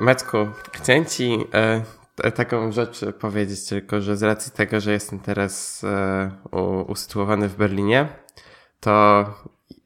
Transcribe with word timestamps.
Maćku, 0.00 0.36
chciałem 0.72 1.04
ci 1.04 1.38
e, 2.24 2.32
taką 2.32 2.72
rzecz 2.72 3.00
powiedzieć 3.20 3.68
tylko, 3.68 4.00
że 4.00 4.16
z 4.16 4.22
racji 4.22 4.52
tego, 4.52 4.80
że 4.80 4.92
jestem 4.92 5.20
teraz 5.20 5.84
e, 5.84 6.30
usytuowany 6.86 7.48
w 7.48 7.56
Berlinie, 7.56 8.08
to 8.80 9.24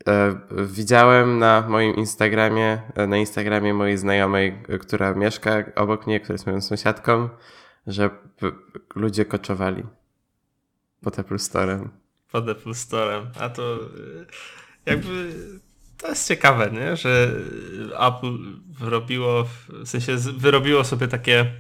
e, 0.09 0.41
widziałem 0.67 1.39
na 1.39 1.65
moim 1.69 1.97
Instagramie, 1.97 2.83
e, 2.95 3.07
na 3.07 3.17
Instagramie 3.17 3.75
mojej 3.75 3.99
znajomej, 3.99 4.63
która 4.81 5.15
mieszka 5.15 5.65
obok 5.77 6.07
mnie, 6.07 6.21
która 6.21 6.35
jest 6.35 6.47
moją 6.47 6.61
sąsiadką, 6.61 7.29
że 7.87 8.11
ludzie 8.95 9.25
koczowali 9.25 9.83
pod 11.03 11.19
Apple 11.19 11.37
Store'em. 11.37 11.89
Pod 12.33 12.49
Apple. 12.49 12.73
A 13.41 13.49
to 13.49 13.75
e, 13.75 13.79
jakby 14.87 15.35
to 16.03 16.09
jest 16.09 16.29
ciekawe, 16.29 16.71
nie? 16.71 16.97
że 16.97 17.31
Apple 17.99 18.39
wyrobiło, 18.81 19.45
w 19.69 19.89
sensie 19.89 20.17
wyrobiło 20.17 20.85
sobie 20.85 21.09
takie 21.09 21.53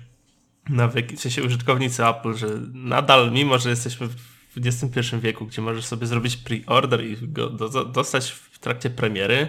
nawyki, 0.69 1.17
w 1.17 1.21
sensie 1.21 1.43
użytkownicy 1.43 2.07
Apple, 2.07 2.35
że 2.35 2.47
nadal, 2.73 3.33
mimo 3.33 3.59
że 3.59 3.71
jesteśmy 3.71 4.09
w 4.09 4.57
XXI 4.57 5.17
wieku, 5.17 5.47
gdzie 5.47 5.63
możesz 5.63 5.85
sobie 5.85 6.07
zrobić 6.07 6.37
pre-order 6.37 7.05
i 7.05 7.29
go 7.29 7.51
do, 7.51 7.85
dostać 7.85 8.31
w 8.31 8.59
trakcie 8.59 8.91
premiery, 8.91 9.49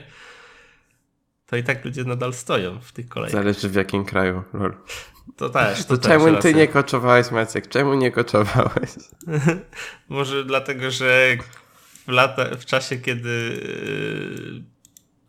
to 1.46 1.58
i 1.58 1.64
tak 1.64 1.86
ludzie 1.86 2.04
nadal 2.04 2.34
stoją 2.34 2.80
w 2.80 2.91
tych 2.91 3.10
kolejkach. 3.10 3.41
Zależy 3.41 3.70
w 3.70 3.76
jakim 3.76 4.05
kraju, 4.05 4.44
lol. 4.54 4.74
To 5.38 5.50
też. 5.50 5.86
To, 5.86 5.98
to 5.98 6.08
czemu 6.08 6.38
ty 6.38 6.54
nie 6.54 6.68
koczowałeś, 6.68 7.32
Maciek? 7.32 7.68
Czemu 7.68 7.94
nie 7.94 8.12
koczowałeś? 8.12 8.90
Może 10.10 10.46
dlatego, 10.46 10.91
że 10.91 11.38
w, 12.08 12.08
lata, 12.08 12.55
w 12.55 12.66
czasie, 12.66 12.98
kiedy 12.98 13.62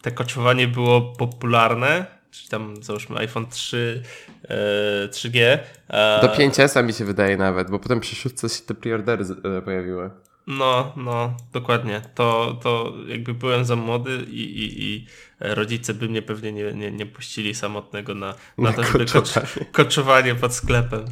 te 0.05 0.13
koczowanie 0.13 0.69
było 0.69 1.01
popularne, 1.01 2.07
czyli 2.31 2.49
tam 2.49 2.83
załóżmy 2.83 3.19
iPhone 3.19 3.47
3, 3.47 4.03
e, 4.49 5.09
3G. 5.09 5.59
E, 5.89 6.21
Do 6.23 6.29
5S 6.29 6.85
mi 6.85 6.93
się 6.93 7.05
wydaje 7.05 7.37
nawet, 7.37 7.71
bo 7.71 7.79
potem 7.79 8.01
przy 8.01 8.17
szóstce 8.17 8.49
się 8.49 8.63
te 8.63 8.75
preordery 8.75 9.25
e, 9.59 9.63
pojawiły. 9.63 10.11
No, 10.47 10.93
no, 10.97 11.37
dokładnie. 11.53 12.03
To, 12.15 12.59
to 12.63 12.93
jakby 13.07 13.35
byłem 13.35 13.65
za 13.65 13.77
młody 13.77 14.19
i, 14.29 14.43
i, 14.43 14.85
i 14.85 15.07
rodzice 15.41 15.95
by 15.95 16.09
mnie 16.09 16.23
pewnie 16.23 16.53
nie, 16.53 16.73
nie, 16.73 16.93
nie 16.93 17.07
puścili 17.07 17.55
samotnego 17.55 18.15
na, 18.15 18.35
na, 18.59 18.71
na 18.71 18.73
to, 18.73 18.83
żeby 18.83 19.07
koczowanie. 19.07 19.67
koczowanie 19.73 20.35
pod 20.35 20.55
sklepem. 20.55 21.05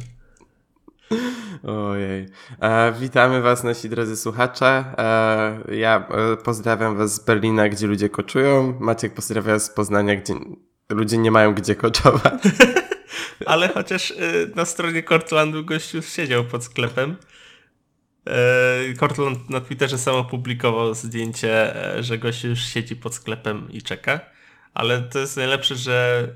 Ojej. 1.63 2.25
E, 2.59 2.93
witamy 2.99 3.41
Was, 3.41 3.63
nasi 3.63 3.89
drodzy 3.89 4.17
słuchacze. 4.17 4.85
E, 4.97 5.75
ja 5.75 6.07
e, 6.07 6.37
pozdrawiam 6.37 6.97
Was 6.97 7.15
z 7.15 7.25
Berlina, 7.25 7.69
gdzie 7.69 7.87
ludzie 7.87 8.09
koczują. 8.09 8.77
Maciek 8.79 9.13
pozdrawia 9.13 9.59
z 9.59 9.69
Poznania, 9.69 10.15
gdzie 10.15 10.33
ludzie 10.89 11.17
nie 11.17 11.31
mają 11.31 11.53
gdzie 11.53 11.75
koczować. 11.75 12.43
Ale 13.45 13.69
chociaż 13.69 14.11
y, 14.11 14.51
na 14.55 14.65
stronie 14.65 15.03
Cortlandu 15.03 15.65
gościu 15.65 16.01
siedział 16.01 16.45
pod 16.45 16.63
sklepem. 16.63 17.15
E, 18.27 18.93
Cortland 18.99 19.49
na 19.49 19.61
Twitterze 19.61 19.97
sam 19.97 20.15
opublikował 20.15 20.93
zdjęcie, 20.93 21.75
e, 21.95 22.03
że 22.03 22.17
gościu 22.17 22.47
już 22.47 22.59
siedzi 22.59 22.95
pod 22.95 23.15
sklepem 23.15 23.71
i 23.71 23.81
czeka. 23.81 24.19
Ale 24.73 25.01
to 25.01 25.19
jest 25.19 25.37
najlepsze, 25.37 25.75
że 25.75 26.27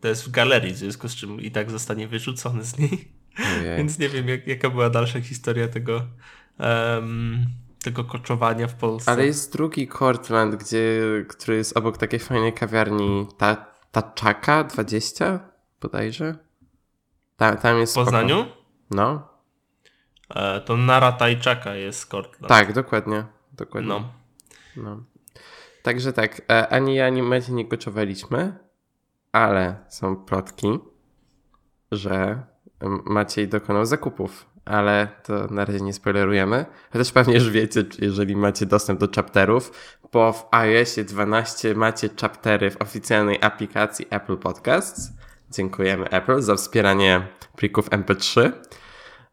to 0.00 0.08
jest 0.08 0.24
w 0.24 0.30
galerii, 0.30 0.72
w 0.72 0.76
związku 0.76 1.08
z 1.08 1.16
czym 1.16 1.40
i 1.40 1.50
tak 1.50 1.70
zostanie 1.70 2.08
wyrzucony 2.08 2.64
z 2.64 2.78
niej. 2.78 3.19
Ojej. 3.38 3.76
Więc 3.76 3.98
nie 3.98 4.08
wiem, 4.08 4.28
jak, 4.28 4.46
jaka 4.46 4.70
była 4.70 4.90
dalsza 4.90 5.20
historia 5.20 5.68
tego, 5.68 6.02
um, 6.58 7.46
tego 7.82 8.04
koczowania 8.04 8.66
w 8.66 8.74
Polsce. 8.74 9.10
Ale 9.10 9.26
jest 9.26 9.52
drugi 9.52 9.88
Cortland, 9.88 10.54
gdzie, 10.54 11.00
który 11.28 11.56
jest 11.56 11.76
obok 11.76 11.98
takiej 11.98 12.20
fajnej 12.20 12.52
kawiarni 12.52 13.26
ta, 13.38 13.70
Taczaka 13.92 14.64
20 14.64 15.40
bodajże. 15.80 16.34
Ta, 17.36 17.56
tam 17.56 17.78
jest. 17.78 17.92
W 17.92 17.94
Poznaniu? 17.94 18.46
No. 18.90 19.28
E, 20.34 20.60
to 20.60 20.76
Nara 20.76 21.12
Tajczaka 21.12 21.74
jest 21.74 22.10
Cortland. 22.10 22.48
Tak, 22.48 22.72
dokładnie. 22.72 23.24
dokładnie. 23.52 23.88
No. 23.88 24.12
no. 24.76 25.04
Także 25.82 26.12
tak, 26.12 26.42
e, 26.50 26.68
ani 26.68 26.94
ja, 26.94 27.06
ani 27.06 27.22
Macie 27.22 27.52
nie 27.52 27.64
koczowaliśmy, 27.64 28.58
ale 29.32 29.84
są 29.88 30.16
plotki, 30.16 30.78
że 31.92 32.42
Maciej 33.04 33.48
dokonał 33.48 33.86
zakupów, 33.86 34.46
ale 34.64 35.08
to 35.22 35.46
na 35.46 35.64
razie 35.64 35.80
nie 35.80 35.92
spoilerujemy. 35.92 36.66
Chociaż 36.92 37.12
pewnie 37.12 37.34
już 37.34 37.50
wiecie, 37.50 37.84
jeżeli 37.98 38.36
macie 38.36 38.66
dostęp 38.66 39.00
do 39.00 39.08
chapterów, 39.16 39.72
bo 40.12 40.32
w 40.32 40.48
iOSie 40.50 41.04
12 41.04 41.74
macie 41.74 42.08
chaptery 42.20 42.70
w 42.70 42.82
oficjalnej 42.82 43.38
aplikacji 43.42 44.06
Apple 44.10 44.36
Podcasts. 44.36 45.12
Dziękujemy 45.50 46.10
Apple 46.10 46.42
za 46.42 46.56
wspieranie 46.56 47.26
plików 47.56 47.90
MP3. 47.90 48.52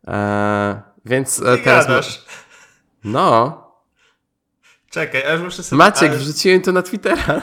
Eee, 0.07 0.75
więc 1.05 1.39
nie 1.39 1.57
teraz. 1.57 1.87
Gadasz. 1.87 2.25
No. 3.03 3.63
Czekaj, 4.89 5.23
aż 5.23 5.41
muszę 5.41 5.63
sobie. 5.63 5.77
Maciek, 5.77 6.09
ale... 6.09 6.19
wrzuciłem 6.19 6.61
to 6.61 6.71
na 6.71 6.81
Twittera. 6.81 7.41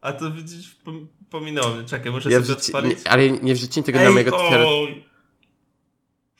A 0.00 0.12
to 0.12 0.30
widzisz, 0.30 0.76
pominąłem. 1.30 1.86
Czekaj, 1.86 2.12
muszę 2.12 2.30
ja 2.30 2.36
sobie 2.36 2.46
wrzuci... 2.46 2.72
odpalić. 2.72 3.04
Nie, 3.04 3.10
ale 3.10 3.30
nie 3.30 3.54
wrzuciłem 3.54 3.84
tego 3.84 3.98
Ej, 3.98 4.04
na 4.04 4.10
mojego 4.10 4.38
Twittera. 4.38 4.64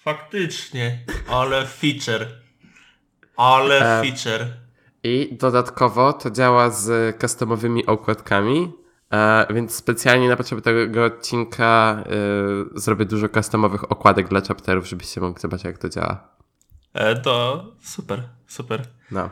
Faktycznie, 0.05 1.05
ale 1.28 1.66
feature. 1.66 2.27
Ale 3.37 4.00
e, 4.00 4.03
feature. 4.03 4.47
I 5.03 5.37
dodatkowo 5.41 6.12
to 6.12 6.31
działa 6.31 6.71
z 6.71 7.16
customowymi 7.21 7.87
okładkami, 7.87 8.72
e, 9.12 9.55
więc 9.55 9.75
specjalnie 9.75 10.28
na 10.28 10.37
potrzeby 10.37 10.62
tego 10.62 11.05
odcinka 11.05 12.05
e, 12.06 12.81
zrobię 12.81 13.05
dużo 13.05 13.28
customowych 13.28 13.93
okładek 13.93 14.28
dla 14.28 14.41
chapterów, 14.41 14.88
żebyście 14.88 15.21
mogli 15.21 15.41
zobaczyć, 15.41 15.65
jak 15.65 15.78
to 15.78 15.88
działa. 15.88 16.28
To 17.22 17.65
super, 17.82 18.28
super. 18.47 18.82
No. 19.11 19.31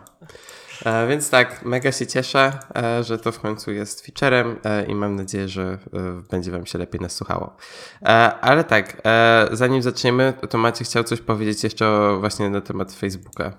E, 0.84 1.06
więc 1.06 1.30
tak, 1.30 1.64
mega 1.64 1.92
się 1.92 2.06
cieszę, 2.06 2.52
e, 2.76 3.04
że 3.04 3.18
to 3.18 3.32
w 3.32 3.40
końcu 3.40 3.72
jest 3.72 4.06
featurem 4.06 4.58
e, 4.64 4.84
i 4.84 4.94
mam 4.94 5.16
nadzieję, 5.16 5.48
że 5.48 5.78
będzie 6.30 6.50
Wam 6.50 6.66
się 6.66 6.78
lepiej 6.78 7.00
nasłuchało. 7.00 7.56
Ale 8.40 8.64
tak, 8.64 9.02
zanim 9.52 9.82
zaczniemy, 9.82 10.32
to 10.50 10.58
Macie 10.58 10.84
chciał 10.84 11.04
coś 11.04 11.20
powiedzieć 11.20 11.64
jeszcze 11.64 12.16
właśnie 12.20 12.50
na 12.50 12.60
temat 12.60 12.92
Facebooka. 12.92 13.52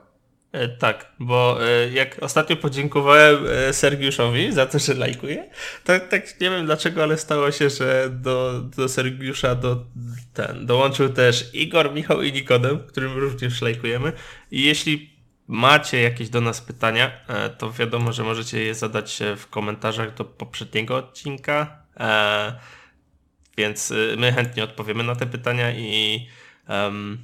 Tak, 0.80 1.12
bo 1.20 1.58
jak 1.94 2.18
ostatnio 2.22 2.56
podziękowałem 2.56 3.38
Sergiuszowi 3.72 4.52
za 4.52 4.66
to, 4.66 4.80
że 4.80 4.94
lajkuje, 4.94 5.50
to 5.84 5.94
tak 6.00 6.42
nie 6.42 6.50
wiem 6.50 6.66
dlaczego, 6.66 7.04
ale 7.04 7.18
stało 7.18 7.52
się, 7.52 7.70
że 7.70 8.10
do, 8.10 8.62
do 8.78 8.90
Sergiusza 8.90 9.56
do, 9.56 9.86
ten, 10.34 10.66
dołączył 10.66 11.10
też 11.10 11.50
Igor, 11.54 11.94
Michał 11.94 12.22
i 12.22 12.34
Nikodem, 12.34 12.80
którym 12.88 13.18
również 13.18 13.62
lajkujemy. 13.62 14.14
I 14.52 14.64
jeśli 14.64 15.09
macie 15.50 16.02
jakieś 16.02 16.30
do 16.30 16.42
nas 16.42 16.62
pytania, 16.62 17.12
e, 17.28 17.50
to 17.50 17.72
wiadomo, 17.72 18.14
że 18.14 18.24
możecie 18.24 18.64
je 18.64 18.76
zadać 18.76 19.20
w 19.38 19.48
komentarzach 19.48 20.14
do 20.14 20.26
poprzedniego 20.26 20.98
odcinka. 20.98 21.84
E, 22.00 22.60
więc 23.58 23.92
e, 23.92 23.96
my 24.18 24.32
chętnie 24.32 24.64
odpowiemy 24.64 25.04
na 25.04 25.16
te 25.16 25.26
pytania 25.26 25.72
i 25.72 26.28
um, 26.70 27.24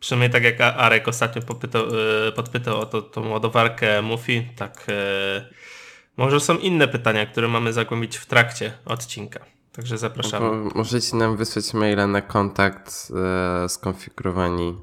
przynajmniej 0.00 0.30
tak 0.30 0.44
jak 0.44 0.60
Arek 0.60 1.08
ostatnio 1.08 1.42
popytał, 1.42 1.84
podpytał 2.36 2.80
o 2.80 2.86
to, 2.86 3.02
tą 3.02 3.28
ładowarkę 3.28 4.02
Mufi, 4.02 4.46
tak 4.56 4.86
może 6.16 6.40
są 6.40 6.58
inne 6.58 6.88
pytania, 6.88 7.26
które 7.26 7.48
mamy 7.48 7.72
zagłębić 7.72 8.16
w 8.16 8.26
trakcie 8.26 8.72
odcinka. 8.84 9.40
Także 9.72 9.98
zapraszamy. 9.98 10.70
możecie 10.74 11.16
nam 11.16 11.36
wysłać 11.36 11.74
maila 11.74 12.06
na 12.06 12.22
kontakt 12.22 13.12
e, 13.64 13.68
skonfigurowani 13.68 14.76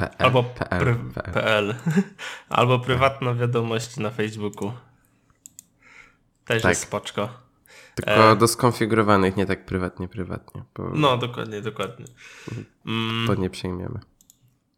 PL, 0.00 0.26
albo 0.26 0.42
PL, 0.42 0.96
PL. 1.14 1.32
PL. 1.32 1.74
albo 2.48 2.78
prywatna 2.78 3.34
wiadomość 3.34 3.96
na 3.96 4.10
Facebooku. 4.10 4.72
Też 6.44 6.62
tak. 6.62 6.70
jest 6.70 6.82
spoczko. 6.82 7.28
Tylko 7.94 8.32
e... 8.32 8.36
do 8.36 8.48
skonfigurowanych, 8.48 9.36
nie 9.36 9.46
tak 9.46 9.66
prywatnie, 9.66 10.08
prywatnie. 10.08 10.62
Bo... 10.76 10.90
No, 10.94 11.16
dokładnie, 11.16 11.60
dokładnie. 11.62 12.06
Mm. 12.86 13.26
To 13.26 13.34
nie 13.34 13.50
przejmiemy. 13.50 14.00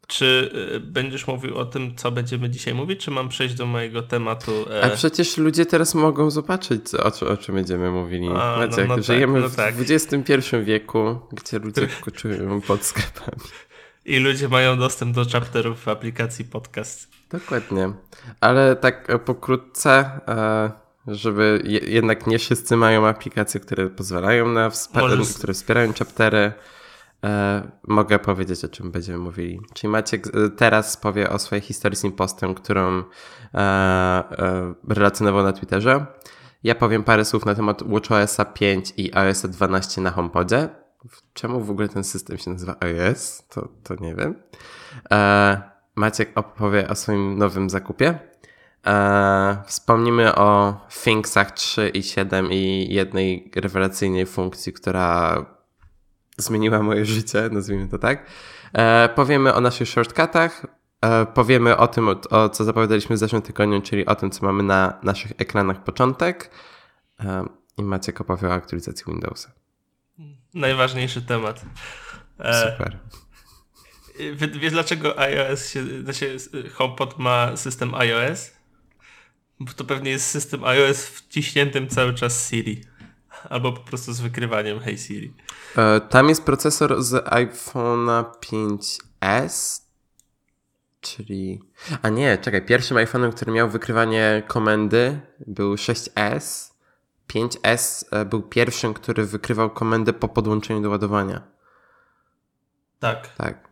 Czy 0.06 0.50
y, 0.75 0.81
będziesz 0.81 1.26
mówił 1.26 1.58
o 1.58 1.64
tym, 1.64 1.96
co 1.96 2.11
będziemy 2.11 2.50
dzisiaj 2.50 2.75
mówić, 2.75 3.05
czy 3.05 3.11
mam 3.11 3.29
przejść 3.29 3.55
do 3.55 3.67
mojego 3.67 4.02
tematu? 4.02 4.52
E... 4.70 4.85
A 4.85 4.91
przecież 4.91 5.37
ludzie 5.37 5.67
teraz 5.67 5.94
mogą 5.94 6.31
zobaczyć, 6.31 6.82
o, 6.94 7.29
o 7.29 7.37
czym 7.37 7.55
będziemy 7.55 7.91
mówili. 7.91 8.29
A, 8.29 8.56
no, 8.70 8.85
no, 8.87 8.94
tak, 8.94 9.05
żyjemy 9.05 9.41
no 9.41 9.50
tak. 9.50 9.75
w 9.75 9.91
XXI 9.91 10.32
wieku, 10.64 11.19
gdzie 11.32 11.58
ludzie 11.58 11.88
koczują 12.05 12.61
pod 12.61 12.85
sklepami. 12.85 13.43
I 14.04 14.19
ludzie 14.19 14.49
mają 14.49 14.78
dostęp 14.78 15.14
do 15.14 15.25
chapterów 15.32 15.81
w 15.81 15.88
aplikacji 15.88 16.44
podcast. 16.44 17.08
Dokładnie. 17.31 17.93
Ale 18.40 18.76
tak 18.76 19.10
e, 19.10 19.19
pokrótce, 19.19 20.20
e, 20.28 20.70
żeby 21.06 21.62
jednak 21.87 22.26
nie 22.26 22.38
wszyscy 22.38 22.76
mają 22.76 23.06
aplikacje, 23.06 23.60
które 23.60 23.90
pozwalają 23.90 24.49
na 24.49 24.70
wsparcie, 24.70 25.34
które 25.34 25.54
wspierają 25.54 25.93
chaptery. 25.93 26.52
E, 27.25 27.62
mogę 27.88 28.19
powiedzieć, 28.19 28.64
o 28.64 28.69
czym 28.69 28.90
będziemy 28.90 29.19
mówili. 29.19 29.60
Czyli 29.75 29.90
Maciek 29.90 30.26
teraz 30.56 30.96
powie 30.96 31.31
o 31.31 31.38
swojej 31.38 31.62
historii 31.62 31.96
z 31.96 32.05
impostem, 32.05 32.55
którą 32.55 33.05
relacjonował 34.88 35.43
na 35.43 35.52
Twitterze. 35.52 36.06
Ja 36.64 36.75
powiem 36.75 37.05
parę 37.05 37.25
słów 37.25 37.46
na 37.46 37.55
temat 37.55 37.82
WatchOS 37.82 38.37
5 38.55 38.93
i 38.96 39.14
iOS 39.14 39.43
12 39.43 40.00
na 40.00 40.10
HomePodzie. 40.10 40.69
Czemu 41.32 41.60
w 41.60 41.70
ogóle 41.70 41.88
ten 41.88 42.04
system 42.04 42.38
się 42.38 42.50
nazywa 42.50 42.76
iOS? 42.81 43.43
To, 43.49 43.69
to 43.82 43.94
nie 44.00 44.14
wiem. 44.14 44.34
E, 45.10 45.62
Maciek 45.96 46.38
opowie 46.38 46.88
o 46.88 46.94
swoim 46.94 47.38
nowym 47.38 47.70
zakupie. 47.70 48.19
E, 48.87 49.62
wspomnimy 49.66 50.34
o 50.34 50.81
Thingsach 51.04 51.50
3 51.50 51.88
i 51.88 52.02
7 52.02 52.52
i 52.52 52.87
jednej 52.90 53.50
rewelacyjnej 53.56 54.26
funkcji, 54.26 54.72
która 54.72 55.37
zmieniła 56.37 56.82
moje 56.82 57.05
życie, 57.05 57.48
nazwijmy 57.52 57.88
to 57.88 57.98
tak. 57.98 58.26
E, 58.72 59.08
powiemy 59.08 59.55
o 59.55 59.60
naszych 59.60 59.88
shortcutach, 59.88 60.66
e, 61.00 61.26
powiemy 61.26 61.76
o 61.76 61.88
tym, 61.88 62.08
o, 62.08 62.20
o, 62.31 62.48
co 62.48 62.64
zapowiadaliśmy 62.64 63.16
w 63.16 63.19
zeszłym 63.19 63.43
tygodniu, 63.43 63.82
czyli 63.82 64.06
o 64.06 64.14
tym, 64.14 64.31
co 64.31 64.46
mamy 64.46 64.62
na 64.62 64.98
naszych 65.02 65.32
ekranach 65.38 65.84
początek 65.84 66.50
e, 67.20 67.44
i 67.76 67.82
Maciek 67.82 68.20
opowie 68.20 68.48
o 68.48 68.52
aktualizacji 68.52 69.05
Windowsa. 69.08 69.62
Najważniejszy 70.54 71.22
temat. 71.22 71.64
E, 72.38 72.72
Super. 72.72 72.99
Wiesz 74.60 74.72
dlaczego 74.72 75.19
iOS 75.19 75.69
się, 75.69 76.02
znaczy 76.02 76.37
HomePod 76.75 77.19
ma 77.19 77.56
system 77.56 77.94
iOS? 77.94 78.50
Bo 79.60 79.72
to 79.72 79.84
pewnie 79.84 80.10
jest 80.10 80.26
system 80.31 80.64
iOS 80.64 81.06
wciśniętym 81.06 81.88
cały 81.88 82.14
czas 82.14 82.50
Siri. 82.50 82.84
Albo 83.50 83.72
po 83.72 83.81
prostu 83.81 84.12
z 84.12 84.20
wykrywaniem 84.20 84.81
Hey 84.81 84.99
Siri. 84.99 85.34
E, 85.76 86.00
tam 86.00 86.28
jest 86.28 86.44
procesor 86.44 87.02
z 87.02 87.12
iPhone'a 87.26 88.25
5S, 88.40 89.82
czyli... 91.00 91.60
A 92.02 92.08
nie, 92.08 92.38
czekaj, 92.38 92.66
pierwszym 92.66 92.96
iPhone'em, 92.96 93.32
który 93.32 93.52
miał 93.52 93.70
wykrywanie 93.70 94.43
komendy 94.46 95.20
był 95.46 95.75
6S. 95.75 96.71
5S 97.34 98.05
e, 98.11 98.25
był 98.25 98.43
pierwszym, 98.43 98.94
który 98.94 99.26
wykrywał 99.26 99.70
komendę 99.70 100.12
po 100.12 100.29
podłączeniu 100.29 100.82
do 100.82 100.90
ładowania. 100.90 101.43
Tak. 102.99 103.29
Tak. 103.37 103.69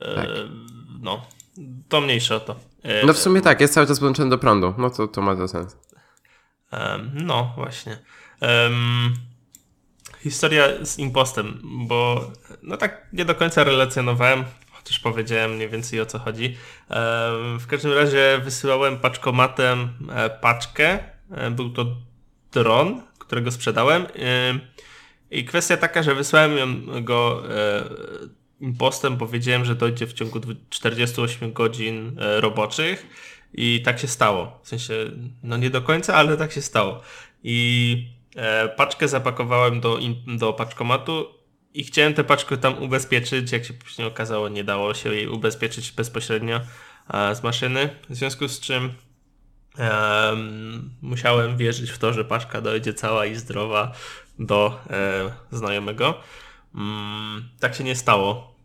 E, 0.00 0.14
tak. 0.14 0.28
No, 1.00 1.26
to 1.88 2.00
mniejsze 2.00 2.36
o 2.36 2.40
to. 2.40 2.56
No 3.06 3.12
w 3.12 3.18
sumie 3.18 3.40
tak, 3.40 3.60
jest 3.60 3.74
cały 3.74 3.86
czas 3.86 3.98
podłączony 3.98 4.30
do 4.30 4.38
prądu. 4.38 4.74
No 4.78 4.90
to, 4.90 5.08
to 5.08 5.22
ma 5.22 5.36
to 5.36 5.48
sens. 5.48 5.76
No, 7.12 7.52
właśnie. 7.56 7.98
Historia 10.20 10.64
z 10.82 10.98
impostem, 10.98 11.60
bo 11.88 12.30
no 12.62 12.76
tak 12.76 13.08
nie 13.12 13.24
do 13.24 13.34
końca 13.34 13.64
relacjonowałem, 13.64 14.44
chociaż 14.72 15.00
powiedziałem 15.00 15.54
mniej 15.54 15.68
więcej 15.68 16.00
o 16.00 16.06
co 16.06 16.18
chodzi. 16.18 16.56
W 17.58 17.66
każdym 17.68 17.92
razie 17.92 18.40
wysyłałem 18.44 18.98
paczkomatem 18.98 19.88
e, 20.12 20.30
paczkę. 20.30 21.15
E, 21.30 21.50
był 21.50 21.70
to 21.70 21.86
dron, 22.52 23.02
którego 23.18 23.50
sprzedałem. 23.50 24.02
E, 24.02 24.06
I 25.30 25.44
kwestia 25.44 25.76
taka, 25.76 26.02
że 26.02 26.14
wysłałem 26.14 26.86
go 27.04 27.42
e, 27.50 27.84
impostem, 28.60 29.16
powiedziałem, 29.16 29.64
że 29.64 29.74
dojdzie 29.74 30.06
w 30.06 30.12
ciągu 30.12 30.40
48 30.70 31.52
godzin 31.52 32.16
roboczych 32.18 33.06
i 33.54 33.82
tak 33.84 33.98
się 33.98 34.08
stało. 34.08 34.60
W 34.62 34.68
sensie, 34.68 34.94
no 35.42 35.56
nie 35.56 35.70
do 35.70 35.82
końca, 35.82 36.14
ale 36.14 36.36
tak 36.36 36.52
się 36.52 36.62
stało. 36.62 37.00
I 37.44 38.08
paczkę 38.76 39.08
zapakowałem 39.08 39.80
do, 39.80 39.98
do 40.26 40.52
paczkomatu 40.52 41.26
i 41.74 41.84
chciałem 41.84 42.14
tę 42.14 42.24
paczkę 42.24 42.56
tam 42.56 42.82
ubezpieczyć. 42.82 43.52
Jak 43.52 43.64
się 43.64 43.74
później 43.74 44.08
okazało, 44.08 44.48
nie 44.48 44.64
dało 44.64 44.94
się 44.94 45.14
jej 45.14 45.28
ubezpieczyć 45.28 45.92
bezpośrednio 45.92 46.60
z 47.34 47.42
maszyny. 47.42 47.90
W 48.08 48.14
związku 48.14 48.48
z 48.48 48.60
czym 48.60 48.92
musiałem 51.02 51.56
wierzyć 51.56 51.90
w 51.90 51.98
to, 51.98 52.12
że 52.12 52.24
paczka 52.24 52.60
dojdzie 52.60 52.94
cała 52.94 53.26
i 53.26 53.34
zdrowa 53.34 53.92
do 54.38 54.80
e, 54.90 55.30
znajomego. 55.50 56.14
Mm, 56.74 57.48
tak 57.60 57.74
się 57.74 57.84
nie 57.84 57.96
stało 57.96 58.56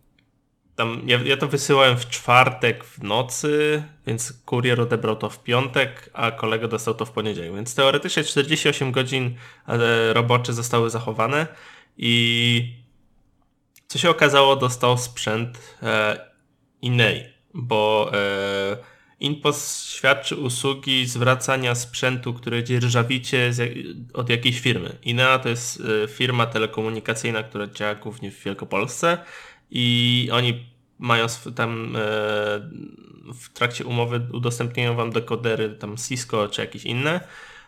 tam, 0.81 1.01
ja, 1.05 1.19
ja 1.25 1.37
to 1.37 1.47
wysyłałem 1.47 1.97
w 1.97 2.09
czwartek 2.09 2.83
w 2.83 3.03
nocy, 3.03 3.83
więc 4.07 4.33
kurier 4.45 4.81
odebrał 4.81 5.15
to 5.15 5.29
w 5.29 5.43
piątek, 5.43 6.09
a 6.13 6.31
kolega 6.31 6.67
dostał 6.67 6.93
to 6.93 7.05
w 7.05 7.11
poniedziałek. 7.11 7.55
Więc 7.55 7.75
teoretycznie 7.75 8.23
48 8.23 8.91
godzin 8.91 9.35
e, 9.67 10.13
robocze 10.13 10.53
zostały 10.53 10.89
zachowane 10.89 11.47
i 11.97 12.75
co 13.87 13.99
się 13.99 14.09
okazało, 14.09 14.55
dostał 14.55 14.97
sprzęt 14.97 15.77
e, 15.83 16.19
innej, 16.81 17.33
bo 17.53 18.11
e, 18.13 18.77
InPost 19.21 19.89
świadczy 19.89 20.35
usługi 20.35 21.05
zwracania 21.05 21.75
sprzętu, 21.75 22.33
który 22.33 22.63
dzierżawicie 22.63 23.51
od 24.13 24.29
jakiejś 24.29 24.59
firmy. 24.59 24.97
Inea 25.03 25.39
to 25.39 25.49
jest 25.49 25.81
e, 26.03 26.07
firma 26.07 26.45
telekomunikacyjna, 26.45 27.43
która 27.43 27.67
działa 27.67 27.95
głównie 27.95 28.31
w 28.31 28.43
Wielkopolsce 28.43 29.17
i 29.71 30.29
oni 30.31 30.65
mają 30.99 31.25
tam 31.55 31.95
e, 31.95 31.99
w 33.33 33.49
trakcie 33.53 33.85
umowy 33.85 34.21
udostępniają 34.33 34.95
wam 34.95 35.11
dekodery 35.11 35.69
tam 35.69 35.97
Cisco 35.97 36.47
czy 36.47 36.61
jakieś 36.61 36.85
inne. 36.85 37.19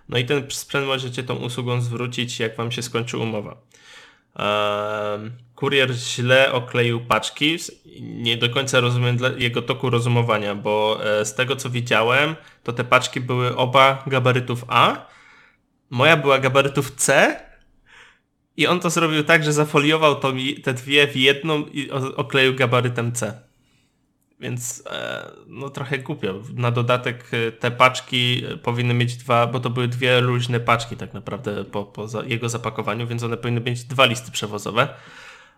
No 0.09 0.17
i 0.17 0.25
ten 0.25 0.51
sprzęt 0.51 0.87
możecie 0.87 1.23
tą 1.23 1.35
usługą 1.35 1.81
zwrócić, 1.81 2.39
jak 2.39 2.57
wam 2.57 2.71
się 2.71 2.81
skończy 2.81 3.17
umowa. 3.17 3.57
Kurier 5.55 5.93
źle 5.93 6.51
okleił 6.51 7.05
paczki. 7.05 7.57
Nie 8.01 8.37
do 8.37 8.49
końca 8.49 8.79
rozumiem 8.79 9.17
jego 9.37 9.61
toku 9.61 9.89
rozumowania, 9.89 10.55
bo 10.55 10.99
e, 11.05 11.25
z 11.25 11.35
tego 11.35 11.55
co 11.55 11.69
widziałem, 11.69 12.35
to 12.63 12.73
te 12.73 12.83
paczki 12.83 13.21
były 13.21 13.55
oba 13.55 14.03
gabarytów 14.07 14.65
A. 14.67 15.07
Moja 15.89 16.17
była 16.17 16.39
gabarytów 16.39 16.91
C, 16.91 17.35
i 18.57 18.67
on 18.67 18.79
to 18.79 18.89
zrobił 18.89 19.23
tak, 19.23 19.43
że 19.43 19.53
zafoliował 19.53 20.15
to, 20.15 20.33
te 20.63 20.73
dwie 20.73 21.07
w 21.07 21.15
jedną 21.15 21.65
i 21.65 21.91
okleił 22.15 22.55
gabarytem 22.55 23.11
C. 23.11 23.41
Więc 24.43 24.83
e, 24.91 25.31
no 25.47 25.69
trochę 25.69 25.97
głupio. 25.97 26.41
Na 26.55 26.71
dodatek 26.71 27.29
e, 27.31 27.51
te 27.51 27.71
paczki 27.71 28.43
powinny 28.63 28.93
mieć 28.93 29.15
dwa, 29.15 29.47
bo 29.47 29.59
to 29.59 29.69
były 29.69 29.87
dwie 29.87 30.21
luźne 30.21 30.59
paczki 30.59 30.97
tak 30.97 31.13
naprawdę 31.13 31.63
po, 31.63 31.85
po 31.85 32.07
jego 32.25 32.49
zapakowaniu, 32.49 33.07
więc 33.07 33.23
one 33.23 33.37
powinny 33.37 33.61
mieć 33.61 33.83
dwa 33.83 34.05
listy 34.05 34.31
przewozowe. 34.31 34.87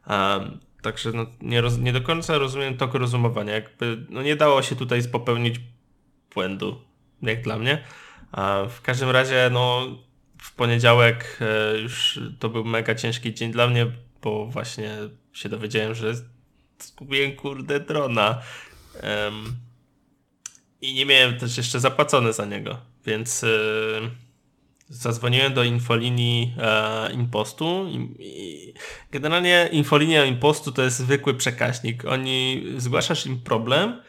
Um, 0.10 0.60
także 0.82 1.12
no, 1.12 1.26
nie, 1.42 1.64
nie 1.80 1.94
do 1.94 2.02
końca 2.02 2.38
rozumiem 2.38 2.78
toku 2.78 2.98
rozumowania. 2.98 3.54
Jakby, 3.54 4.06
no 4.10 4.22
nie 4.22 4.36
dało 4.36 4.62
się 4.62 4.76
tutaj 4.76 5.04
popełnić 5.04 5.56
błędu, 6.34 6.82
jak 7.22 7.42
dla 7.42 7.58
mnie. 7.58 7.84
A 8.32 8.64
w 8.70 8.82
każdym 8.82 9.10
razie, 9.10 9.50
no 9.52 9.88
w 10.42 10.54
poniedziałek 10.56 11.40
e, 11.42 11.78
już 11.78 12.20
to 12.40 12.50
był 12.50 12.66
mega 12.66 12.96
ciężki 12.96 13.34
dzień 13.34 13.52
dla 13.52 13.68
mnie, 13.68 13.88
bo 14.22 14.46
właśnie 14.46 14.92
się 15.34 15.50
dowiedziałem, 15.50 15.96
że 15.96 16.14
zgubiłem 16.80 17.36
kurde 17.36 17.80
drona. 17.80 18.42
Um, 19.04 19.56
I 20.82 20.94
nie 20.94 21.06
miałem 21.06 21.40
też 21.40 21.58
jeszcze 21.58 21.80
zapłacone 21.80 22.34
za 22.34 22.46
niego, 22.46 22.78
więc 23.06 23.44
y, 23.44 23.48
zadzwoniłem 24.90 25.54
do 25.54 25.64
infolinii 25.64 26.54
e, 26.58 27.12
Impostu. 27.14 27.88
I, 27.90 28.16
i 28.20 28.74
generalnie 29.12 29.70
infolinia 29.72 30.26
Impostu 30.26 30.72
to 30.72 30.82
jest 30.82 30.98
zwykły 30.98 31.34
przekaźnik. 31.34 32.06
Oni 32.06 32.64
zgłaszasz 32.78 33.26
im 33.26 33.40
problem 33.40 34.02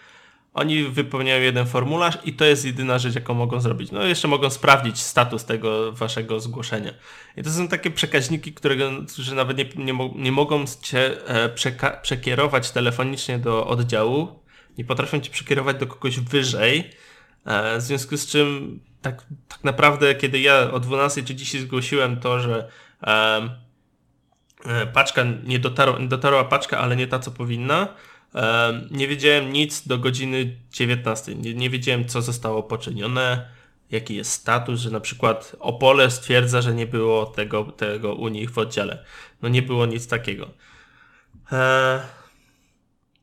oni 0.57 0.85
wypełniają 0.85 1.43
jeden 1.43 1.67
formularz 1.67 2.19
i 2.25 2.33
to 2.33 2.45
jest 2.45 2.65
jedyna 2.65 2.99
rzecz, 2.99 3.15
jaką 3.15 3.35
mogą 3.35 3.61
zrobić. 3.61 3.91
No 3.91 4.05
jeszcze 4.05 4.29
mogą 4.29 4.51
sprawdzić 4.51 4.99
status 4.99 5.45
tego 5.45 5.93
waszego 5.93 6.41
zgłoszenia. 6.41 6.93
I 7.37 7.43
to 7.43 7.51
są 7.51 7.69
takie 7.69 7.91
przekaźniki, 7.91 8.53
którego, 8.53 8.91
którzy 9.13 9.35
nawet 9.35 9.59
nie, 9.59 9.85
nie, 9.85 10.11
nie 10.15 10.33
mogą 10.33 10.65
cię 10.83 11.29
e, 11.29 11.49
przekierować 12.03 12.71
telefonicznie 12.71 13.39
do 13.39 13.67
oddziału, 13.67 14.29
nie 14.79 14.85
potrafią 14.85 15.21
cię 15.21 15.31
przekierować 15.31 15.77
do 15.77 15.87
kogoś 15.87 16.21
wyżej, 16.21 16.91
e, 17.45 17.79
w 17.79 17.83
związku 17.83 18.17
z 18.17 18.27
czym 18.27 18.81
tak, 19.03 19.27
tak 19.49 19.65
naprawdę, 19.65 20.15
kiedy 20.15 20.41
ja 20.41 20.71
o 20.73 20.81
12 20.81 21.23
czy 21.23 21.35
dzisiaj 21.35 21.61
zgłosiłem 21.61 22.21
to, 22.21 22.41
że 22.41 22.69
e, 23.03 24.87
paczka 24.93 25.25
nie 25.45 25.59
dotarła, 25.59 25.99
dotarła 25.99 26.45
paczka, 26.45 26.79
ale 26.79 26.97
nie 26.97 27.07
ta, 27.07 27.19
co 27.19 27.31
powinna, 27.31 27.89
nie 28.91 29.09
wiedziałem 29.09 29.53
nic 29.53 29.87
do 29.87 29.99
godziny 29.99 30.57
19. 30.73 31.35
Nie, 31.35 31.55
nie 31.55 31.71
wiedziałem, 31.71 32.09
co 32.09 32.23
zostało 32.23 32.63
poczynione, 32.63 33.49
jaki 33.91 34.17
jest 34.17 34.33
status, 34.33 34.81
że 34.81 34.91
na 34.91 35.01
przykład 35.01 35.57
Opole 35.59 36.11
stwierdza, 36.11 36.63
że 36.63 36.75
nie 36.75 36.87
było 36.87 37.27
tego, 37.27 37.65
tego 37.65 38.15
u 38.15 38.29
nich 38.29 38.51
w 38.51 38.59
oddziale. 38.59 39.05
No 39.43 39.49
nie 39.49 39.63
było 39.63 39.87
nic 39.87 40.09
takiego. 40.09 40.51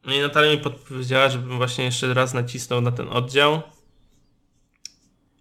No 0.05 0.13
i 0.13 0.19
Natalia 0.19 0.51
mi 0.51 0.57
podpowiedziała, 0.57 1.29
żebym 1.29 1.57
właśnie 1.57 1.85
jeszcze 1.85 2.13
raz 2.13 2.33
nacisnął 2.33 2.81
na 2.81 2.91
ten 2.91 3.07
oddział. 3.09 3.61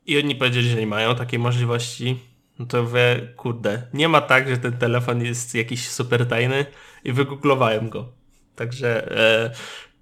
I 0.06 0.18
oni 0.18 0.34
powiedzieli, 0.34 0.68
że 0.68 0.76
nie 0.76 0.86
mają 0.86 1.14
takiej 1.14 1.38
możliwości. 1.38 2.18
No 2.58 2.66
to 2.66 2.86
wie, 2.86 3.34
kurde, 3.36 3.86
nie 3.94 4.08
ma 4.08 4.20
tak, 4.20 4.48
że 4.48 4.56
ten 4.56 4.78
telefon 4.78 5.24
jest 5.24 5.54
jakiś 5.54 5.88
super 5.88 6.28
tajny 6.28 6.66
i 7.04 7.12
wygooglowałem 7.12 7.88
go. 7.88 8.12
Także 8.56 9.18
e, 9.18 9.50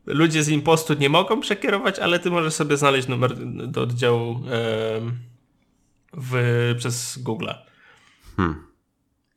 ludzie 0.07 0.43
z 0.43 0.49
impostu 0.49 0.95
nie 0.95 1.09
mogą 1.09 1.41
przekierować, 1.41 1.99
ale 1.99 2.19
ty 2.19 2.31
możesz 2.31 2.55
sobie 2.55 2.77
znaleźć 2.77 3.09
numer 3.09 3.37
do 3.69 3.83
oddziału 3.83 4.41
w, 6.13 6.75
przez 6.79 7.19
Google. 7.19 7.49
Hmm. 8.37 8.67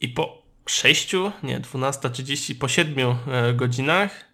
I 0.01 0.09
po 0.09 0.43
6, 0.65 1.13
nie, 1.43 1.59
12.30, 1.59 2.55
po 2.59 2.67
7 2.67 3.15
e, 3.27 3.53
godzinach, 3.53 4.32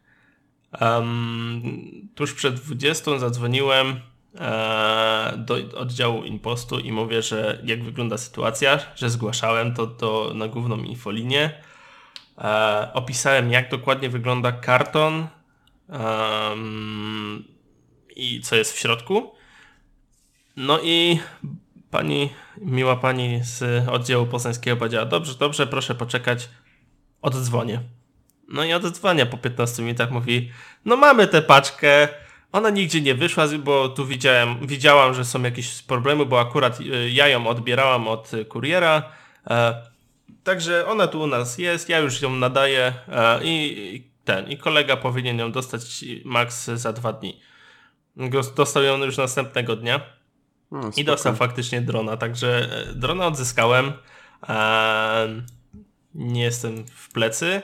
um, 0.81 2.09
tuż 2.15 2.33
przed 2.33 2.55
20 2.55 3.19
zadzwoniłem 3.19 3.99
e, 4.35 5.33
do 5.37 5.55
oddziału 5.79 6.23
Impostu 6.23 6.79
i 6.79 6.91
mówię, 6.91 7.21
że 7.21 7.61
jak 7.63 7.83
wygląda 7.83 8.17
sytuacja, 8.17 8.79
że 8.95 9.09
zgłaszałem 9.09 9.73
to, 9.73 9.87
to 9.87 10.31
na 10.35 10.47
główną 10.47 10.77
infolinię. 10.77 11.63
E, 12.37 12.89
opisałem, 12.93 13.51
jak 13.51 13.71
dokładnie 13.71 14.09
wygląda 14.09 14.51
karton 14.51 15.27
um, 15.89 17.43
i 18.15 18.41
co 18.41 18.55
jest 18.55 18.73
w 18.73 18.79
środku. 18.79 19.31
No 20.55 20.79
i 20.83 21.19
pani, 21.91 22.29
miła 22.57 22.95
pani 22.95 23.39
z 23.43 23.87
oddziału 23.89 24.25
poznańskiego 24.25 24.77
powiedziała, 24.77 25.05
dobrze, 25.05 25.35
dobrze, 25.35 25.67
proszę 25.67 25.95
poczekać, 25.95 26.49
oddzwonię. 27.21 27.98
No 28.49 28.63
i 28.63 28.73
oddzwania 28.73 29.25
po 29.25 29.37
15 29.37 29.83
minutach 29.83 30.11
mówi, 30.11 30.51
no 30.85 30.97
mamy 30.97 31.27
tę 31.27 31.41
paczkę, 31.41 32.07
ona 32.51 32.69
nigdzie 32.69 33.01
nie 33.01 33.15
wyszła, 33.15 33.47
bo 33.59 33.89
tu 33.89 34.05
widziałem, 34.05 34.67
widziałam, 34.67 35.13
że 35.13 35.25
są 35.25 35.41
jakieś 35.41 35.81
problemy, 35.81 36.25
bo 36.25 36.39
akurat 36.39 36.79
y, 36.81 37.09
ja 37.09 37.27
ją 37.27 37.47
odbierałam 37.47 38.07
od 38.07 38.31
kuriera, 38.49 39.11
e, 39.49 39.83
także 40.43 40.87
ona 40.87 41.07
tu 41.07 41.21
u 41.21 41.27
nas 41.27 41.57
jest, 41.57 41.89
ja 41.89 41.99
już 41.99 42.21
ją 42.21 42.35
nadaję 42.35 42.93
e, 43.07 43.39
i 43.43 44.09
ten, 44.25 44.47
i 44.47 44.57
kolega 44.57 44.97
powinien 44.97 45.39
ją 45.39 45.51
dostać 45.51 46.05
max 46.25 46.65
za 46.65 46.93
dwa 46.93 47.13
dni. 47.13 47.39
Dostał 48.55 48.83
ją 48.83 48.97
już 48.97 49.17
następnego 49.17 49.75
dnia. 49.75 50.01
No, 50.71 50.91
I 50.97 51.03
dostał 51.03 51.35
faktycznie 51.35 51.81
drona, 51.81 52.17
także 52.17 52.69
e, 52.89 52.93
drona 52.93 53.27
odzyskałem. 53.27 53.93
Nie 56.15 56.43
jestem 56.43 56.85
w 56.87 57.13
plecy. 57.13 57.61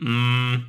Mm, 0.00 0.64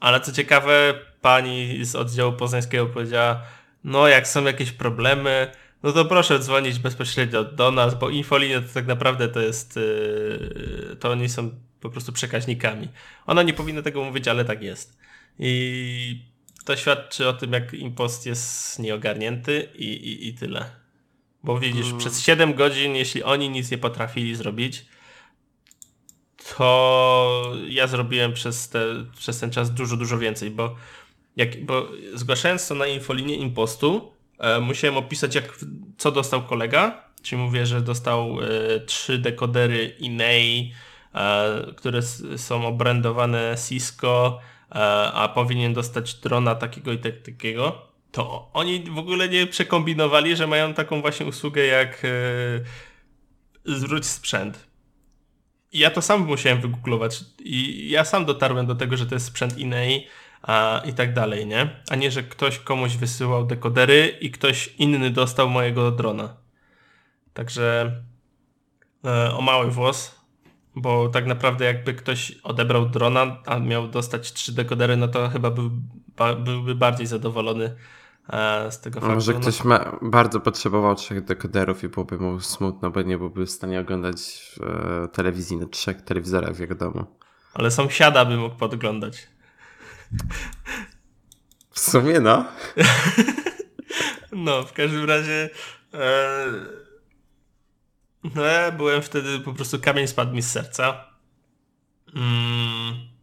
ale 0.00 0.20
co 0.20 0.32
ciekawe, 0.32 0.94
pani 1.20 1.84
z 1.84 1.94
oddziału 1.94 2.32
poznańskiego 2.32 2.86
powiedziała, 2.86 3.42
no 3.84 4.08
jak 4.08 4.28
są 4.28 4.44
jakieś 4.44 4.72
problemy, 4.72 5.50
no 5.82 5.92
to 5.92 6.04
proszę 6.04 6.38
dzwonić 6.38 6.78
bezpośrednio 6.78 7.44
do 7.44 7.70
nas, 7.70 7.98
bo 7.98 8.10
infolinia 8.10 8.60
to 8.60 8.68
tak 8.74 8.86
naprawdę 8.86 9.28
to 9.28 9.40
jest, 9.40 9.76
yy, 9.76 10.96
to 11.00 11.10
oni 11.10 11.28
są 11.28 11.50
po 11.80 11.90
prostu 11.90 12.12
przekaźnikami. 12.12 12.88
Ona 13.26 13.42
nie 13.42 13.52
powinna 13.52 13.82
tego 13.82 14.04
mówić, 14.04 14.28
ale 14.28 14.44
tak 14.44 14.62
jest. 14.62 14.98
I 15.38 16.22
to 16.64 16.76
świadczy 16.76 17.28
o 17.28 17.32
tym, 17.32 17.52
jak 17.52 17.74
impost 17.74 18.26
jest 18.26 18.78
nieogarnięty 18.78 19.68
i, 19.74 19.84
i, 19.84 20.28
i 20.28 20.34
tyle. 20.34 20.70
Bo 21.44 21.58
widzisz, 21.58 21.82
hmm. 21.82 21.98
przez 21.98 22.22
7 22.22 22.54
godzin, 22.54 22.94
jeśli 22.94 23.22
oni 23.22 23.50
nic 23.50 23.70
nie 23.70 23.78
potrafili 23.78 24.34
zrobić, 24.34 24.86
to 26.56 27.52
ja 27.68 27.86
zrobiłem 27.86 28.32
przez, 28.32 28.68
te, 28.68 28.80
przez 29.18 29.40
ten 29.40 29.50
czas 29.50 29.74
dużo, 29.74 29.96
dużo 29.96 30.18
więcej, 30.18 30.50
bo, 30.50 30.74
jak, 31.36 31.64
bo 31.64 31.88
zgłaszając 32.14 32.68
to 32.68 32.74
na 32.74 32.86
infolinię 32.86 33.36
impostu, 33.36 34.12
e, 34.38 34.60
musiałem 34.60 34.96
opisać, 34.96 35.34
jak, 35.34 35.58
co 35.98 36.12
dostał 36.12 36.42
kolega, 36.42 37.04
czyli 37.22 37.42
mówię, 37.42 37.66
że 37.66 37.80
dostał 37.80 38.38
e, 38.42 38.80
trzy 38.80 39.18
dekodery 39.18 39.96
Inei, 39.98 40.72
e, 41.14 41.72
które 41.76 42.02
są 42.36 42.66
obrędowane 42.66 43.56
Cisco, 43.68 44.40
e, 44.70 44.74
a 45.12 45.28
powinien 45.28 45.74
dostać 45.74 46.14
drona 46.14 46.54
takiego 46.54 46.92
i 46.92 46.98
tak, 46.98 47.22
takiego 47.22 47.86
to 48.16 48.50
oni 48.52 48.84
w 48.84 48.98
ogóle 48.98 49.28
nie 49.28 49.46
przekombinowali, 49.46 50.36
że 50.36 50.46
mają 50.46 50.74
taką 50.74 51.00
właśnie 51.00 51.26
usługę 51.26 51.66
jak 51.66 52.02
yy, 52.02 53.76
zwróć 53.76 54.06
sprzęt. 54.06 54.65
Ja 55.76 55.90
to 55.90 56.02
sam 56.02 56.26
musiałem 56.26 56.60
wygooglować 56.60 57.20
i 57.44 57.90
ja 57.90 58.04
sam 58.04 58.24
dotarłem 58.24 58.66
do 58.66 58.74
tego, 58.74 58.96
że 58.96 59.06
to 59.06 59.14
jest 59.14 59.26
sprzęt 59.26 59.58
Inei 59.58 60.06
a, 60.42 60.82
i 60.84 60.92
tak 60.92 61.14
dalej, 61.14 61.46
nie? 61.46 61.82
A 61.90 61.96
nie, 61.96 62.10
że 62.10 62.22
ktoś 62.22 62.58
komuś 62.58 62.96
wysyłał 62.96 63.46
dekodery 63.46 64.18
i 64.20 64.30
ktoś 64.30 64.74
inny 64.78 65.10
dostał 65.10 65.48
mojego 65.48 65.90
drona. 65.90 66.36
Także 67.34 67.92
yy, 69.04 69.34
o 69.34 69.40
mały 69.40 69.70
włos, 69.70 70.20
bo 70.74 71.08
tak 71.08 71.26
naprawdę 71.26 71.64
jakby 71.64 71.94
ktoś 71.94 72.32
odebrał 72.42 72.88
drona, 72.88 73.36
a 73.46 73.58
miał 73.58 73.88
dostać 73.88 74.32
trzy 74.32 74.52
dekodery, 74.52 74.96
no 74.96 75.08
to 75.08 75.28
chyba 75.28 75.50
był, 75.50 75.70
ba, 76.16 76.34
byłby 76.34 76.74
bardziej 76.74 77.06
zadowolony 77.06 77.70
E, 77.70 77.74
z 78.70 78.80
tego 78.80 79.00
faktu. 79.00 79.14
Może 79.14 79.32
no 79.32 79.40
ktoś 79.40 79.64
ma, 79.64 79.98
bardzo 80.02 80.40
potrzebował 80.40 80.94
trzech 80.94 81.24
dekoderów 81.24 81.84
i 81.84 81.88
byłoby 81.88 82.18
mu 82.18 82.40
smutno, 82.40 82.90
bo 82.90 83.02
nie 83.02 83.18
byłby 83.18 83.46
w 83.46 83.50
stanie 83.50 83.80
oglądać 83.80 84.50
e, 85.04 85.08
telewizji 85.08 85.56
na 85.56 85.66
trzech 85.66 86.02
telewizorach 86.02 86.54
w 86.54 86.58
jego 86.58 86.74
domu. 86.74 87.06
Ale 87.54 87.70
sąsiada 87.70 88.24
by 88.24 88.36
mógł 88.36 88.56
podglądać. 88.56 89.28
W 91.70 91.80
sumie 91.80 92.20
no. 92.20 92.44
no, 94.32 94.62
w 94.62 94.72
każdym 94.72 95.04
razie 95.04 95.50
e, 95.94 96.46
no 98.34 98.42
ja 98.42 98.72
byłem 98.72 99.02
wtedy 99.02 99.40
po 99.40 99.52
prostu 99.52 99.80
kamień 99.80 100.06
spadł 100.06 100.34
mi 100.34 100.42
z 100.42 100.50
serca. 100.50 101.04
Mm 102.14 103.15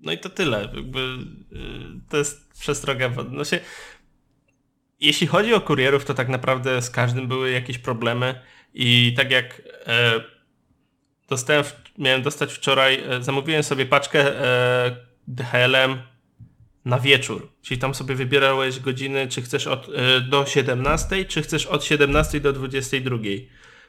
no 0.00 0.12
i 0.12 0.18
to 0.18 0.28
tyle. 0.28 0.68
Jakby, 0.74 0.98
y, 0.98 1.18
to 2.08 2.16
jest 2.16 2.52
przestroga. 2.60 3.10
No 3.30 3.44
się, 3.44 3.60
jeśli 5.00 5.26
chodzi 5.26 5.54
o 5.54 5.60
kurierów, 5.60 6.04
to 6.04 6.14
tak 6.14 6.28
naprawdę 6.28 6.82
z 6.82 6.90
każdym 6.90 7.28
były 7.28 7.50
jakieś 7.50 7.78
problemy 7.78 8.40
i 8.74 9.14
tak 9.16 9.30
jak 9.30 9.62
e, 9.86 10.20
dostałem, 11.28 11.64
miałem 11.98 12.22
dostać 12.22 12.52
wczoraj, 12.52 13.02
e, 13.08 13.22
zamówiłem 13.22 13.62
sobie 13.62 13.86
paczkę 13.86 14.44
e, 14.44 14.96
DHL-em 15.28 15.98
na 16.84 16.98
wieczór. 16.98 17.52
Czyli 17.62 17.80
tam 17.80 17.94
sobie 17.94 18.14
wybierałeś 18.14 18.80
godziny, 18.80 19.28
czy 19.28 19.42
chcesz 19.42 19.66
od, 19.66 19.88
e, 19.88 20.20
do 20.20 20.46
17, 20.46 21.24
czy 21.24 21.42
chcesz 21.42 21.66
od 21.66 21.84
17 21.84 22.40
do 22.40 22.52
22. 22.52 23.18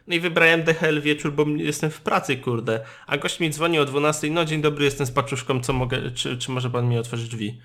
No 0.07 0.15
i 0.15 0.19
wybrałem 0.19 0.63
DHL 0.63 1.01
wieczór, 1.01 1.33
bo 1.33 1.45
jestem 1.57 1.91
w 1.91 2.01
pracy, 2.01 2.37
kurde. 2.37 2.85
A 3.07 3.17
gość 3.17 3.39
mi 3.39 3.49
dzwoni 3.49 3.79
o 3.79 3.85
12, 3.85 4.29
no 4.29 4.45
dzień 4.45 4.61
dobry, 4.61 4.85
jestem 4.85 5.05
z 5.05 5.11
paczuszką, 5.11 5.61
co 5.61 5.73
mogę, 5.73 6.11
czy, 6.11 6.37
czy 6.37 6.51
może 6.51 6.69
pan 6.69 6.89
mi 6.89 6.97
otworzyć 6.97 7.27
drzwi? 7.27 7.61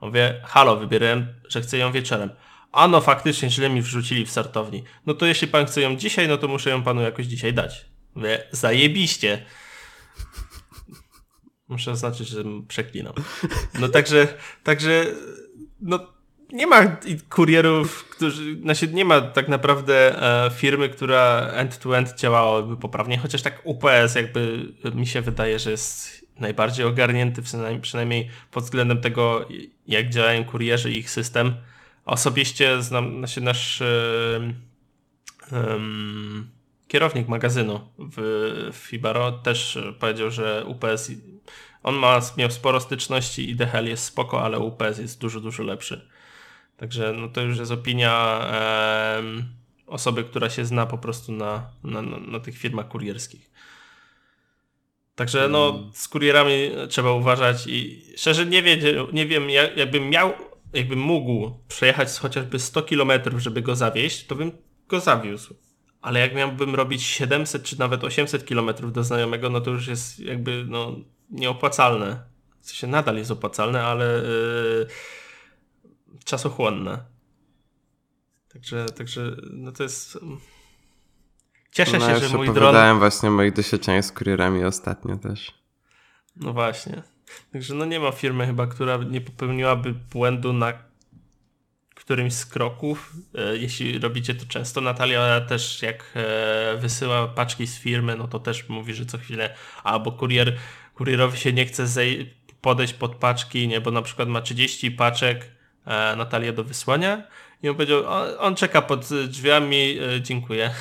Mówię, 0.00 0.40
halo, 0.44 0.76
wybierałem, 0.76 1.26
że 1.48 1.60
chcę 1.60 1.78
ją 1.78 1.92
wieczorem. 1.92 2.30
A 2.72 2.88
no 2.88 3.00
faktycznie 3.00 3.50
źle 3.50 3.70
mi 3.70 3.82
wrzucili 3.82 4.26
w 4.26 4.30
startowni. 4.30 4.84
No 5.06 5.14
to 5.14 5.26
jeśli 5.26 5.48
pan 5.48 5.66
chce 5.66 5.80
ją 5.80 5.96
dzisiaj, 5.96 6.28
no 6.28 6.38
to 6.38 6.48
muszę 6.48 6.70
ją 6.70 6.82
panu 6.82 7.00
jakoś 7.00 7.26
dzisiaj 7.26 7.54
dać. 7.54 7.84
Mówię, 8.14 8.42
zajebiście. 8.50 9.44
Muszę 11.68 11.90
oznaczyć, 11.90 12.28
że 12.28 12.44
przeklinam. 12.68 13.12
No 13.80 13.88
także, 13.88 14.28
także, 14.64 15.06
no 15.80 16.19
nie 16.52 16.66
ma 16.66 16.96
kurierów, 17.28 18.04
którzy, 18.04 18.60
znaczy 18.60 18.88
nie 18.88 19.04
ma 19.04 19.20
tak 19.20 19.48
naprawdę 19.48 20.22
e, 20.46 20.50
firmy, 20.50 20.88
która 20.88 21.50
end-to-end 21.54 22.14
działałaby 22.16 22.76
poprawnie, 22.76 23.18
chociaż 23.18 23.42
tak 23.42 23.60
UPS 23.64 24.14
jakby 24.14 24.72
mi 24.94 25.06
się 25.06 25.20
wydaje, 25.20 25.58
że 25.58 25.70
jest 25.70 26.20
najbardziej 26.40 26.86
ogarnięty, 26.86 27.42
przynajmniej, 27.82 28.30
pod 28.50 28.64
względem 28.64 29.00
tego, 29.00 29.48
jak 29.86 30.10
działają 30.10 30.44
kurierzy 30.44 30.92
i 30.92 30.98
ich 30.98 31.10
system. 31.10 31.54
Osobiście 32.04 32.82
znam, 32.82 33.18
znaczy 33.18 33.40
nasz 33.40 33.82
um, 35.52 36.50
kierownik 36.88 37.28
magazynu 37.28 37.80
w, 37.98 38.16
w 38.72 38.76
Fibaro 38.76 39.32
też 39.32 39.78
powiedział, 39.98 40.30
że 40.30 40.64
UPS 40.64 41.10
on 41.82 41.94
ma, 41.94 42.20
miał 42.36 42.50
sporo 42.50 42.80
styczności 42.80 43.50
i 43.50 43.56
DHL 43.56 43.86
jest 43.86 44.04
spoko, 44.04 44.42
ale 44.42 44.58
UPS 44.58 44.98
jest 44.98 45.20
dużo, 45.20 45.40
dużo 45.40 45.62
lepszy. 45.62 46.08
Także 46.80 47.12
no 47.12 47.28
to 47.28 47.40
już 47.40 47.58
jest 47.58 47.72
opinia 47.72 48.40
e, 48.52 49.22
osoby, 49.86 50.24
która 50.24 50.50
się 50.50 50.64
zna 50.64 50.86
po 50.86 50.98
prostu 50.98 51.32
na, 51.32 51.70
na, 51.84 52.02
na, 52.02 52.40
tych 52.40 52.58
firmach 52.58 52.88
kurierskich. 52.88 53.50
Także 55.14 55.48
no, 55.48 55.68
mm. 55.68 55.90
z 55.94 56.08
kurierami 56.08 56.70
trzeba 56.88 57.12
uważać 57.12 57.66
i 57.66 58.04
szczerze 58.16 58.46
nie, 58.46 58.62
wie, 58.62 58.78
nie 59.12 59.26
wiem, 59.26 59.50
jakbym 59.76 60.10
miał, 60.10 60.32
jakbym 60.72 60.98
mógł 60.98 61.50
przejechać 61.68 62.18
chociażby 62.18 62.58
100 62.58 62.82
km, 62.82 63.10
żeby 63.36 63.62
go 63.62 63.76
zawieźć, 63.76 64.26
to 64.26 64.34
bym 64.34 64.52
go 64.88 65.00
zawiózł. 65.00 65.54
Ale 66.02 66.20
jak 66.20 66.34
miałbym 66.34 66.74
robić 66.74 67.02
700 67.02 67.62
czy 67.62 67.78
nawet 67.78 68.04
800 68.04 68.44
km 68.44 68.92
do 68.92 69.04
znajomego, 69.04 69.50
no 69.50 69.60
to 69.60 69.70
już 69.70 69.86
jest 69.86 70.20
jakby 70.20 70.64
no, 70.68 70.96
nieopłacalne. 71.30 72.22
W 72.60 72.66
sensie 72.66 72.86
nadal 72.86 73.16
jest 73.16 73.30
opłacalne, 73.30 73.82
ale 73.82 74.04
yy, 74.04 74.86
czasochłonne. 76.24 77.04
Także, 78.52 78.86
także 78.86 79.36
no 79.52 79.72
to 79.72 79.82
jest... 79.82 80.16
Mm, 80.16 80.40
cieszę 81.72 81.98
no, 81.98 82.08
się, 82.08 82.28
że 82.28 82.36
mój 82.36 82.46
dron... 82.46 82.56
opowiadałem 82.56 82.98
właśnie 82.98 83.30
moich 83.30 83.52
doświadczeniach 83.52 84.04
z 84.04 84.12
kurierami 84.12 84.64
ostatnio 84.64 85.16
też. 85.16 85.54
No 86.36 86.52
właśnie. 86.52 87.02
Także 87.52 87.74
no 87.74 87.84
nie 87.84 88.00
ma 88.00 88.12
firmy 88.12 88.46
chyba, 88.46 88.66
która 88.66 88.96
nie 88.96 89.20
popełniłaby 89.20 89.94
błędu 90.12 90.52
na 90.52 90.72
którymś 91.94 92.32
z 92.32 92.46
kroków, 92.46 93.12
e, 93.34 93.56
jeśli 93.56 93.98
robicie 93.98 94.34
to 94.34 94.46
często. 94.46 94.80
Natalia 94.80 95.40
też 95.40 95.82
jak 95.82 96.12
e, 96.14 96.76
wysyła 96.76 97.28
paczki 97.28 97.66
z 97.66 97.78
firmy, 97.78 98.16
no 98.16 98.28
to 98.28 98.38
też 98.38 98.68
mówi, 98.68 98.94
że 98.94 99.06
co 99.06 99.18
chwilę 99.18 99.54
albo 99.84 100.12
kurier, 100.12 100.56
kurierowi 100.94 101.38
się 101.38 101.52
nie 101.52 101.66
chce 101.66 101.86
podejść 102.60 102.92
pod 102.92 103.14
paczki, 103.14 103.68
nie, 103.68 103.80
bo 103.80 103.90
na 103.90 104.02
przykład 104.02 104.28
ma 104.28 104.40
30 104.40 104.90
paczek 104.90 105.59
Natalia 106.16 106.52
do 106.52 106.64
wysłania 106.64 107.22
i 107.62 107.68
on 107.68 107.74
powiedział, 107.74 108.06
on, 108.06 108.28
on 108.38 108.56
czeka 108.56 108.82
pod 108.82 109.08
drzwiami, 109.28 109.98
dziękuję. 110.20 110.70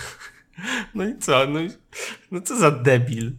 No 0.95 1.05
i 1.07 1.17
co? 1.17 1.45
No, 1.47 1.59
no 2.31 2.41
co 2.41 2.55
za 2.57 2.71
debil. 2.71 3.31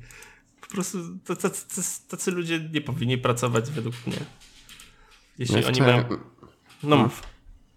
Po 0.61 0.67
prostu 0.67 0.99
tacy, 1.25 2.09
tacy 2.09 2.31
ludzie 2.31 2.61
nie 2.73 2.81
powinni 2.81 3.19
pracować 3.19 3.71
według 3.71 3.95
mnie. 4.07 4.17
Jeśli 5.39 5.57
Jeszcze... 5.57 5.71
oni 5.71 5.81
mają... 5.81 6.05
No 6.83 6.97
mów. 6.97 7.23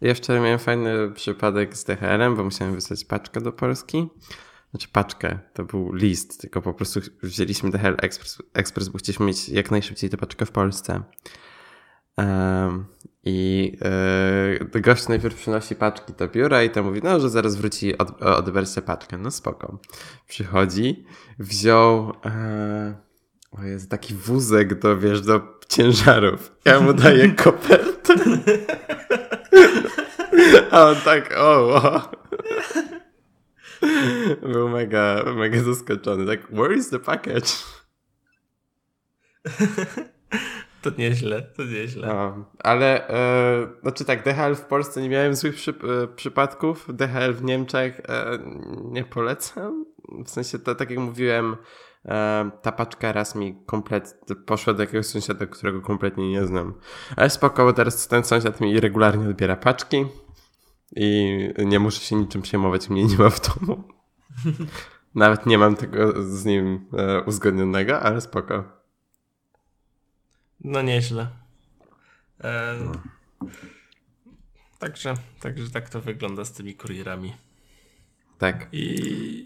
Ja 0.02 0.14
wczoraj 0.14 0.42
miałem 0.42 0.60
fajny 0.60 1.12
przypadek 1.12 1.78
z 1.78 1.84
DHL-em, 1.84 2.36
bo 2.36 2.44
musiałem 2.44 2.76
wysłać 2.76 3.06
paczkę 3.06 3.42
do 3.42 3.52
Polski. 3.52 4.08
Znaczy 4.72 4.88
paczkę, 4.92 5.40
to 5.54 5.64
był 5.64 5.94
list, 5.94 6.42
tylko 6.42 6.62
po 6.62 6.74
prostu 6.74 7.00
wzięliśmy 7.24 7.72
DHL 7.72 7.96
Express, 8.02 8.42
Express 8.54 8.90
bo 8.90 8.98
chcieliśmy 8.98 9.26
mieć 9.26 9.50
jak 9.50 9.72
najszybciej 9.72 10.10
tę 10.10 10.18
paczkę 10.18 10.46
w 10.46 10.52
Polsce. 10.52 11.04
I 13.26 13.72
yy, 14.74 14.82
gość 14.82 15.08
najpierw 15.08 15.36
przynosi 15.36 15.76
paczki 15.76 16.14
do 16.14 16.28
biura 16.28 16.64
i 16.64 16.70
to 16.70 16.84
mówi, 16.84 17.02
no, 17.04 17.20
że 17.20 17.30
zaraz 17.30 17.56
wróci, 17.56 17.98
od, 17.98 18.22
odebrać 18.22 18.68
paczkę. 18.86 19.18
No 19.18 19.32
spoko. 19.32 19.80
Przychodzi, 20.28 21.06
wziął 21.40 22.14
e, 22.26 22.96
o 23.52 23.64
jest 23.64 23.90
taki 23.90 24.14
wózek 24.14 24.80
do, 24.80 24.98
wiesz, 24.98 25.22
do 25.22 25.60
ciężarów. 25.68 26.52
Ja 26.66 26.80
mu 26.80 26.94
daję 26.94 27.32
kopertę. 27.44 28.14
A 30.72 30.86
on 30.86 30.96
tak, 30.96 31.36
o, 31.38 31.62
wow. 31.62 32.02
Był 34.42 34.70
mega, 34.70 35.24
mega 35.36 35.64
zaskoczony. 35.64 36.26
Tak, 36.26 36.52
where 36.52 36.76
is 36.76 36.90
the 36.90 37.00
package? 37.00 37.52
To 40.84 40.92
nieźle, 40.98 41.42
to 41.42 41.64
nieźle. 41.64 42.08
No, 42.08 42.46
ale, 42.60 43.10
e, 43.10 43.68
znaczy 43.82 44.06
tak, 44.06 44.24
DHL 44.24 44.56
w 44.56 44.62
Polsce 44.62 45.02
nie 45.02 45.10
miałem 45.10 45.36
złych 45.36 45.56
przy, 45.56 45.72
e, 45.72 46.08
przypadków. 46.08 46.88
DHL 46.94 47.34
w 47.34 47.44
Niemczech 47.44 48.00
e, 48.00 48.40
nie 48.84 49.04
polecam. 49.04 49.86
W 50.26 50.30
sensie, 50.30 50.60
to, 50.60 50.76
tak 50.76 50.90
jak 50.90 51.00
mówiłem, 51.00 51.58
e, 52.06 52.52
ta 52.62 52.72
paczka 52.72 53.12
raz 53.12 53.36
mi 53.36 53.56
kompletnie 53.66 54.36
poszła 54.36 54.74
do 54.74 54.84
jakiegoś 54.84 55.06
sąsiada, 55.06 55.46
którego 55.46 55.82
kompletnie 55.82 56.32
nie 56.32 56.46
znam. 56.46 56.74
Ale 57.16 57.30
spoko, 57.30 57.66
bo 57.66 57.74
teraz 57.74 58.08
ten 58.08 58.24
sąsiad 58.24 58.62
mi 58.62 58.80
regularnie 58.80 59.30
odbiera 59.30 59.56
paczki 59.56 60.06
i 60.96 61.38
nie 61.58 61.80
muszę 61.80 62.00
się 62.00 62.16
niczym 62.16 62.42
przejmować, 62.42 62.90
mnie 62.90 63.04
nie 63.04 63.18
ma 63.18 63.30
w 63.30 63.42
domu. 63.42 63.84
Nawet 65.16 65.46
nie 65.46 65.58
mam 65.58 65.76
tego 65.76 66.24
z 66.24 66.46
nim 66.46 66.86
e, 66.98 67.22
uzgodnionego, 67.22 68.00
ale 68.00 68.22
spoko. 68.22 68.83
No 70.64 70.82
nieźle. 70.82 71.28
E, 72.44 72.76
no. 72.86 72.92
Także, 74.80 75.14
także 75.40 75.70
tak 75.70 75.90
to 75.90 76.02
wygląda 76.02 76.46
z 76.46 76.52
tymi 76.52 76.74
kurierami. 76.76 77.34
Tak. 78.38 78.68
I, 78.72 78.86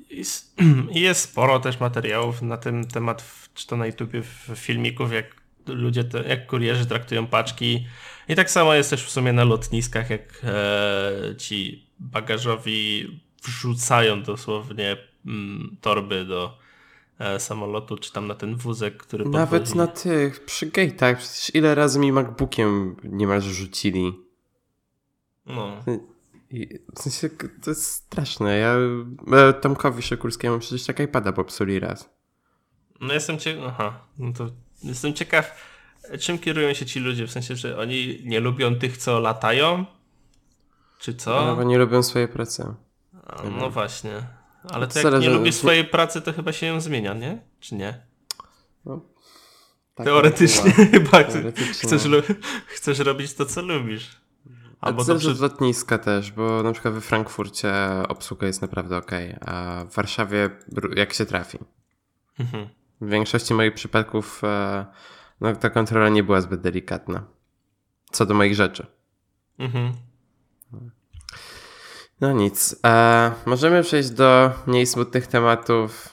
i, 0.10 0.24
I, 0.98 1.02
jest 1.02 1.22
sporo 1.22 1.60
też 1.60 1.80
materiałów 1.80 2.42
na 2.42 2.58
ten 2.58 2.88
temat, 2.88 3.50
czy 3.54 3.68
to 3.68 3.78
na 3.78 3.86
YouTubie, 3.86 4.22
w 4.22 4.52
filmików, 4.56 5.14
jak 5.14 5.36
ludzie, 5.68 6.04
te, 6.04 6.24
jak 6.24 6.48
kurierzy 6.48 6.86
traktują 6.86 7.28
paczki. 7.28 7.88
I 8.28 8.36
tak 8.36 8.52
samo 8.52 8.74
jest 8.74 8.90
też 8.90 9.04
w 9.04 9.10
sumie 9.10 9.34
na 9.34 9.44
lotniskach, 9.44 10.10
jak 10.10 10.42
e, 10.44 11.36
ci 11.38 11.88
bagażowi 12.00 13.08
wrzucają 13.44 14.24
dosłownie 14.24 14.98
mm, 15.26 15.78
torby 15.82 16.26
do 16.26 16.60
samolotu, 17.38 17.98
czy 17.98 18.14
tam 18.14 18.28
na 18.28 18.36
ten 18.36 18.56
wózek, 18.56 18.98
który 18.98 19.26
Nawet 19.26 19.76
na 19.76 19.88
tych, 19.88 20.46
przy 20.46 20.68
gate'ach, 20.68 21.16
przecież 21.16 21.56
ile 21.56 21.76
razy 21.76 22.00
mi 22.00 22.12
MacBookiem 22.12 22.96
niemalże 23.04 23.54
rzucili. 23.54 24.14
No. 25.46 25.84
W 26.96 27.02
sensie 27.02 27.30
to 27.64 27.72
jest 27.72 27.86
straszne. 27.86 28.58
Ja 28.58 28.76
e, 29.34 29.54
Tomkowi 29.54 30.02
Szykulskiemu 30.02 30.60
przecież 30.60 30.86
tak 30.86 31.00
iPada 31.00 31.32
popsuli 31.32 31.80
raz. 31.80 32.10
No 33.02 33.14
jestem 33.14 33.40
ciekaw. 33.40 33.64
Aha, 33.68 34.00
no 34.20 34.34
to 34.34 34.50
jestem 34.84 35.14
ciekaw, 35.14 35.62
czym 36.20 36.40
kierują 36.40 36.74
się 36.74 36.86
ci 36.86 37.00
ludzie? 37.00 37.28
W 37.28 37.32
sensie, 37.32 37.56
że 37.56 37.78
oni 37.78 38.22
nie 38.26 38.40
lubią 38.40 38.76
tych, 38.76 38.98
co 38.98 39.20
latają? 39.20 39.86
Czy 41.00 41.16
co? 41.16 41.46
No, 41.46 41.56
bo 41.56 41.64
nie 41.64 41.78
lubią 41.78 42.04
swojej 42.04 42.28
pracy. 42.28 42.74
A, 43.28 43.44
no 43.44 43.70
właśnie. 43.70 44.37
Ale 44.70 44.88
to, 44.88 45.02
to 45.02 45.12
jak 45.12 45.22
nie 45.22 45.30
lubisz 45.30 45.56
swojej 45.56 45.86
pracy, 45.86 46.22
to 46.22 46.34
chyba 46.34 46.52
się 46.52 46.66
ją 46.66 46.82
zmienia, 46.82 47.14
nie? 47.14 47.42
Czy 47.60 47.76
nie? 47.76 48.02
No, 48.86 49.02
tak 49.96 50.06
Teoretycznie 50.06 50.72
chyba 50.72 51.24
Chcesz, 51.72 52.04
chcesz 52.68 53.00
robić 53.00 53.34
to, 53.34 53.46
co 53.46 53.62
lubisz. 53.62 54.22
Albo 54.82 55.04
zależy 55.04 55.32
od 55.32 55.40
lotniska 55.40 55.98
też, 55.98 56.32
bo 56.32 56.64
na 56.64 56.72
przykład 56.72 56.94
we 56.94 57.02
Frankfurcie 57.02 57.74
obsługa 58.08 58.48
jest 58.48 58.62
naprawdę 58.62 58.98
ok, 58.98 59.12
a 59.46 59.86
w 59.90 59.96
Warszawie 59.96 60.50
jak 60.96 61.14
się 61.14 61.26
trafi. 61.26 61.58
Mhm. 62.40 62.68
W 63.02 63.10
większości 63.10 63.54
moich 63.54 63.74
przypadków 63.74 64.42
e, 64.44 64.86
no, 65.42 65.56
ta 65.56 65.70
kontrola 65.70 66.10
nie 66.10 66.24
była 66.24 66.42
zbyt 66.42 66.62
delikatna. 66.62 67.24
Co 68.12 68.26
do 68.26 68.34
moich 68.34 68.56
rzeczy. 68.56 68.88
Mhm. 69.60 69.94
No 72.22 72.32
nic. 72.32 72.76
E, 72.86 73.32
możemy 73.46 73.84
przejść 73.84 74.10
do 74.10 74.52
mniej 74.68 74.86
smutnych 74.86 75.28
tematów. 75.28 76.10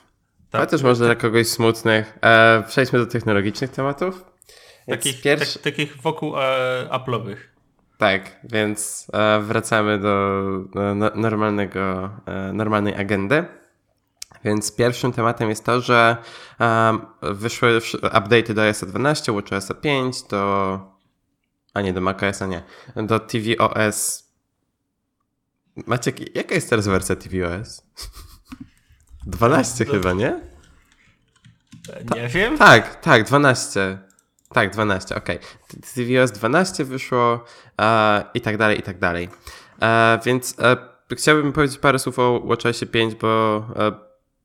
Tak, 0.50 0.58
ale 0.58 0.66
też 0.66 0.82
może 0.82 1.04
dla 1.04 1.14
kogoś 1.14 1.46
smutnych. 1.46 2.18
E, 2.22 2.62
przejdźmy 2.68 2.98
do 2.98 3.06
technologicznych 3.06 3.70
tematów. 3.70 4.24
Takich, 4.88 5.22
pierwszy... 5.22 5.54
tak, 5.54 5.62
takich 5.62 6.02
wokół 6.02 6.36
e, 6.36 6.88
Apple'owych. 6.90 7.36
Tak, 7.98 8.40
więc 8.44 9.06
e, 9.12 9.40
wracamy 9.40 9.98
do, 9.98 10.42
do 10.74 10.94
normalnego, 11.14 12.10
e, 12.26 12.52
normalnej 12.52 12.94
agendy. 12.94 13.44
Więc 14.44 14.76
pierwszym 14.76 15.12
tematem 15.12 15.48
jest 15.48 15.64
to, 15.64 15.80
że 15.80 16.16
um, 16.60 17.06
wyszły 17.22 17.78
update'y 18.02 18.54
do 18.54 18.62
iOS 18.62 18.84
12, 18.84 19.32
WatchOS 19.32 19.68
5, 19.80 20.22
do... 20.22 20.80
a 21.74 21.80
nie, 21.80 21.92
do 21.92 22.00
macOS, 22.00 22.40
nie, 22.40 22.62
do 22.96 23.20
tvOS. 23.20 24.23
Maciek, 25.76 26.36
jaka 26.36 26.54
jest 26.54 26.70
teraz 26.70 26.86
wersja 26.86 27.16
tvOS? 27.16 27.82
12 29.26 29.84
do... 29.84 29.92
chyba, 29.92 30.12
nie? 30.12 30.40
Nie 32.14 32.28
wiem. 32.28 32.58
Tak, 32.58 33.00
tak, 33.00 33.24
12. 33.24 33.98
Tak, 34.52 34.72
12, 34.72 35.14
ok. 35.14 35.28
tvOS 35.94 36.32
12 36.32 36.84
wyszło 36.84 37.34
uh, 37.34 38.24
i 38.34 38.40
tak 38.40 38.56
dalej, 38.56 38.78
i 38.78 38.82
tak 38.82 38.98
dalej. 38.98 39.28
Więc 40.24 40.56
uh, 40.58 41.16
chciałbym 41.18 41.52
powiedzieć 41.52 41.78
parę 41.78 41.98
słów 41.98 42.18
o 42.18 42.40
WatchOS 42.40 42.84
5, 42.92 43.14
bo 43.14 43.64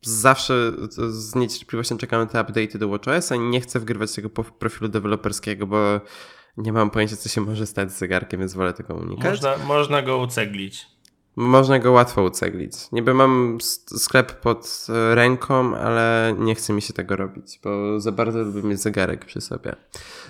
zawsze 0.02 0.72
z 1.10 1.36
niecierpliwością 1.36 1.98
czekam 1.98 2.20
na 2.20 2.26
te 2.26 2.40
update'y 2.40 2.78
do 2.78 2.90
WatchOS-a 2.90 3.36
i 3.36 3.40
nie 3.40 3.62
chcę 3.62 3.80
wgrywać 3.80 4.16
tego 4.16 4.30
profilu 4.30 4.88
deweloperskiego, 4.88 5.68
bo 5.68 6.02
nie 6.58 6.74
mam 6.74 6.90
pojęcia, 6.90 7.16
co 7.16 7.30
się 7.30 7.42
może 7.42 7.68
stać 7.68 7.92
z 7.92 7.98
zegarkiem, 7.98 8.40
więc 8.40 8.54
wolę 8.54 8.74
tego 8.74 8.96
unikać. 8.96 9.32
Można, 9.32 9.58
można 9.58 10.02
go 10.02 10.18
uceglić. 10.18 10.88
Można 11.40 11.80
go 11.80 11.92
łatwo 11.92 12.24
uceglić. 12.24 12.92
Niby 12.92 13.14
mam 13.14 13.58
sklep 13.98 14.32
pod 14.32 14.88
e, 14.90 15.16
ręką, 15.16 15.76
ale 15.76 16.36
nie 16.38 16.56
chce 16.56 16.74
mi 16.74 16.82
się 16.82 16.94
tego 16.94 17.16
robić, 17.16 17.60
bo 17.64 18.00
za 18.00 18.12
bardzo 18.12 18.40
lubię 18.40 18.64
mieć 18.64 18.82
zegarek 18.82 19.26
przy 19.26 19.42
sobie. 19.42 19.76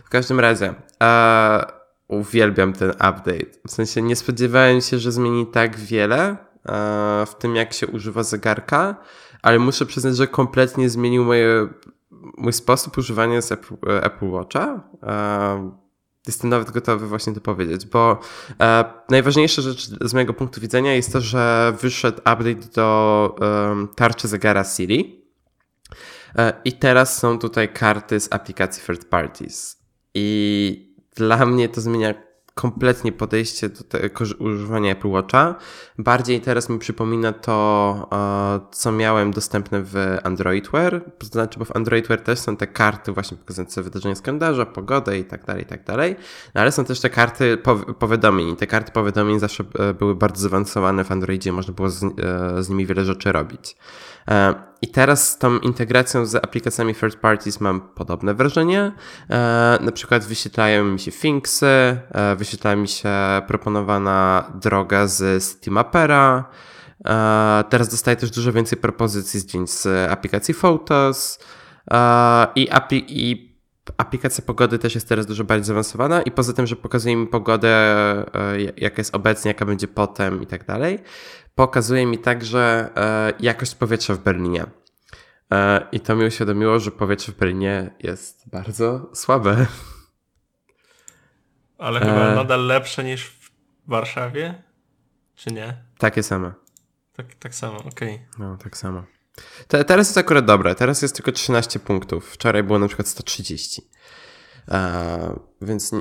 W 0.06 0.10
każdym 0.10 0.40
razie, 0.40 0.74
a, 1.00 1.68
uwielbiam 2.08 2.74
ten 2.74 2.90
update. 2.90 3.46
W 3.68 3.72
sensie 3.72 4.02
nie 4.02 4.16
spodziewałem 4.16 4.82
się, 4.82 5.00
że 5.00 5.12
zmieni 5.12 5.48
tak 5.48 5.78
wiele 5.78 6.38
a, 6.66 7.26
w 7.28 7.36
tym, 7.36 7.56
jak 7.56 7.74
się 7.74 7.88
używa 7.88 8.24
zegarka 8.24 8.96
ale 9.42 9.60
muszę 9.60 9.86
przyznać, 9.86 10.18
że 10.18 10.28
kompletnie 10.28 10.90
zmienił 10.90 11.26
moje, 11.26 11.68
mój 12.38 12.54
sposób 12.54 12.98
używania 12.98 13.42
z 13.42 13.52
Apple, 13.52 13.76
e, 13.88 14.04
Apple 14.04 14.30
Watcha. 14.30 14.84
Jestem 16.30 16.50
nawet 16.50 16.72
gotowy 16.72 17.08
właśnie 17.08 17.34
to 17.34 17.42
powiedzieć, 17.42 17.86
bo 17.86 18.20
e, 18.62 18.86
najważniejsza 19.10 19.62
rzecz 19.62 19.90
z 20.02 20.14
mojego 20.14 20.34
punktu 20.34 20.62
widzenia 20.62 20.94
jest 20.94 21.14
to, 21.14 21.22
że 21.22 21.74
wyszedł 21.82 22.18
update 22.18 22.74
do 22.76 23.36
tarczy 23.96 24.28
zegara 24.28 24.64
Siri. 24.64 25.26
E, 26.38 26.54
i 26.66 26.74
teraz 26.74 27.18
są 27.18 27.40
tutaj 27.40 27.74
karty 27.74 28.20
z 28.20 28.34
aplikacji 28.34 28.84
third 28.86 29.06
parties. 29.06 29.78
I 30.14 30.96
dla 31.16 31.46
mnie 31.46 31.70
to 31.70 31.82
zmienia 31.82 32.29
kompletnie 32.60 33.12
podejście 33.12 33.70
do 33.70 33.84
tego 33.84 34.26
używania 34.40 34.92
Apple 34.92 35.08
Watcha. 35.08 35.56
Bardziej 35.98 36.42
teraz 36.42 36.70
mi 36.70 36.80
przypomina 36.80 37.34
to, 37.34 38.10
e, 38.12 38.60
co 38.72 38.92
miałem 38.92 39.32
dostępne 39.32 39.82
w 39.84 40.18
Android 40.24 40.70
Wear. 40.72 41.02
To 41.18 41.28
znaczy, 41.28 41.60
bo 41.60 41.66
w 41.66 41.76
Android 41.76 42.08
Wear 42.08 42.22
też 42.22 42.40
są 42.40 42.58
te 42.58 42.68
karty 42.68 43.12
właśnie 43.12 43.38
pokazujące 43.38 43.84
wydarzenia 43.84 44.16
z 44.16 44.22
kalendarza, 44.22 44.66
pogodę 44.66 45.20
i 45.20 45.24
tak 45.24 45.46
dalej, 45.46 45.64
i 45.64 45.66
tak 45.66 45.84
dalej. 45.84 46.16
No, 46.56 46.62
ale 46.62 46.72
są 46.72 46.86
też 46.86 47.00
te 47.00 47.10
karty 47.10 47.58
powiadomień. 48.00 48.56
Te 48.56 48.68
karty 48.68 48.92
powiadomień 48.92 49.40
zawsze 49.40 49.64
e, 49.80 49.94
były 49.94 50.16
bardzo 50.16 50.42
zaawansowane 50.42 51.04
w 51.04 51.12
Androidzie, 51.12 51.52
można 51.52 51.74
było 51.74 51.90
z, 51.90 52.04
e, 52.04 52.64
z 52.64 52.70
nimi 52.70 52.86
wiele 52.86 53.06
rzeczy 53.06 53.32
robić. 53.32 53.76
E, 54.30 54.54
I 54.82 54.88
teraz 54.88 55.30
z 55.30 55.38
tą 55.38 55.60
integracją 55.60 56.26
z 56.26 56.36
aplikacjami 56.36 56.96
third 56.96 57.16
parties 57.16 57.62
mam 57.62 57.82
podobne 57.82 58.34
wrażenie. 58.34 58.92
E, 59.30 59.78
na 59.82 59.92
przykład 59.92 60.26
wyświetlają 60.26 60.86
mi 60.86 61.00
się 61.00 61.12
Finksy, 61.12 61.66
e, 61.66 62.36
wyświetla 62.36 62.76
mi 62.76 62.88
się 62.88 63.10
proponowana 63.48 64.52
droga 64.62 65.08
z 65.08 65.54
Citymapera. 65.54 66.50
Teraz 67.70 67.90
dostaję 67.90 68.18
też 68.18 68.32
dużo 68.32 68.54
więcej 68.54 68.78
propozycji 68.78 69.40
zdjęć 69.40 69.72
z 69.72 70.12
aplikacji 70.12 70.54
Photos 70.54 71.40
i, 72.56 72.70
i 73.08 73.50
aplikacja 73.98 74.44
pogody 74.46 74.80
też 74.80 74.96
jest 74.96 75.10
teraz 75.10 75.26
dużo 75.26 75.44
bardziej 75.44 75.64
zaawansowana 75.66 76.22
i 76.22 76.32
poza 76.32 76.54
tym, 76.54 76.68
że 76.68 76.76
pokazuje 76.76 77.16
mi 77.16 77.28
pogodę, 77.28 77.96
jaka 78.78 78.96
jest 78.98 79.16
obecnie, 79.16 79.50
jaka 79.50 79.66
będzie 79.66 79.88
potem 79.88 80.44
i 80.44 80.48
tak 80.48 80.66
dalej, 80.66 81.00
pokazuje 81.60 82.06
mi 82.06 82.18
także 82.18 82.90
e, 82.96 83.34
jakość 83.40 83.76
powietrza 83.76 84.14
w 84.14 84.20
Berlinie. 84.20 84.66
E, 85.52 85.88
I 85.92 86.00
to 86.00 86.16
mi 86.16 86.26
uświadomiło, 86.26 86.80
że 86.80 86.92
powietrze 86.92 87.32
w 87.32 87.36
Berlinie 87.36 87.92
jest 88.00 88.50
bardzo 88.50 89.10
słabe. 89.14 89.66
Ale 91.78 92.00
chyba 92.00 92.32
e... 92.32 92.36
nadal 92.36 92.66
lepsze 92.66 93.04
niż 93.04 93.26
w 93.30 93.52
Warszawie? 93.88 94.64
Czy 95.36 95.54
nie? 95.54 95.84
Takie 95.98 96.24
same. 96.24 96.54
Tak, 97.14 97.36
tak 97.36 97.56
samo, 97.56 97.78
okej. 97.78 98.16
Okay. 98.16 98.20
No, 98.38 98.58
tak 98.58 98.78
samo. 98.78 99.04
Te, 99.68 99.86
teraz 99.86 100.08
jest 100.08 100.18
akurat 100.18 100.46
dobre. 100.46 100.76
Teraz 100.76 101.02
jest 101.02 101.16
tylko 101.16 101.32
13 101.32 101.80
punktów. 101.80 102.30
Wczoraj 102.30 102.64
było 102.64 102.80
na 102.80 102.88
przykład 102.88 103.08
130. 103.08 103.82
E, 104.68 105.40
więc 105.62 105.92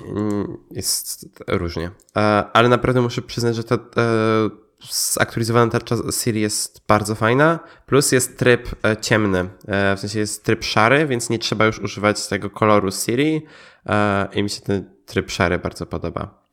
jest 0.71 1.29
różnie. 1.49 1.90
E, 2.16 2.21
ale 2.53 2.68
naprawdę 2.68 3.01
muszę 3.01 3.23
przyznać, 3.23 3.57
że 3.57 3.62
e, 3.62 4.67
zaktualizowana 4.91 5.71
tarcza 5.73 5.97
Siri 6.23 6.41
jest 6.41 6.87
bardzo 6.88 7.14
fajna, 7.14 7.59
plus 7.87 8.12
jest 8.12 8.38
tryb 8.38 8.69
e, 8.85 8.97
ciemny, 8.97 9.49
e, 9.69 9.97
w 9.97 10.01
sensie 10.01 10.19
jest 10.19 10.45
tryb 10.45 10.64
szary, 10.64 11.07
więc 11.07 11.31
nie 11.31 11.38
trzeba 11.38 11.67
już 11.67 11.79
używać 11.79 12.29
tego 12.29 12.51
koloru 12.51 12.91
Siri 12.93 13.47
e, 13.87 14.29
i 14.35 14.43
mi 14.43 14.51
się 14.51 14.61
ten 14.61 14.91
tryb 15.07 15.31
szary 15.31 15.59
bardzo 15.59 15.87
podoba. 15.87 16.49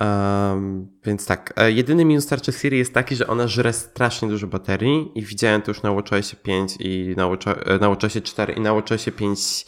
Um, 0.00 0.88
więc 1.04 1.26
tak, 1.26 1.54
jedyny 1.66 2.04
minus 2.04 2.26
tarczy 2.26 2.52
Siri 2.52 2.78
jest 2.78 2.94
taki, 2.94 3.16
że 3.16 3.26
ona 3.26 3.48
żre 3.48 3.72
strasznie 3.72 4.28
dużo 4.28 4.46
baterii 4.46 5.12
i 5.14 5.22
widziałem 5.22 5.62
to 5.62 5.70
już 5.70 5.82
na 5.82 5.92
WatchOSie 5.92 6.36
5 6.36 6.76
i 6.80 7.14
na, 7.16 7.26
Watch, 7.26 7.46
na 7.80 7.88
WatchOSie 7.88 8.22
4 8.22 8.52
i 8.52 8.60
na 8.60 8.74
WatchOSie 8.74 9.12
5 9.12 9.66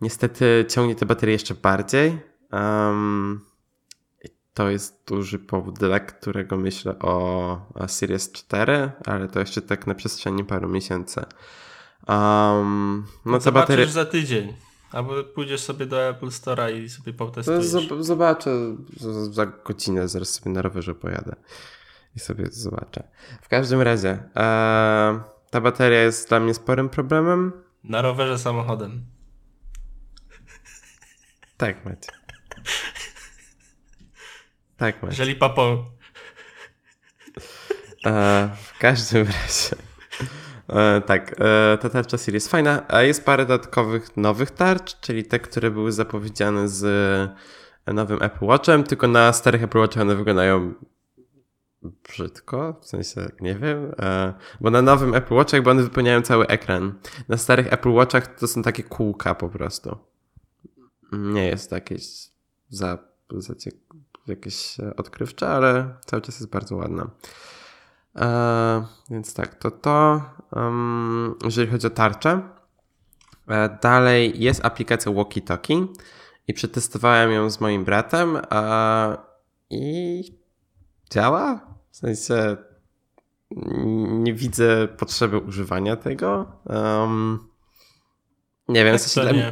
niestety 0.00 0.64
ciągnie 0.68 0.94
te 0.94 1.06
baterie 1.06 1.32
jeszcze 1.32 1.54
bardziej. 1.54 2.18
Um, 2.52 3.40
to 4.56 4.70
jest 4.70 5.02
duży 5.06 5.38
powód, 5.38 5.78
dla 5.78 6.00
którego 6.00 6.56
myślę 6.56 6.98
o 6.98 7.86
Series 7.86 8.32
4, 8.32 8.90
ale 9.06 9.28
to 9.28 9.40
jeszcze 9.40 9.62
tak 9.62 9.86
na 9.86 9.94
przestrzeni 9.94 10.44
paru 10.44 10.68
miesięcy. 10.68 11.20
Um, 12.08 13.06
no 13.24 13.38
bateria... 13.52 13.86
za 13.86 14.04
tydzień. 14.04 14.54
Albo 14.92 15.24
pójdziesz 15.24 15.60
sobie 15.60 15.86
do 15.86 16.08
Apple 16.08 16.26
Store'a 16.26 16.82
i 16.82 16.88
sobie 16.88 17.12
potestujesz. 17.12 17.88
Zobaczę 18.00 18.76
za 19.30 19.46
godzinę, 19.46 20.08
zaraz 20.08 20.28
sobie 20.28 20.50
na 20.50 20.62
rowerze 20.62 20.94
pojadę 20.94 21.36
i 22.16 22.20
sobie 22.20 22.46
zobaczę. 22.50 23.02
W 23.42 23.48
każdym 23.48 23.82
razie, 23.82 24.10
e, 24.36 25.20
ta 25.50 25.60
bateria 25.60 26.02
jest 26.02 26.28
dla 26.28 26.40
mnie 26.40 26.54
sporym 26.54 26.88
problemem. 26.88 27.52
Na 27.84 28.02
rowerze 28.02 28.38
samochodem. 28.38 29.04
Tak, 31.56 31.84
Macie. 31.84 32.12
Tak. 34.76 34.96
Jeżeli 35.02 35.34
papo. 35.34 35.84
E, 38.06 38.50
w 38.62 38.78
każdym 38.78 39.26
razie. 39.26 39.76
E, 40.68 41.00
tak, 41.00 41.36
e, 41.40 41.78
ta 41.78 41.90
tarcza 41.90 42.18
Siri 42.18 42.34
jest 42.34 42.50
fajna, 42.50 42.82
a 42.88 43.02
jest 43.02 43.24
parę 43.24 43.46
dodatkowych 43.46 44.16
nowych 44.16 44.50
tarcz, 44.50 45.00
czyli 45.00 45.24
te, 45.24 45.38
które 45.38 45.70
były 45.70 45.92
zapowiedziane 45.92 46.68
z 46.68 46.84
nowym 47.86 48.22
Apple 48.22 48.44
Watchem, 48.44 48.84
tylko 48.84 49.08
na 49.08 49.32
starych 49.32 49.62
Apple 49.62 49.78
Watchach 49.78 50.02
one 50.02 50.14
wyglądają 50.14 50.74
brzydko, 51.82 52.80
w 52.80 52.86
sensie 52.86 53.28
nie 53.40 53.54
wiem, 53.54 53.92
e, 53.98 54.34
bo 54.60 54.70
na 54.70 54.82
nowym 54.82 55.14
Apple 55.14 55.34
Watchach 55.34 55.52
jakby 55.52 55.70
one 55.70 55.82
wypełniają 55.82 56.22
cały 56.22 56.46
ekran. 56.46 56.94
Na 57.28 57.36
starych 57.36 57.72
Apple 57.72 57.92
Watchach 57.92 58.38
to 58.38 58.46
są 58.46 58.62
takie 58.62 58.82
kółka 58.82 59.34
po 59.34 59.48
prostu. 59.48 59.98
Nie 61.12 61.46
jest 61.46 61.72
jakieś 61.72 62.30
za, 62.68 62.98
za 63.30 63.54
jakieś 64.26 64.80
e, 64.80 64.96
odkrywcze, 64.96 65.48
ale 65.48 65.94
cały 66.06 66.22
czas 66.22 66.40
jest 66.40 66.50
bardzo 66.50 66.76
ładna. 66.76 67.10
E, 68.16 68.86
więc 69.10 69.34
tak, 69.34 69.54
to 69.54 69.70
to, 69.70 70.22
um, 70.52 71.34
jeżeli 71.44 71.70
chodzi 71.70 71.86
o 71.86 71.90
tarczę. 71.90 72.42
E, 73.48 73.78
dalej 73.82 74.42
jest 74.42 74.64
aplikacja 74.64 75.12
Walkie 75.12 75.40
Talkie 75.40 75.86
i 76.48 76.54
przetestowałem 76.54 77.32
ją 77.32 77.50
z 77.50 77.60
moim 77.60 77.84
bratem 77.84 78.36
e, 78.36 79.16
i 79.70 80.22
działa. 81.10 81.60
W 81.90 81.96
sensie 81.96 82.56
nie 84.06 84.34
widzę 84.34 84.88
potrzeby 84.88 85.38
używania 85.38 85.96
tego. 85.96 86.52
Um, 86.64 87.48
nie 88.68 88.84
wiem, 88.84 88.98
w 88.98 89.00
sensie 89.00 89.32
dla, 89.32 89.50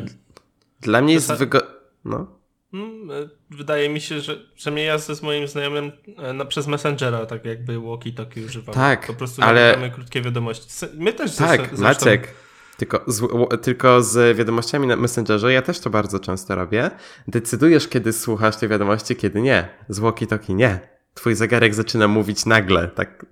dla 0.80 1.00
mnie 1.00 1.14
jest 1.14 1.32
wygodne. 1.32 1.70
No. 2.04 2.26
Hmm, 2.74 3.10
e, 3.10 3.28
wydaje 3.50 3.88
mi 3.88 4.00
się, 4.00 4.20
że, 4.20 4.36
że 4.56 4.70
mnie 4.70 4.84
jazdę 4.84 5.14
z 5.14 5.22
moim 5.22 5.48
znajomym 5.48 5.92
na, 6.34 6.44
przez 6.44 6.66
Messengera, 6.66 7.26
tak 7.26 7.44
jakby 7.44 7.78
walkie-talkie 7.78 8.46
używamy. 8.46 8.74
Tak, 8.74 9.06
Po 9.06 9.14
prostu 9.14 9.42
ale... 9.42 9.90
krótkie 9.94 10.22
wiadomości. 10.22 10.86
My 10.94 11.12
też 11.12 11.36
Tak, 11.36 11.60
zresztą... 11.60 11.82
Maciek. 11.82 12.34
Tylko 12.76 13.04
z, 13.06 13.22
tylko 13.62 14.02
z 14.02 14.36
wiadomościami 14.36 14.86
na 14.86 14.96
Messengerze, 14.96 15.52
ja 15.52 15.62
też 15.62 15.80
to 15.80 15.90
bardzo 15.90 16.20
często 16.20 16.54
robię. 16.54 16.90
Decydujesz, 17.28 17.88
kiedy 17.88 18.12
słuchasz 18.12 18.56
tej 18.56 18.68
wiadomości, 18.68 19.16
kiedy 19.16 19.40
nie. 19.42 19.68
Z 19.88 20.00
walkie-talkie 20.00 20.54
nie. 20.54 20.78
Twój 21.14 21.34
zegarek 21.34 21.74
zaczyna 21.74 22.08
mówić 22.08 22.46
nagle, 22.46 22.88
tak. 22.88 23.26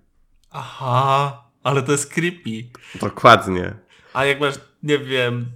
Aha, 0.51 1.45
ale 1.63 1.83
to 1.83 1.93
jest 1.93 2.15
creepy. 2.15 2.79
Dokładnie. 3.01 3.75
A 4.13 4.25
jak 4.25 4.41
masz, 4.41 4.55
nie 4.83 4.99
wiem, 4.99 5.47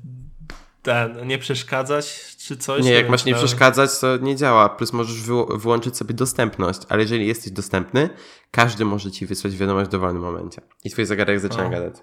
ten, 0.86 1.26
nie 1.26 1.38
przeszkadzać 1.38 2.36
czy 2.38 2.56
coś? 2.56 2.84
Nie, 2.84 2.92
jak 2.92 3.08
masz 3.08 3.24
nie 3.24 3.34
przeszkadzać, 3.34 3.98
to 4.00 4.16
nie 4.16 4.36
działa. 4.36 4.68
Plus 4.68 4.92
możesz 4.92 5.20
wyłączyć 5.58 5.96
sobie 5.96 6.14
dostępność, 6.14 6.80
ale 6.88 7.02
jeżeli 7.02 7.26
jesteś 7.26 7.52
dostępny, 7.52 8.10
każdy 8.50 8.84
może 8.84 9.10
ci 9.10 9.26
wysłać 9.26 9.56
wiadomość 9.56 9.88
w 9.88 9.92
dowolnym 9.92 10.22
momencie. 10.22 10.62
I 10.84 10.90
twój 10.90 11.04
zegarek 11.04 11.40
zaczyna 11.40 11.66
o. 11.66 11.70
gadać. 11.70 11.94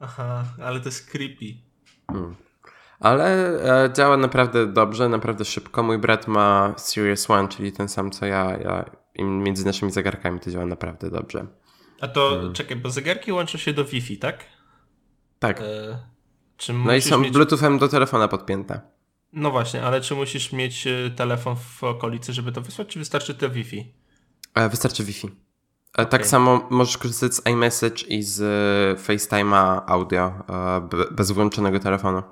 Aha, 0.00 0.44
ale 0.62 0.80
to 0.80 0.88
jest 0.88 1.10
creepy. 1.10 1.54
Hmm. 2.10 2.34
Ale 3.00 3.26
e, 3.84 3.92
działa 3.92 4.16
naprawdę 4.16 4.66
dobrze, 4.66 5.08
naprawdę 5.08 5.44
szybko. 5.44 5.82
Mój 5.82 5.98
brat 5.98 6.28
ma 6.28 6.74
Series 6.76 7.30
One, 7.30 7.48
czyli 7.48 7.72
ten 7.72 7.88
sam 7.88 8.10
co 8.10 8.26
ja, 8.26 8.56
ja 8.56 8.90
i 9.14 9.24
między 9.24 9.66
naszymi 9.66 9.92
zegarkami 9.92 10.40
to 10.40 10.50
działa 10.50 10.66
naprawdę 10.66 11.10
dobrze. 11.10 11.46
A 12.00 12.08
to, 12.08 12.30
hmm. 12.30 12.52
czekaj, 12.52 12.76
bo 12.76 12.90
zegarki 12.90 13.32
łączą 13.32 13.58
się 13.58 13.72
do 13.72 13.84
Wi-Fi, 13.84 14.18
tak? 14.18 14.44
Tak. 15.38 15.60
E 15.60 16.13
no 16.84 16.94
i 16.94 17.02
są 17.02 17.18
mieć... 17.18 17.32
Bluetoothem 17.32 17.78
do 17.78 17.88
telefona 17.88 18.28
podpięte. 18.28 18.80
No 19.32 19.50
właśnie, 19.50 19.82
ale 19.82 20.00
czy 20.00 20.14
musisz 20.14 20.52
mieć 20.52 20.86
e, 20.86 21.10
telefon 21.10 21.56
w 21.56 21.84
okolicy, 21.84 22.32
żeby 22.32 22.52
to 22.52 22.60
wysłać, 22.60 22.88
czy 22.88 22.98
wystarczy 22.98 23.34
to 23.34 23.50
Wi-Fi? 23.50 23.92
E, 24.54 24.68
wystarczy 24.68 25.04
Wi-Fi. 25.04 25.30
Okay. 25.92 26.06
Tak 26.06 26.26
samo 26.26 26.66
możesz 26.70 26.98
korzystać 26.98 27.34
z 27.34 27.46
iMessage 27.46 28.06
i 28.08 28.22
z 28.22 28.40
e, 28.40 29.02
FaceTime'a 29.02 29.80
audio 29.86 30.32
bez 31.10 31.30
włączonego 31.30 31.80
telefonu. 31.80 32.22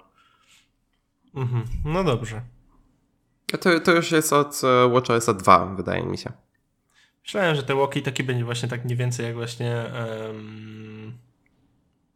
Mhm. 1.34 1.64
No 1.84 2.04
dobrze. 2.04 2.42
To, 3.60 3.80
to 3.80 3.92
już 3.92 4.12
jest 4.12 4.32
od 4.32 4.60
WatchOS 4.92 5.26
2, 5.36 5.66
wydaje 5.66 6.02
mi 6.02 6.18
się. 6.18 6.32
Myślałem, 7.22 7.56
że 7.56 7.62
te 7.62 7.74
walkie 7.74 8.02
taki 8.02 8.24
będzie 8.24 8.44
właśnie 8.44 8.68
tak 8.68 8.84
mniej 8.84 8.96
więcej 8.96 9.26
jak 9.26 9.34
właśnie 9.34 9.84
um 10.30 11.18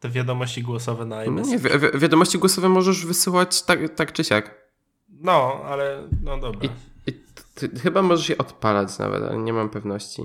te 0.00 0.08
wiadomości 0.08 0.62
głosowe 0.62 1.04
na 1.04 1.24
iMessage. 1.24 1.52
Nie, 1.52 1.58
wi 1.58 1.98
wiadomości 1.98 2.38
głosowe 2.38 2.68
możesz 2.68 3.06
wysyłać 3.06 3.62
tak, 3.62 3.94
tak 3.94 4.12
czy 4.12 4.24
siak. 4.24 4.66
No, 5.08 5.60
ale 5.64 6.08
no 6.22 6.38
dobra. 6.38 6.70
I, 7.06 7.10
i 7.10 7.12
ty, 7.54 7.68
chyba 7.82 8.02
możesz 8.02 8.28
je 8.28 8.38
odpalać 8.38 8.98
nawet, 8.98 9.22
ale 9.22 9.38
nie 9.38 9.52
mam 9.52 9.68
pewności. 9.68 10.22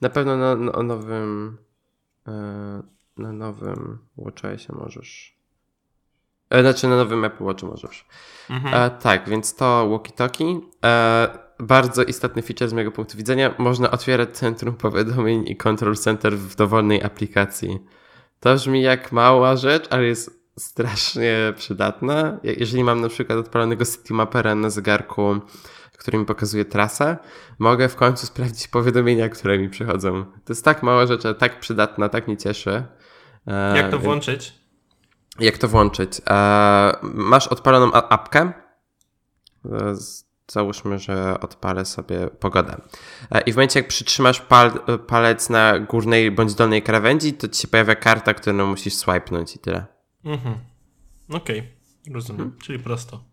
Na 0.00 0.08
pewno 0.08 0.36
na, 0.36 0.54
na 0.56 0.82
nowym 0.82 1.58
e, 2.26 2.82
na 3.16 3.32
nowym 3.32 3.98
WatchOSie 4.16 4.72
możesz. 4.72 5.36
E, 6.50 6.62
znaczy 6.62 6.88
na 6.88 6.96
nowym 6.96 7.24
Apple 7.24 7.44
Watchu 7.44 7.66
możesz. 7.66 8.06
Mhm. 8.50 8.74
E, 8.74 8.90
tak, 8.90 9.28
więc 9.28 9.54
to 9.54 9.88
walkie-talkie. 9.88 10.60
E, 10.84 11.38
bardzo 11.58 12.02
istotny 12.02 12.42
feature 12.42 12.68
z 12.68 12.72
mojego 12.72 12.92
punktu 12.92 13.16
widzenia. 13.16 13.54
Można 13.58 13.90
otwierać 13.90 14.30
centrum 14.30 14.74
powiadomień 14.74 15.44
i 15.48 15.56
control 15.56 15.96
center 15.96 16.38
w 16.38 16.56
dowolnej 16.56 17.02
aplikacji. 17.02 17.78
To 18.44 18.54
brzmi 18.54 18.82
jak 18.82 19.12
mała 19.12 19.56
rzecz, 19.56 19.86
ale 19.90 20.04
jest 20.04 20.40
strasznie 20.58 21.52
przydatna. 21.56 22.38
Jeżeli 22.42 22.84
mam 22.84 23.00
na 23.00 23.08
przykład 23.08 23.38
odpalonego 23.38 23.84
Citymapera 23.84 24.54
na 24.54 24.70
zegarku, 24.70 25.40
który 25.98 26.18
mi 26.18 26.24
pokazuje 26.24 26.64
trasę, 26.64 27.16
mogę 27.58 27.88
w 27.88 27.96
końcu 27.96 28.26
sprawdzić 28.26 28.68
powiadomienia, 28.68 29.28
które 29.28 29.58
mi 29.58 29.68
przychodzą. 29.68 30.24
To 30.24 30.52
jest 30.52 30.64
tak 30.64 30.82
mała 30.82 31.06
rzecz, 31.06 31.24
ale 31.24 31.34
tak 31.34 31.60
przydatna, 31.60 32.08
tak 32.08 32.28
mnie 32.28 32.36
cieszy. 32.36 32.84
E, 33.46 33.76
jak 33.76 33.90
to 33.90 33.98
włączyć? 33.98 34.54
Jak 35.40 35.58
to 35.58 35.68
włączyć? 35.68 36.20
E, 36.30 36.96
masz 37.02 37.48
odpaloną 37.48 37.92
apkę. 37.92 38.52
Załóżmy, 40.46 40.98
że 40.98 41.40
odpalę 41.40 41.84
sobie 41.84 42.26
pogodę. 42.26 42.80
E, 43.30 43.40
I 43.40 43.52
w 43.52 43.56
momencie, 43.56 43.80
jak 43.80 43.88
przytrzymasz 43.88 44.40
pal 44.40 44.70
palec 45.06 45.50
na 45.50 45.78
górnej 45.78 46.30
bądź 46.30 46.54
dolnej 46.54 46.82
krawędzi, 46.82 47.32
to 47.32 47.48
ci 47.48 47.62
się 47.62 47.68
pojawia 47.68 47.94
karta, 47.94 48.34
którą 48.34 48.66
musisz 48.66 48.94
swipenąć 48.94 49.56
i 49.56 49.58
tyle. 49.58 49.86
Mhm. 50.24 50.54
Okej, 51.28 51.58
okay. 51.58 52.14
rozumiem. 52.14 52.42
Mhm. 52.42 52.60
Czyli 52.60 52.78
prosto. 52.78 53.24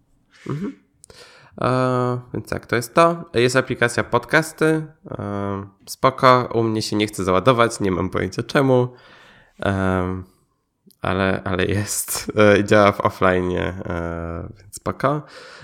Mhm. 0.49 0.81
E, 1.61 2.19
więc 2.33 2.49
tak, 2.49 2.65
to 2.65 2.75
jest 2.75 2.93
to. 2.93 3.29
Jest 3.33 3.55
aplikacja 3.55 4.03
podcasty. 4.03 4.87
E, 5.11 5.67
spoko. 5.85 6.49
U 6.53 6.63
mnie 6.63 6.81
się 6.81 6.95
nie 6.95 7.07
chce 7.07 7.23
załadować, 7.23 7.79
nie 7.79 7.91
mam 7.91 8.09
pojęcia 8.09 8.43
czemu. 8.43 8.93
E, 9.59 10.23
ale, 11.01 11.41
ale 11.43 11.65
jest. 11.65 12.31
E, 12.59 12.63
działa 12.63 12.91
w 12.91 13.01
offline, 13.01 13.57
e, 13.57 14.49
więc 14.59 14.75
spoko. 14.75 15.21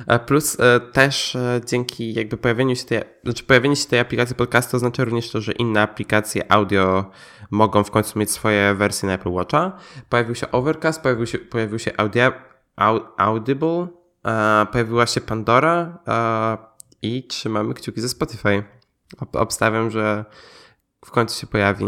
E, 0.08 0.20
plus 0.20 0.58
też 0.94 1.38
dzięki 1.66 2.14
jakby 2.14 2.38
pojawieniu 2.38 2.76
się 2.76 2.86
tej, 2.86 3.02
znaczy 3.24 3.44
pojawienie 3.44 3.76
się 3.76 3.88
tej 3.88 4.00
aplikacji 4.00 4.36
podcastu 4.36 4.78
oznacza 4.78 5.04
również 5.04 5.32
to, 5.32 5.42
że 5.42 5.52
inne 5.52 5.82
aplikacje 5.82 6.52
audio 6.52 7.12
mogą 7.52 7.84
w 7.84 7.92
końcu 7.92 8.20
mieć 8.20 8.32
swoje 8.32 8.74
wersje 8.74 9.08
na 9.08 9.14
Apple 9.14 9.30
Watcha. 9.30 9.78
Pojawił 10.10 10.36
się 10.36 10.52
Overcast, 10.52 11.02
pojawił 11.02 11.26
się, 11.26 11.38
pojawił 11.38 11.80
się 11.80 11.92
Audia, 11.98 12.32
Audible, 13.18 13.88
pojawiła 14.72 15.08
się 15.08 15.22
Pandora 15.22 15.98
i 17.02 17.24
trzymamy 17.28 17.74
kciuki 17.74 18.02
ze 18.02 18.10
Spotify. 18.10 18.64
Obstawiam, 19.34 19.92
że 19.92 20.26
w 21.06 21.12
końcu 21.12 21.40
się 21.40 21.48
pojawi. 21.48 21.86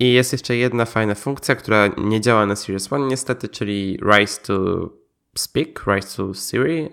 I 0.00 0.12
jest 0.12 0.32
jeszcze 0.32 0.56
jedna 0.56 0.84
fajna 0.84 1.14
funkcja, 1.14 1.54
która 1.54 1.86
nie 1.86 2.20
działa 2.20 2.46
na 2.46 2.56
Series 2.56 2.92
One 2.92 3.06
niestety, 3.06 3.48
czyli 3.48 3.98
Rise 4.14 4.40
to 4.40 4.88
Speak, 5.38 5.86
Rise 5.86 6.16
to 6.16 6.34
Siri 6.34 6.88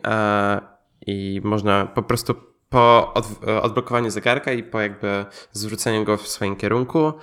i 1.08 1.42
można 1.44 1.86
po 1.86 2.04
prostu 2.04 2.36
po 2.70 3.14
odblokowaniu 3.62 4.10
zegarka 4.10 4.52
i 4.52 4.64
po 4.64 4.80
jakby 4.80 5.26
zwróceniu 5.52 6.04
go 6.04 6.18
w 6.18 6.28
swoim 6.28 6.56
kierunku 6.56 7.14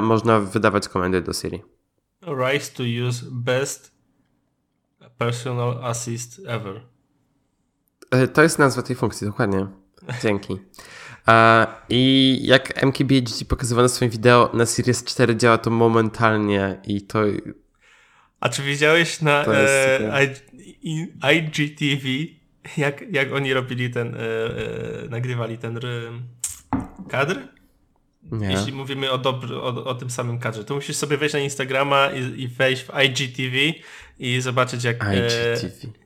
można 0.00 0.40
wydawać 0.40 0.88
komendy 0.88 1.22
do 1.22 1.32
Siri. 1.32 1.62
Rise 2.22 2.72
to 2.72 2.82
use 3.08 3.26
best 3.30 3.92
personal 5.18 5.84
assist 5.84 6.40
ever. 6.46 6.80
E, 8.10 8.28
to 8.28 8.42
jest 8.42 8.58
nazwa 8.58 8.82
tej 8.82 8.96
funkcji, 8.96 9.26
dokładnie. 9.26 9.66
Dzięki. 10.22 10.58
I 11.88 12.38
jak 12.42 12.82
MKBHD 12.82 13.44
pokazywał 13.48 13.82
na 13.82 13.88
swoim 13.88 14.10
wideo, 14.10 14.50
na 14.54 14.66
Series 14.66 15.04
4 15.04 15.36
działa 15.36 15.58
to 15.58 15.70
momentalnie 15.70 16.80
i 16.86 17.02
to... 17.02 17.22
A 18.40 18.48
czy 18.48 18.62
widziałeś 18.62 19.20
na 19.20 19.44
e, 19.46 20.26
IGTV, 21.34 22.08
jak, 22.76 23.04
jak 23.12 23.32
oni 23.32 23.54
robili 23.54 23.90
ten, 23.90 24.14
e, 24.14 24.18
e, 24.18 25.08
nagrywali 25.08 25.58
ten 25.58 25.80
kadr? 27.08 27.38
Nie. 28.22 28.50
Jeśli 28.50 28.72
mówimy 28.72 29.10
o, 29.10 29.18
dobry, 29.18 29.56
o, 29.56 29.84
o, 29.84 29.94
tym 29.94 30.10
samym 30.10 30.38
kadrze, 30.38 30.64
to 30.64 30.74
musisz 30.74 30.96
sobie 30.96 31.16
wejść 31.16 31.34
na 31.34 31.40
Instagrama 31.40 32.10
i, 32.10 32.42
i 32.42 32.48
wejść 32.48 32.82
w 32.82 32.90
IGTV 33.04 33.56
i 34.18 34.40
zobaczyć 34.40 34.84
jak... 34.84 34.96
IGTV. 34.96 36.05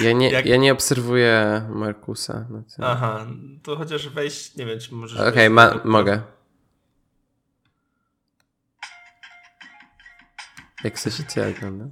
E, 0.00 0.04
ja 0.04 0.12
nie, 0.12 0.30
Jak... 0.30 0.46
ja 0.46 0.56
nie 0.56 0.72
obserwuję 0.72 1.62
Markusa. 1.68 2.46
Aha, 2.82 3.26
to 3.62 3.76
chociaż 3.76 4.08
wejść, 4.08 4.56
nie 4.56 4.66
wiem, 4.66 4.80
czy 4.80 4.94
możesz. 4.94 5.20
Okej, 5.20 5.48
okay, 5.48 5.80
mogę. 5.84 6.22
Jak 10.84 10.98
słyszycie, 10.98 11.48
ogląda? 11.56 11.84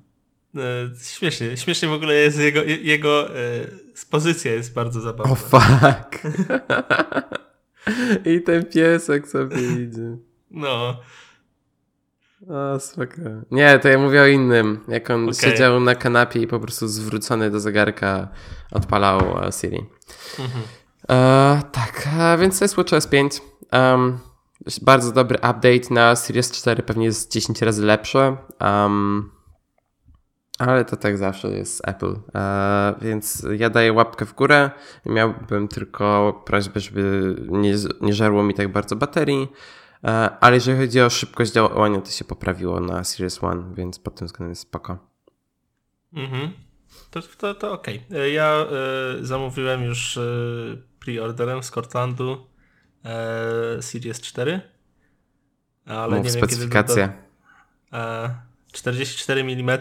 No, 0.54 0.62
śmiesznie, 1.02 1.56
śmiesznie 1.56 1.88
w 1.88 1.92
ogóle 1.92 2.14
jest 2.14 2.38
jego, 2.38 2.62
jego 2.62 3.38
e, 3.38 3.66
pozycja 4.10 4.52
jest 4.52 4.74
bardzo 4.74 5.00
zabawna. 5.00 5.32
O 5.32 5.36
oh, 5.36 5.42
fuck. 5.42 6.22
I 8.32 8.40
ten 8.42 8.66
piesek 8.66 9.28
sobie 9.28 9.56
idzie. 9.82 10.16
No. 10.50 11.00
O, 12.48 12.80
spoko. 12.80 13.20
Nie, 13.50 13.78
to 13.78 13.88
ja 13.88 13.98
mówię 13.98 14.22
o 14.22 14.26
innym. 14.26 14.80
Jak 14.88 15.10
on 15.10 15.22
okay. 15.24 15.34
siedział 15.34 15.80
na 15.80 15.94
kanapie 15.94 16.40
i 16.40 16.46
po 16.46 16.60
prostu 16.60 16.88
zwrócony 16.88 17.50
do 17.50 17.60
zegarka 17.60 18.28
odpalał 18.70 19.20
e, 19.20 19.52
Siri. 19.52 19.86
Mhm. 20.38 20.62
E, 21.10 21.62
tak, 21.72 22.08
a 22.18 22.36
więc 22.36 22.58
to 22.58 22.64
jest 22.64 22.76
WatchOS 22.76 23.06
5. 23.06 23.40
Um, 23.72 24.18
bardzo 24.82 25.12
dobry 25.12 25.36
update 25.36 25.94
na 25.94 26.16
Series 26.16 26.52
4, 26.52 26.82
pewnie 26.82 27.04
jest 27.04 27.32
10 27.32 27.62
razy 27.62 27.84
lepszy. 27.84 28.36
Um, 28.60 29.30
ale 30.58 30.84
to 30.84 30.96
tak 30.96 31.18
zawsze 31.18 31.50
jest 31.50 31.88
Apple. 31.88 32.16
E, 32.34 32.94
więc 33.02 33.46
ja 33.56 33.70
daję 33.70 33.92
łapkę 33.92 34.26
w 34.26 34.34
górę. 34.34 34.70
Miałbym 35.06 35.68
tylko 35.68 36.32
prośbę, 36.46 36.80
żeby 36.80 37.36
nie, 37.48 37.74
nie 38.00 38.12
żarło 38.14 38.42
mi 38.42 38.54
tak 38.54 38.72
bardzo 38.72 38.96
baterii. 38.96 39.48
E, 40.04 40.30
ale 40.40 40.54
jeżeli 40.54 40.78
chodzi 40.78 41.00
o 41.00 41.10
szybkość 41.10 41.52
działania, 41.52 42.00
to 42.00 42.10
się 42.10 42.24
poprawiło 42.24 42.80
na 42.80 43.04
Series 43.04 43.44
One, 43.44 43.74
więc 43.74 43.98
pod 43.98 44.14
tym 44.14 44.26
względem 44.26 44.50
jest 44.50 44.62
spoko. 44.62 44.98
Mhm. 46.12 46.52
To, 47.10 47.22
to, 47.22 47.54
to 47.54 47.72
okej. 47.72 48.02
Okay. 48.08 48.20
E, 48.20 48.30
ja 48.30 48.66
y, 49.20 49.26
zamówiłem 49.26 49.84
już 49.84 50.16
y, 50.16 50.82
preorderem 51.00 51.62
z 51.62 51.70
Cortlandu 51.70 52.46
y, 53.78 53.82
Series 53.82 54.20
4. 54.20 54.60
Ale 55.86 56.16
Mów 56.16 56.24
nie 56.24 56.30
specyfikację. 56.30 57.02
Wiem, 57.02 57.12
kiedy 57.12 57.24
do, 57.92 58.44
44 58.72 59.40
mm. 59.40 59.78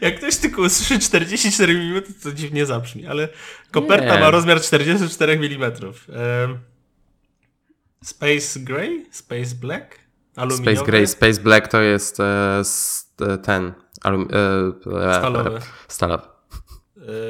Jak 0.00 0.16
ktoś 0.16 0.36
tylko 0.36 0.62
usłyszy 0.62 0.98
44 0.98 1.72
mm, 1.72 2.02
to 2.22 2.32
dziwnie 2.32 2.66
zabrzmi, 2.66 3.06
ale 3.06 3.28
koperta 3.70 4.14
nie. 4.14 4.20
ma 4.20 4.30
rozmiar 4.30 4.60
44 4.60 5.32
mm. 5.32 5.72
Space 8.06 8.60
Gray? 8.60 9.06
Space 9.10 9.54
Black? 9.54 9.98
Aluminiowy? 10.36 10.76
Space 10.76 10.86
Gray, 10.86 11.06
Space 11.06 11.40
Black 11.40 11.68
to 11.68 11.80
jest 11.80 12.20
e, 12.20 13.38
ten 13.38 13.72
alum, 14.02 14.28
e, 14.32 15.14
stalowy. 15.18 15.60
stalowy. 15.88 16.24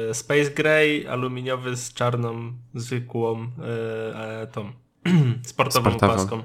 E, 0.09 0.13
Space 0.13 0.49
Gray, 0.51 1.07
aluminiowy 1.07 1.75
z 1.75 1.93
czarną, 1.93 2.53
zwykłą 2.73 3.51
e, 3.59 4.41
e 4.41 4.47
tą 4.47 4.73
sportową, 5.45 5.91
sportową 5.91 6.13
paską. 6.13 6.43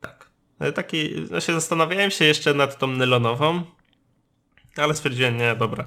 Tak. 0.00 0.30
E, 0.58 0.72
taki, 0.72 1.26
no 1.30 1.40
się 1.40 1.52
zastanawiałem 1.52 2.10
się 2.10 2.24
jeszcze 2.24 2.54
nad 2.54 2.78
tą 2.78 2.86
nylonową, 2.86 3.62
ale 4.76 4.94
stwierdziłem, 4.94 5.36
nie, 5.36 5.56
dobra, 5.56 5.86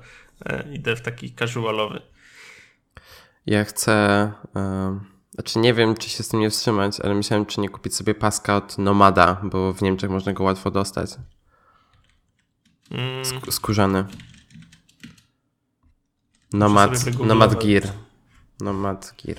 idę 0.71 0.95
w 0.95 1.01
taki 1.01 1.35
casualowy. 1.35 2.01
Ja 3.45 3.63
chcę... 3.63 4.31
Znaczy 5.37 5.59
nie 5.59 5.73
wiem, 5.73 5.95
czy 5.95 6.09
się 6.09 6.23
z 6.23 6.27
tym 6.27 6.39
nie 6.39 6.49
wstrzymać, 6.49 6.99
ale 6.99 7.15
myślałem, 7.15 7.45
czy 7.45 7.61
nie 7.61 7.69
kupić 7.69 7.95
sobie 7.95 8.15
paska 8.15 8.55
od 8.55 8.77
Nomada, 8.77 9.41
bo 9.43 9.73
w 9.73 9.81
Niemczech 9.81 10.09
można 10.09 10.33
go 10.33 10.43
łatwo 10.43 10.71
dostać. 10.71 11.11
Mm. 12.91 13.25
Sk 13.25 13.53
skórzany. 13.53 14.05
Nomad, 16.53 17.19
Nomad 17.19 17.63
Gear. 17.63 17.83
Nomad 18.59 19.13
Gear. 19.23 19.37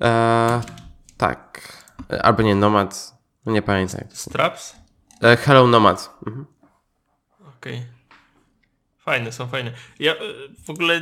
Eee, 0.00 0.60
tak. 1.16 1.60
Albo 2.22 2.42
nie, 2.42 2.54
Nomad. 2.54 3.14
Nie 3.46 3.62
pamiętam. 3.62 4.00
Straps? 4.12 4.76
Eee, 5.22 5.36
Hello 5.36 5.66
Nomad. 5.66 6.18
Mhm. 6.26 6.46
Okej. 7.40 7.78
Okay. 7.78 7.95
Fajne, 9.06 9.32
są 9.32 9.46
fajne. 9.46 9.72
Ja 9.98 10.12
e, 10.12 10.18
w 10.64 10.70
ogóle 10.70 11.00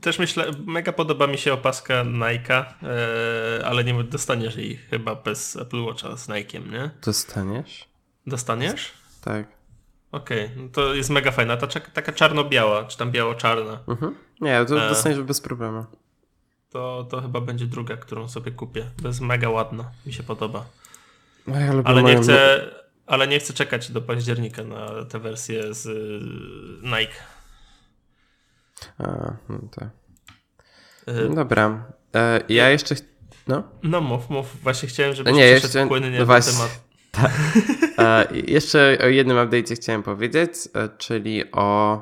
też 0.00 0.18
myślę, 0.18 0.50
mega 0.66 0.92
podoba 0.92 1.26
mi 1.26 1.38
się 1.38 1.52
opaska 1.52 2.04
Nike'a, 2.04 2.64
e, 2.82 3.66
ale 3.66 3.84
nie 3.84 4.04
dostaniesz 4.04 4.56
jej 4.56 4.76
chyba 4.76 5.14
bez 5.14 5.56
Apple 5.56 5.84
Watcha 5.84 6.16
z 6.16 6.28
Nike'iem, 6.28 6.72
nie? 6.72 6.90
Dostaniesz? 7.04 7.88
Dostaniesz? 8.26 8.92
Tak. 9.20 9.46
Okej, 10.12 10.44
okay, 10.44 10.56
no 10.62 10.68
to 10.68 10.94
jest 10.94 11.10
mega 11.10 11.30
fajna. 11.30 11.56
Ta 11.56 11.66
taka 11.80 12.12
czarno-biała, 12.12 12.84
czy 12.84 12.98
tam 12.98 13.10
biało-czarna. 13.10 13.78
Mhm. 13.88 14.14
Nie, 14.40 14.64
to 14.64 14.86
e, 14.86 14.88
dostaniesz 14.88 15.22
bez 15.22 15.40
problemu. 15.40 15.84
To, 16.70 17.06
to 17.10 17.20
chyba 17.20 17.40
będzie 17.40 17.66
druga, 17.66 17.96
którą 17.96 18.28
sobie 18.28 18.52
kupię. 18.52 18.90
To 19.02 19.08
jest 19.08 19.20
mega 19.20 19.50
ładna, 19.50 19.90
mi 20.06 20.12
się 20.12 20.22
podoba. 20.22 20.64
Ja 21.46 21.72
ale 21.84 22.02
nie 22.02 22.16
chcę 22.16 22.64
ale 23.06 23.28
nie 23.28 23.38
chcę 23.38 23.52
czekać 23.52 23.90
do 23.90 24.02
października 24.02 24.64
na 24.64 25.04
tę 25.04 25.18
wersję 25.18 25.74
z 25.74 25.86
y, 25.86 26.86
Nike. 26.86 27.14
A, 28.98 29.36
no. 29.48 29.58
Y 31.08 31.34
Dobra. 31.34 31.84
E, 32.14 32.40
ja 32.48 32.70
jeszcze... 32.70 32.94
No? 33.46 33.62
No 33.82 34.00
mów, 34.00 34.30
mów. 34.30 34.62
Właśnie 34.62 34.88
chciałem, 34.88 35.14
żebyś 35.14 35.34
nie, 35.34 35.46
jeszcze... 35.46 35.86
płynnie 35.86 36.18
no 36.18 36.26
właśnie... 36.26 36.52
temat. 36.52 36.84
Tak. 37.14 37.32
E, 37.98 38.26
jeszcze 38.46 38.98
o 39.04 39.06
jednym 39.06 39.36
update'cie 39.36 39.76
chciałem 39.76 40.02
powiedzieć, 40.02 40.50
e, 40.74 40.88
czyli 40.98 41.52
o 41.52 42.00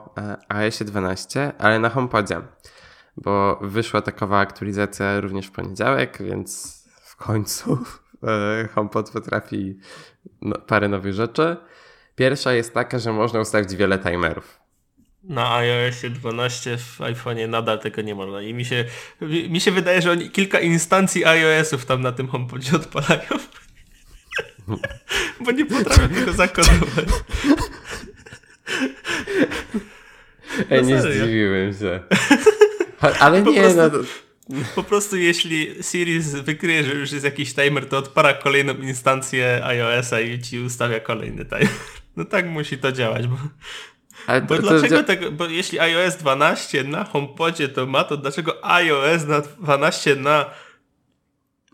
iOSie 0.49 0.85
12, 0.85 1.53
ale 1.59 1.79
na 1.79 1.89
HomePodzie, 1.89 2.41
bo 3.17 3.59
wyszła 3.63 4.03
takowa 4.03 4.39
aktualizacja 4.39 5.21
również 5.21 5.47
w 5.47 5.51
poniedziałek, 5.51 6.19
więc 6.23 6.83
w 7.03 7.17
końcu 7.17 7.79
HomePod 8.75 9.11
potrafi 9.11 9.79
no, 10.43 10.59
parę 10.59 10.89
nowych 10.89 11.15
rzeczy. 11.15 11.57
Pierwsza 12.17 12.53
jest 12.53 12.75
taka, 12.75 12.99
że 12.99 13.13
można 13.13 13.41
ustawić 13.41 13.77
wiele 13.77 13.99
timerów. 13.99 14.61
Na 15.23 15.55
iOSie 15.55 16.11
12 16.11 16.79
w 16.79 16.99
iPhone'ie 16.99 17.49
nadal 17.49 17.79
tego 17.79 18.03
nie 18.03 18.15
można. 18.15 18.43
I 18.43 18.55
mi 18.55 18.65
się, 18.65 18.85
mi 19.49 19.61
się 19.61 19.71
wydaje, 19.71 20.03
że 20.03 20.11
oni 20.11 20.31
kilka 20.31 20.61
instancji 20.61 21.25
iOS-ów 21.25 21.87
tam 21.87 22.03
na 22.03 22.13
tym 22.13 22.29
HomePodzie 22.29 22.77
odpalają. 22.83 23.29
Bo 25.41 25.51
nie 25.51 25.67
potrafię 25.67 26.09
tego 26.09 26.33
zakodować. 26.43 27.07
Ej, 30.71 30.83
nie 30.85 31.03
zdziwiłem 31.03 31.75
się. 31.75 32.01
Ale 33.21 33.43
nie, 33.43 33.75
no. 33.75 33.91
Po 34.75 34.83
prostu 34.83 35.17
jeśli 35.17 35.75
Siri 35.83 36.21
wykryje, 36.21 36.85
że 36.85 36.95
już 36.95 37.13
jest 37.13 37.25
jakiś 37.25 37.55
timer, 37.55 37.89
to 37.89 37.99
odpala 37.99 38.35
kolejną 38.35 38.75
instancję 38.75 39.65
iOS-a 39.65 40.21
i 40.21 40.41
ci 40.41 40.61
ustawia 40.61 41.01
kolejny 41.01 41.45
timer. 41.45 41.69
No 42.17 42.25
tak 42.25 42.47
musi 42.47 42.79
to 42.79 42.93
działać, 42.93 43.27
bo... 43.27 43.37
Ale 44.27 44.41
bo 44.43 44.57
to, 44.57 44.63
dlaczego 44.63 44.97
to... 44.97 45.05
tego, 45.05 45.33
bo 45.33 45.47
jeśli 45.47 45.81
iOS 45.81 46.17
12 46.17 46.85
na 46.85 47.05
HomePodzie 47.05 47.69
to 47.69 47.87
ma, 47.87 48.05
to 48.05 48.17
dlaczego 48.17 48.67
iOS 48.67 49.27
na 49.27 49.41
12 49.41 50.17
na 50.17 50.51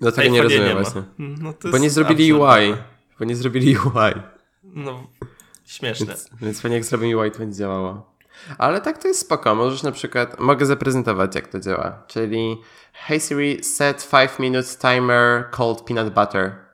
Dlatego 0.00 0.28
nie 0.28 0.42
rozumiem 0.42 0.68
nie 0.68 0.74
właśnie. 0.74 1.02
No 1.18 1.54
bo 1.70 1.78
nie 1.78 1.90
zrobili 1.90 2.32
UI. 2.32 2.74
Bo 3.18 3.24
nie 3.24 3.36
zrobili 3.36 3.76
UI. 3.76 4.22
No, 4.62 5.06
śmieszne. 5.66 6.06
Więc, 6.06 6.30
więc 6.40 6.62
pewnie 6.62 6.76
jak 6.76 6.84
zrobimy 6.84 7.16
UI, 7.16 7.30
to 7.30 7.38
będzie 7.38 7.58
działało. 7.58 8.17
Ale 8.58 8.80
tak 8.80 8.98
to 8.98 9.08
jest 9.08 9.20
spoko. 9.20 9.54
Możesz 9.54 9.82
na 9.82 9.92
przykład, 9.92 10.40
mogę 10.40 10.66
zaprezentować 10.66 11.34
jak 11.34 11.48
to 11.48 11.60
działa. 11.60 12.02
Czyli 12.06 12.56
Hey 12.92 13.20
Siri, 13.20 13.64
set 13.64 14.08
5 14.10 14.30
minutes 14.38 14.78
timer 14.78 15.50
called 15.56 15.80
peanut 15.80 16.14
butter. 16.14 16.68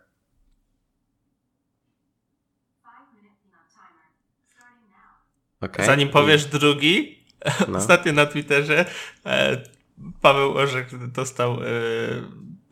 Okay. 5.61 5.87
Zanim 5.87 6.09
powiesz 6.09 6.45
drugi, 6.45 7.25
no. 7.69 7.79
ostatnio 7.79 8.13
na 8.13 8.27
Twitterze 8.27 8.85
e, 9.27 9.63
Paweł 10.21 10.55
Orzech 10.55 11.11
dostał 11.13 11.53
e, 11.53 11.57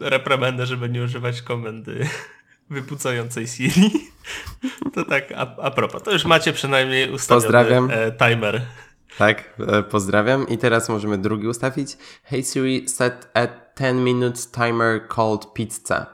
reprymendę, 0.00 0.66
żeby 0.66 0.88
nie 0.88 1.02
używać 1.02 1.42
komendy 1.42 2.08
wypucającej 2.70 3.46
Siri. 3.46 3.90
To 4.94 5.04
tak 5.04 5.32
a, 5.32 5.56
a 5.56 5.70
propos. 5.70 6.02
To 6.02 6.12
już 6.12 6.24
macie 6.24 6.52
przynajmniej 6.52 7.10
ustawiony 7.10 7.42
Pozdrawiam. 7.42 7.90
E, 7.90 8.12
timer. 8.12 8.62
Tak, 9.18 9.54
e, 9.58 9.82
pozdrawiam. 9.82 10.48
I 10.48 10.58
teraz 10.58 10.88
możemy 10.88 11.18
drugi 11.18 11.48
ustawić. 11.48 11.98
Hey 12.22 12.42
Siri, 12.42 12.88
set 12.88 13.30
a 13.34 13.46
10 13.80 14.04
minutes 14.04 14.50
timer 14.50 15.08
called 15.08 15.52
pizza. 15.52 16.06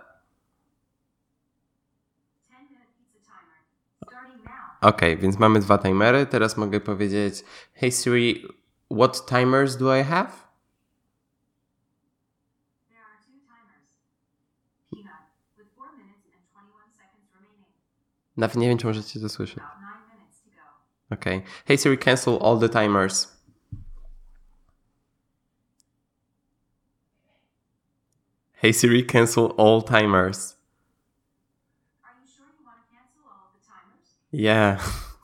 Ok, 4.80 5.00
więc 5.18 5.38
mamy 5.38 5.60
dwa 5.60 5.78
timery. 5.78 6.26
Teraz 6.26 6.56
mogę 6.56 6.80
powiedzieć 6.80 7.44
Hey 7.72 7.92
Siri, 7.92 8.48
what 8.90 9.26
timers 9.26 9.76
do 9.76 9.96
I 9.96 10.04
have? 10.04 10.48
Nawet 18.36 18.56
nie 18.56 18.68
wiem, 18.68 18.78
czy 18.78 18.86
możecie 18.86 19.20
to 19.20 19.28
słyszeć. 19.28 19.58
Okay. 21.12 21.42
Hey 21.64 21.76
Siri, 21.76 21.96
cancel 21.96 22.36
all 22.36 22.56
the 22.56 22.68
timers. 22.68 23.28
Hey 28.52 28.72
Siri, 28.72 29.02
cancel 29.02 29.54
all 29.56 29.82
timers. 29.82 30.56
Are 32.04 32.10
you 32.20 32.28
sure 32.36 32.46
you 32.58 32.64
want 32.66 32.78
to 32.78 32.94
cancel 32.94 33.22
all 33.26 33.50
the 33.54 33.60
timers? 33.66 34.14
Yeah. 34.30 34.80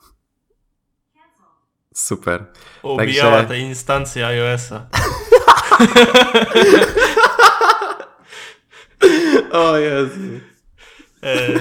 Super. 1.93 2.47
Oh, 2.83 2.95
Ubijała 2.95 3.37
Także... 3.37 3.47
te 3.47 3.59
instancje 3.59 4.35
iOS-a. 4.35 4.87
o 9.51 9.77
Jezu. 9.77 10.39
Oh, 11.21 11.21
uh, 11.23 11.29
e, 11.29 11.59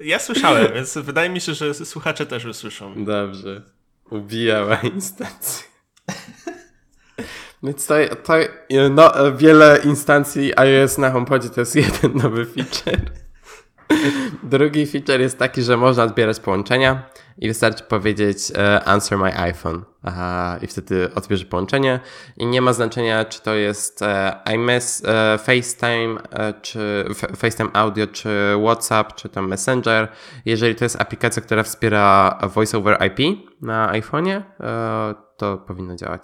ja 0.00 0.18
słyszałem, 0.18 0.72
więc 0.74 0.98
wydaje 0.98 1.30
mi 1.30 1.40
się, 1.40 1.54
że 1.54 1.74
słuchacze 1.74 2.26
też 2.26 2.44
usłyszą. 2.44 3.04
Dobrze. 3.04 3.62
Ubijała 4.10 4.76
instancję. 4.76 5.70
Więc 7.62 7.86
to, 7.86 7.94
to 8.24 8.34
no, 8.90 9.12
wiele 9.36 9.80
instancji 9.84 10.58
iOS 10.58 10.98
na 10.98 11.10
HomePodzie 11.10 11.48
to 11.48 11.60
jest 11.60 11.76
jeden 11.84 12.16
nowy 12.22 12.46
feature. 12.46 13.00
Drugi 14.42 14.86
feature 14.86 15.20
jest 15.20 15.38
taki, 15.38 15.62
że 15.62 15.76
można 15.76 16.04
odbierać 16.04 16.40
połączenia 16.40 17.09
i 17.38 17.48
wystarczy 17.48 17.84
powiedzieć 17.84 18.38
uh, 18.50 18.88
answer 18.88 19.18
my 19.18 19.38
iPhone 19.38 19.84
Aha, 20.02 20.58
i 20.62 20.66
wtedy 20.66 21.14
odbierze 21.14 21.44
połączenie 21.44 22.00
i 22.36 22.46
nie 22.46 22.62
ma 22.62 22.72
znaczenia, 22.72 23.24
czy 23.24 23.42
to 23.42 23.54
jest 23.54 24.02
uh, 24.02 24.52
iMess, 24.54 25.02
uh, 25.02 25.42
FaceTime, 25.42 26.20
czy 26.62 27.04
FaceTime 27.36 27.70
Audio, 27.72 28.06
czy 28.06 28.30
WhatsApp, 28.64 29.14
czy 29.14 29.28
tam 29.28 29.48
Messenger. 29.48 30.08
Jeżeli 30.44 30.74
to 30.74 30.84
jest 30.84 31.00
aplikacja, 31.00 31.42
która 31.42 31.62
wspiera 31.62 32.38
Voice 32.54 32.78
over 32.78 32.98
IP 33.06 33.38
na 33.62 33.92
iPhone'ie, 33.92 34.42
to 35.36 35.58
powinno 35.58 35.96
działać. 35.96 36.22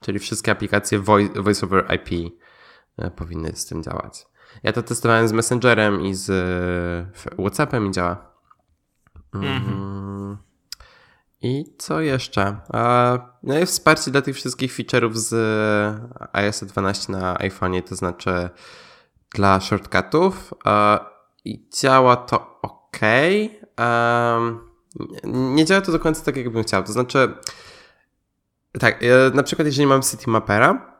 Czyli 0.00 0.18
wszystkie 0.18 0.52
aplikacje 0.52 0.98
voice 1.34 1.66
over 1.66 1.86
IP 1.94 2.32
powinny 3.16 3.56
z 3.56 3.66
tym 3.66 3.82
działać. 3.82 4.26
Ja 4.62 4.72
to 4.72 4.82
testowałem 4.82 5.28
z 5.28 5.32
Messengerem 5.32 6.00
i 6.00 6.14
z 6.14 6.28
WhatsAppem 7.38 7.86
i 7.86 7.90
działa. 7.90 8.31
Mm. 9.34 10.36
I 11.42 11.64
co 11.78 12.00
jeszcze? 12.00 12.56
No 13.42 13.58
i 13.58 13.66
wsparcie 13.66 14.10
dla 14.10 14.22
tych 14.22 14.36
wszystkich 14.36 14.72
feature'ów 14.76 15.12
z 15.14 15.34
iOS 16.32 16.64
12 16.64 17.12
na 17.12 17.34
iPhone'ie, 17.34 17.82
to 17.82 17.96
znaczy 17.96 18.50
dla 19.34 19.60
shortcutów. 19.60 20.54
I 21.44 21.68
działa 21.80 22.16
to 22.16 22.60
ok. 22.62 23.00
Nie 25.24 25.64
działa 25.64 25.80
to 25.80 25.92
do 25.92 25.98
końca 25.98 26.24
tak, 26.24 26.36
jakbym 26.36 26.62
chciał. 26.62 26.82
To 26.82 26.92
znaczy, 26.92 27.34
tak, 28.80 29.04
na 29.34 29.42
przykład 29.42 29.66
jeżeli 29.66 29.86
mam 29.86 30.02
Citymapera, 30.02 30.92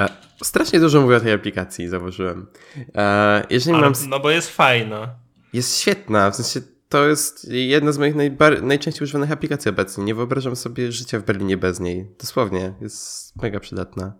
e, 0.00 0.08
strasznie 0.42 0.80
dużo 0.80 1.00
mówię 1.00 1.16
o 1.16 1.20
tej 1.20 1.32
aplikacji, 1.32 1.88
zauważyłem. 1.88 2.46
E, 2.94 3.46
jeżeli 3.50 3.76
Ale, 3.76 3.84
mam... 3.84 3.94
No 4.08 4.20
bo 4.20 4.30
jest 4.30 4.50
fajna. 4.50 5.08
Jest 5.52 5.78
świetna, 5.78 6.30
w 6.30 6.36
sensie 6.36 6.60
to 6.88 7.06
jest 7.08 7.46
jedna 7.50 7.92
z 7.92 7.98
moich 7.98 8.14
najczęściej 8.62 9.02
używanych 9.02 9.32
aplikacji 9.32 9.68
obecnie. 9.68 10.04
Nie 10.04 10.14
wyobrażam 10.14 10.56
sobie 10.56 10.92
życia 10.92 11.18
w 11.18 11.22
Berlinie 11.22 11.56
bez 11.56 11.80
niej. 11.80 12.10
Dosłownie, 12.20 12.74
jest 12.80 13.36
mega 13.42 13.60
przydatna. 13.60 14.12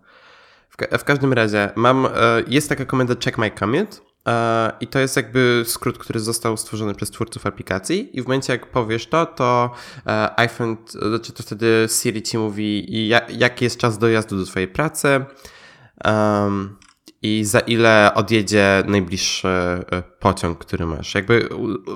W, 0.69 0.77
ka- 0.77 0.97
w 0.97 1.03
każdym 1.03 1.33
razie, 1.33 1.69
mam, 1.75 2.05
e, 2.05 2.09
jest 2.47 2.69
taka 2.69 2.85
komenda 2.85 3.15
check 3.25 3.37
my 3.37 3.51
commute 3.51 3.97
e, 4.27 4.71
i 4.79 4.87
to 4.87 4.99
jest 4.99 5.15
jakby 5.15 5.63
skrót, 5.65 5.97
który 5.97 6.19
został 6.19 6.57
stworzony 6.57 6.95
przez 6.95 7.11
twórców 7.11 7.45
aplikacji 7.45 8.19
i 8.19 8.21
w 8.21 8.25
momencie 8.25 8.53
jak 8.53 8.71
powiesz 8.71 9.07
to, 9.07 9.25
to 9.25 9.71
e, 10.07 10.39
iPhone, 10.39 10.77
znaczy 10.87 11.33
to 11.33 11.43
wtedy 11.43 11.87
Siri 12.01 12.21
ci 12.21 12.37
mówi 12.37 13.07
jaki 13.29 13.63
jest 13.63 13.77
czas 13.77 13.97
dojazdu 13.97 14.37
do 14.37 14.45
twojej 14.45 14.67
pracy, 14.67 15.25
um, 16.05 16.77
i 17.21 17.45
za 17.45 17.59
ile 17.59 18.11
odjedzie 18.15 18.83
najbliższy 18.87 19.47
e, 19.47 20.03
pociąg, 20.19 20.57
który 20.57 20.85
masz. 20.85 21.15
Jakby 21.15 21.49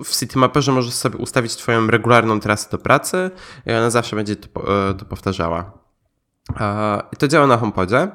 w 0.06 0.20
Citymapperze 0.20 0.72
możesz 0.72 0.94
sobie 0.94 1.18
ustawić 1.18 1.56
twoją 1.56 1.88
regularną 1.88 2.40
trasę 2.40 2.70
do 2.72 2.78
pracy 2.78 3.32
i 3.66 3.72
ona 3.72 3.90
zawsze 3.90 4.16
będzie 4.16 4.36
to, 4.36 4.90
e, 4.90 4.94
to 4.94 5.06
powtarzała. 5.06 5.84
I 7.14 7.18
to 7.18 7.28
działa 7.28 7.48
na 7.48 7.58
HomePodzie 7.58 8.08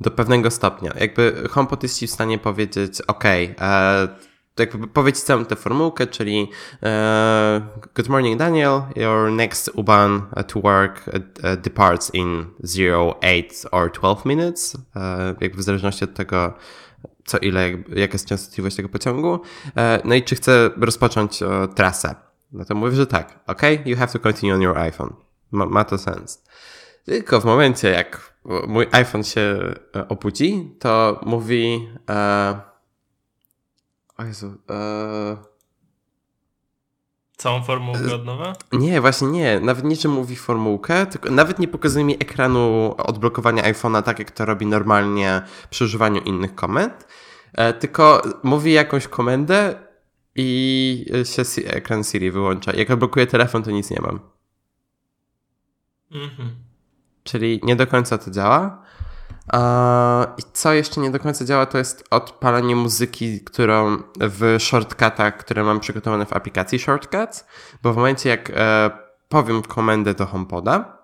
do 0.00 0.10
pewnego 0.10 0.50
stopnia. 0.50 0.92
Jakby 1.00 1.48
HomePod 1.50 1.82
jest 1.82 1.98
ci 1.98 2.06
w 2.06 2.10
stanie 2.10 2.38
powiedzieć, 2.38 3.02
ok, 3.02 3.24
jakby 4.58 4.86
powiedzieć 4.86 5.22
całą 5.22 5.44
tę 5.44 5.56
formułkę, 5.56 6.06
czyli 6.06 6.50
uh, 6.82 6.88
Good 7.94 8.08
morning 8.08 8.38
Daniel, 8.38 8.82
your 8.96 9.32
next 9.32 9.70
U-Bahn 9.74 10.20
to 10.46 10.60
work 10.60 11.08
uh, 11.08 11.60
departs 11.62 12.14
in 12.14 12.46
0, 12.60 13.18
8 13.20 13.70
or 13.72 13.92
12 13.92 14.28
minutes, 14.28 14.74
uh, 14.74 15.40
jakby 15.40 15.58
w 15.58 15.62
zależności 15.62 16.04
od 16.04 16.14
tego, 16.14 16.54
co 17.24 17.38
ile, 17.38 17.70
jaka 17.88 18.12
jest 18.12 18.26
częstotliwość 18.26 18.76
tego 18.76 18.88
pociągu. 18.88 19.40
No 20.04 20.14
i 20.14 20.22
czy 20.22 20.34
chcę 20.34 20.70
rozpocząć 20.76 21.40
trasę. 21.74 22.14
No 22.52 22.64
to 22.64 22.74
mówię, 22.74 22.96
że 22.96 23.06
tak. 23.06 23.40
Ok, 23.46 23.62
you 23.84 23.96
have 23.96 24.12
to 24.12 24.18
continue 24.18 24.54
on 24.54 24.62
your 24.62 24.78
iPhone. 24.78 25.14
Ma, 25.50 25.66
ma 25.66 25.84
to 25.84 25.98
sens. 25.98 26.44
Tylko 27.04 27.40
w 27.40 27.44
momencie, 27.44 27.90
jak 27.90 28.34
mój 28.68 28.86
iPhone 28.92 29.24
się 29.24 29.74
obudzi, 30.08 30.76
to 30.78 31.20
mówi. 31.26 31.88
E, 32.10 32.71
o 34.22 34.26
Jezu. 34.26 34.58
E, 34.70 35.36
Całą 37.36 37.62
formułkę 37.62 38.14
od 38.14 38.24
nowa? 38.24 38.52
Nie, 38.72 39.00
właśnie 39.00 39.28
nie. 39.28 39.60
Nawet 39.60 39.84
nie, 39.84 39.96
że 39.96 40.08
mówi 40.08 40.36
formułkę, 40.36 41.06
tylko 41.06 41.30
nawet 41.30 41.58
nie 41.58 41.68
pokazuje 41.68 42.04
mi 42.04 42.14
ekranu 42.14 42.94
odblokowania 42.98 43.62
iPhone'a 43.62 44.02
tak, 44.02 44.18
jak 44.18 44.30
to 44.30 44.44
robi 44.44 44.66
normalnie 44.66 45.42
przy 45.70 45.84
używaniu 45.84 46.20
innych 46.20 46.54
komend, 46.54 47.06
e, 47.52 47.72
tylko 47.72 48.22
mówi 48.42 48.72
jakąś 48.72 49.08
komendę 49.08 49.74
i 50.36 51.06
się 51.24 51.42
ekran 51.66 52.04
Siri 52.04 52.30
wyłącza. 52.30 52.72
Jak 52.72 52.90
odblokuję 52.90 53.26
telefon, 53.26 53.62
to 53.62 53.70
nic 53.70 53.90
nie 53.90 54.00
mam. 54.00 54.20
Mhm. 56.10 56.50
Czyli 57.24 57.60
nie 57.62 57.76
do 57.76 57.86
końca 57.86 58.18
to 58.18 58.30
działa. 58.30 58.81
I 60.38 60.42
co 60.52 60.72
jeszcze 60.72 61.00
nie 61.00 61.10
do 61.10 61.18
końca 61.18 61.44
działa, 61.44 61.66
to 61.66 61.78
jest 61.78 62.04
odpalanie 62.10 62.76
muzyki, 62.76 63.40
którą 63.40 64.02
w 64.20 64.56
shortcutach, 64.58 65.36
które 65.36 65.64
mam 65.64 65.80
przygotowane 65.80 66.26
w 66.26 66.32
aplikacji 66.32 66.78
Shortcuts, 66.78 67.44
bo 67.82 67.92
w 67.92 67.96
momencie 67.96 68.28
jak 68.28 68.50
e, 68.54 68.90
powiem 69.28 69.62
komendę 69.62 70.14
do 70.14 70.26
HomePoda, 70.26 70.98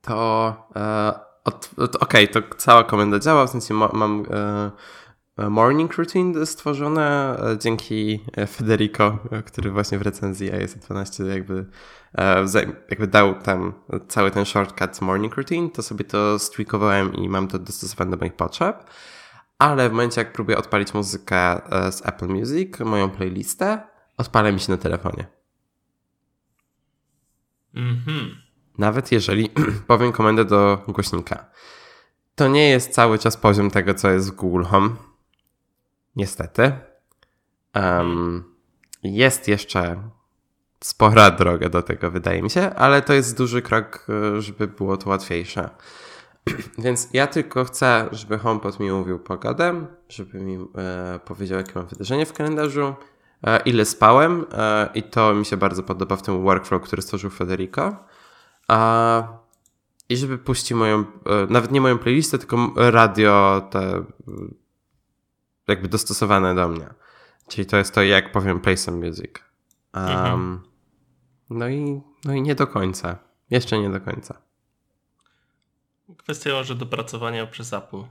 to, 0.00 0.54
e, 0.76 1.12
okej, 2.00 2.28
to 2.28 2.40
cała 2.58 2.84
komenda 2.84 3.18
działa, 3.18 3.46
w 3.46 3.50
sensie 3.50 3.74
mam 3.74 4.24
e, 4.30 5.50
morning 5.50 5.94
routine 5.94 6.46
stworzone 6.46 7.38
dzięki 7.58 8.24
Federico, 8.48 9.18
który 9.46 9.70
właśnie 9.70 9.98
w 9.98 10.02
recenzji 10.02 10.52
iOS 10.52 10.74
12 10.74 11.24
jakby 11.24 11.66
jakby 12.90 13.06
dał 13.06 13.34
tam 13.34 13.72
cały 14.08 14.30
ten 14.30 14.44
shortcut 14.44 15.00
morning 15.00 15.36
routine, 15.36 15.70
to 15.70 15.82
sobie 15.82 16.04
to 16.04 16.38
streakowałem 16.38 17.14
i 17.14 17.28
mam 17.28 17.48
to 17.48 17.58
dostosowane 17.58 18.10
do 18.10 18.16
moich 18.16 18.36
potrzeb. 18.36 18.84
Ale 19.58 19.88
w 19.88 19.92
momencie, 19.92 20.20
jak 20.20 20.32
próbuję 20.32 20.58
odpalić 20.58 20.94
muzykę 20.94 21.36
e, 21.72 21.92
z 21.92 22.06
Apple 22.06 22.28
Music, 22.28 22.80
moją 22.80 23.10
playlistę, 23.10 23.82
odpala 24.16 24.52
mi 24.52 24.60
się 24.60 24.72
na 24.72 24.78
telefonie. 24.78 25.26
Mhm. 27.74 28.36
Nawet 28.78 29.12
jeżeli 29.12 29.50
powiem 29.86 30.12
komendę 30.12 30.44
do 30.44 30.84
głośnika. 30.88 31.50
To 32.34 32.48
nie 32.48 32.68
jest 32.68 32.92
cały 32.92 33.18
czas 33.18 33.36
poziom 33.36 33.70
tego, 33.70 33.94
co 33.94 34.10
jest 34.10 34.32
w 34.32 34.34
Google 34.34 34.64
Home. 34.64 34.90
Niestety. 36.16 36.72
Um, 37.74 38.54
jest 39.02 39.48
jeszcze 39.48 40.10
spora 40.86 41.30
droga 41.30 41.68
do 41.68 41.82
tego, 41.82 42.10
wydaje 42.10 42.42
mi 42.42 42.50
się, 42.50 42.74
ale 42.74 43.02
to 43.02 43.12
jest 43.12 43.36
duży 43.36 43.62
krok, 43.62 44.06
e, 44.08 44.42
żeby 44.42 44.66
było 44.66 44.96
to 44.96 45.10
łatwiejsze. 45.10 45.70
Więc 46.78 47.08
ja 47.12 47.26
tylko 47.26 47.64
chcę, 47.64 48.08
żeby 48.12 48.38
HomePod 48.38 48.80
mi 48.80 48.90
mówił 48.90 49.18
pogodę, 49.18 49.86
żeby 50.08 50.40
mi 50.40 50.54
e, 50.54 51.20
powiedział, 51.24 51.58
jakie 51.58 51.72
mam 51.74 51.86
wydarzenie 51.86 52.26
w 52.26 52.32
kalendarzu, 52.32 52.94
e, 53.46 53.60
ile 53.62 53.84
spałem 53.84 54.46
e, 54.52 54.88
i 54.94 55.02
to 55.02 55.34
mi 55.34 55.44
się 55.44 55.56
bardzo 55.56 55.82
podoba 55.82 56.16
w 56.16 56.22
tym 56.22 56.42
workflow, 56.42 56.82
który 56.82 57.02
stworzył 57.02 57.30
Federico. 57.30 57.96
I 60.08 60.16
żeby 60.16 60.38
puścił 60.38 60.76
moją, 60.76 60.98
e, 60.98 61.04
nawet 61.50 61.72
nie 61.72 61.80
moją 61.80 61.98
playlistę, 61.98 62.38
tylko 62.38 62.72
radio 62.76 63.68
te 63.70 64.04
jakby 65.68 65.88
dostosowane 65.88 66.54
do 66.54 66.68
mnie. 66.68 66.86
Czyli 67.48 67.66
to 67.66 67.76
jest 67.76 67.94
to, 67.94 68.02
jak 68.02 68.32
powiem 68.32 68.60
play 68.60 68.76
some 68.76 69.06
music. 69.06 69.30
Um, 69.94 70.04
mhm. 70.04 70.75
No 71.50 71.68
i, 71.68 72.00
no 72.24 72.34
i 72.34 72.42
nie 72.42 72.54
do 72.54 72.66
końca. 72.66 73.18
Jeszcze 73.50 73.78
nie 73.78 73.90
do 73.90 74.00
końca. 74.00 74.42
Kwestia 76.16 76.50
może 76.52 76.74
dopracowania 76.74 77.46
przez 77.46 77.72
Apple. 77.72 78.02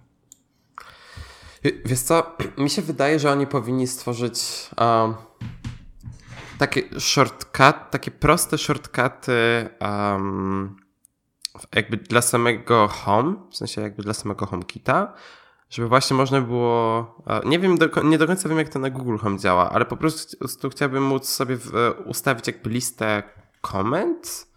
Wiesz 1.86 2.00
co, 2.00 2.38
mi 2.58 2.70
się 2.70 2.82
wydaje, 2.82 3.20
że 3.20 3.32
oni 3.32 3.48
powinni 3.48 3.88
stworzyć 3.88 4.70
um, 4.78 5.16
takie 6.58 7.00
shortcut, 7.00 7.76
takie 7.92 8.12
proste 8.12 8.58
shortcuty 8.58 9.70
um, 9.82 10.76
jakby 11.76 11.98
dla 11.98 12.22
samego 12.22 12.88
Home, 12.88 13.36
w 13.52 13.58
sensie 13.58 13.82
jakby 13.82 14.04
dla 14.04 14.14
samego 14.14 14.46
HomeKita, 14.46 15.14
żeby 15.70 15.88
właśnie 15.88 16.18
można 16.18 16.42
było, 16.42 17.16
nie 17.46 17.60
wiem, 17.60 17.78
do, 17.78 18.04
nie 18.04 18.18
do 18.18 18.28
końca 18.28 18.50
wiem 18.50 18.58
jak 18.58 18.70
to 18.70 18.80
na 18.80 18.90
Google 18.90 19.18
Home 19.18 19.40
działa, 19.40 19.70
ale 19.70 19.86
po 19.86 19.98
prostu 19.98 20.70
chciałbym 20.70 21.04
móc 21.04 21.30
sobie 21.30 21.56
w, 21.58 21.72
ustawić 22.06 22.48
jakby 22.48 22.70
listę 22.70 23.24
komend, 23.62 24.48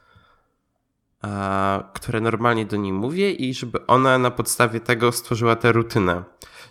które 1.95 2.21
normalnie 2.21 2.67
do 2.67 2.77
niej 2.77 2.93
mówię 2.93 3.33
i 3.33 3.55
żeby 3.55 3.87
ona 3.87 4.19
na 4.19 4.31
podstawie 4.31 4.81
tego 4.81 5.13
stworzyła 5.13 5.57
tę 5.57 5.73
rutynę. 5.73 6.25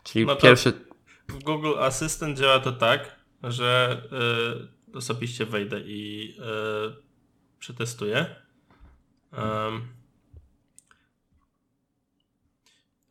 Czyli 0.04 0.26
no 0.26 0.36
pierwsze... 0.36 0.74
W 1.28 1.44
Google 1.44 1.80
Assistant 1.80 2.38
działa 2.38 2.60
to 2.60 2.72
tak, 2.72 3.16
że 3.44 4.02
y, 4.94 4.98
osobiście 4.98 5.46
wejdę 5.46 5.80
i 5.80 6.34
y, 6.40 7.60
przetestuję. 7.60 8.36
Um, 9.38 9.88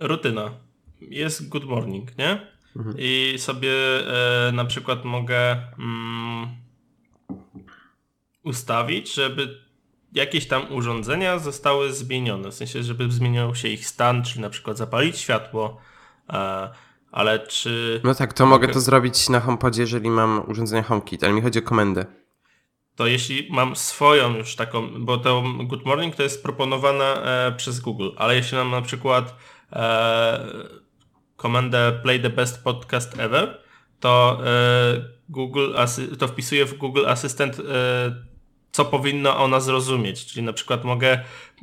rutyna 0.00 0.65
jest 1.01 1.49
good 1.49 1.64
morning, 1.64 2.18
nie? 2.18 2.47
Mhm. 2.76 2.97
I 2.99 3.34
sobie 3.38 3.72
e, 4.49 4.53
na 4.53 4.64
przykład 4.64 5.05
mogę 5.05 5.57
mm, 5.78 6.49
ustawić, 8.44 9.14
żeby 9.14 9.66
jakieś 10.12 10.47
tam 10.47 10.72
urządzenia 10.72 11.38
zostały 11.38 11.92
zmienione. 11.92 12.51
W 12.51 12.55
sensie, 12.55 12.82
żeby 12.82 13.11
zmieniał 13.11 13.55
się 13.55 13.68
ich 13.68 13.86
stan, 13.86 14.22
czyli 14.22 14.40
na 14.40 14.51
przykład 14.51 14.78
zapalić 14.78 15.18
światło, 15.18 15.80
e, 16.30 16.68
ale 17.12 17.38
czy... 17.38 18.01
No 18.05 18.14
tak, 18.14 18.32
to 18.32 18.47
mogę 18.47 18.68
to 18.68 18.80
zrobić 18.80 19.28
na 19.28 19.40
HomePodzie, 19.40 19.82
jeżeli 19.82 20.11
mam 20.11 20.51
urządzenie 20.51 20.82
HomeKit, 20.82 21.24
ale 21.24 21.32
mi 21.32 21.42
chodzi 21.42 21.59
o 21.59 21.62
komendę. 21.62 22.07
To 22.97 23.07
jeśli 23.07 23.49
mam 23.51 23.76
swoją 23.76 24.36
już 24.36 24.57
taką, 24.57 25.05
bo 25.05 25.18
to 25.18 25.44
Good 25.64 25.84
Morning 25.84 26.16
to 26.16 26.22
jest 26.22 26.42
proponowana 26.42 27.05
e, 27.05 27.53
przez 27.57 27.80
Google, 27.80 28.09
ale 28.16 28.36
jeśli 28.36 28.57
mam 28.59 28.70
na 28.70 28.82
przykład 28.82 29.36
e, 29.72 30.40
komendę 31.37 32.01
play 32.03 32.20
the 32.20 32.30
best 32.30 32.64
podcast 32.64 33.18
ever, 33.18 33.59
to 34.01 34.39
e, 34.47 35.16
Google 35.28 35.74
to 36.18 36.28
wpisuję 36.28 36.64
w 36.64 36.74
Google 36.74 37.07
Assistant 37.07 37.59
e, 37.59 37.62
co 38.72 38.84
powinna 38.84 39.37
ona 39.37 39.61
zrozumieć. 39.61 40.26
Czyli 40.26 40.47
na 40.47 40.53
przykład 40.53 40.84
mogę 40.84 41.20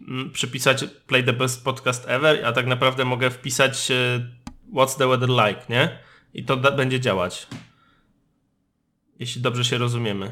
mm, 0.07 0.31
przypisać 0.31 0.85
play 1.07 1.23
the 1.23 1.33
best 1.33 1.63
podcast 1.63 2.05
ever, 2.07 2.45
a 2.45 2.51
tak 2.51 2.67
naprawdę 2.67 3.05
mogę 3.05 3.29
wpisać 3.29 3.91
e, 3.91 3.95
what's 4.73 4.97
the 4.97 5.07
weather 5.07 5.29
like, 5.29 5.61
nie? 5.69 5.99
I 6.33 6.45
to 6.45 6.57
będzie 6.57 6.99
działać. 6.99 7.47
Jeśli 9.19 9.41
dobrze 9.41 9.65
się 9.65 9.77
rozumiemy. 9.77 10.31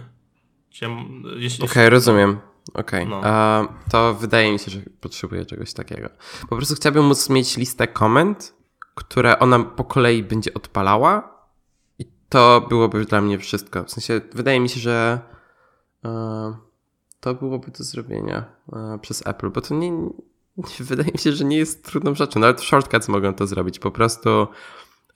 Okej, 1.64 1.72
okay, 1.72 1.90
rozumiem. 1.90 2.40
Okej. 2.74 3.08
Okay. 3.08 3.22
No. 3.22 3.74
to 3.92 4.14
wydaje 4.14 4.52
mi 4.52 4.60
się, 4.60 4.72
że 4.72 4.80
potrzebuję 5.02 5.46
czegoś 5.46 5.74
takiego. 5.74 6.10
Po 6.50 6.56
prostu 6.56 6.76
chciałbym 6.76 7.06
móc 7.06 7.30
mieć 7.30 7.58
listę 7.58 7.88
komend, 7.88 8.54
które 8.96 9.40
ona 9.40 9.60
po 9.60 9.84
kolei 9.84 10.24
będzie 10.24 10.54
odpalała 10.54 11.46
i 12.00 12.06
to 12.30 12.66
byłoby 12.70 13.06
dla 13.06 13.22
mnie 13.22 13.40
wszystko. 13.40 13.84
W 13.84 13.92
sensie, 13.92 14.22
wydaje 14.34 14.60
mi 14.60 14.70
się, 14.70 14.80
że 14.80 15.20
e, 16.06 16.56
to 17.20 17.34
byłoby 17.34 17.72
do 17.72 17.84
zrobienia 17.84 18.46
e, 18.74 19.00
przez 19.02 19.28
Apple, 19.28 19.50
bo 19.50 19.62
to 19.62 19.76
nie, 19.76 19.92
wydaje 20.80 21.12
mi 21.12 21.20
się, 21.20 21.32
że 21.32 21.46
nie 21.46 21.58
jest 21.58 21.86
trudną 21.86 22.16
rzeczą. 22.16 22.40
Nawet 22.40 22.62
w 22.62 22.64
Shortcuts 22.64 23.08
mogą 23.08 23.34
to 23.34 23.48
zrobić. 23.48 23.80
Po 23.80 23.92
prostu 23.92 24.48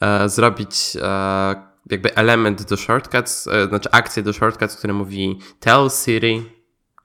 e, 0.01 0.29
zrobić 0.29 0.97
e, 1.01 1.55
jakby 1.89 2.15
element 2.15 2.63
do 2.63 2.77
Shortcuts, 2.77 3.47
e, 3.47 3.67
znaczy 3.67 3.89
akcję 3.91 4.23
do 4.23 4.33
Shortcuts, 4.33 4.75
który 4.75 4.93
mówi 4.93 5.39
tell 5.59 5.89
Siri 5.89 6.49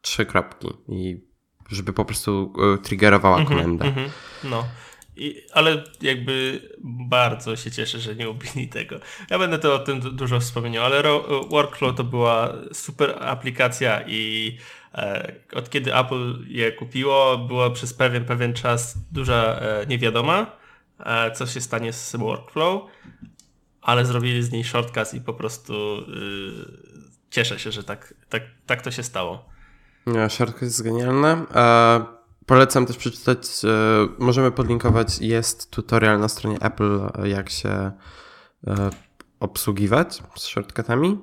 trzy 0.01 0.27
kropki 0.27 0.69
i 0.89 1.31
żeby 1.69 1.93
po 1.93 2.05
prostu 2.05 2.53
e, 2.75 2.79
triggerowała 2.79 3.37
mm 3.37 3.47
-hmm, 3.47 3.51
komendę. 3.51 3.85
Mm 3.85 3.95
-hmm, 3.95 4.11
no. 4.45 4.65
I, 5.21 5.43
ale 5.53 5.85
jakby 6.03 6.61
bardzo 6.85 7.57
się 7.57 7.71
cieszę, 7.71 7.99
że 7.99 8.15
nie 8.15 8.31
ubili 8.31 8.69
tego. 8.69 8.97
Ja 9.31 9.39
będę 9.39 9.59
to 9.59 9.75
o 9.75 9.79
tym 9.79 10.01
dużo 10.01 10.41
wspomniał, 10.41 10.85
ale 10.85 11.03
Workflow 11.51 11.97
to 11.97 12.05
była 12.05 12.53
super 12.73 13.17
aplikacja 13.21 14.03
i 14.07 14.57
e, 14.95 15.35
od 15.53 15.71
kiedy 15.71 15.97
Apple 15.97 16.45
je 16.49 16.73
kupiło, 16.73 17.39
było 17.39 17.71
przez 17.71 17.95
pewien, 17.95 18.25
pewien 18.25 18.55
czas 18.55 18.99
duża 19.13 19.61
e, 19.61 19.87
niewiadoma, 19.87 20.47
e, 20.99 21.31
co 21.31 21.47
się 21.47 21.61
stanie 21.61 21.93
z 21.93 22.17
Workflow, 22.17 22.83
ale 23.83 24.05
zrobili 24.05 24.43
z 24.43 24.53
niej 24.53 24.65
shortcut 24.65 25.15
i 25.15 25.21
po 25.21 25.35
prostu 25.35 25.99
y, 25.99 26.05
cieszę 27.31 27.59
się, 27.59 27.73
że 27.73 27.85
tak, 27.85 28.15
tak, 28.29 28.43
tak 28.67 28.83
to 28.83 28.91
się 28.91 29.03
stało. 29.03 29.45
No, 30.07 30.29
shortcut 30.29 30.63
jest 30.63 30.83
genialny. 30.83 31.47
Polecam 32.51 32.87
też 32.87 32.97
przeczytać, 32.97 33.65
e, 33.65 33.69
możemy 34.19 34.51
podlinkować, 34.51 35.19
jest 35.19 35.71
tutorial 35.71 36.21
na 36.21 36.29
stronie 36.29 36.57
Apple, 36.61 37.01
jak 37.25 37.51
się 37.51 37.69
e, 37.69 38.91
obsługiwać 39.41 40.23
z 40.37 40.47
shortcutami. 40.47 41.19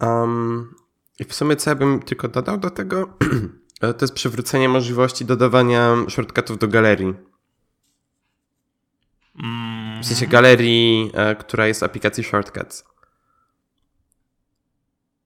Um, 0.00 0.74
I 1.18 1.24
w 1.24 1.34
sumie 1.34 1.56
co 1.56 1.70
ja 1.70 1.76
bym 1.76 2.02
tylko 2.02 2.28
dodał 2.28 2.58
do 2.58 2.70
tego, 2.70 3.08
To 3.80 3.96
jest 4.00 4.14
przywrócenie 4.14 4.68
możliwości 4.68 5.24
dodawania 5.24 5.96
shortcutów 6.08 6.58
do 6.58 6.68
galerii. 6.68 7.14
Mm. 9.44 10.02
W 10.02 10.06
sensie 10.06 10.26
galerii, 10.26 11.10
e, 11.14 11.36
która 11.36 11.66
jest 11.66 11.80
w 11.80 11.84
aplikacji 11.84 12.24
Shortcuts. 12.24 12.84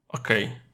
Okej. 0.09 0.45
Okay. 0.45 0.68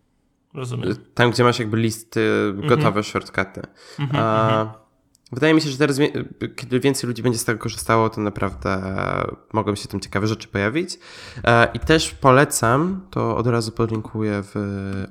Rozumiem. 0.55 0.97
Tam, 1.15 1.31
gdzie 1.31 1.45
masz 1.45 1.59
jakby 1.59 1.77
listy, 1.77 2.55
gotowe 2.57 2.89
mm 2.89 3.03
-hmm. 3.03 3.11
shortcuty. 3.11 3.63
Mm 3.99 4.11
-hmm, 4.11 4.19
A, 4.19 4.65
-hmm. 4.65 4.85
Wydaje 5.33 5.55
mi 5.55 5.61
się, 5.61 5.71
że 5.71 5.79
teraz, 5.79 5.99
kiedy 6.57 6.81
więcej 6.81 7.09
ludzi 7.09 7.23
będzie 7.23 7.39
z 7.39 7.45
tego 7.45 7.59
korzystało, 7.59 8.11
to 8.11 8.21
naprawdę 8.21 8.95
mogą 9.53 9.75
się 9.75 9.89
tam 9.89 10.01
ciekawe 10.01 10.27
rzeczy 10.27 10.49
pojawić. 10.49 10.99
E, 11.45 11.69
I 11.75 11.79
też 11.79 12.11
polecam, 12.11 13.07
to 13.11 13.37
od 13.37 13.47
razu 13.47 13.73
podlinkuję 13.73 14.43
w 14.43 14.55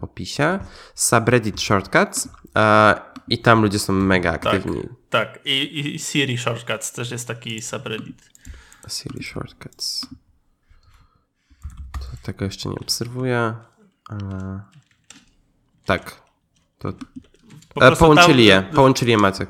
opisie, 0.01 0.59
subreddit 0.95 1.61
Shortcuts. 1.61 2.29
E, 2.55 2.95
I 3.27 3.37
tam 3.37 3.61
ludzie 3.61 3.79
są 3.79 3.93
mega 3.93 4.31
tak, 4.31 4.45
aktywni. 4.45 4.81
Tak, 5.09 5.33
tak. 5.33 5.45
I, 5.45 5.95
I 5.95 5.99
Siri 5.99 6.37
Shortcuts 6.37 6.91
też 6.91 7.11
jest 7.11 7.27
taki 7.27 7.61
subreddit. 7.61 8.29
Siri 8.89 9.23
Shortcuts. 9.23 10.07
To 11.91 12.07
tego 12.23 12.45
jeszcze 12.45 12.69
nie 12.69 12.75
obserwuję, 12.75 13.53
ale 14.09 14.61
tak. 15.86 16.21
To... 16.79 16.89
E, 17.81 17.95
połączyli 17.95 18.49
tam... 18.49 18.65
je, 18.65 18.73
połączyli 18.75 19.11
je 19.11 19.17
Maciek. 19.17 19.49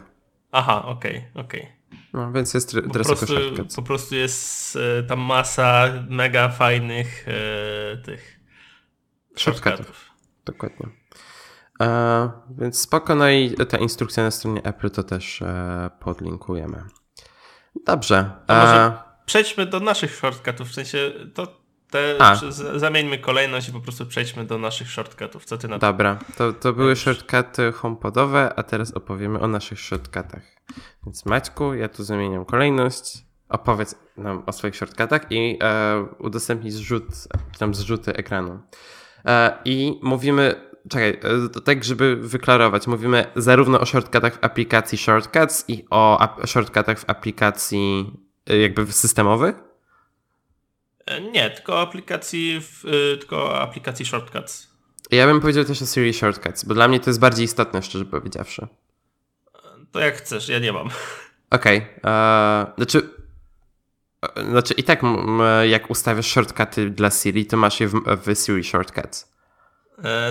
Aha, 0.52 0.86
okej, 0.86 1.18
okay, 1.18 1.44
okej. 1.44 1.62
Okay. 1.62 1.74
No, 2.14 2.32
więc 2.32 2.54
jest 2.54 2.76
po 2.94 3.16
prostu, 3.16 3.26
po 3.76 3.82
prostu 3.82 4.16
jest 4.16 4.76
e, 4.76 5.04
tam 5.04 5.20
masa 5.20 5.90
mega 6.10 6.50
fajnych 6.50 7.26
e, 7.28 7.98
tych 7.98 8.40
shortcutów. 9.38 10.10
Dokładnie. 10.46 10.90
E, 11.82 12.32
więc 12.58 12.80
spoko, 12.80 13.16
no 13.16 13.30
i 13.30 13.56
ta 13.70 13.78
instrukcja 13.78 14.24
na 14.24 14.32
stronie 14.32 14.64
Apple 14.64 14.90
to 14.90 15.04
też 15.04 15.42
e, 15.42 15.90
podlinkujemy. 16.00 16.84
Dobrze. 17.86 18.32
Może 18.48 18.94
przejdźmy 19.26 19.66
do 19.66 19.80
naszych 19.80 20.16
shortcutów, 20.16 20.70
w 20.70 20.74
sensie 20.74 21.12
to 21.34 21.63
te, 21.94 22.18
zamieńmy 22.76 23.18
kolejność 23.18 23.70
i 23.70 23.72
po 23.72 23.80
prostu 23.80 24.06
przejdźmy 24.06 24.46
do 24.46 24.58
naszych 24.58 24.90
shortcutów. 24.90 25.46
Co 25.46 25.58
ty 25.58 25.68
na 25.68 25.80
to? 25.80 25.88
Dobra, 25.88 26.20
to, 26.38 26.54
to 26.54 26.74
były 26.74 26.96
shortcuty 26.96 27.72
homepodowe, 27.72 28.54
a 28.56 28.64
teraz 28.64 28.92
opowiemy 28.92 29.40
o 29.40 29.48
naszych 29.48 29.80
shortcutach. 29.80 30.44
Więc 31.06 31.26
Maćku, 31.26 31.74
ja 31.74 31.90
tu 31.90 32.04
zamieniam 32.04 32.46
kolejność. 32.46 33.26
Opowiedz 33.50 33.96
nam 34.18 34.44
o 34.46 34.52
swoich 34.52 34.76
shortcutach 34.76 35.22
i 35.30 35.58
e, 35.64 36.06
udostępnij 36.20 36.72
zrzut, 36.72 37.06
tam 37.60 37.76
zrzuty 37.76 38.14
ekranu. 38.14 38.60
E, 39.26 39.58
I 39.66 40.00
mówimy, 40.04 40.56
czekaj, 40.90 41.10
e, 41.56 41.62
tak 41.62 41.84
żeby 41.84 42.16
wyklarować, 42.16 42.88
mówimy 42.88 43.26
zarówno 43.36 43.80
o 43.80 43.86
shortcutach 43.86 44.34
w 44.34 44.44
aplikacji 44.44 44.98
Shortcuts 44.98 45.66
i 45.68 45.86
o 45.90 46.28
shortcutach 46.46 47.00
w 47.00 47.10
aplikacji 47.10 48.12
e, 48.50 48.58
jakby 48.58 48.92
systemowych? 48.92 49.56
E, 51.06 51.22
nie, 51.22 51.50
tylko 51.50 51.82
aplikacji, 51.82 52.62
e, 52.86 53.18
tylko 53.18 53.62
aplikacji 53.62 54.06
Shortcuts. 54.06 54.74
Ja 55.12 55.28
bym 55.28 55.42
powiedział 55.42 55.64
też 55.64 55.82
o 55.82 55.86
Siri 55.86 56.14
Shortcuts, 56.14 56.64
bo 56.64 56.74
dla 56.74 56.88
mnie 56.88 57.00
to 57.00 57.10
jest 57.10 57.20
bardziej 57.20 57.46
istotne, 57.46 57.82
szczerze 57.82 58.06
powiedziawszy. 58.06 58.68
To 59.92 60.00
jak 60.00 60.16
chcesz, 60.16 60.50
ja 60.50 60.60
nie 60.60 60.74
mam. 60.74 60.90
Okej. 61.50 61.78
Okay. 61.78 62.64
Uh, 62.66 62.76
znaczy, 62.78 63.10
znaczy 64.50 64.74
i 64.74 64.84
tak 64.84 65.02
jak 65.70 65.90
ustawiasz 65.90 66.28
shortcuty 66.28 66.90
dla 66.90 67.10
Siri, 67.12 67.46
to 67.46 67.58
masz 67.58 67.80
je 67.80 67.88
w, 67.88 67.94
w 68.26 68.36
Siri 68.46 68.64
Shortcuts. 68.64 69.34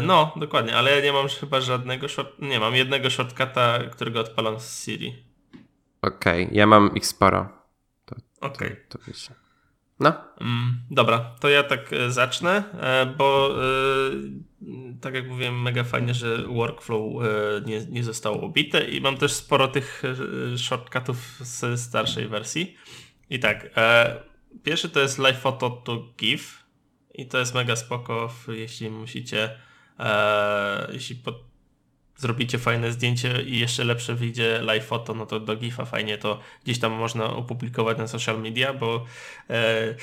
No, 0.02 0.34
dokładnie, 0.36 0.76
ale 0.76 0.96
ja 0.96 1.02
nie 1.02 1.12
mam 1.12 1.28
chyba 1.28 1.60
żadnego 1.60 2.08
short... 2.08 2.38
Nie, 2.38 2.60
mam 2.60 2.74
jednego 2.74 3.10
shortcuta, 3.10 3.78
którego 3.92 4.20
odpalam 4.20 4.60
z 4.60 4.84
Siri. 4.84 5.24
Okej, 6.02 6.44
okay. 6.44 6.56
ja 6.56 6.66
mam 6.66 6.94
ich 6.94 7.06
sporo. 7.06 7.48
Okej. 8.40 8.68
Okay. 8.68 8.76
To, 8.88 8.98
to. 8.98 9.41
No. 10.02 10.14
Mm, 10.40 10.80
dobra, 10.90 11.18
to 11.40 11.48
ja 11.48 11.62
tak 11.62 11.92
e, 11.92 12.10
zacznę, 12.10 12.62
e, 12.80 13.06
bo 13.06 13.50
e, 13.56 15.00
tak 15.00 15.14
jak 15.14 15.28
mówiłem, 15.28 15.62
mega 15.62 15.84
fajnie, 15.84 16.14
że 16.14 16.42
workflow 16.42 17.22
nie, 17.66 17.86
nie 17.86 18.04
zostało 18.04 18.42
obite 18.42 18.84
i 18.84 19.00
mam 19.00 19.16
też 19.16 19.32
sporo 19.32 19.68
tych 19.68 20.02
shortcutów 20.56 21.16
z 21.40 21.80
starszej 21.80 22.28
wersji. 22.28 22.76
I 23.30 23.38
tak, 23.38 23.70
pierwszy 24.62 24.88
to 24.88 25.00
jest 25.00 25.18
Live 25.18 25.38
Photo 25.38 25.70
to 25.70 26.04
GIF 26.18 26.62
i 27.14 27.26
to 27.26 27.38
jest 27.38 27.54
mega 27.54 27.76
spoko, 27.76 28.34
jeśli 28.48 28.90
musicie, 28.90 29.50
jeśli 30.92 31.16
pod, 31.16 31.51
zrobicie 32.16 32.58
fajne 32.58 32.92
zdjęcie 32.92 33.42
i 33.42 33.58
jeszcze 33.58 33.84
lepsze 33.84 34.14
wyjdzie 34.14 34.60
live 34.62 34.84
foto, 34.84 35.14
no 35.14 35.26
to 35.26 35.40
do 35.40 35.56
GIFa 35.56 35.84
fajnie 35.84 36.18
to 36.18 36.38
gdzieś 36.64 36.80
tam 36.80 36.92
można 36.92 37.24
opublikować 37.24 37.98
na 37.98 38.06
social 38.06 38.40
media, 38.40 38.74
bo 38.74 39.04
e, 39.50 39.94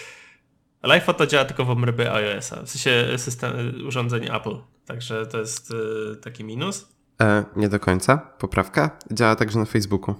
live 0.84 1.04
foto 1.04 1.28
działa 1.28 1.46
tylko 1.46 1.66
w 1.66 1.70
obrębie 1.70 2.14
iOS-a, 2.14 2.64
w 2.64 2.70
sensie 2.70 3.18
system, 3.18 3.52
urządzeń 3.88 4.26
Apple, 4.36 4.58
także 4.86 5.26
to 5.26 5.40
jest 5.40 5.72
e, 5.72 6.16
taki 6.16 6.44
minus. 6.44 6.90
E, 7.22 7.46
nie 7.56 7.70
do 7.70 7.80
końca, 7.80 8.18
poprawka. 8.18 8.98
Działa 9.12 9.36
także 9.36 9.60
na 9.60 9.66
Facebooku. 9.66 10.16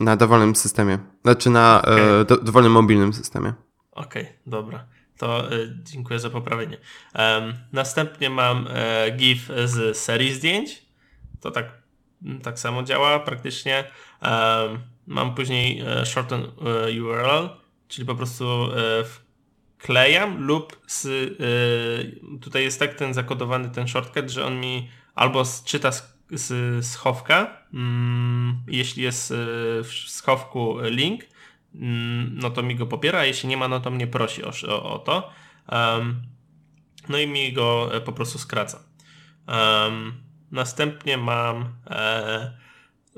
Na 0.00 0.16
dowolnym 0.16 0.56
systemie. 0.56 0.98
Znaczy 1.22 1.50
na 1.50 1.82
okay. 1.82 2.00
e, 2.00 2.24
do, 2.24 2.36
dowolnym 2.36 2.72
mobilnym 2.72 3.12
systemie. 3.12 3.52
Okej, 3.92 4.22
okay, 4.22 4.34
dobra 4.46 4.86
to 5.18 5.52
y, 5.52 5.76
dziękuję 5.82 6.18
za 6.18 6.30
poprawienie. 6.30 6.78
Następnie 7.72 8.30
mam 8.30 8.68
e, 8.70 9.10
GIF 9.10 9.50
z 9.64 9.96
serii 9.96 10.34
zdjęć. 10.34 10.82
To 11.40 11.50
tak, 11.50 11.82
tak 12.42 12.58
samo 12.58 12.82
działa 12.82 13.20
praktycznie. 13.20 13.84
Mam 15.06 15.34
później 15.34 15.80
e, 15.80 16.06
shorten 16.06 16.42
e, 16.42 17.02
URL, 17.02 17.48
czyli 17.88 18.06
po 18.06 18.14
prostu 18.14 18.68
wklejam 19.78 20.42
lub 20.42 20.80
z, 20.86 21.08
tutaj 22.40 22.62
jest 22.62 22.78
tak 22.78 22.94
ten 22.94 23.14
zakodowany 23.14 23.70
ten 23.70 23.88
shortcut, 23.88 24.30
że 24.30 24.46
on 24.46 24.60
mi 24.60 24.88
albo 25.14 25.42
czyta 25.64 25.92
z, 25.92 26.16
z 26.30 26.86
schowka, 26.86 27.66
mm, 27.74 28.62
jeśli 28.68 29.02
jest 29.02 29.32
w 29.82 29.90
schowku 30.06 30.76
link, 30.82 31.24
no 31.74 32.50
to 32.50 32.62
mi 32.62 32.76
go 32.76 32.86
pobiera, 32.86 33.18
a 33.18 33.24
jeśli 33.24 33.48
nie 33.48 33.56
ma, 33.56 33.68
no 33.68 33.80
to 33.80 33.90
mnie 33.90 34.06
prosi 34.06 34.44
o, 34.44 34.52
o, 34.68 34.92
o 34.92 34.98
to. 34.98 35.30
Um, 35.72 36.22
no 37.08 37.18
i 37.18 37.26
mi 37.26 37.52
go 37.52 37.94
e, 37.94 38.00
po 38.00 38.12
prostu 38.12 38.38
skraca. 38.38 38.82
Um, 39.48 40.12
następnie 40.50 41.16
mam 41.16 41.74
e, 41.90 42.52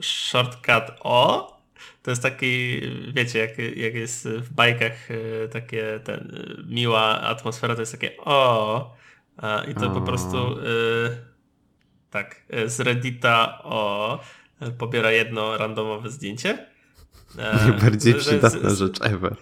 shortcut 0.00 0.84
O. 1.00 1.54
To 2.02 2.10
jest 2.10 2.22
taki, 2.22 2.80
wiecie, 3.12 3.38
jak, 3.38 3.58
jak 3.58 3.94
jest 3.94 4.28
w 4.28 4.52
bajkach 4.52 5.10
e, 5.10 5.48
takie 5.48 6.00
ten, 6.04 6.48
miła 6.68 7.20
atmosfera, 7.20 7.74
to 7.74 7.80
jest 7.82 7.92
takie 7.92 8.16
O. 8.16 8.96
E, 9.42 9.70
I 9.70 9.74
to 9.74 9.90
po 9.90 10.00
prostu 10.00 10.36
e, 10.38 10.54
tak, 12.10 12.46
z 12.66 12.80
Reddita 12.80 13.62
O 13.62 14.20
pobiera 14.78 15.10
jedno 15.10 15.56
randomowe 15.56 16.10
zdjęcie 16.10 16.50
E, 16.52 16.73
Najbardziej 17.36 18.14
przydatna 18.14 18.70
z, 18.70 18.78
rzecz 18.78 19.02
ever. 19.02 19.36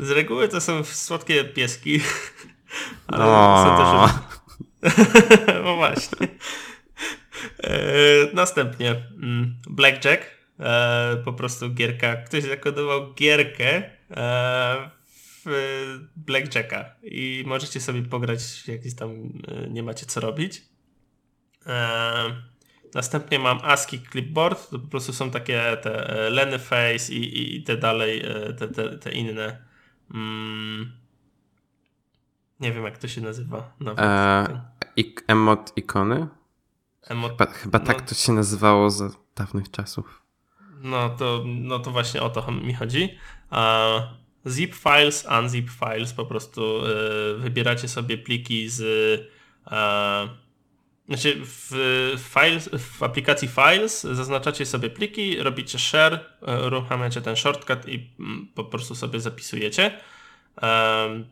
Z 0.00 0.10
reguły 0.10 0.48
to 0.48 0.60
są 0.60 0.84
słodkie 0.84 1.44
pieski. 1.44 2.00
Ale 3.06 3.24
o. 3.24 3.64
są 3.64 3.76
też. 3.76 4.30
no 5.64 5.76
właśnie. 5.76 6.28
E, 7.62 7.74
następnie 8.34 8.90
mm, 8.90 9.56
Blackjack. 9.70 10.22
E, 10.60 11.16
po 11.24 11.32
prostu 11.32 11.70
gierka. 11.70 12.16
Ktoś 12.16 12.44
zakodował 12.44 13.14
gierkę 13.14 13.82
e, 14.10 14.90
w 15.44 15.98
Blackjacka 16.16 16.94
i 17.02 17.44
możecie 17.46 17.80
sobie 17.80 18.02
pograć, 18.02 18.68
jak 18.68 18.80
tam 18.98 19.10
e, 19.48 19.70
nie 19.70 19.82
macie 19.82 20.06
co 20.06 20.20
robić. 20.20 20.62
E, 22.90 22.94
Następnie 22.94 23.38
mam 23.38 23.58
ASCII 23.62 24.00
Clipboard, 24.10 24.70
to 24.70 24.78
po 24.78 24.88
prostu 24.88 25.12
są 25.12 25.30
takie 25.30 25.76
te 25.82 26.08
e, 26.08 26.30
Lenny 26.30 26.58
Face 26.58 27.12
i, 27.12 27.56
i 27.56 27.62
te 27.62 27.76
dalej, 27.76 28.22
e, 28.24 28.52
te, 28.52 28.68
te, 28.68 28.98
te 28.98 29.12
inne. 29.12 29.64
Mm, 30.14 30.92
nie 32.60 32.72
wiem 32.72 32.84
jak 32.84 32.98
to 32.98 33.08
się 33.08 33.20
nazywa. 33.20 33.72
Nawet. 33.80 34.00
E, 34.04 34.60
ik, 34.96 35.24
emot 35.26 35.72
ikony? 35.76 36.28
Emot, 37.02 37.30
chyba, 37.30 37.46
chyba 37.46 37.78
tak 37.78 37.88
no, 37.88 37.94
tak 37.94 38.08
to 38.08 38.14
się 38.14 38.32
nazywało 38.32 38.90
za 38.90 39.10
dawnych 39.36 39.70
czasów. 39.70 40.22
No 40.82 41.10
to, 41.10 41.44
no 41.46 41.78
to 41.78 41.90
właśnie 41.90 42.22
o 42.22 42.30
to 42.30 42.52
mi 42.52 42.74
chodzi. 42.74 43.18
zip 44.46 44.74
files, 44.74 45.26
unzip 45.40 45.70
files, 45.70 46.12
po 46.12 46.26
prostu 46.26 46.86
y, 46.86 47.38
wybieracie 47.38 47.88
sobie 47.88 48.18
pliki 48.18 48.68
z 48.68 48.80
y, 48.80 49.28
znaczy 51.10 51.40
w, 51.44 51.70
files, 52.18 52.70
w 52.78 53.02
aplikacji 53.02 53.48
Files 53.48 54.02
zaznaczacie 54.02 54.66
sobie 54.66 54.90
pliki, 54.90 55.42
robicie 55.42 55.78
share, 55.78 56.20
e, 56.42 56.66
uruchamiacie 56.66 57.20
ten 57.20 57.36
shortcut 57.36 57.88
i 57.88 58.10
mm, 58.20 58.48
po 58.54 58.64
prostu 58.64 58.94
sobie 58.94 59.20
zapisujecie. 59.20 60.00
Um, 60.62 61.24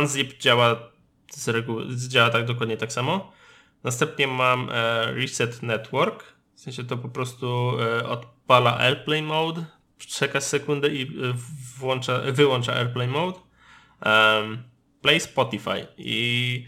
unzip 0.00 0.38
działa 0.38 0.76
z 1.30 1.48
reguły, 1.48 1.86
działa 2.08 2.30
tak 2.30 2.44
dokładnie 2.44 2.76
tak 2.76 2.92
samo. 2.92 3.32
Następnie 3.84 4.26
mam 4.26 4.70
e, 4.72 5.12
Reset 5.12 5.62
Network, 5.62 6.24
w 6.54 6.60
sensie 6.60 6.84
to 6.84 6.96
po 6.96 7.08
prostu 7.08 7.72
e, 7.80 8.08
odpala 8.08 8.78
Airplane 8.78 9.22
Mode, 9.26 9.64
czeka 9.98 10.40
sekundę 10.40 10.88
i 10.88 11.10
włącza, 11.78 12.20
wyłącza 12.32 12.74
Airplane 12.74 13.12
Mode. 13.12 13.38
Um, 14.06 14.62
play 15.02 15.20
Spotify 15.20 15.86
i 15.96 16.66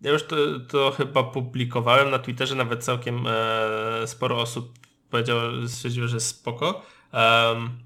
ja 0.00 0.10
już 0.10 0.26
to, 0.26 0.36
to 0.68 0.90
chyba 0.90 1.22
publikowałem 1.22 2.10
na 2.10 2.18
Twitterze, 2.18 2.54
nawet 2.54 2.84
całkiem 2.84 3.26
e, 3.26 4.06
sporo 4.06 4.40
osób 4.40 4.78
powiedziało, 5.10 5.42
stwierdziło, 5.66 6.08
że 6.08 6.20
spoko. 6.20 6.82
Um, 7.12 7.78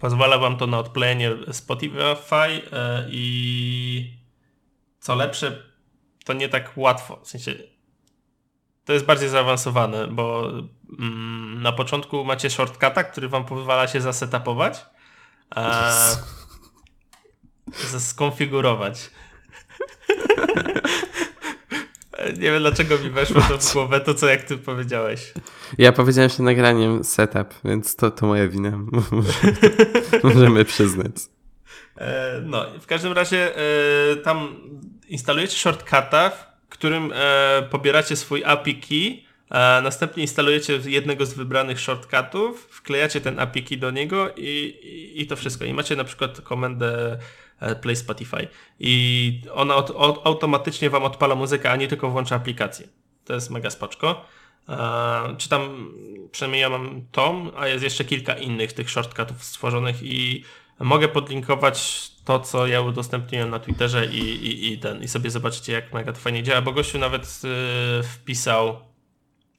pozwala 0.00 0.38
wam 0.38 0.56
to 0.56 0.66
na 0.66 0.78
odplejenie 0.78 1.32
Spotify 1.52 2.62
e, 2.72 3.06
i 3.10 4.16
co 5.00 5.14
lepsze, 5.14 5.62
to 6.24 6.32
nie 6.32 6.48
tak 6.48 6.72
łatwo. 6.76 7.16
W 7.16 7.28
sensie 7.28 7.54
to 8.84 8.92
jest 8.92 9.04
bardziej 9.04 9.28
zaawansowane, 9.28 10.06
bo 10.06 10.52
mm, 10.98 11.62
na 11.62 11.72
początku 11.72 12.24
macie 12.24 12.50
shortcuta, 12.50 13.04
który 13.04 13.28
wam 13.28 13.44
pozwala 13.44 13.88
się 13.88 14.00
zasetapować, 14.00 14.86
a 15.50 15.92
skonfigurować. 17.98 18.98
Nie 22.32 22.50
wiem 22.50 22.60
dlaczego 22.60 22.98
mi 22.98 23.10
weszło 23.10 23.40
to 23.40 23.58
w 23.58 23.72
głowę, 23.72 24.00
to 24.00 24.14
co 24.14 24.26
jak 24.26 24.42
ty 24.42 24.58
powiedziałeś. 24.58 25.32
Ja 25.78 25.92
powiedziałem 25.92 26.30
się 26.30 26.42
nagraniem 26.42 27.04
setup, 27.04 27.54
więc 27.64 27.96
to, 27.96 28.10
to 28.10 28.26
moja 28.26 28.48
wina. 28.48 28.78
Możemy 30.22 30.64
przyznać. 30.64 31.12
E, 31.98 32.40
no, 32.44 32.66
w 32.80 32.86
każdym 32.86 33.12
razie 33.12 33.56
e, 33.56 34.16
tam 34.16 34.56
instalujecie 35.08 35.56
shortcuta, 35.56 36.30
w 36.30 36.68
którym 36.68 37.12
e, 37.14 37.62
pobieracie 37.70 38.16
swój 38.16 38.44
API 38.44 38.74
key, 38.74 39.26
a 39.50 39.80
następnie 39.84 40.22
instalujecie 40.22 40.80
jednego 40.86 41.26
z 41.26 41.34
wybranych 41.34 41.80
shortcutów, 41.80 42.68
wklejacie 42.70 43.20
ten 43.20 43.38
API 43.38 43.64
key 43.64 43.78
do 43.78 43.90
niego 43.90 44.34
i, 44.36 44.48
i, 44.82 45.22
i 45.22 45.26
to 45.26 45.36
wszystko. 45.36 45.64
I 45.64 45.74
macie 45.74 45.96
na 45.96 46.04
przykład 46.04 46.40
komendę 46.40 47.18
Play 47.82 47.96
Spotify. 47.96 48.48
I 48.80 49.42
ona 49.54 49.74
automatycznie 50.24 50.90
wam 50.90 51.04
odpala 51.04 51.34
muzykę, 51.34 51.70
a 51.70 51.76
nie 51.76 51.88
tylko 51.88 52.10
włącza 52.10 52.36
aplikację. 52.36 52.88
To 53.24 53.34
jest 53.34 53.50
mega 53.50 53.70
spoczko. 53.70 54.24
czy 55.38 55.48
tam, 55.48 55.92
przynajmniej 56.32 56.60
ja 56.60 56.68
mam 56.68 57.02
tom, 57.12 57.50
a 57.56 57.68
jest 57.68 57.84
jeszcze 57.84 58.04
kilka 58.04 58.34
innych 58.34 58.72
tych 58.72 58.90
shortcutów 58.90 59.44
stworzonych 59.44 60.02
i 60.02 60.44
mogę 60.80 61.08
podlinkować 61.08 62.10
to, 62.24 62.40
co 62.40 62.66
ja 62.66 62.80
udostępniłem 62.80 63.50
na 63.50 63.58
Twitterze 63.58 64.06
i, 64.06 64.18
i, 64.18 64.72
i 64.72 64.78
ten, 64.78 65.02
i 65.02 65.08
sobie 65.08 65.30
zobaczycie, 65.30 65.72
jak 65.72 65.92
mega 65.92 66.12
to 66.12 66.18
fajnie 66.18 66.42
działa, 66.42 66.62
bo 66.62 66.72
gościu 66.72 66.98
nawet 66.98 67.24
y, 67.24 68.02
wpisał, 68.02 68.80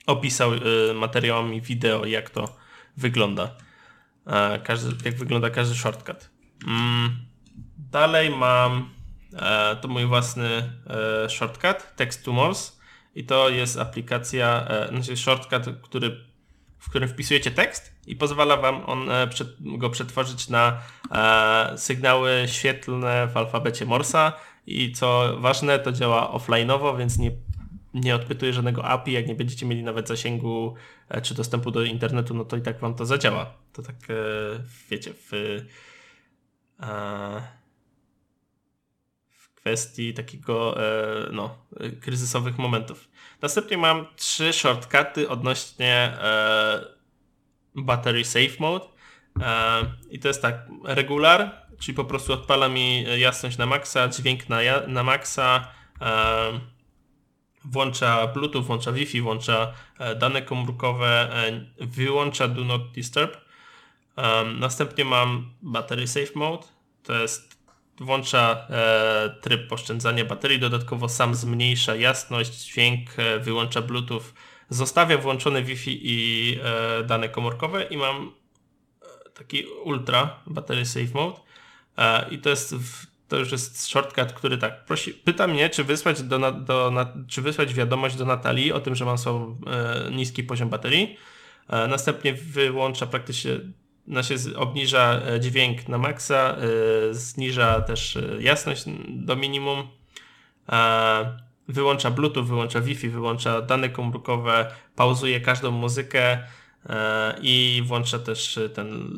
opisał 0.07 0.53
y, 0.53 0.93
materiałami 0.93 1.61
wideo, 1.61 2.05
jak 2.05 2.29
to 2.29 2.55
wygląda. 2.97 3.55
każdy, 4.63 5.05
jak 5.05 5.17
wygląda 5.17 5.49
każdy 5.49 5.75
shortcut. 5.75 6.29
Mm. 6.67 7.26
Dalej 7.91 8.29
mam 8.29 8.89
e, 9.33 9.75
to 9.75 9.87
mój 9.87 10.05
własny 10.05 10.47
e, 11.25 11.29
shortcut, 11.29 11.95
Text 11.95 12.25
to 12.25 12.31
Morse. 12.31 12.71
I 13.15 13.23
to 13.23 13.49
jest 13.49 13.79
aplikacja, 13.79 14.67
e, 14.67 14.87
znaczy 14.87 15.17
shortcut, 15.17 15.63
który, 15.81 16.25
w 16.79 16.89
którym 16.89 17.09
wpisujecie 17.09 17.51
tekst 17.51 17.95
i 18.07 18.15
pozwala 18.15 18.57
wam 18.57 18.85
on 18.85 19.11
e, 19.11 19.27
przed, 19.27 19.47
go 19.59 19.89
przetworzyć 19.89 20.49
na 20.49 20.81
e, 21.11 21.77
sygnały 21.77 22.43
świetlne 22.47 23.27
w 23.27 23.37
alfabecie 23.37 23.85
Morsa 23.85 24.33
i 24.67 24.91
co 24.91 25.37
ważne, 25.39 25.79
to 25.79 25.91
działa 25.91 26.31
offline'owo, 26.37 26.97
więc 26.97 27.17
nie, 27.17 27.31
nie 27.93 28.15
odpytuje 28.15 28.53
żadnego 28.53 28.85
API, 28.85 29.11
jak 29.11 29.27
nie 29.27 29.35
będziecie 29.35 29.65
mieli 29.65 29.83
nawet 29.83 30.07
zasięgu 30.07 30.75
e, 31.09 31.21
czy 31.21 31.35
dostępu 31.35 31.71
do 31.71 31.83
internetu, 31.83 32.33
no 32.33 32.45
to 32.45 32.57
i 32.57 32.61
tak 32.61 32.79
wam 32.79 32.95
to 32.95 33.05
zadziała. 33.05 33.53
To 33.73 33.81
tak, 33.81 33.95
wiecie, 34.89 35.13
w 35.13 35.61
kwestii 39.67 40.13
takiego 40.13 40.83
e, 40.83 41.29
no, 41.31 41.57
kryzysowych 42.01 42.57
momentów. 42.57 43.09
Następnie 43.41 43.77
mam 43.77 44.05
trzy 44.15 44.53
shortcuty 44.53 45.29
odnośnie 45.29 45.93
e, 46.21 46.81
battery 47.75 48.25
safe 48.25 48.55
mode 48.59 48.85
e, 49.41 49.81
i 50.09 50.19
to 50.19 50.27
jest 50.27 50.41
tak 50.41 50.55
regular, 50.83 51.51
czyli 51.79 51.95
po 51.95 52.05
prostu 52.05 52.33
odpala 52.33 52.69
mi 52.69 53.05
jasność 53.19 53.57
na 53.57 53.65
maksa, 53.65 54.07
dźwięk 54.07 54.49
na, 54.49 54.57
na 54.87 55.03
maksa, 55.03 55.67
włącza 57.65 58.27
Bluetooth, 58.27 58.63
włącza 58.63 58.91
Wi-Fi, 58.91 59.21
włącza 59.21 59.73
dane 60.19 60.41
komórkowe, 60.41 61.29
wyłącza 61.79 62.47
Do 62.47 62.63
Not 62.63 62.91
Disturb. 62.91 63.37
Następnie 64.59 65.05
mam 65.05 65.53
battery 65.61 66.07
safe 66.07 66.31
mode, 66.35 66.67
to 67.03 67.13
jest 67.13 67.56
włącza 67.99 68.67
e, 68.69 69.35
tryb 69.41 69.71
oszczędzania 69.71 70.25
baterii, 70.25 70.59
dodatkowo 70.59 71.09
sam 71.09 71.35
zmniejsza 71.35 71.95
jasność, 71.95 72.65
dźwięk, 72.65 73.09
e, 73.17 73.39
wyłącza 73.39 73.81
Bluetooth, 73.81 74.23
zostawia 74.69 75.17
włączone 75.17 75.63
Wi-Fi 75.63 75.99
i 76.03 76.59
e, 76.63 77.03
dane 77.03 77.29
komórkowe 77.29 77.83
i 77.83 77.97
mam 77.97 78.31
e, 79.01 79.29
taki 79.29 79.63
ultra 79.83 80.39
battery 80.47 80.85
safe 80.85 81.13
mode 81.13 81.39
e, 81.97 82.29
i 82.29 82.37
to 82.37 82.49
jest 82.49 82.75
to 83.27 83.37
już 83.37 83.51
jest 83.51 83.87
shortcut, 83.87 84.33
który 84.33 84.57
tak 84.57 84.85
prosi, 84.85 85.13
pyta 85.13 85.47
mnie, 85.47 85.69
czy 85.69 85.83
wysłać, 85.83 86.23
do, 86.23 86.51
do, 86.51 86.91
na, 86.91 87.13
czy 87.27 87.41
wysłać 87.41 87.73
wiadomość 87.73 88.15
do 88.15 88.25
Natalii 88.25 88.71
o 88.71 88.79
tym, 88.79 88.95
że 88.95 89.05
mam 89.05 89.17
sobie 89.17 89.45
e, 89.67 90.11
niski 90.11 90.43
poziom 90.43 90.69
baterii. 90.69 91.17
następnie 91.69 92.33
wyłącza 92.33 93.07
praktycznie 93.07 93.51
się 94.21 94.35
obniża 94.55 95.21
e, 95.21 95.39
dźwięk 95.39 95.87
na 95.87 95.97
maksa, 95.97 96.55
e, 96.55 97.13
zniża 97.13 97.81
też 97.81 98.17
e, 98.17 98.21
jasność 98.39 98.83
do 99.09 99.35
minimum, 99.35 99.87
wyłącza 101.67 102.11
Bluetooth, 102.11 102.43
wyłącza 102.43 102.81
Wi-Fi, 102.81 103.09
wyłącza 103.09 103.61
dane 103.61 103.89
komórkowe, 103.89 104.71
pauzuje 104.95 105.41
każdą 105.41 105.71
muzykę 105.71 106.43
i 107.41 107.83
włącza 107.85 108.19
też 108.19 108.59
ten, 108.73 109.13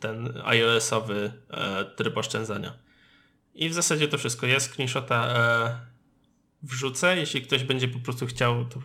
ten 0.00 0.32
iOS-owy 0.44 1.32
tryb 1.96 2.16
oszczędzania. 2.16 2.72
I 3.54 3.68
w 3.68 3.74
zasadzie 3.74 4.08
to 4.08 4.18
wszystko. 4.18 4.46
Ja 4.46 4.60
screenshota 4.60 5.34
wrzucę. 6.62 7.16
Jeśli 7.16 7.42
ktoś 7.42 7.64
będzie 7.64 7.88
po 7.88 7.98
prostu 7.98 8.26
chciał, 8.26 8.64
to 8.64 8.80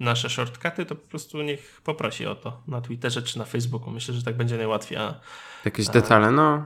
nasze 0.00 0.30
shortcuty, 0.30 0.86
to 0.86 0.94
po 0.94 1.08
prostu 1.08 1.42
niech 1.42 1.80
poprosi 1.84 2.26
o 2.26 2.34
to 2.34 2.62
na 2.68 2.80
Twitterze 2.80 3.22
czy 3.22 3.38
na 3.38 3.44
Facebooku. 3.44 3.90
Myślę, 3.90 4.14
że 4.14 4.22
tak 4.22 4.36
będzie 4.36 4.56
najłatwiej. 4.56 4.98
A, 4.98 5.20
Jakieś 5.64 5.88
detale, 5.88 6.30
no. 6.30 6.64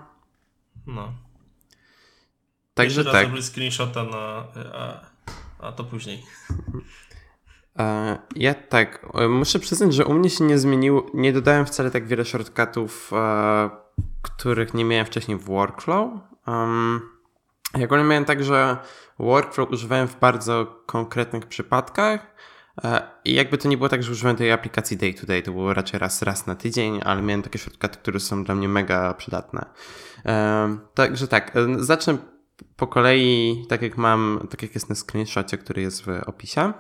No. 0.86 1.12
Także 2.74 3.04
tak. 3.04 3.26
zrobię 3.26 3.42
screenshota 3.42 4.04
na... 4.04 4.46
A, 4.74 5.00
a 5.58 5.72
to 5.72 5.84
później. 5.84 6.22
E, 7.78 8.18
ja 8.36 8.54
tak, 8.54 9.06
e, 9.14 9.28
muszę 9.28 9.58
przyznać, 9.58 9.94
że 9.94 10.04
u 10.04 10.14
mnie 10.14 10.30
się 10.30 10.44
nie 10.44 10.58
zmieniło, 10.58 11.06
nie 11.14 11.32
dodałem 11.32 11.66
wcale 11.66 11.90
tak 11.90 12.06
wiele 12.06 12.24
shortcutów, 12.24 13.10
e, 13.12 13.70
których 14.22 14.74
nie 14.74 14.84
miałem 14.84 15.06
wcześniej 15.06 15.38
w 15.38 15.44
workflow. 15.44 16.10
Ja 17.78 17.84
ogólnie 17.84 18.04
miałem 18.04 18.24
tak, 18.24 18.44
że 18.44 18.76
workflow 19.18 19.70
używałem 19.70 20.08
w 20.08 20.18
bardzo 20.18 20.82
konkretnych 20.86 21.46
przypadkach, 21.46 22.34
I 23.24 23.34
jakby 23.34 23.58
to 23.58 23.68
nie 23.68 23.76
było 23.76 23.88
tak, 23.88 24.02
że 24.02 24.12
używałem 24.12 24.36
tej 24.36 24.52
aplikacji 24.52 24.96
day 24.96 25.14
to 25.14 25.26
day, 25.26 25.42
to 25.42 25.52
było 25.52 25.74
raczej 25.74 26.00
raz, 26.00 26.22
raz 26.22 26.46
na 26.46 26.54
tydzień, 26.54 27.00
ale 27.04 27.22
miałem 27.22 27.42
takie 27.42 27.58
shortcuty, 27.58 27.98
które 27.98 28.20
są 28.20 28.44
dla 28.44 28.54
mnie 28.54 28.68
mega 28.68 29.14
przydatne. 29.14 29.64
E, 30.26 30.78
także 30.94 31.28
tak, 31.28 31.56
e, 31.56 31.66
zacznę 31.78 32.18
po 32.76 32.86
kolei, 32.86 33.64
tak 33.68 33.82
jak 33.82 33.96
mam, 33.96 34.46
tak 34.50 34.62
jak 34.62 34.74
jest 34.74 34.88
na 34.88 34.94
screenshocie, 34.94 35.58
który 35.58 35.82
jest 35.82 36.04
w 36.04 36.08
opisie. 36.26 36.72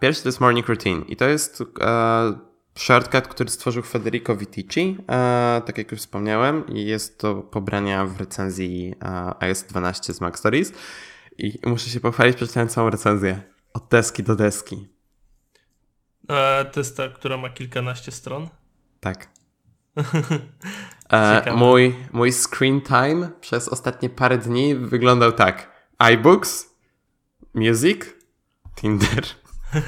Pierwszy 0.00 0.22
to 0.22 0.28
jest 0.28 0.40
morning 0.40 0.68
routine 0.68 1.02
i 1.08 1.16
to 1.16 1.24
jest 1.24 1.62
shortcut, 2.78 3.28
który 3.28 3.50
stworzył 3.50 3.82
Federico 3.82 4.36
Vitici, 4.36 4.96
tak 5.66 5.78
jak 5.78 5.92
już 5.92 6.00
wspomniałem 6.00 6.68
i 6.68 6.84
jest 6.84 7.18
to 7.18 7.34
pobrania 7.34 8.06
w 8.06 8.20
recenzji 8.20 8.94
iOS 9.40 9.62
12 9.62 10.14
z 10.14 10.20
Mac 10.20 10.38
Stories 10.38 10.72
i 11.38 11.58
muszę 11.66 11.90
się 11.90 12.00
pochwalić, 12.00 12.36
przeczytałem 12.36 12.68
całą 12.68 12.90
recenzję 12.90 13.55
od 13.76 13.88
deski 13.88 14.22
do 14.22 14.36
deski. 14.36 14.88
A 16.28 16.64
to 16.64 16.80
jest 16.80 16.96
ta, 16.96 17.08
która 17.08 17.36
ma 17.36 17.50
kilkanaście 17.50 18.12
stron? 18.12 18.48
Tak. 19.00 19.28
e, 21.12 21.52
mój, 21.56 21.94
mój 22.12 22.32
screen 22.32 22.80
time 22.80 23.30
przez 23.40 23.68
ostatnie 23.68 24.10
parę 24.10 24.38
dni 24.38 24.74
wyglądał 24.74 25.32
tak. 25.32 25.70
iBooks, 25.98 26.74
music, 27.54 28.00
Tinder. 28.74 29.24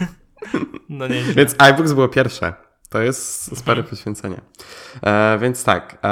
no 0.89 1.09
nie. 1.09 1.22
Więc 1.22 1.55
iBooks 1.59 1.93
było 1.93 2.09
pierwsze. 2.09 2.55
To 2.89 3.01
jest 3.01 3.59
spore 3.59 3.78
mhm. 3.78 3.86
poświęcenie. 3.91 4.41
E, 5.03 5.39
więc 5.41 5.64
tak, 5.64 5.99
e, 6.05 6.09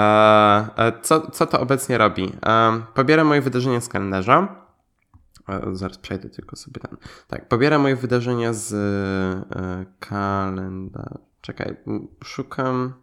e, 0.76 0.92
co, 1.02 1.30
co 1.30 1.46
to 1.46 1.60
obecnie 1.60 1.98
robi? 1.98 2.32
E, 2.46 2.80
pobieram 2.94 3.26
moje 3.26 3.40
wydarzenia 3.40 3.80
z 3.80 3.88
kalendarza, 3.88 4.65
zaraz 5.72 5.98
przejdę 5.98 6.30
tylko 6.30 6.56
sobie 6.56 6.80
tam. 6.80 6.96
Tak, 7.28 7.48
pobieram 7.48 7.82
moje 7.82 7.96
wydarzenia 7.96 8.52
z 8.52 8.72
e, 8.72 9.86
kalendarza. 10.00 11.18
Czekaj, 11.40 11.76
szukam 12.24 12.94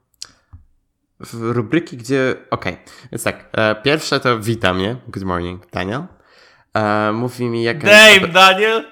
w 1.20 1.34
rubryki, 1.34 1.98
gdzie. 1.98 2.36
Okej, 2.50 2.74
okay. 2.74 2.86
więc 3.12 3.24
tak. 3.24 3.50
E, 3.52 3.76
pierwsze 3.76 4.20
to 4.20 4.40
witam 4.40 4.78
mnie. 4.78 4.96
Good 5.08 5.24
morning, 5.24 5.72
Daniel. 5.72 6.04
E, 6.74 7.12
mówi 7.12 7.46
mi 7.46 7.64
jak. 7.64 7.84
Dave, 7.84 8.28
Daniel! 8.28 8.84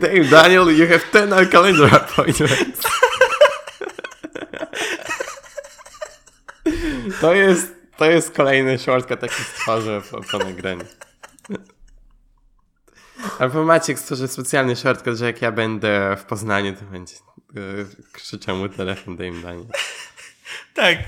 Dave, 0.00 0.30
Daniel, 0.30 0.78
you 0.78 0.86
have 0.86 1.00
10 1.12 1.50
calendar 1.50 1.94
appointments. 1.94 2.82
To 7.20 7.34
jest, 7.34 7.74
to 7.96 8.04
jest 8.10 8.36
kolejny 8.36 8.78
shortcut, 8.78 9.20
taki 9.20 9.42
stworzę 9.42 10.02
po, 10.10 10.20
po 10.20 10.38
nagraniu. 10.38 10.84
Albo 13.38 13.64
Maciek 13.64 13.98
stworzy 13.98 14.28
specjalny 14.28 14.76
shortcut, 14.76 15.18
że 15.18 15.26
jak 15.26 15.42
ja 15.42 15.52
będę 15.52 16.16
w 16.16 16.24
Poznaniu, 16.24 16.76
to 16.76 16.84
będzie 16.84 17.14
yy, 17.54 17.86
krzyczał 18.12 18.56
mu 18.56 18.68
telefon, 18.68 19.16
daj 19.16 19.28
im 19.28 19.42
danie. 19.42 19.64
Tak. 20.74 20.98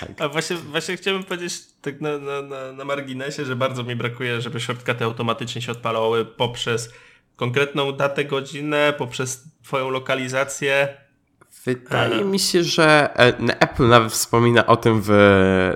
tak. 0.00 0.10
A 0.18 0.28
właśnie, 0.28 0.56
właśnie 0.56 0.96
chciałbym 0.96 1.24
powiedzieć 1.24 1.60
tak 1.82 2.00
na, 2.00 2.18
na, 2.18 2.42
na, 2.42 2.72
na 2.72 2.84
marginesie, 2.84 3.44
że 3.44 3.56
bardzo 3.56 3.84
mi 3.84 3.96
brakuje, 3.96 4.40
żeby 4.40 4.60
shortcuty 4.60 5.04
automatycznie 5.04 5.62
się 5.62 5.72
odpalały 5.72 6.24
poprzez 6.24 6.90
konkretną 7.36 7.92
datę, 7.92 8.24
godzinę, 8.24 8.94
poprzez 8.98 9.44
twoją 9.62 9.90
lokalizację. 9.90 10.88
Wydaje 11.64 12.24
mi 12.24 12.38
się, 12.38 12.64
że 12.64 13.10
e, 13.16 13.60
Apple 13.60 13.88
nawet 13.88 14.12
wspomina 14.12 14.66
o 14.66 14.76
tym 14.76 15.02
w 15.04 15.10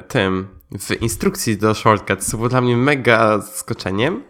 tym, 0.08 0.48
w 0.78 1.02
instrukcji 1.02 1.56
do 1.56 1.74
shortcuts, 1.74 2.30
co 2.30 2.36
było 2.36 2.48
dla 2.48 2.60
mnie 2.60 2.76
mega 2.76 3.38
zaskoczeniem. 3.38 4.24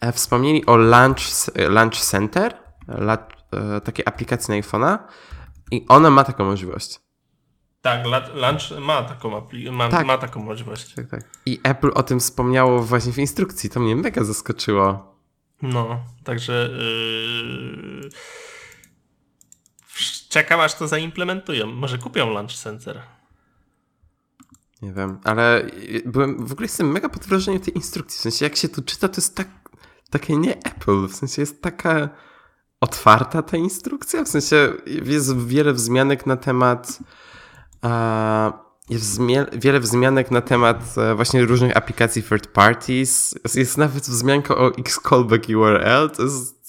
E, 0.00 0.12
wspomnieli 0.12 0.66
o 0.66 0.76
Launch, 0.76 1.20
Launch 1.54 1.96
Center, 1.96 2.54
e, 2.88 3.80
takiej 3.80 4.04
aplikacji 4.06 4.54
na 4.54 4.60
iPhone'a 4.60 4.98
i 5.70 5.84
ona 5.88 6.10
ma 6.10 6.24
taką 6.24 6.44
możliwość. 6.44 7.00
Tak, 7.82 8.06
Launch 8.34 8.80
ma 8.80 9.02
taką, 9.02 9.42
ma, 9.72 9.88
tak. 9.88 10.06
ma 10.06 10.18
taką 10.18 10.42
możliwość. 10.42 10.94
Tak, 10.94 11.06
tak. 11.06 11.20
I 11.46 11.60
Apple 11.62 11.90
o 11.94 12.02
tym 12.02 12.20
wspomniało 12.20 12.82
właśnie 12.82 13.12
w 13.12 13.18
instrukcji. 13.18 13.70
To 13.70 13.80
mnie 13.80 13.96
mega 13.96 14.24
zaskoczyło. 14.24 15.16
No, 15.62 16.04
także 16.24 16.68
yy... 18.02 18.10
czekam 20.28 20.60
aż 20.60 20.74
to 20.74 20.88
zaimplementują. 20.88 21.66
Może 21.66 21.98
kupią 21.98 22.30
Launch 22.30 22.52
Center. 22.52 23.02
Nie 24.82 24.92
wiem, 24.92 25.18
ale 25.24 25.66
byłem, 26.06 26.46
w 26.46 26.52
ogóle 26.52 26.64
jestem 26.64 26.92
mega 26.92 27.08
pod 27.08 27.22
wrażeniem 27.24 27.60
tej 27.60 27.74
instrukcji. 27.74 28.18
W 28.18 28.22
sensie, 28.22 28.44
jak 28.44 28.56
się 28.56 28.68
tu 28.68 28.82
czyta, 28.82 29.08
to 29.08 29.20
jest 29.20 29.36
tak, 29.36 29.48
takie 30.10 30.36
nie 30.36 30.56
Apple. 30.58 31.08
W 31.08 31.14
sensie, 31.14 31.42
jest 31.42 31.62
taka 31.62 32.08
otwarta 32.80 33.42
ta 33.42 33.56
instrukcja. 33.56 34.24
W 34.24 34.28
sensie, 34.28 34.72
jest 34.86 35.36
wiele 35.36 35.72
wzmianek 35.72 36.26
na 36.26 36.36
temat. 36.36 36.98
jest 38.90 39.20
wiele 39.52 39.80
wzmianek 39.80 40.30
na 40.30 40.40
temat 40.40 40.94
e, 40.98 41.14
właśnie 41.14 41.44
różnych 41.44 41.76
aplikacji 41.76 42.22
third 42.22 42.46
parties. 42.46 43.34
Jest 43.54 43.78
nawet 43.78 44.02
wzmianka 44.02 44.56
o 44.56 44.68
X 44.78 45.00
callback 45.00 45.48
URL. 45.48 46.10
To 46.10 46.22
jest 46.22 46.61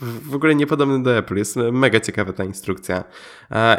w 0.00 0.34
ogóle 0.34 0.54
niepodobny 0.54 1.02
do 1.02 1.16
Apple. 1.16 1.36
Jest 1.36 1.56
mega 1.56 2.00
ciekawa 2.00 2.32
ta 2.32 2.44
instrukcja. 2.44 3.04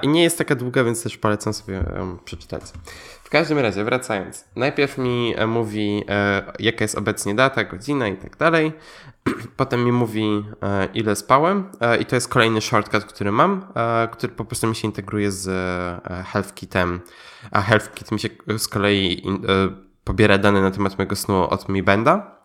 I 0.01 0.07
nie 0.07 0.23
jest 0.23 0.37
taka 0.37 0.55
długa, 0.55 0.83
więc 0.83 1.03
też 1.03 1.17
polecam 1.17 1.53
sobie 1.53 1.83
przeczytać. 2.25 2.63
W 3.27 3.29
każdym 3.29 3.59
razie, 3.59 3.83
wracając. 3.83 4.45
Najpierw 4.55 4.97
mi 4.97 5.33
e, 5.37 5.47
mówi, 5.47 6.03
e, 6.09 6.43
jaka 6.59 6.83
jest 6.83 6.97
obecnie 6.97 7.35
data, 7.35 7.63
godzina 7.63 8.07
i 8.07 8.17
tak 8.17 8.37
dalej. 8.37 8.73
Potem 9.57 9.85
mi 9.85 9.91
mówi, 9.91 10.43
e, 10.61 10.87
ile 10.93 11.15
spałem. 11.15 11.69
I 11.99 12.05
to 12.05 12.15
jest 12.15 12.27
kolejny 12.27 12.61
shortcut, 12.61 13.05
który 13.05 13.31
mam, 13.31 13.65
który 14.11 14.33
po 14.33 14.45
prostu 14.45 14.67
mi 14.67 14.75
się 14.75 14.87
integruje 14.87 15.31
z 15.31 15.47
HealthKitem. 16.25 16.99
A 17.51 17.61
HealthKit 17.61 18.11
mi 18.11 18.19
się 18.19 18.29
z 18.57 18.67
kolei 18.67 19.23
pobiera 20.03 20.37
dane 20.37 20.61
na 20.61 20.71
temat 20.71 20.97
mojego 20.97 21.15
snu 21.15 21.49
od 21.49 21.69
Mi 21.69 21.83
Benda. 21.83 22.41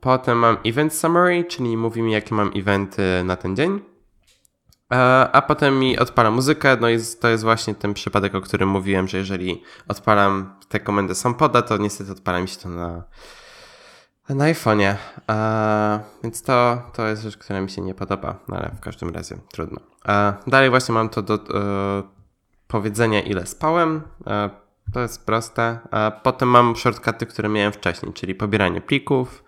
Potem 0.00 0.38
mam 0.38 0.56
event 0.64 0.94
summary, 0.94 1.44
czyli 1.44 1.76
mówi 1.76 2.02
mi, 2.02 2.12
jakie 2.12 2.34
mam 2.34 2.50
eventy 2.54 3.02
na 3.24 3.36
ten 3.36 3.56
dzień. 3.56 3.80
A, 4.90 5.30
a 5.32 5.42
potem 5.42 5.78
mi 5.78 5.98
odpala 5.98 6.30
muzykę, 6.30 6.76
no 6.80 6.88
i 6.88 6.98
to 7.20 7.28
jest 7.28 7.44
właśnie 7.44 7.74
ten 7.74 7.94
przypadek, 7.94 8.34
o 8.34 8.40
którym 8.40 8.68
mówiłem, 8.68 9.08
że 9.08 9.18
jeżeli 9.18 9.62
odpalam 9.88 10.54
tę 10.68 10.80
komendę 10.80 11.14
poda, 11.38 11.62
to 11.62 11.76
niestety 11.76 12.12
odpala 12.12 12.40
mi 12.40 12.48
się 12.48 12.56
to 12.56 12.68
na, 12.68 13.04
na 14.28 14.44
iPhone'ie. 14.44 14.94
A, 15.26 15.98
więc 16.22 16.42
to, 16.42 16.82
to 16.94 17.06
jest 17.06 17.22
rzecz, 17.22 17.36
która 17.36 17.60
mi 17.60 17.70
się 17.70 17.82
nie 17.82 17.94
podoba, 17.94 18.38
no 18.48 18.56
ale 18.56 18.70
w 18.76 18.80
każdym 18.80 19.10
razie 19.10 19.36
trudno. 19.52 19.80
A, 20.04 20.32
dalej 20.46 20.70
właśnie 20.70 20.94
mam 20.94 21.08
to 21.08 21.22
do 21.22 21.34
e, 21.34 21.38
powiedzenia, 22.68 23.22
ile 23.22 23.46
spałem. 23.46 24.02
To 24.92 25.00
jest 25.00 25.26
proste. 25.26 25.78
Potem 26.22 26.48
mam 26.48 26.76
shortcuty, 26.76 27.26
które 27.26 27.48
miałem 27.48 27.72
wcześniej, 27.72 28.12
czyli 28.12 28.34
pobieranie 28.34 28.80
plików, 28.80 29.44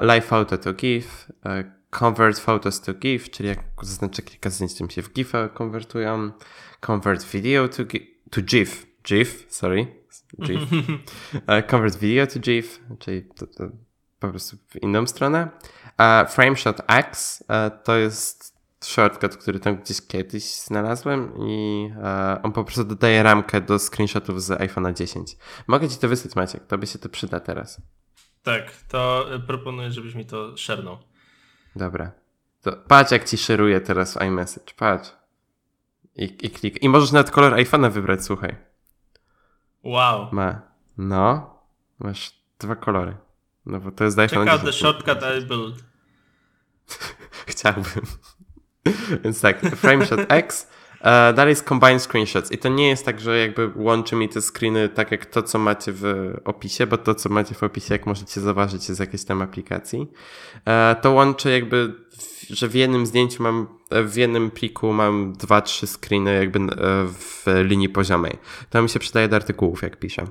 live 0.00 0.32
auto 0.32 0.58
to 0.58 0.72
give, 0.72 1.28
e, 1.46 1.64
convert 1.90 2.38
photos 2.38 2.80
to 2.80 2.94
GIF, 2.94 3.30
czyli 3.30 3.48
jak 3.48 3.58
zaznaczę 3.82 4.22
kilka 4.22 4.50
zdjęć, 4.50 4.74
to 4.74 4.84
mi 4.84 4.92
się 4.92 5.02
w 5.02 5.12
GIF'a 5.12 5.48
konwertują. 5.48 6.32
Convert 6.80 7.24
video 7.24 7.68
to, 7.68 7.82
to 8.30 8.42
GIF. 8.42 8.86
GIF, 9.04 9.46
sorry. 9.48 9.86
GIF. 10.42 10.62
uh, 10.62 11.66
convert 11.70 11.98
video 11.98 12.26
to 12.26 12.40
GIF, 12.40 12.80
czyli 12.98 13.22
to, 13.22 13.46
to 13.46 13.64
po 14.20 14.28
prostu 14.28 14.56
w 14.68 14.82
inną 14.82 15.06
stronę. 15.06 15.48
FrameShot 16.28 16.80
X 16.88 17.42
uh, 17.42 17.82
to 17.84 17.96
jest 17.96 18.56
shortcut, 18.84 19.36
który 19.36 19.60
tam 19.60 19.76
gdzieś 19.76 20.06
kiedyś 20.06 20.60
znalazłem 20.60 21.32
i 21.38 21.90
on 22.42 22.52
po 22.52 22.64
prostu 22.64 22.84
dodaje 22.84 23.22
ramkę 23.22 23.60
do 23.60 23.78
screenshotów 23.78 24.42
z 24.42 24.50
iPhone'a 24.50 24.94
10. 24.94 25.36
Mogę 25.66 25.88
ci 25.88 25.96
to 25.96 26.08
wysłać, 26.08 26.36
Maciek, 26.36 26.66
to 26.66 26.78
by 26.78 26.86
się 26.86 26.98
to 26.98 27.08
przyda 27.08 27.40
teraz. 27.40 27.80
Tak, 28.42 28.76
to 28.88 29.26
proponuję, 29.46 29.90
żebyś 29.90 30.14
mi 30.14 30.26
to 30.26 30.56
szernął. 30.56 30.98
Dobra. 31.76 32.12
To 32.62 32.72
patrz 32.72 33.12
jak 33.12 33.28
ci 33.28 33.38
szeruje 33.38 33.80
teraz 33.80 34.14
w 34.14 34.22
iMessage. 34.22 34.74
Patrz. 34.76 35.10
I, 36.16 36.24
i 36.24 36.50
klik. 36.50 36.82
I 36.82 36.88
możesz 36.88 37.12
nawet 37.12 37.30
kolor 37.30 37.52
iPhone'a 37.52 37.90
wybrać, 37.90 38.24
słuchaj. 38.24 38.56
Wow. 39.82 40.28
Ma. 40.32 40.62
No. 40.98 41.58
Masz 41.98 42.42
dwa 42.58 42.76
kolory. 42.76 43.16
No 43.66 43.80
bo 43.80 43.92
to 43.92 44.04
jest 44.04 44.18
iPhone. 44.18 44.46
Check 44.46 44.58
out 44.58 44.64
the 44.64 44.72
shortcut 44.72 45.18
I 45.38 45.46
built. 45.46 45.84
Chciałbym. 47.46 48.02
Więc 49.24 49.40
tak, 49.40 49.60
FrameShot 49.60 50.20
X 50.28 50.66
E, 50.70 50.81
dalej 51.34 51.52
jest 51.52 51.68
Combine 51.68 52.00
Screenshots 52.00 52.52
i 52.52 52.58
to 52.58 52.68
nie 52.68 52.88
jest 52.88 53.04
tak, 53.04 53.20
że 53.20 53.38
jakby 53.38 53.70
łączy 53.76 54.16
mi 54.16 54.28
te 54.28 54.40
screeny 54.40 54.88
tak 54.88 55.10
jak 55.10 55.26
to, 55.26 55.42
co 55.42 55.58
macie 55.58 55.92
w 55.94 56.34
opisie, 56.44 56.86
bo 56.86 56.98
to, 56.98 57.14
co 57.14 57.28
macie 57.28 57.54
w 57.54 57.62
opisie, 57.62 57.94
jak 57.94 58.06
możecie 58.06 58.40
zauważyć, 58.40 58.88
jest 58.88 58.96
z 58.96 59.00
jakiejś 59.00 59.24
tam 59.24 59.42
aplikacji. 59.42 60.10
E, 60.66 60.96
to 61.02 61.10
łączy 61.10 61.50
jakby, 61.50 61.94
że 62.50 62.68
w 62.68 62.74
jednym 62.74 63.06
zdjęciu 63.06 63.42
mam, 63.42 63.66
w 63.90 64.16
jednym 64.16 64.50
pliku 64.50 64.92
mam 64.92 65.32
dwa, 65.32 65.60
trzy 65.60 65.86
screeny 65.86 66.34
jakby 66.34 66.58
e, 66.58 66.66
w 67.06 67.44
linii 67.64 67.88
poziomej. 67.88 68.38
To 68.70 68.82
mi 68.82 68.88
się 68.88 68.98
przydaje 68.98 69.28
do 69.28 69.36
artykułów, 69.36 69.82
jak 69.82 69.98
piszę. 69.98 70.26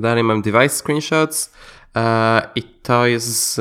Dalej 0.00 0.24
mam 0.24 0.42
Device 0.42 0.68
Screenshots 0.68 1.52
i 2.54 2.62
to 2.62 3.06
jest 3.06 3.60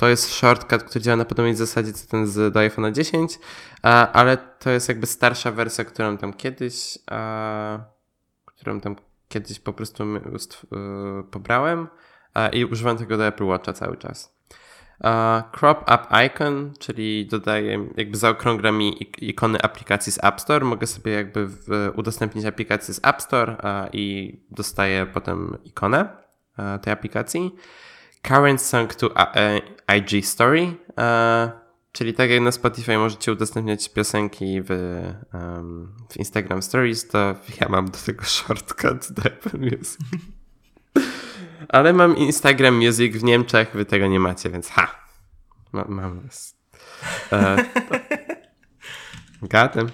to 0.00 0.08
jest 0.08 0.34
shortcut, 0.34 0.82
który 0.82 1.02
działa 1.02 1.16
na 1.16 1.24
podobnej 1.24 1.54
zasadzie 1.54 1.92
co 1.92 2.10
ten 2.10 2.26
z 2.26 2.54
do 2.54 2.60
iPhone 2.60 2.94
10, 2.94 3.38
ale 4.12 4.36
to 4.36 4.70
jest 4.70 4.88
jakby 4.88 5.06
starsza 5.06 5.52
wersja, 5.52 5.84
którą 5.84 6.16
tam 6.16 6.32
kiedyś, 6.32 6.98
którą 8.46 8.80
tam 8.80 8.96
kiedyś 9.28 9.58
po 9.58 9.72
prostu 9.72 10.04
e, 10.04 10.18
pobrałem 11.30 11.88
i 12.52 12.64
używam 12.64 12.96
tego 12.96 13.16
do 13.16 13.26
Apple 13.26 13.44
Watcha 13.44 13.72
cały 13.72 13.96
czas. 13.96 14.36
crop 15.52 15.82
Up 15.82 16.24
Icon, 16.26 16.72
czyli 16.78 17.26
dodaję, 17.26 17.88
jakby 17.96 18.16
zaokrągla 18.16 18.72
mi 18.72 19.06
ikony 19.18 19.62
aplikacji 19.62 20.12
z 20.12 20.24
App 20.24 20.40
Store. 20.40 20.64
Mogę 20.64 20.86
sobie 20.86 21.12
jakby 21.12 21.48
udostępnić 21.94 22.44
aplikację 22.44 22.94
z 22.94 23.00
App 23.04 23.22
Store 23.22 23.56
i 23.92 24.36
dostaję 24.50 25.06
potem 25.06 25.58
ikonę 25.64 26.08
tej 26.82 26.92
aplikacji. 26.92 27.54
Current 28.22 28.62
Song 28.62 28.94
to 28.94 29.14
IG 29.96 30.26
Story, 30.26 30.76
e, 30.98 31.50
czyli 31.92 32.14
tak 32.14 32.30
jak 32.30 32.40
na 32.40 32.52
Spotify 32.52 32.98
możecie 32.98 33.32
udostępniać 33.32 33.88
piosenki 33.88 34.62
w, 34.62 34.70
um, 35.34 35.94
w 36.10 36.16
Instagram 36.16 36.62
Stories, 36.62 37.08
to 37.08 37.34
ja 37.60 37.68
mam 37.68 37.90
do 37.90 37.98
tego 37.98 38.24
shortcut 38.24 39.12
do 39.12 39.22
Apple 39.22 39.58
Music. 39.58 39.98
Ale 41.68 41.92
mam 41.92 42.16
Instagram 42.16 42.74
Music 42.74 43.16
w 43.16 43.24
Niemczech, 43.24 43.72
wy 43.74 43.84
tego 43.84 44.06
nie 44.06 44.20
macie, 44.20 44.50
więc 44.50 44.68
ha! 44.68 45.00
Ma, 45.72 45.84
mam 45.88 46.20
was. 46.20 46.56
E, 47.32 47.56
Gadem. 49.42 49.88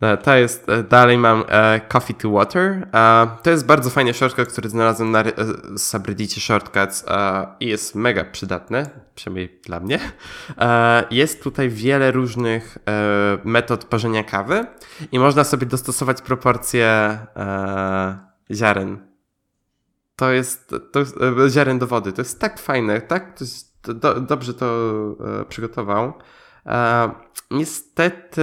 No, 0.00 0.16
to 0.16 0.36
jest, 0.36 0.68
e, 0.68 0.82
dalej 0.82 1.18
mam 1.18 1.44
e, 1.48 1.80
Coffee 1.88 2.14
to 2.14 2.30
Water. 2.30 2.88
E, 2.94 3.28
to 3.42 3.50
jest 3.50 3.66
bardzo 3.66 3.90
fajny 3.90 4.14
shortcut, 4.14 4.48
który 4.48 4.68
znalazłem 4.68 5.10
na 5.10 5.20
e, 5.20 5.32
subreddicie 5.76 6.40
Shortcuts 6.40 7.04
e, 7.08 7.46
i 7.60 7.66
jest 7.66 7.94
mega 7.94 8.24
przydatny, 8.24 8.90
przynajmniej 9.14 9.60
dla 9.64 9.80
mnie. 9.80 10.00
E, 10.58 11.04
jest 11.10 11.42
tutaj 11.42 11.68
wiele 11.68 12.10
różnych 12.10 12.78
metod 13.44 13.84
parzenia 13.84 14.24
kawy 14.24 14.66
i 15.12 15.18
można 15.18 15.44
sobie 15.44 15.66
dostosować 15.66 16.22
proporcje 16.22 17.18
ziaren. 18.52 18.98
To 20.16 20.32
jest, 20.32 20.74
to 20.92 21.00
ziaren 21.48 21.78
do 21.78 21.86
wody. 21.86 22.12
To 22.12 22.20
jest 22.20 22.40
tak 22.40 22.58
fajne, 22.58 23.00
tak 23.00 23.38
do, 23.82 24.20
dobrze 24.20 24.54
to 24.54 24.66
przygotował. 25.48 26.12
Niestety 27.50 28.42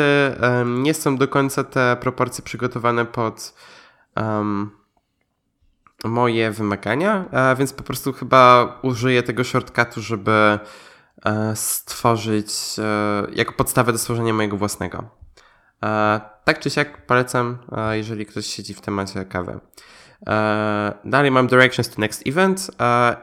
nie 0.65 0.93
są 0.93 1.17
do 1.17 1.27
końca 1.27 1.63
te 1.63 1.97
proporcje 1.99 2.43
przygotowane 2.43 3.05
pod 3.05 3.53
um, 4.15 4.71
moje 6.03 6.51
wymagania, 6.51 7.25
więc 7.57 7.73
po 7.73 7.83
prostu 7.83 8.13
chyba 8.13 8.73
użyję 8.81 9.23
tego 9.23 9.43
shortcutu, 9.43 10.01
żeby 10.01 10.59
e, 11.25 11.55
stworzyć 11.55 12.49
e, 12.77 13.27
jako 13.31 13.53
podstawę 13.53 13.91
do 13.91 13.97
stworzenia 13.97 14.33
mojego 14.33 14.57
własnego. 14.57 15.09
E, 15.83 16.21
tak 16.43 16.59
czy 16.59 16.69
siak 16.69 17.05
polecam, 17.05 17.57
jeżeli 17.91 18.25
ktoś 18.25 18.45
siedzi 18.47 18.73
w 18.73 18.81
temacie 18.81 19.25
kawy. 19.25 19.59
Dalej 21.05 21.31
mam 21.31 21.47
Directions 21.47 21.89
to 21.89 22.01
Next 22.01 22.27
Event 22.27 22.71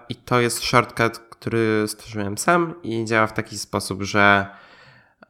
i 0.09 0.17
to 0.17 0.41
jest 0.41 0.65
shortcut, 0.65 1.19
który 1.19 1.85
stworzyłem 1.87 2.39
sam 2.39 2.75
i 2.83 3.05
działa 3.05 3.27
w 3.27 3.33
taki 3.33 3.59
sposób, 3.59 4.03
że 4.03 4.47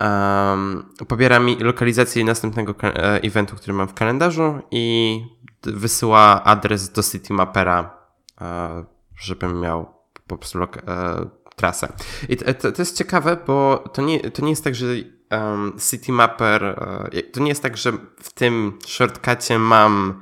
um, 0.02 0.84
pobiera 1.08 1.40
mi 1.40 1.56
lokalizację 1.56 2.24
następnego 2.24 2.74
e, 2.82 3.22
eventu, 3.22 3.56
który 3.56 3.72
mam 3.72 3.88
w 3.88 3.94
kalendarzu 3.94 4.58
i 4.70 5.26
wysyła 5.62 6.44
adres 6.44 6.92
do 6.92 7.02
Citymapera, 7.02 7.96
e, 8.40 8.84
żebym 9.16 9.60
miał 9.60 9.94
po 10.26 10.38
prostu 10.38 10.62
e, 10.62 10.68
trasę. 11.56 11.92
I 12.28 12.36
to, 12.36 12.72
to, 12.72 12.82
jest 12.82 12.98
ciekawe, 12.98 13.36
bo 13.46 13.84
to 13.92 14.02
nie, 14.02 14.30
to 14.30 14.42
nie 14.42 14.50
jest 14.50 14.64
tak, 14.64 14.74
że 14.74 14.86
um, 15.30 15.72
Citymapper, 15.90 16.80
to 17.32 17.40
nie 17.40 17.48
jest 17.48 17.62
tak, 17.62 17.76
że 17.76 17.92
w 18.20 18.32
tym 18.32 18.78
shortcutie 18.86 19.58
mam 19.58 20.20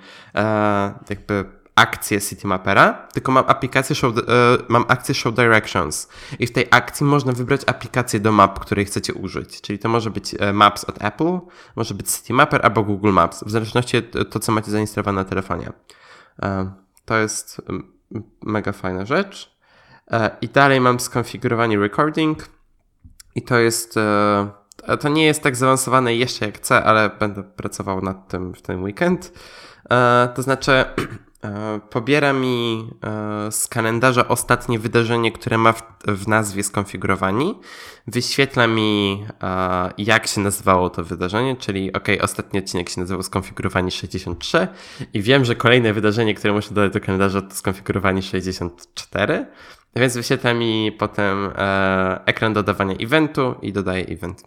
jakby 1.11 1.60
akcję 1.81 2.21
Citymapera, 2.21 2.93
tylko 3.13 3.33
mam 3.33 3.45
aplikację 3.47 3.97
show, 3.97 4.19
e, 4.19 4.23
mam 4.69 4.85
akcję 4.89 5.15
Show 5.15 5.35
Directions 5.35 6.09
i 6.39 6.47
w 6.47 6.53
tej 6.53 6.67
akcji 6.71 7.07
można 7.07 7.33
wybrać 7.33 7.61
aplikację 7.67 8.21
do 8.21 8.33
map, 8.33 8.59
której 8.59 8.85
chcecie 8.85 9.15
użyć. 9.15 9.61
Czyli 9.61 9.79
to 9.79 9.89
może 9.89 10.11
być 10.11 10.35
e, 10.39 10.53
Maps 10.53 10.85
od 10.85 11.05
Apple, 11.05 11.39
może 11.77 11.95
być 11.95 12.11
Citymapper 12.11 12.61
albo 12.67 12.83
Google 12.83 13.13
Maps, 13.13 13.45
w 13.45 13.51
zależności 13.51 13.97
od 13.97 14.31
to, 14.31 14.41
co 14.41 14.53
macie 14.53 14.71
zainstalowane 14.71 15.23
na 15.23 15.29
telefonie. 15.29 15.73
E, 16.43 16.73
to 17.05 17.17
jest 17.19 17.63
mega 18.43 18.73
fajna 18.73 19.05
rzecz. 19.05 19.61
I 20.41 20.49
dalej 20.49 20.81
mam 20.81 21.01
skonfigurowany 21.01 21.77
recording 21.77 22.49
i 23.35 23.43
to 23.43 23.59
jest 23.59 23.95
to 25.01 25.09
nie 25.09 25.25
jest 25.25 25.43
tak 25.43 25.57
zaawansowane 25.57 26.15
jeszcze 26.15 26.47
jak 26.47 26.57
chcę, 26.57 26.85
ale 26.85 27.11
będę 27.11 27.43
pracował 27.43 28.03
nad 28.03 28.29
tym 28.29 28.55
w 28.55 28.63
ten 28.63 28.83
weekend. 28.83 29.33
To 30.35 30.43
znaczy 30.43 30.73
E, 30.73 30.85
pobiera 31.91 32.33
mi 32.33 32.89
e, 33.05 33.53
z 33.53 33.69
kalendarza 33.69 34.29
ostatnie 34.29 34.79
wydarzenie, 34.79 35.33
które 35.33 35.59
ma 35.59 35.73
w, 35.73 35.83
w 36.07 36.29
nazwie 36.29 36.63
skonfigurowani. 36.63 37.55
Wyświetla 38.07 38.67
mi, 38.67 39.25
e, 39.43 39.91
jak 39.99 40.27
się 40.27 40.41
nazywało 40.41 40.91
to 40.91 41.05
wydarzenie, 41.05 41.57
czyli 41.57 41.93
ok, 41.93 42.09
ostatni 42.21 42.59
odcinek 42.59 42.89
się 42.89 43.01
nazywał 43.01 43.23
skonfigurowani 43.23 43.91
63 43.91 44.69
i 45.15 45.23
wiem, 45.23 45.45
że 45.45 45.57
kolejne 45.57 45.93
wydarzenie, 45.93 46.35
które 46.35 46.53
muszę 46.53 46.75
dodać 46.75 46.93
do 46.93 47.01
kalendarza 47.01 47.43
to 47.43 47.55
skonfigurowani 47.55 48.23
64. 48.23 49.47
Więc 49.97 50.17
wyświetla 50.17 50.55
mi 50.55 50.93
potem 50.99 51.51
ekran 52.27 52.53
dodawania 52.53 52.95
eventu 53.01 53.55
i 53.63 53.73
dodaję 53.73 54.07
event. 54.07 54.43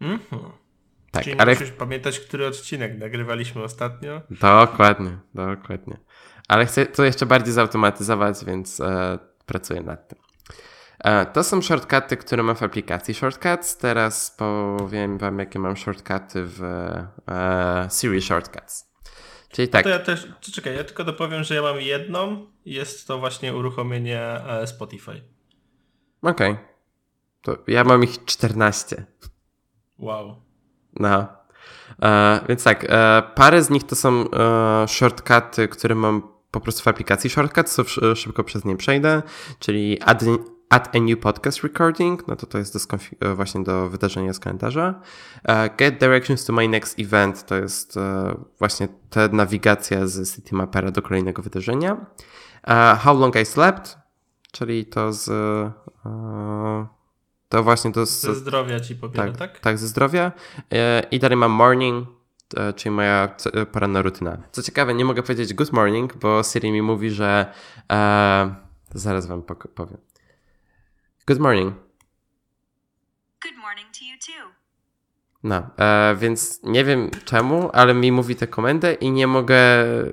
Mhm. 0.00 0.67
Tak, 1.10 1.24
Czyli 1.24 1.38
ale... 1.38 1.52
musisz 1.52 1.70
pamiętać, 1.70 2.20
który 2.20 2.46
odcinek 2.46 2.98
nagrywaliśmy 2.98 3.62
ostatnio. 3.62 4.22
Dokładnie, 4.30 5.18
dokładnie. 5.34 5.96
Ale 6.48 6.66
chcę 6.66 6.86
to 6.86 7.04
jeszcze 7.04 7.26
bardziej 7.26 7.52
zautomatyzować, 7.52 8.44
więc 8.44 8.80
e, 8.80 9.18
pracuję 9.46 9.82
nad 9.82 10.08
tym. 10.08 10.18
E, 10.98 11.26
to 11.26 11.44
są 11.44 11.62
shortcuty, 11.62 12.16
które 12.16 12.42
mam 12.42 12.56
w 12.56 12.62
aplikacji 12.62 13.14
Shortcuts. 13.14 13.76
Teraz 13.76 14.30
powiem 14.30 15.18
wam, 15.18 15.38
jakie 15.38 15.58
mam 15.58 15.76
shortcuty 15.76 16.44
w 16.44 16.62
e, 17.28 17.88
Siri 18.00 18.22
Shortcuts. 18.22 18.88
Czyli 19.48 19.68
tak. 19.68 19.84
No 19.84 19.90
to 19.90 19.98
ja 19.98 20.04
też, 20.04 20.28
czekaj, 20.54 20.76
ja 20.76 20.84
tylko 20.84 21.04
dopowiem, 21.04 21.44
że 21.44 21.54
ja 21.54 21.62
mam 21.62 21.80
jedną. 21.80 22.46
Jest 22.64 23.08
to 23.08 23.18
właśnie 23.18 23.54
uruchomienie 23.54 24.20
e, 24.22 24.66
Spotify. 24.66 25.22
Okej. 26.22 26.52
Okay. 26.52 26.64
To 27.42 27.56
ja 27.66 27.84
mam 27.84 28.04
ich 28.04 28.24
14. 28.24 29.06
Wow. 29.98 30.47
No. 30.98 31.26
E, 32.02 32.40
więc 32.48 32.64
tak, 32.64 32.86
e, 32.88 33.22
parę 33.34 33.62
z 33.62 33.70
nich 33.70 33.84
to 33.84 33.96
są 33.96 34.24
e, 34.30 34.88
shortcuty, 34.88 35.68
które 35.68 35.94
mam 35.94 36.22
po 36.50 36.60
prostu 36.60 36.82
w 36.82 36.88
aplikacji 36.88 37.30
Shortcuts, 37.30 37.74
co 37.74 37.84
szybko 38.14 38.44
przez 38.44 38.64
nie 38.64 38.76
przejdę, 38.76 39.22
czyli 39.58 40.02
add, 40.02 40.24
add 40.68 40.96
a 40.96 40.98
new 40.98 41.20
podcast 41.20 41.62
recording, 41.62 42.28
no 42.28 42.36
to 42.36 42.46
to 42.46 42.58
jest 42.58 42.90
do 42.90 42.98
e, 43.20 43.34
właśnie 43.34 43.62
do 43.62 43.88
wydarzenia 43.88 44.32
z 44.32 44.38
kalendarza. 44.38 45.00
E, 45.44 45.70
get 45.76 46.00
directions 46.00 46.44
to 46.44 46.52
my 46.52 46.68
next 46.68 46.98
event, 46.98 47.46
to 47.46 47.56
jest 47.56 47.96
e, 47.96 48.34
właśnie 48.58 48.88
ta 49.10 49.28
nawigacja 49.28 50.06
z 50.06 50.34
Citymapera 50.34 50.90
do 50.90 51.02
kolejnego 51.02 51.42
wydarzenia. 51.42 52.06
how 52.98 53.18
long 53.18 53.36
I 53.36 53.46
slept, 53.46 53.98
czyli 54.52 54.86
to 54.86 55.12
z 55.12 55.30
to 57.48 57.62
właśnie 57.62 57.92
to... 57.92 58.06
Ze 58.06 58.34
zdrowia 58.34 58.80
ci 58.80 58.94
pobiera, 58.94 59.32
tak? 59.32 59.36
Tak, 59.36 59.58
tak 59.60 59.78
ze 59.78 59.88
zdrowia. 59.88 60.32
E, 60.72 61.02
I 61.10 61.18
dalej 61.18 61.36
mam 61.36 61.50
morning, 61.50 62.08
e, 62.56 62.72
czyli 62.72 62.90
moja 62.90 63.36
e, 63.54 63.66
poranna 63.66 64.02
rutyna. 64.02 64.42
Co 64.52 64.62
ciekawe, 64.62 64.94
nie 64.94 65.04
mogę 65.04 65.22
powiedzieć 65.22 65.54
good 65.54 65.72
morning, 65.72 66.16
bo 66.16 66.42
Siri 66.42 66.72
mi 66.72 66.82
mówi, 66.82 67.10
że... 67.10 67.52
E, 67.92 68.54
zaraz 68.94 69.26
wam 69.26 69.42
powiem. 69.74 69.98
Good 71.26 71.38
morning. 71.38 71.74
Good 73.42 73.56
morning 73.56 73.88
to 73.98 74.04
you 74.04 74.18
too. 74.26 74.52
No, 75.42 75.70
e, 75.78 76.16
więc 76.16 76.60
nie 76.62 76.84
wiem 76.84 77.10
czemu, 77.24 77.70
ale 77.72 77.94
mi 77.94 78.12
mówi 78.12 78.36
tę 78.36 78.46
komendę 78.46 78.94
i 78.94 79.10
nie 79.10 79.26
mogę 79.26 79.60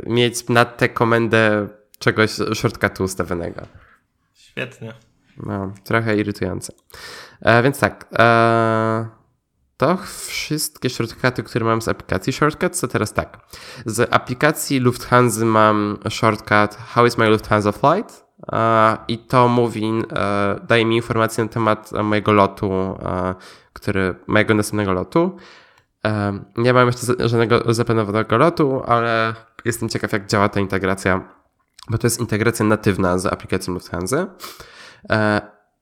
mieć 0.08 0.50
nad 0.50 0.78
tę 0.78 0.90
komendę 0.90 1.68
czegoś 2.00 2.32
shortcutu 2.32 3.04
ustawionego. 3.04 3.62
Świetnie. 4.34 4.94
No, 5.38 5.74
trochę 5.84 6.18
irytujące. 6.18 6.74
E, 7.42 7.64
więc 7.64 7.80
tak. 7.80 8.06
E, 8.20 9.08
to 9.78 9.98
wszystkie 10.28 10.90
shortcuty, 10.90 11.44
które 11.44 11.66
mam 11.66 11.82
z 11.82 11.88
aplikacji 11.88 12.34
Shortcuts, 12.34 12.82
to 12.82 12.88
teraz 12.88 13.14
tak. 13.14 13.40
Z 13.86 14.14
aplikacji 14.14 14.80
Lufthansa 14.80 15.46
mam 15.46 15.98
shortcut 16.10 16.76
How 16.94 17.06
is 17.06 17.18
my 17.18 17.30
Lufthansa 17.30 17.72
flight? 17.72 18.26
E, 18.52 18.98
I 19.08 19.18
to 19.18 19.48
mówi, 19.48 20.04
daje 20.68 20.86
mi 20.86 20.96
informację 20.96 21.44
na 21.44 21.50
temat 21.50 21.92
mojego 22.04 22.32
lotu, 22.32 22.98
który, 23.74 24.16
mojego 24.28 24.54
następnego 24.54 24.94
lotu. 24.94 25.38
Nie 26.58 26.74
mam 26.74 26.88
jeszcze 26.88 27.28
żadnego 27.28 27.74
zaplanowanego 27.74 28.38
lotu, 28.38 28.84
ale 28.88 29.34
jestem 29.66 29.90
ciekaw, 29.90 30.12
jak 30.12 30.28
działa 30.28 30.50
ta 30.50 30.60
integracja, 30.60 31.30
bo 31.90 31.98
to 31.98 32.08
jest 32.08 32.20
integracja 32.20 32.66
natywna 32.66 33.18
z 33.18 33.26
aplikacją 33.26 33.74
Lufthansa. 33.74 34.28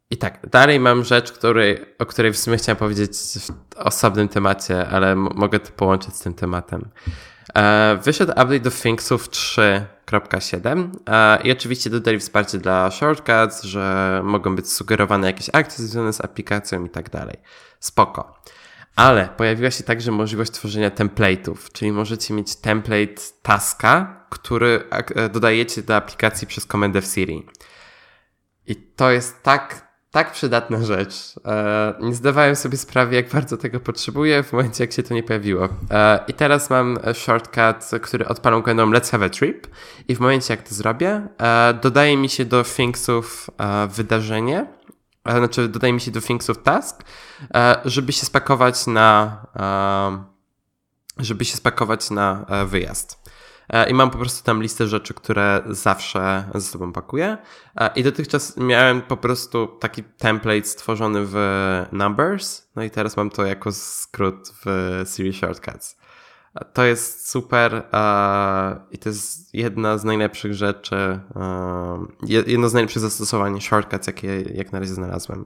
I 0.10 0.18
tak, 0.18 0.50
dalej 0.50 0.80
mam 0.80 1.04
rzecz, 1.04 1.32
której, 1.32 1.86
o 2.00 2.06
której 2.06 2.34
w 2.34 2.38
sumie 2.38 2.58
chciałem 2.58 2.78
powiedzieć 2.78 3.12
w 3.14 3.78
osobnym 3.78 4.28
temacie, 4.28 4.88
ale 4.88 5.16
mogę 5.16 5.60
to 5.60 5.72
połączyć 5.72 6.16
z 6.16 6.20
tym 6.20 6.34
tematem. 6.34 6.90
E, 7.56 8.00
wyszedł 8.04 8.32
update 8.32 8.60
do 8.60 8.72
Thingsów 8.72 9.30
3.7 9.30 10.90
e, 11.08 11.42
i 11.44 11.52
oczywiście 11.52 11.90
dodali 11.90 12.20
wsparcie 12.20 12.58
dla 12.58 12.92
shortcuts, 12.92 13.64
że 13.64 14.22
mogą 14.24 14.56
być 14.56 14.72
sugerowane 14.72 15.28
jakieś 15.28 15.50
akcje 15.54 15.86
związane 15.86 16.14
z 16.14 16.22
aplikacją 16.22 16.86
i 16.86 16.90
tak 16.90 17.10
dalej. 17.10 17.38
Spoko. 17.80 18.42
Ale 18.96 19.30
pojawiła 19.38 19.72
się 19.72 19.84
także 19.84 20.12
możliwość 20.12 20.52
tworzenia 20.52 20.90
template'ów, 20.90 21.56
czyli 21.74 21.92
możecie 21.92 22.34
mieć 22.34 22.56
template 22.56 23.22
taska, 23.42 24.26
który 24.30 24.84
e, 24.90 25.30
dodajecie 25.30 25.82
do 25.82 25.96
aplikacji 25.96 26.48
przez 26.48 26.66
komendę 26.66 27.02
w 27.02 27.06
Siri. 27.06 27.48
I 28.68 28.76
to 28.76 29.12
jest 29.12 29.44
tak 29.44 29.83
tak 30.14 30.32
przydatna 30.32 30.84
rzecz. 30.84 31.34
E, 31.46 31.94
nie 32.02 32.16
zdawałem 32.16 32.56
sobie 32.56 32.78
sprawy, 32.78 33.16
jak 33.16 33.30
bardzo 33.30 33.58
tego 33.58 33.80
potrzebuję 33.80 34.44
w 34.44 34.54
momencie, 34.54 34.84
jak 34.84 34.92
się 34.92 35.04
to 35.04 35.14
nie 35.14 35.24
pojawiło. 35.24 35.70
E, 35.92 36.20
I 36.28 36.34
teraz 36.34 36.70
mam 36.70 36.98
shortcut, 37.14 38.02
który 38.02 38.28
odpalą 38.28 38.62
będą 38.62 38.92
Let's 38.92 39.12
Have 39.12 39.26
a 39.26 39.30
Trip 39.30 39.68
i 40.08 40.16
w 40.16 40.20
momencie, 40.20 40.54
jak 40.54 40.70
to 40.70 40.76
zrobię, 40.76 41.28
e, 41.38 41.74
dodaje 41.74 42.18
mi 42.18 42.30
się 42.30 42.46
do 42.46 42.64
Thingsów 42.64 43.50
wydarzenie, 43.90 44.68
znaczy 45.26 45.68
dodaje 45.68 45.94
mi 45.94 46.02
się 46.02 46.12
do 46.12 46.22
Thingsów 46.22 46.64
task, 46.64 47.04
żeby 47.86 48.14
się 48.14 48.26
spakować 48.26 48.88
na 48.88 49.38
żeby 51.18 51.46
się 51.46 51.58
spakować 51.58 52.12
na 52.12 52.46
wyjazd. 52.66 53.23
I 53.88 53.94
mam 53.94 54.10
po 54.10 54.18
prostu 54.18 54.44
tam 54.44 54.62
listę 54.62 54.88
rzeczy, 54.88 55.14
które 55.14 55.62
zawsze 55.70 56.50
ze 56.56 56.62
sobą 56.62 56.92
pakuję. 56.92 57.38
I 57.96 58.04
dotychczas 58.04 58.58
miałem 58.58 59.02
po 59.02 59.18
prostu 59.18 59.68
taki 59.68 60.04
template 60.04 60.64
stworzony 60.64 61.20
w 61.26 61.36
Numbers. 61.92 62.68
No 62.76 62.84
i 62.84 62.90
teraz 62.90 63.18
mam 63.18 63.30
to 63.30 63.46
jako 63.46 63.72
skrót 63.72 64.54
w 64.66 65.02
Siri 65.16 65.34
Shortcuts. 65.34 65.98
To 66.74 66.84
jest 66.84 67.30
super 67.30 67.84
i 68.92 68.98
to 68.98 69.10
jest 69.10 69.54
jedna 69.54 69.98
z 69.98 70.04
najlepszych 70.04 70.54
rzeczy, 70.54 71.20
jedno 72.28 72.70
z 72.70 72.74
najlepszych 72.74 73.02
zastosowań 73.02 73.62
shortcuts, 73.62 74.08
jakie 74.08 74.42
jak 74.42 74.72
na 74.72 74.80
razie 74.80 74.94
znalazłem. 74.94 75.46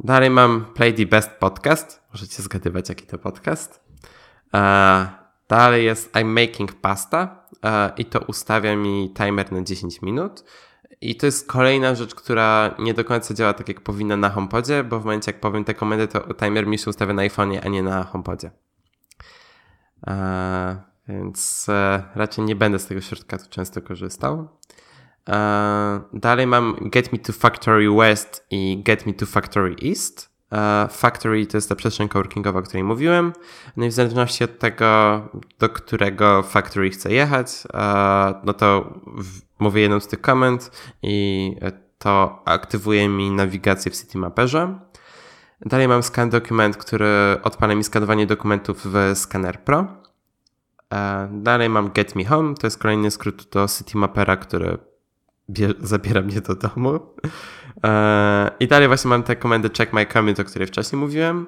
Dalej 0.00 0.30
mam 0.30 0.64
Play 0.74 0.94
the 0.94 1.06
Best 1.06 1.30
Podcast. 1.30 2.02
Możecie 2.12 2.42
zgadywać, 2.42 2.88
jaki 2.88 3.06
to 3.06 3.18
podcast. 3.18 3.80
Dalej 5.50 5.84
jest 5.84 6.12
I'm 6.12 6.24
Making 6.24 6.72
Pasta 6.72 7.46
i 7.96 8.04
to 8.04 8.20
ustawia 8.20 8.76
mi 8.76 9.14
timer 9.14 9.52
na 9.52 9.62
10 9.62 10.02
minut. 10.02 10.44
I 11.00 11.16
to 11.16 11.26
jest 11.26 11.48
kolejna 11.48 11.94
rzecz, 11.94 12.14
która 12.14 12.74
nie 12.78 12.94
do 12.94 13.04
końca 13.04 13.34
działa 13.34 13.52
tak, 13.52 13.68
jak 13.68 13.80
powinna 13.80 14.16
na 14.16 14.30
HomePodzie, 14.30 14.84
bo 14.84 15.00
w 15.00 15.04
momencie, 15.04 15.32
jak 15.32 15.40
powiem 15.40 15.64
te 15.64 15.74
komendy, 15.74 16.08
to 16.08 16.34
timer 16.34 16.66
mi 16.66 16.78
się 16.78 16.90
ustawia 16.90 17.12
na 17.12 17.22
iPhone'ie, 17.22 17.60
a 17.64 17.68
nie 17.68 17.82
na 17.82 18.04
HomePodzie. 18.04 18.50
E, 20.06 20.82
więc 21.08 21.66
e, 21.68 22.02
raczej 22.14 22.44
nie 22.44 22.56
będę 22.56 22.78
z 22.78 22.86
tego 22.86 23.00
shortcutu 23.00 23.44
często 23.50 23.82
korzystał. 23.82 24.48
E, 25.28 26.00
dalej 26.12 26.46
mam 26.46 26.76
Get 26.80 27.12
Me 27.12 27.18
to 27.18 27.32
Factory 27.32 27.90
West 27.96 28.46
i 28.50 28.82
Get 28.84 29.06
Me 29.06 29.12
to 29.12 29.26
Factory 29.26 29.76
East. 29.84 30.29
Factory 30.90 31.46
to 31.46 31.56
jest 31.56 31.68
ta 31.68 31.74
przestrzeń 31.74 32.08
coworkingowa, 32.08 32.58
o 32.58 32.62
której 32.62 32.84
mówiłem. 32.84 33.32
No 33.76 33.86
i 33.86 33.88
w 33.88 33.92
zależności 33.92 34.44
od 34.44 34.58
tego, 34.58 35.20
do 35.58 35.68
którego 35.68 36.42
factory 36.42 36.90
chcę 36.90 37.12
jechać, 37.12 37.48
no 38.44 38.52
to 38.52 38.94
mówię 39.58 39.82
jedną 39.82 40.00
z 40.00 40.06
tych 40.06 40.20
komend 40.20 40.70
i 41.02 41.56
to 41.98 42.42
aktywuje 42.44 43.08
mi 43.08 43.30
nawigację 43.30 43.92
w 43.92 43.96
Citymapperze. 43.96 44.78
Dalej 45.66 45.88
mam 45.88 46.02
Scan 46.02 46.30
Document, 46.30 46.76
który 46.76 47.06
odpala 47.42 47.74
mi 47.74 47.84
skanowanie 47.84 48.26
dokumentów 48.26 48.86
w 48.86 49.12
Scanner 49.14 49.60
Pro. 49.60 49.86
E, 50.92 51.28
dalej 51.32 51.68
mam 51.68 51.90
Get 51.90 52.16
Me 52.16 52.24
Home, 52.24 52.54
to 52.54 52.66
jest 52.66 52.78
kolejny 52.78 53.10
skrót 53.10 53.48
do 53.52 53.66
Citymapera, 53.68 54.36
który 54.36 54.78
zabiera 55.80 56.22
mnie 56.22 56.40
do 56.40 56.54
domu. 56.54 57.00
E, 57.84 58.50
I 58.60 58.68
dalej 58.68 58.88
właśnie 58.88 59.08
mam 59.08 59.22
te 59.22 59.36
komendy 59.36 59.70
Check 59.78 59.92
My 59.92 60.06
Commute, 60.06 60.42
o 60.42 60.44
której 60.44 60.68
wcześniej 60.68 61.00
mówiłem. 61.00 61.46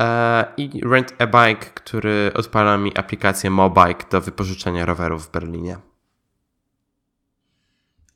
E, 0.00 0.44
I 0.56 0.80
Rent 0.84 1.14
a 1.18 1.26
Bike, 1.26 1.66
który 1.74 2.30
odpala 2.34 2.78
mi 2.78 2.96
aplikację 2.96 3.50
Mobike 3.50 4.04
do 4.10 4.20
wypożyczenia 4.20 4.86
rowerów 4.86 5.26
w 5.26 5.30
Berlinie. 5.30 5.78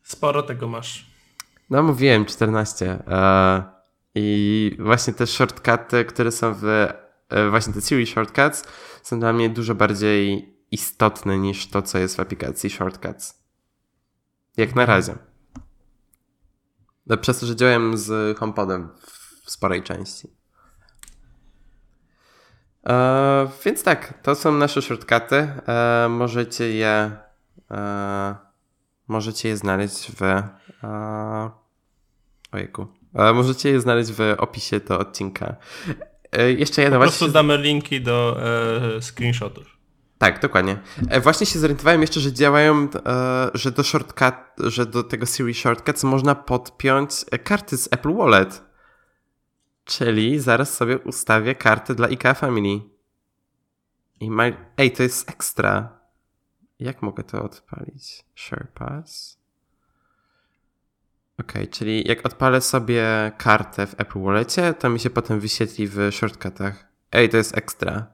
Sporo 0.03 0.43
tego 0.43 0.69
masz. 0.69 1.13
No 1.71 1.83
mówiłem, 1.83 2.25
14. 2.25 2.99
I 4.15 4.77
właśnie 4.79 5.13
te 5.13 5.27
shortcuty, 5.27 6.05
które 6.05 6.33
są 6.33 6.55
w, 6.55 6.65
e, 7.29 7.51
właśnie 7.51 7.73
te 7.73 7.81
Siri 7.81 8.07
shortcuts 8.07 8.65
są 9.03 9.21
dla 9.21 9.33
mnie 9.33 9.51
dużo 9.51 9.75
bardziej 9.75 10.55
istotne 10.71 11.39
niż 11.39 11.71
to, 11.71 11.83
co 11.83 11.99
jest 11.99 12.17
w 12.17 12.21
aplikacji 12.21 12.71
shortcuts. 12.71 13.42
Jak 14.57 14.75
na 14.75 14.87
razie. 14.87 15.15
No, 17.07 17.17
przez 17.17 17.41
to, 17.41 17.47
że 17.47 17.57
działałem 17.57 17.99
z 17.99 18.39
HomePodem 18.39 18.89
w 19.45 19.51
sporej 19.51 19.83
części. 19.83 20.29
E, 22.87 23.49
więc 23.65 23.83
tak, 23.83 24.23
to 24.23 24.35
są 24.35 24.53
nasze 24.53 24.83
shortcuty. 24.83 25.37
E, 25.37 26.07
możecie 26.11 26.75
je 26.75 27.17
e, 27.71 28.37
możecie 29.09 29.49
je 29.49 29.57
znaleźć 29.57 30.13
w 30.13 30.23
e, 30.23 31.51
ojejku 32.53 32.87
Możecie 33.15 33.71
je 33.71 33.81
znaleźć 33.81 34.13
w 34.13 34.35
opisie 34.39 34.81
do 34.81 34.99
odcinka. 34.99 35.57
E, 36.33 36.53
jeszcze 36.53 36.83
jedna 36.83 36.97
Po 36.97 37.03
prostu 37.03 37.19
właśnie... 37.19 37.33
damy 37.33 37.59
linki 37.59 38.01
do 38.01 38.41
e, 38.97 39.03
screenshotów. 39.03 39.82
Tak, 40.23 40.41
dokładnie. 40.41 40.83
E, 41.09 41.21
właśnie 41.21 41.47
się 41.47 41.59
zorientowałem 41.59 42.01
jeszcze, 42.01 42.21
że 42.21 42.33
działają, 42.33 42.89
e, 43.07 43.51
że 43.55 43.71
do 43.71 43.83
shortcut, 43.83 44.35
że 44.59 44.87
do 44.87 45.03
tego 45.03 45.27
Siri 45.27 45.55
Shortcuts 45.55 46.05
można 46.05 46.35
podpiąć 46.35 47.25
karty 47.45 47.77
z 47.77 47.89
Apple 47.93 48.15
Wallet. 48.15 48.63
Czyli 49.85 50.41
zaraz 50.41 50.75
sobie 50.75 50.99
ustawię 50.99 51.55
kartę 51.55 51.95
dla 51.95 52.07
IKEA 52.07 52.35
Family. 52.35 52.81
I 54.21 54.31
ma... 54.31 54.45
Ej, 54.77 54.91
to 54.91 55.03
jest 55.03 55.31
ekstra. 55.31 56.01
Jak 56.79 57.03
mogę 57.03 57.25
to 57.25 57.43
odpalić? 57.43 58.25
SharePass? 58.35 59.39
OK, 61.41 61.53
czyli 61.71 62.09
jak 62.09 62.27
odpalę 62.27 62.61
sobie 62.61 63.33
kartę 63.39 63.87
w 63.87 64.01
Apple 64.01 64.23
Wallecie, 64.23 64.75
to 64.75 64.89
mi 64.89 65.01
się 65.01 65.11
potem 65.11 65.41
wyświetli 65.41 65.89
w 65.89 66.13
shortcutach. 66.13 66.89
Ej, 67.13 67.29
to 67.29 67.37
jest 67.37 67.59
ekstra. 67.59 68.12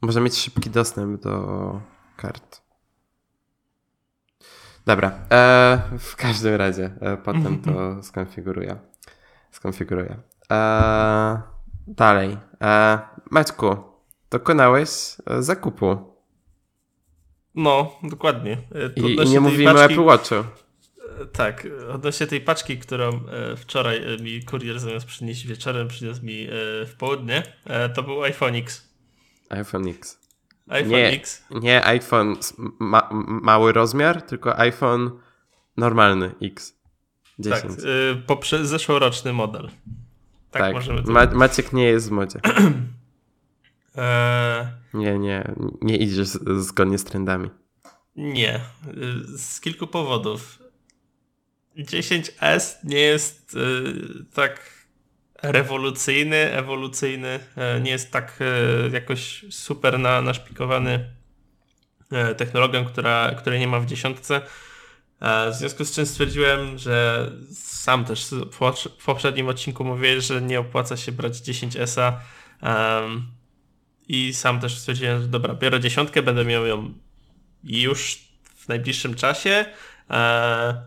Można 0.00 0.20
mieć 0.20 0.36
szybki 0.36 0.70
dostęp 0.70 1.22
do 1.22 1.80
kart. 2.16 2.62
Dobra, 4.86 5.12
e, 5.32 5.82
w 5.98 6.16
każdym 6.16 6.54
razie 6.54 6.90
e, 7.00 7.16
potem 7.16 7.62
to 7.62 7.72
skonfiguruję. 8.08 8.76
Skonfiguruję. 9.50 10.16
E, 10.52 11.42
dalej. 11.86 12.36
E, 12.62 12.98
Maćku, 13.30 13.76
dokonałeś 14.30 14.90
e, 15.26 15.42
zakupu. 15.42 15.96
No, 17.54 17.92
dokładnie. 18.02 18.52
E, 18.52 18.90
I, 18.96 19.14
I, 19.14 19.30
nie 19.30 19.40
mówimy 19.40 19.64
paczki... 19.64 19.80
o 19.80 19.84
Apple 19.84 20.04
Watchu. 20.04 20.34
Tak, 21.32 21.66
odnośnie 21.94 22.26
tej 22.26 22.40
paczki, 22.40 22.78
którą 22.78 23.08
e, 23.08 23.56
wczoraj 23.56 24.14
e, 24.14 24.16
mi 24.22 24.42
kurier 24.42 24.80
zamiast 24.80 25.06
przynieść 25.06 25.46
wieczorem, 25.46 25.88
przyniósł 25.88 26.24
mi 26.24 26.42
e, 26.42 26.48
w 26.86 26.94
południe, 26.98 27.42
to 27.94 28.02
był 28.02 28.22
iPhone 28.22 28.54
X. 28.54 28.87
iPhone 29.48 29.88
X. 29.88 30.20
iPhone 30.68 30.90
nie, 30.90 31.10
X. 31.10 31.44
Nie 31.50 31.84
iPhone 31.84 32.36
ma 32.78 33.08
mały 33.42 33.72
rozmiar, 33.72 34.22
tylko 34.22 34.58
iPhone 34.58 35.10
normalny 35.76 36.34
X. 36.42 36.78
10. 37.38 37.62
Tak, 37.62 37.82
poprze- 38.26 38.64
zeszłoroczny 38.64 39.32
model. 39.32 39.68
Tak, 40.50 40.62
tak. 40.62 40.74
możemy 40.74 41.02
to 41.02 41.12
Ma 41.12 41.26
Maciek 41.26 41.72
nie 41.72 41.84
jest 41.84 42.08
w 42.08 42.10
modzie. 42.10 42.40
nie, 44.94 45.18
nie, 45.18 45.54
nie 45.82 45.96
idziesz 45.96 46.28
zgodnie 46.58 46.98
z 46.98 47.04
trendami. 47.04 47.50
Nie, 48.16 48.60
z 49.36 49.60
kilku 49.60 49.86
powodów. 49.86 50.58
10S 51.76 52.74
nie 52.84 53.00
jest 53.00 53.54
y, 53.54 54.24
tak 54.34 54.77
rewolucyjny, 55.42 56.36
ewolucyjny, 56.36 57.40
y, 57.76 57.80
nie 57.80 57.90
jest 57.90 58.12
tak 58.12 58.38
y, 58.86 58.90
jakoś 58.90 59.44
super 59.50 59.98
na, 59.98 60.22
naszpikowany 60.22 61.18
technologią, 62.36 62.84
która, 62.84 63.34
której 63.38 63.60
nie 63.60 63.68
ma 63.68 63.80
w 63.80 63.86
dziesiątce. 63.86 64.40
W 65.20 65.54
związku 65.54 65.84
z 65.84 65.94
czym 65.94 66.06
stwierdziłem, 66.06 66.78
że 66.78 67.30
sam 67.52 68.04
też 68.04 68.26
w 68.98 69.04
poprzednim 69.04 69.48
odcinku 69.48 69.84
mówię, 69.84 70.20
że 70.20 70.42
nie 70.42 70.60
opłaca 70.60 70.96
się 70.96 71.12
brać 71.12 71.32
10S-a 71.32 72.20
um, 72.62 73.26
i 74.08 74.34
sam 74.34 74.60
też 74.60 74.78
stwierdziłem, 74.78 75.22
że 75.22 75.28
dobra, 75.28 75.54
biorę 75.54 75.80
dziesiątkę, 75.80 76.22
będę 76.22 76.44
miał 76.44 76.66
ją 76.66 76.94
już 77.64 78.18
w 78.56 78.68
najbliższym 78.68 79.14
czasie. 79.14 79.64
E, 80.10 80.82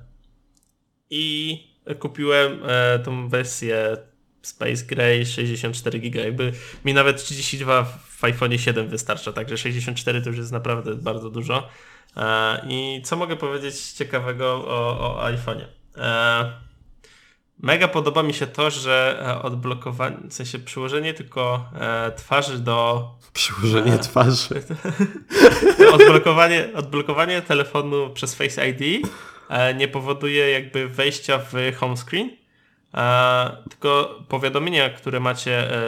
i 1.09 1.57
kupiłem 1.99 2.59
e, 2.65 2.99
tą 2.99 3.29
wersję 3.29 3.97
Space 4.41 4.85
Gray 4.85 5.25
64 5.25 5.99
GB. 5.99 6.23
Jakby 6.25 6.53
mi 6.85 6.93
nawet 6.93 7.23
32 7.23 7.83
w 7.83 8.23
iPhone 8.23 8.57
7 8.57 8.87
wystarcza, 8.87 9.33
także 9.33 9.57
64 9.57 10.21
to 10.21 10.29
już 10.29 10.37
jest 10.37 10.51
naprawdę 10.51 10.95
bardzo 10.95 11.29
dużo. 11.29 11.67
E, 12.17 12.65
I 12.69 13.01
co 13.05 13.15
mogę 13.15 13.35
powiedzieć 13.35 13.75
ciekawego 13.81 14.45
o, 14.67 14.99
o 14.99 15.29
iPhone'ie? 15.31 15.65
E, 15.97 16.51
mega 17.59 17.87
podoba 17.87 18.23
mi 18.23 18.33
się 18.33 18.47
to, 18.47 18.69
że 18.69 19.23
e, 19.27 19.41
odblokowanie, 19.41 20.17
w 20.29 20.33
sensie 20.33 20.59
przyłożenie 20.59 21.13
tylko 21.13 21.69
twarzy 22.17 22.59
do. 22.59 23.09
Przyłożenie 23.33 23.97
twarzy. 23.97 24.63
odblokowanie, 25.93 26.69
odblokowanie 26.75 27.41
telefonu 27.41 28.09
przez 28.09 28.35
Face 28.35 28.69
ID 28.69 29.07
nie 29.75 29.87
powoduje 29.87 30.49
jakby 30.51 30.87
wejścia 30.87 31.39
w 31.51 31.75
home 31.75 31.97
screen, 31.97 32.40
e, 32.93 33.57
tylko 33.69 34.19
powiadomienia, 34.27 34.89
które 34.89 35.19
macie 35.19 35.75
e, 35.75 35.79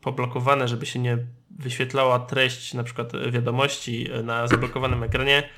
poblokowane, 0.00 0.68
żeby 0.68 0.86
się 0.86 0.98
nie 0.98 1.18
wyświetlała 1.50 2.18
treść, 2.18 2.74
na 2.74 2.82
przykład 2.82 3.12
wiadomości 3.30 4.08
na 4.22 4.46
zablokowanym 4.46 5.02
ekranie, 5.02 5.48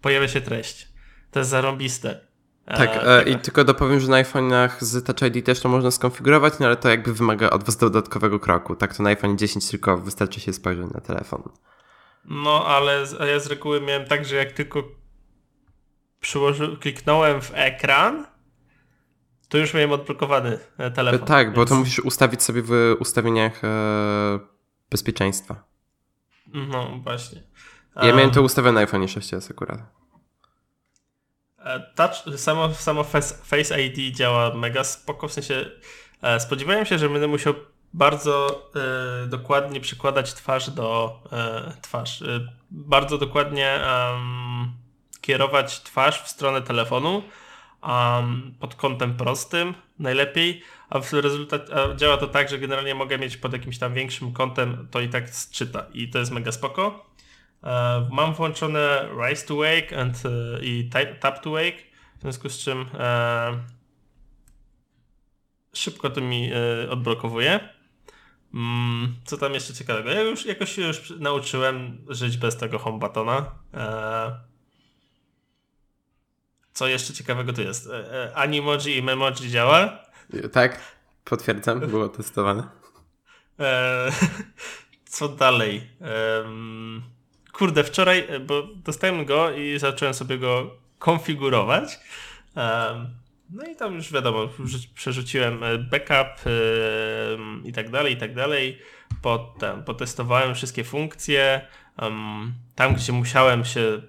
pojawia 0.00 0.28
się 0.28 0.40
treść. 0.40 0.88
To 1.30 1.38
jest 1.38 1.50
zarąbiste. 1.50 2.20
Tak, 2.66 3.00
e, 3.06 3.22
i 3.22 3.36
tylko 3.36 3.64
dopowiem, 3.64 4.00
że 4.00 4.08
na 4.08 4.22
iPhone'ach 4.22 4.70
z 4.80 5.04
Touch 5.04 5.34
ID 5.34 5.46
też 5.46 5.60
to 5.60 5.68
można 5.68 5.90
skonfigurować, 5.90 6.54
no 6.60 6.66
ale 6.66 6.76
to 6.76 6.88
jakby 6.88 7.14
wymaga 7.14 7.50
od 7.50 7.64
was 7.64 7.76
dodatkowego 7.76 8.40
kroku. 8.40 8.76
Tak 8.76 8.96
to 8.96 9.02
na 9.02 9.08
iPhone 9.08 9.38
10 9.38 9.70
tylko 9.70 9.98
wystarczy 9.98 10.40
się 10.40 10.52
spojrzeć 10.52 10.86
na 10.94 11.00
telefon. 11.00 11.42
No, 12.24 12.66
ale 12.66 13.04
ja 13.32 13.40
z 13.40 13.46
reguły 13.46 13.80
miałem 13.80 14.04
tak, 14.04 14.24
że 14.24 14.36
jak 14.36 14.52
tylko 14.52 14.82
przyłoży, 16.20 16.76
kliknąłem 16.80 17.40
w 17.40 17.50
ekran, 17.54 18.26
to 19.54 19.58
już 19.58 19.74
miałem 19.74 19.92
odblokowany 19.92 20.58
e, 20.78 20.90
telefon. 20.90 21.26
Tak, 21.26 21.46
więc... 21.46 21.56
bo 21.56 21.64
to 21.64 21.74
musisz 21.74 21.98
ustawić 21.98 22.42
sobie 22.42 22.62
w 22.62 22.96
ustawieniach 22.98 23.64
e, 23.64 24.38
bezpieczeństwa. 24.90 25.64
No, 26.54 27.00
właśnie. 27.02 27.42
Ja 27.96 28.02
um, 28.02 28.16
miałem 28.16 28.30
to 28.30 28.42
ustawione 28.42 28.74
na 28.74 28.80
iPhone 28.80 29.02
6s 29.02 29.50
akurat. 29.50 29.78
E, 31.58 31.92
touch, 31.94 32.40
samo, 32.40 32.74
samo 32.74 33.04
Face 33.44 33.82
ID 33.82 34.16
działa 34.16 34.54
mega 34.54 34.84
spoko, 34.84 35.28
w 35.28 35.32
sensie 35.32 35.70
e, 36.22 36.40
spodziewałem 36.40 36.86
się, 36.86 36.98
że 36.98 37.08
będę 37.08 37.28
musiał 37.28 37.54
bardzo 37.92 38.62
e, 39.24 39.26
dokładnie 39.26 39.80
przykładać 39.80 40.34
twarz 40.34 40.70
do 40.70 41.20
e, 41.32 41.72
twarz, 41.82 42.22
e, 42.22 42.26
bardzo 42.70 43.18
dokładnie 43.18 43.80
kierować 45.20 45.82
twarz 45.82 46.22
w 46.22 46.28
stronę 46.28 46.62
telefonu 46.62 47.22
um, 47.86 48.54
pod 48.60 48.74
kątem 48.74 49.16
prostym 49.16 49.74
najlepiej, 49.98 50.62
a 50.90 51.00
w 51.00 51.12
rezultacie 51.12 51.64
a 51.76 51.94
działa 51.94 52.16
to 52.16 52.26
tak, 52.26 52.50
że 52.50 52.58
generalnie 52.58 52.94
mogę 52.94 53.18
mieć 53.18 53.36
pod 53.36 53.52
jakimś 53.52 53.78
tam 53.78 53.94
większym 53.94 54.32
kątem, 54.32 54.88
to 54.90 55.00
i 55.00 55.08
tak 55.08 55.30
czyta 55.50 55.86
i 55.92 56.08
to 56.08 56.18
jest 56.18 56.30
mega 56.30 56.52
spoko. 56.52 57.06
Uh, 57.62 57.70
mam 58.10 58.34
włączone 58.34 59.08
Rise 59.22 59.46
to 59.46 59.56
Wake 59.56 59.98
and, 60.00 60.22
uh, 60.24 60.62
i 60.62 60.90
Tap 61.20 61.38
to 61.42 61.50
Wake, 61.50 61.78
w 62.18 62.20
związku 62.22 62.48
z 62.48 62.58
czym 62.58 62.80
uh, 62.80 63.58
szybko 65.74 66.10
to 66.10 66.20
mi 66.20 66.50
odblokowuje. 66.90 67.60
Mm, 68.54 69.14
co 69.24 69.38
tam 69.38 69.54
jeszcze 69.54 69.74
ciekawego? 69.74 70.10
Ja 70.10 70.20
już 70.20 70.46
jakoś 70.46 70.72
się 70.72 70.82
już 70.82 71.10
nauczyłem 71.10 71.98
żyć 72.08 72.36
bez 72.36 72.56
tego 72.56 72.78
home 72.78 72.98
buttona. 72.98 73.52
Co 76.74 76.86
jeszcze 76.86 77.12
ciekawego 77.12 77.52
tu 77.52 77.62
jest? 77.62 77.88
Animoji 78.34 78.96
i 78.96 79.02
Memoji 79.02 79.50
działa? 79.50 79.98
Tak, 80.52 80.80
potwierdzam, 81.24 81.80
było 81.80 82.08
testowane. 82.08 82.68
Co 85.04 85.28
dalej? 85.28 85.90
Kurde, 87.52 87.84
wczoraj, 87.84 88.26
e, 88.28 88.40
bo 88.40 88.62
dostałem 88.62 89.24
go 89.24 89.50
i 89.50 89.78
zacząłem 89.78 90.14
sobie 90.14 90.38
go 90.38 90.76
konfigurować. 90.98 92.00
No 93.50 93.64
i 93.72 93.76
tam 93.76 93.94
już 93.94 94.12
wiadomo, 94.12 94.48
przerzuciłem 94.94 95.64
e, 95.64 95.78
backup 95.78 96.44
i 97.64 97.72
tak 97.72 97.90
dalej, 97.90 98.14
i 98.14 98.16
tak 98.16 98.34
dalej. 98.34 98.78
Potem 99.22 99.84
potestowałem 99.84 100.54
wszystkie 100.54 100.84
funkcje. 100.84 101.66
Tam, 102.74 102.94
gdzie 102.94 103.12
musiałem 103.12 103.64
się 103.64 104.02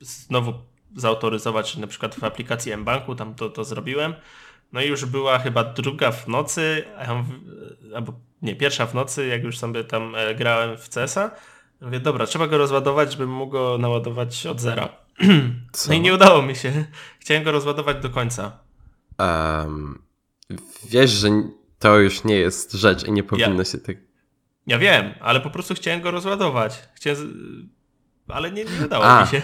znowu 0.00 0.54
zautoryzować, 0.96 1.76
na 1.76 1.86
przykład 1.86 2.14
w 2.14 2.24
aplikacji 2.24 2.76
mBanku, 2.76 3.14
tam 3.14 3.34
to, 3.34 3.50
to 3.50 3.64
zrobiłem. 3.64 4.14
No 4.72 4.80
i 4.80 4.88
już 4.88 5.04
była 5.04 5.38
chyba 5.38 5.64
druga 5.64 6.12
w 6.12 6.28
nocy, 6.28 6.84
albo 7.94 8.12
nie, 8.42 8.56
pierwsza 8.56 8.86
w 8.86 8.94
nocy, 8.94 9.26
jak 9.26 9.44
już 9.44 9.58
sobie 9.58 9.84
tam 9.84 10.14
e, 10.14 10.34
grałem 10.34 10.78
w 10.78 10.88
CS-a 10.88 11.30
Mówię, 11.80 12.00
dobra, 12.00 12.26
trzeba 12.26 12.46
go 12.46 12.58
rozładować, 12.58 13.12
żebym 13.12 13.30
mógł 13.30 13.52
go 13.52 13.78
naładować 13.78 14.46
od 14.46 14.60
zera. 14.60 14.88
Co? 15.72 15.88
No 15.88 15.94
i 15.94 16.00
nie 16.00 16.14
udało 16.14 16.42
mi 16.42 16.56
się. 16.56 16.84
Chciałem 17.20 17.44
go 17.44 17.52
rozładować 17.52 18.02
do 18.02 18.10
końca. 18.10 18.58
Um, 19.18 20.02
wiesz, 20.88 21.10
że 21.10 21.28
to 21.78 21.98
już 21.98 22.24
nie 22.24 22.36
jest 22.36 22.72
rzecz 22.72 23.04
i 23.04 23.12
nie 23.12 23.22
powinno 23.22 23.58
ja, 23.58 23.64
się 23.64 23.78
tak... 23.78 23.96
Ja 24.66 24.78
wiem, 24.78 25.14
ale 25.20 25.40
po 25.40 25.50
prostu 25.50 25.74
chciałem 25.74 26.00
go 26.00 26.10
rozładować. 26.10 26.88
Chciałem... 26.94 27.70
Ale 28.28 28.52
nie, 28.52 28.64
nie 28.64 28.86
udało 28.86 29.04
A. 29.04 29.22
mi 29.22 29.28
się. 29.28 29.42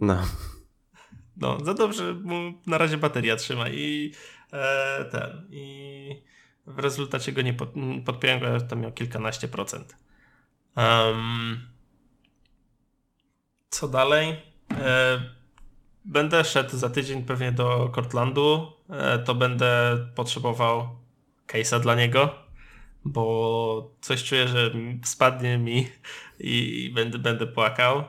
No. 0.00 0.22
No, 1.36 1.58
za 1.64 1.74
dobrze 1.74 2.14
mu 2.14 2.52
na 2.66 2.78
razie 2.78 2.96
bateria 2.96 3.36
trzyma 3.36 3.68
i 3.68 4.12
e, 4.52 5.04
ten. 5.04 5.46
I 5.50 6.22
w 6.66 6.78
rezultacie 6.78 7.32
go 7.32 7.42
nie 7.42 7.54
pod, 7.54 7.72
podpiąłem, 8.04 8.40
go 8.40 8.60
tam 8.60 8.80
miał 8.80 8.92
kilkanaście 8.92 9.48
procent. 9.48 9.96
Um, 10.76 11.60
co 13.70 13.88
dalej? 13.88 14.36
E, 14.78 15.20
będę 16.04 16.44
szedł 16.44 16.76
za 16.76 16.90
tydzień 16.90 17.24
pewnie 17.24 17.52
do 17.52 17.90
Cortlandu. 17.94 18.72
E, 18.90 19.18
to 19.18 19.34
będę 19.34 19.98
potrzebował 20.14 20.88
case'a 21.46 21.80
dla 21.80 21.94
niego, 21.94 22.34
bo 23.04 23.94
coś 24.00 24.24
czuję, 24.24 24.48
że 24.48 24.70
spadnie 25.04 25.58
mi 25.58 25.88
i 26.38 26.90
będę, 26.94 27.18
będę 27.18 27.46
płakał. 27.46 28.04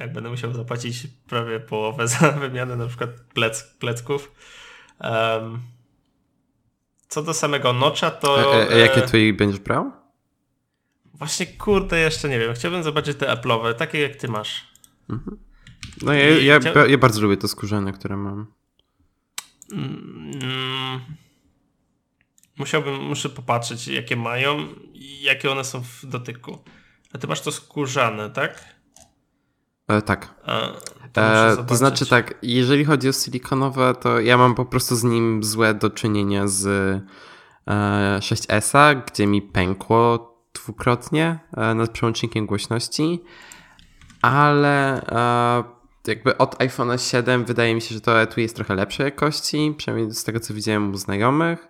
Jak 0.00 0.12
będę 0.12 0.30
musiał 0.30 0.52
zapłacić 0.52 1.06
prawie 1.28 1.60
połowę 1.60 2.08
za 2.08 2.32
wymianę 2.48 2.76
na 2.76 2.86
przykład 2.86 3.10
plec, 3.34 3.62
plecków. 3.78 4.32
Um, 5.00 5.60
co 7.08 7.22
do 7.22 7.34
samego 7.34 7.72
nocza, 7.72 8.10
to. 8.10 8.54
E, 8.62 8.70
e, 8.70 8.78
jakie 8.78 9.02
tu 9.02 9.36
będziesz 9.36 9.60
brał? 9.60 9.92
Właśnie 11.14 11.46
kurde, 11.46 11.98
jeszcze 11.98 12.28
nie 12.28 12.38
wiem. 12.38 12.54
Chciałbym 12.54 12.82
zobaczyć 12.82 13.18
te 13.18 13.26
Apple'owe, 13.26 13.74
takie 13.74 14.00
jak 14.00 14.16
ty 14.16 14.28
masz. 14.28 14.68
Mhm. 15.10 15.38
No 16.02 16.12
ja, 16.12 16.28
ja, 16.28 16.58
ja, 16.88 16.98
bardzo 16.98 17.20
lubię 17.20 17.36
to 17.36 17.48
skórzane, 17.48 17.92
które 17.92 18.16
mam. 18.16 18.46
Mm, 19.72 21.00
musiałbym, 22.58 22.94
muszę 22.94 23.28
popatrzeć, 23.28 23.88
jakie 23.88 24.16
mają 24.16 24.68
i 24.92 25.22
jakie 25.22 25.50
one 25.50 25.64
są 25.64 25.82
w 25.82 26.06
dotyku. 26.06 26.58
A 27.12 27.18
ty 27.18 27.26
masz 27.26 27.40
to 27.40 27.52
skórzane, 27.52 28.30
tak? 28.30 28.79
E, 29.90 30.02
tak. 30.02 30.34
A, 30.46 30.60
to, 31.12 31.20
e, 31.20 31.64
to, 31.68 31.76
znaczy 31.76 32.06
tak, 32.06 32.34
jeżeli 32.42 32.84
chodzi 32.84 33.08
o 33.08 33.12
silikonowe, 33.12 33.94
to 33.94 34.20
ja 34.20 34.38
mam 34.38 34.54
po 34.54 34.64
prostu 34.64 34.96
z 34.96 35.04
nim 35.04 35.44
złe 35.44 35.74
do 35.74 35.90
czynienia 35.90 36.48
z 36.48 36.66
e, 37.66 38.18
6S, 38.18 39.02
gdzie 39.06 39.26
mi 39.26 39.42
pękło 39.42 40.30
dwukrotnie 40.54 41.38
e, 41.56 41.74
nad 41.74 41.90
przełącznikiem 41.90 42.46
głośności, 42.46 43.22
ale 44.22 45.02
e, 45.02 45.64
jakby 46.06 46.38
od 46.38 46.56
iPhone'a 46.56 47.10
7 47.10 47.44
wydaje 47.44 47.74
mi 47.74 47.80
się, 47.80 47.94
że 47.94 48.00
to 48.00 48.20
etui 48.20 48.42
jest 48.42 48.56
trochę 48.56 48.74
lepszej 48.74 49.04
jakości, 49.04 49.74
przynajmniej 49.76 50.10
z 50.14 50.24
tego 50.24 50.40
co 50.40 50.54
widziałem 50.54 50.92
u 50.92 50.96
znajomych, 50.96 51.68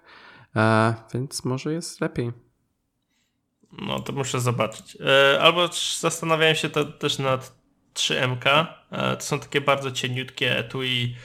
e, 0.56 0.94
więc 1.14 1.44
może 1.44 1.72
jest 1.72 2.00
lepiej. 2.00 2.32
No 3.72 4.00
to 4.00 4.12
muszę 4.12 4.40
zobaczyć. 4.40 4.98
Albo 5.40 5.68
zastanawiałem 6.00 6.54
się 6.54 6.68
to 6.68 6.84
też 6.84 7.18
nad 7.18 7.59
3MK. 7.94 8.66
To 9.18 9.24
są 9.24 9.40
takie 9.40 9.60
bardzo 9.60 9.90
cieniutkie 9.90 10.58
etui 10.58 11.16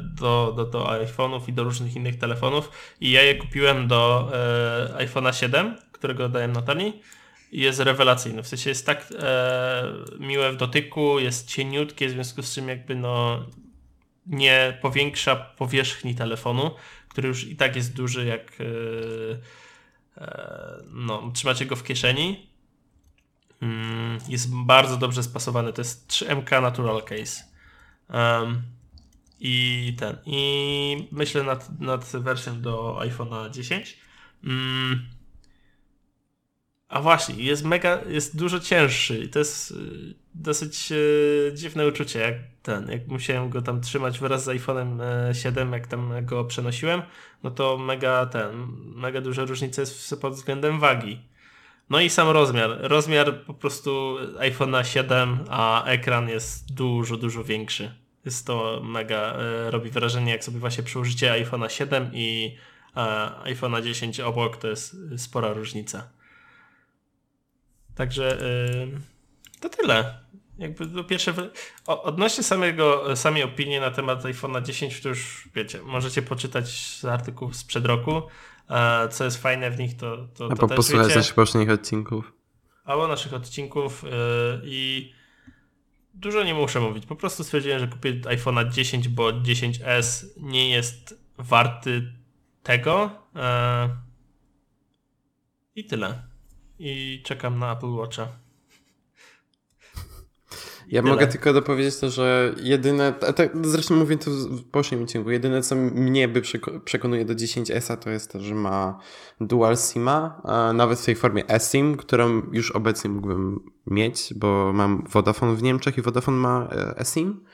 do, 0.00 0.52
do, 0.56 0.64
do 0.64 0.84
iPhone'ów 0.84 1.48
i 1.48 1.52
do 1.52 1.64
różnych 1.64 1.96
innych 1.96 2.18
telefonów 2.18 2.70
i 3.00 3.10
ja 3.10 3.22
je 3.22 3.34
kupiłem 3.34 3.88
do 3.88 4.32
iPhone'a 4.98 5.32
7 5.32 5.76
którego 5.92 6.28
dałem 6.28 6.52
Natalii 6.52 7.02
jest 7.52 7.80
rewelacyjny. 7.80 8.42
W 8.42 8.48
sensie 8.48 8.70
jest 8.70 8.86
tak 8.86 9.12
e, 9.18 9.84
miłe 10.18 10.52
w 10.52 10.56
dotyku, 10.56 11.18
jest 11.18 11.48
cieniutkie, 11.48 12.08
w 12.08 12.10
związku 12.10 12.42
z 12.42 12.54
czym 12.54 12.68
jakby 12.68 12.96
no 12.96 13.44
nie 14.26 14.78
powiększa 14.82 15.36
powierzchni 15.36 16.14
telefonu, 16.14 16.70
który 17.08 17.28
już 17.28 17.44
i 17.44 17.56
tak 17.56 17.76
jest 17.76 17.96
duży, 17.96 18.26
jak 18.26 18.58
e, 18.60 18.64
e, 20.22 20.82
no, 20.90 21.30
trzymacie 21.34 21.66
go 21.66 21.76
w 21.76 21.84
kieszeni. 21.84 22.50
Mm, 23.62 24.18
jest 24.28 24.54
bardzo 24.54 24.96
dobrze 24.96 25.22
spasowany. 25.22 25.72
To 25.72 25.80
jest 25.80 26.08
3MK 26.08 26.62
Natural 26.62 27.02
Case. 27.02 27.44
Um, 28.08 28.62
I 29.40 29.94
ten. 29.98 30.16
I 30.26 31.08
myślę 31.12 31.42
nad, 31.42 31.80
nad 31.80 32.04
wersją 32.04 32.60
do 32.60 32.98
iPhone'a 33.00 33.50
10. 33.50 33.98
Mm, 34.44 35.06
a 36.88 37.00
właśnie, 37.00 37.34
jest 37.44 37.64
mega, 37.64 38.00
jest 38.08 38.38
dużo 38.38 38.60
cięższy 38.60 39.18
i 39.18 39.28
to 39.28 39.38
jest 39.38 39.70
y, 39.70 39.74
dosyć 40.34 40.92
y, 40.92 41.52
dziwne 41.54 41.86
uczucie, 41.86 42.18
jak 42.18 42.34
ten, 42.62 42.90
jak 42.90 43.08
musiałem 43.08 43.50
go 43.50 43.62
tam 43.62 43.80
trzymać 43.80 44.18
wraz 44.18 44.44
z 44.44 44.48
iPhone'em 44.48 45.00
7, 45.34 45.74
e, 45.74 45.76
jak 45.76 45.86
tam 45.86 46.26
go 46.26 46.44
przenosiłem, 46.44 47.02
no 47.42 47.50
to 47.50 47.78
mega 47.78 48.26
ten, 48.26 48.66
mega 48.94 49.20
duża 49.20 49.44
różnica 49.44 49.82
jest 49.82 50.20
pod 50.20 50.34
względem 50.34 50.80
wagi. 50.80 51.20
No 51.90 52.00
i 52.00 52.10
sam 52.10 52.28
rozmiar. 52.28 52.78
Rozmiar 52.80 53.44
po 53.44 53.54
prostu 53.54 54.16
iPhone'a 54.38 54.84
7, 54.84 55.44
a 55.50 55.84
ekran 55.84 56.28
jest 56.28 56.74
dużo, 56.74 57.16
dużo 57.16 57.44
większy. 57.44 57.94
Jest 58.24 58.46
to 58.46 58.80
mega, 58.84 59.16
e, 59.16 59.70
robi 59.70 59.90
wrażenie, 59.90 60.32
jak 60.32 60.44
sobie 60.44 60.58
właśnie 60.58 60.84
przyłożycie 60.84 61.32
iPhone'a 61.32 61.68
7 61.68 62.10
i 62.12 62.56
e, 62.96 63.00
iPhone'a 63.44 63.82
10 63.82 64.20
obok, 64.20 64.56
to 64.56 64.68
jest 64.68 64.96
spora 65.16 65.52
różnica. 65.52 66.16
Także 67.96 68.38
yy, 68.92 69.00
to 69.60 69.68
tyle. 69.68 70.20
jakby 70.58 70.86
do 70.86 71.04
pierwsze, 71.04 71.34
odnośnie 71.86 72.44
samego, 72.44 73.16
samej 73.16 73.42
opinii 73.42 73.80
na 73.80 73.90
temat 73.90 74.22
iPhone'a 74.22 74.62
10, 74.62 75.00
to 75.00 75.08
już 75.08 75.48
wiecie, 75.54 75.82
możecie 75.82 76.22
poczytać 76.22 76.68
z 76.68 77.04
artykułów 77.04 77.56
sprzed 77.56 77.86
roku, 77.86 78.22
co 79.10 79.24
jest 79.24 79.42
fajne 79.42 79.70
w 79.70 79.78
nich, 79.78 79.96
to, 79.96 80.28
to, 80.34 80.48
to 80.48 80.66
też 80.66 80.76
posłuchać 80.76 81.14
naszych 81.14 81.34
poprzednich 81.34 81.70
odcinków. 81.70 82.32
Albo 82.84 83.08
naszych 83.08 83.34
odcinków 83.34 84.02
yy, 84.02 84.10
i 84.64 85.12
dużo 86.14 86.44
nie 86.44 86.54
muszę 86.54 86.80
mówić, 86.80 87.06
po 87.06 87.16
prostu 87.16 87.44
stwierdziłem, 87.44 87.78
że 87.78 87.88
kupię 87.88 88.20
iPhone'a 88.20 88.70
10, 88.70 89.08
bo 89.08 89.32
10s 89.32 90.26
nie 90.36 90.70
jest 90.70 91.20
warty 91.38 92.12
tego 92.62 93.10
yy, 93.34 93.40
i 95.76 95.84
tyle. 95.84 96.22
I 96.78 97.22
czekam 97.24 97.58
na 97.58 97.72
Apple 97.72 97.90
Watcha. 97.90 98.28
Ja 100.88 101.02
Tyle. 101.02 101.14
mogę 101.14 101.26
tylko 101.26 101.52
dopowiedzieć 101.52 101.96
to, 101.98 102.10
że 102.10 102.54
jedyne, 102.62 103.12
tak, 103.12 103.50
zresztą 103.62 103.96
mówię 103.96 104.18
to 104.18 104.30
w 104.30 104.64
poprzednim 104.64 105.04
odcinku, 105.04 105.30
jedyne 105.30 105.62
co 105.62 105.76
mnie 105.76 106.28
by 106.28 106.42
przekonuje 106.84 107.24
do 107.24 107.34
10S 107.34 107.96
to 107.96 108.10
jest 108.10 108.32
to, 108.32 108.40
że 108.40 108.54
ma 108.54 108.98
dual 109.40 109.76
SIMa, 109.76 110.42
nawet 110.74 110.98
w 110.98 111.04
tej 111.04 111.14
formie 111.14 111.48
eSIM, 111.48 111.96
którą 111.96 112.42
już 112.52 112.70
obecnie 112.70 113.10
mógłbym 113.10 113.70
mieć, 113.86 114.34
bo 114.36 114.72
mam 114.74 115.04
Vodafone 115.10 115.56
w 115.56 115.62
Niemczech 115.62 115.98
i 115.98 116.02
Vodafone 116.02 116.36
ma 116.36 116.68
e, 116.72 116.98
eSIM. 116.98 117.44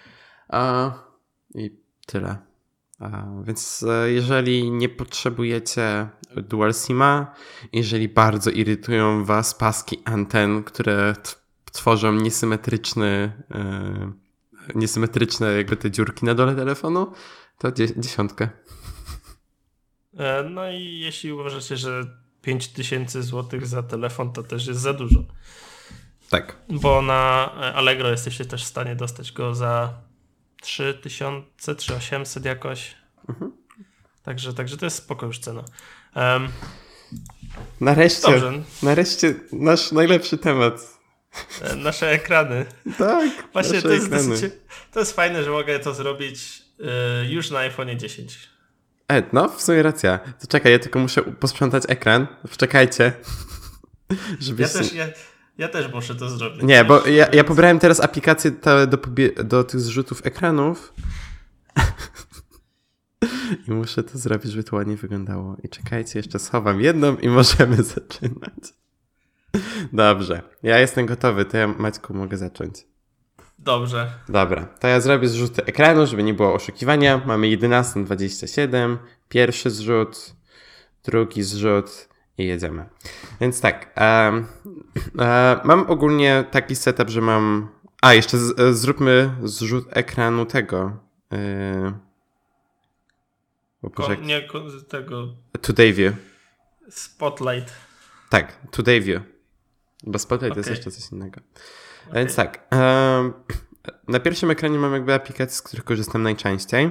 I 1.54 1.76
tyle. 2.06 2.36
Więc 3.44 3.84
e, 3.88 4.12
jeżeli 4.12 4.70
nie 4.70 4.88
potrzebujecie 4.88 6.08
dual 6.36 6.74
SIMa, 6.74 7.34
jeżeli 7.72 8.08
bardzo 8.08 8.50
irytują 8.50 9.24
was 9.24 9.54
paski 9.54 10.02
anten, 10.04 10.64
które 10.64 11.14
tworzą 11.72 12.12
niesymetryczny, 12.12 13.32
e, 13.50 14.12
niesymetryczne 14.74 15.52
jakby 15.52 15.76
te 15.76 15.90
dziurki 15.90 16.24
na 16.24 16.34
dole 16.34 16.54
telefonu, 16.54 17.12
to 17.58 17.72
dziesiątkę. 17.96 18.48
E, 20.18 20.42
no 20.42 20.70
i 20.70 20.98
jeśli 20.98 21.32
uważacie, 21.32 21.76
że 21.76 22.04
5000 22.42 23.22
zł 23.22 23.60
za 23.62 23.82
telefon 23.82 24.32
to 24.32 24.42
też 24.42 24.66
jest 24.66 24.80
za 24.80 24.92
dużo. 24.92 25.24
Tak. 26.30 26.56
Bo 26.68 27.02
na 27.02 27.52
Allegro 27.52 28.10
jesteście 28.10 28.44
też 28.44 28.64
w 28.64 28.68
stanie 28.68 28.96
dostać 28.96 29.32
go 29.32 29.54
za 29.54 29.94
3000, 30.62 31.74
3800 31.74 32.44
jakoś. 32.44 32.96
Mhm. 33.28 33.52
Także, 34.22 34.54
także 34.54 34.76
to 34.76 34.86
jest 34.86 34.96
spoko 34.96 35.26
już 35.26 35.38
cena. 35.38 35.64
Um, 36.16 36.48
nareszcie, 37.80 38.30
Dobrze. 38.30 38.62
nareszcie 38.82 39.34
nasz 39.52 39.92
najlepszy 39.92 40.38
temat. 40.38 41.01
Nasze 41.76 42.10
ekrany. 42.10 42.66
Tak. 42.98 43.30
Właśnie 43.52 43.82
to 43.82 43.90
jest, 43.90 44.10
dosyć, 44.10 44.52
to 44.92 45.00
jest 45.00 45.12
fajne, 45.12 45.44
że 45.44 45.50
mogę 45.50 45.78
to 45.78 45.94
zrobić 45.94 46.62
yy, 46.78 46.86
już 47.28 47.50
na 47.50 47.58
iPhone 47.58 47.98
10. 47.98 48.38
E, 49.08 49.22
no, 49.32 49.48
w 49.48 49.62
sumie 49.62 49.82
racja. 49.82 50.18
To 50.18 50.46
czekaj, 50.46 50.72
ja 50.72 50.78
tylko 50.78 50.98
muszę 50.98 51.22
posprzątać 51.22 51.82
ekran. 51.88 52.26
Wczekajcie. 52.48 53.12
Ja 54.58 54.68
też, 54.68 54.92
ja, 54.92 55.06
ja 55.58 55.68
też 55.68 55.92
muszę 55.92 56.14
to 56.14 56.28
zrobić. 56.30 56.62
Nie, 56.62 56.84
bo 56.84 57.06
ja, 57.06 57.26
ja 57.32 57.44
pobrałem 57.44 57.78
teraz 57.78 58.00
aplikację 58.00 58.50
do, 58.50 58.86
do 59.44 59.64
tych 59.64 59.80
zrzutów 59.80 60.26
ekranów. 60.26 60.92
I 63.68 63.70
muszę 63.70 64.02
to 64.02 64.18
zrobić, 64.18 64.50
żeby 64.50 64.64
to 64.64 64.76
ładnie 64.76 64.96
wyglądało. 64.96 65.56
I 65.62 65.68
czekajcie, 65.68 66.18
jeszcze 66.18 66.38
schowam 66.38 66.80
jedną 66.80 67.16
i 67.16 67.28
możemy 67.28 67.76
zaczynać. 67.82 68.74
Dobrze. 69.92 70.42
Ja 70.62 70.78
jestem 70.78 71.06
gotowy, 71.06 71.44
to 71.44 71.56
ja 71.56 71.68
Maćku 71.68 72.14
mogę 72.14 72.36
zacząć. 72.36 72.86
Dobrze. 73.58 74.12
Dobra, 74.28 74.66
to 74.66 74.88
ja 74.88 75.00
zrobię 75.00 75.28
zrzuty 75.28 75.64
ekranu, 75.64 76.06
żeby 76.06 76.22
nie 76.22 76.34
było 76.34 76.54
oszukiwania. 76.54 77.20
Mamy 77.26 77.46
11.27, 77.46 78.96
pierwszy 79.28 79.70
zrzut, 79.70 80.34
drugi 81.04 81.42
zrzut 81.42 82.08
i 82.38 82.46
jedziemy. 82.46 82.88
Więc 83.40 83.60
tak, 83.60 83.94
um, 84.00 84.46
mam 85.64 85.90
ogólnie 85.90 86.44
taki 86.50 86.76
setup, 86.76 87.10
że 87.10 87.20
mam... 87.20 87.68
A, 88.02 88.14
jeszcze 88.14 88.38
z, 88.38 88.60
e, 88.60 88.74
zróbmy 88.74 89.30
zrzut 89.42 89.84
ekranu 89.90 90.46
tego. 90.46 90.96
Yy... 91.30 91.92
Ko, 93.94 94.14
nie, 94.14 94.48
tego... 94.88 95.28
Today 95.60 95.92
View. 95.92 96.14
Spotlight. 96.90 97.72
Tak, 98.30 98.58
Today 98.70 99.00
View. 99.00 99.31
Bo 100.02 100.18
Spotlight 100.18 100.52
okay. 100.52 100.64
to 100.64 100.70
jest 100.70 100.84
jeszcze 100.84 101.00
coś 101.00 101.12
innego. 101.12 101.40
Okay. 102.08 102.20
Więc 102.20 102.34
tak. 102.34 102.68
Na 104.08 104.20
pierwszym 104.20 104.50
ekranie 104.50 104.78
mam 104.78 104.92
jakby 104.92 105.14
aplikacje, 105.14 105.56
z 105.56 105.62
których 105.62 105.84
korzystam 105.84 106.22
najczęściej. 106.22 106.90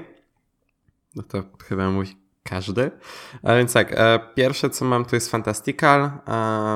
No 1.16 1.24
to 1.24 1.44
chyba 1.64 1.90
mój 1.92 2.06
każdy. 2.44 2.92
A 3.44 3.56
więc 3.56 3.74
tak, 3.74 3.94
e, 3.94 4.20
pierwsze 4.36 4.70
co 4.70 4.86
mam 4.86 5.06
to 5.06 5.16
jest 5.16 5.32
Fantastical. 5.32 6.12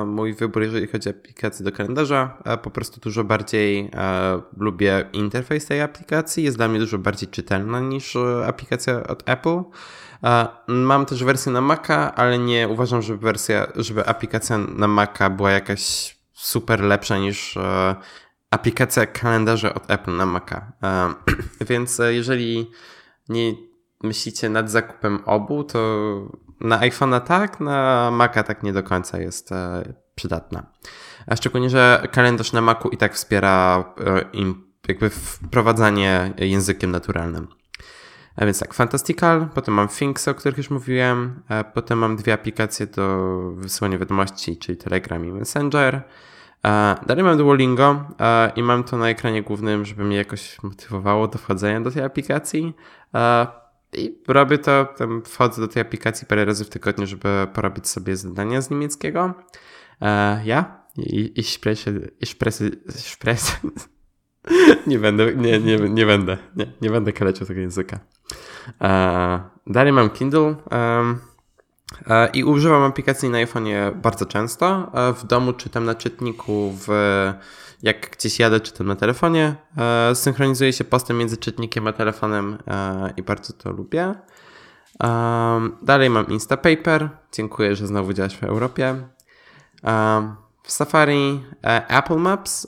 Mój 0.06 0.34
wybór, 0.34 0.62
jeżeli 0.62 0.86
chodzi 0.86 1.08
o 1.08 1.12
aplikację 1.12 1.64
do 1.64 1.72
kalendarza, 1.72 2.42
po 2.62 2.70
prostu 2.70 3.00
dużo 3.00 3.24
bardziej 3.24 3.90
e, 3.94 4.40
lubię 4.56 5.04
interfejs 5.12 5.66
tej 5.66 5.80
aplikacji. 5.80 6.44
Jest 6.44 6.56
dla 6.56 6.68
mnie 6.68 6.78
dużo 6.78 6.98
bardziej 6.98 7.28
czytelna 7.28 7.80
niż 7.80 8.16
e, 8.16 8.46
aplikacja 8.46 9.02
od 9.06 9.22
Apple. 9.26 9.62
Mam 10.68 11.06
też 11.06 11.24
wersję 11.24 11.52
na 11.52 11.60
Maca, 11.60 12.14
ale 12.14 12.38
nie 12.38 12.68
uważam, 12.68 13.02
żeby 13.02 13.18
wersja, 13.18 13.66
żeby 13.76 14.06
aplikacja 14.06 14.58
na 14.58 14.88
Maca 14.88 15.30
była 15.30 15.50
jakaś 15.50 16.15
super 16.46 16.80
lepsza 16.80 17.18
niż 17.18 17.56
e, 17.56 17.96
aplikacja 18.50 19.06
kalendarza 19.06 19.74
od 19.74 19.90
Apple 19.90 20.16
na 20.16 20.26
Maca. 20.26 20.72
E, 20.82 21.14
więc 21.68 22.00
e, 22.00 22.14
jeżeli 22.14 22.70
nie 23.28 23.52
myślicie 24.02 24.48
nad 24.48 24.70
zakupem 24.70 25.18
obu, 25.24 25.64
to 25.64 25.78
na 26.60 26.80
iPhone'a 26.80 27.20
tak, 27.20 27.60
na 27.60 28.10
Maca 28.10 28.42
tak 28.42 28.62
nie 28.62 28.72
do 28.72 28.82
końca 28.82 29.18
jest 29.18 29.50
przydatna. 30.14 30.66
A 31.26 31.36
szczególnie, 31.36 31.70
że 31.70 32.08
kalendarz 32.12 32.52
na 32.52 32.60
Macu 32.60 32.88
i 32.88 32.96
tak 32.96 33.14
wspiera 33.14 33.84
jakby 34.88 35.10
wprowadzanie 35.10 36.34
językiem 36.38 36.90
naturalnym. 36.90 37.48
A 38.36 38.44
więc 38.44 38.58
tak, 38.58 38.74
Fantastical, 38.74 39.48
potem 39.54 39.74
mam 39.74 39.88
Things, 39.88 40.28
o 40.28 40.34
których 40.34 40.58
już 40.58 40.70
mówiłem, 40.70 41.42
potem 41.74 41.98
mam 41.98 42.16
dwie 42.16 42.32
aplikacje 42.32 42.86
do 42.86 43.28
wysyłania 43.56 43.98
wiadomości, 43.98 44.56
czyli 44.56 44.78
Telegram 44.78 45.26
i 45.26 45.32
Messenger. 45.32 46.02
Dalej 47.06 47.24
mam 47.24 47.38
Duolingo 47.38 48.04
i 48.56 48.62
mam 48.62 48.84
to 48.84 48.96
na 48.96 49.08
ekranie 49.08 49.42
głównym, 49.42 49.84
żeby 49.84 50.04
mnie 50.04 50.16
jakoś 50.16 50.62
motywowało 50.62 51.28
do 51.28 51.38
wchodzenia 51.38 51.80
do 51.80 51.90
tej 51.90 52.02
aplikacji. 52.02 52.74
I 53.92 54.18
robię 54.28 54.58
to, 54.58 54.84
tam 54.98 55.22
wchodzę 55.22 55.62
do 55.62 55.68
tej 55.68 55.82
aplikacji 55.82 56.26
parę 56.26 56.44
razy 56.44 56.64
w 56.64 56.68
tygodniu, 56.68 57.06
żeby 57.06 57.46
porobić 57.52 57.88
sobie 57.88 58.16
zadania 58.16 58.60
z 58.60 58.70
niemieckiego. 58.70 59.34
Ja 60.44 60.82
i, 60.96 61.40
i 61.40 61.42
spreche, 61.42 61.92
spreche, 62.90 63.52
nie 64.86 64.98
będę, 64.98 65.34
nie, 65.34 65.60
nie, 65.60 65.76
nie 65.76 66.06
będę, 66.06 66.38
nie, 66.56 66.72
nie 66.80 66.90
będę 66.90 67.12
kalecił 67.12 67.46
tego 67.46 67.60
języka. 67.60 67.98
Dalej 69.66 69.92
mam 69.92 70.10
Kindle. 70.10 70.54
E, 72.06 72.28
I 72.32 72.44
używam 72.44 72.82
aplikacji 72.82 73.30
na 73.30 73.38
iPhone'ie 73.38 73.94
bardzo 73.94 74.26
często. 74.26 74.90
E, 74.94 75.12
w 75.12 75.24
domu 75.24 75.52
czytam 75.52 75.84
na 75.84 75.94
czytniku, 75.94 76.72
w, 76.86 76.88
jak 77.82 78.10
gdzieś 78.10 78.38
jadę, 78.38 78.60
czytam 78.60 78.86
na 78.86 78.96
telefonie. 78.96 79.56
E, 79.78 80.14
synchronizuję 80.14 80.72
się 80.72 80.84
postem 80.84 81.18
między 81.18 81.36
czytnikiem 81.36 81.86
a 81.86 81.92
telefonem 81.92 82.58
i 83.16 83.22
bardzo 83.22 83.52
to 83.52 83.72
lubię. 83.72 84.14
Dalej 85.82 86.10
mam 86.10 86.26
Instapaper. 86.26 87.08
Dziękuję, 87.32 87.76
że 87.76 87.86
znowu 87.86 88.12
działasz 88.12 88.36
w 88.36 88.44
Europie. 88.44 89.08
W 90.62 90.72
Safari 90.72 91.42
Apple 91.88 92.16
Maps. 92.16 92.66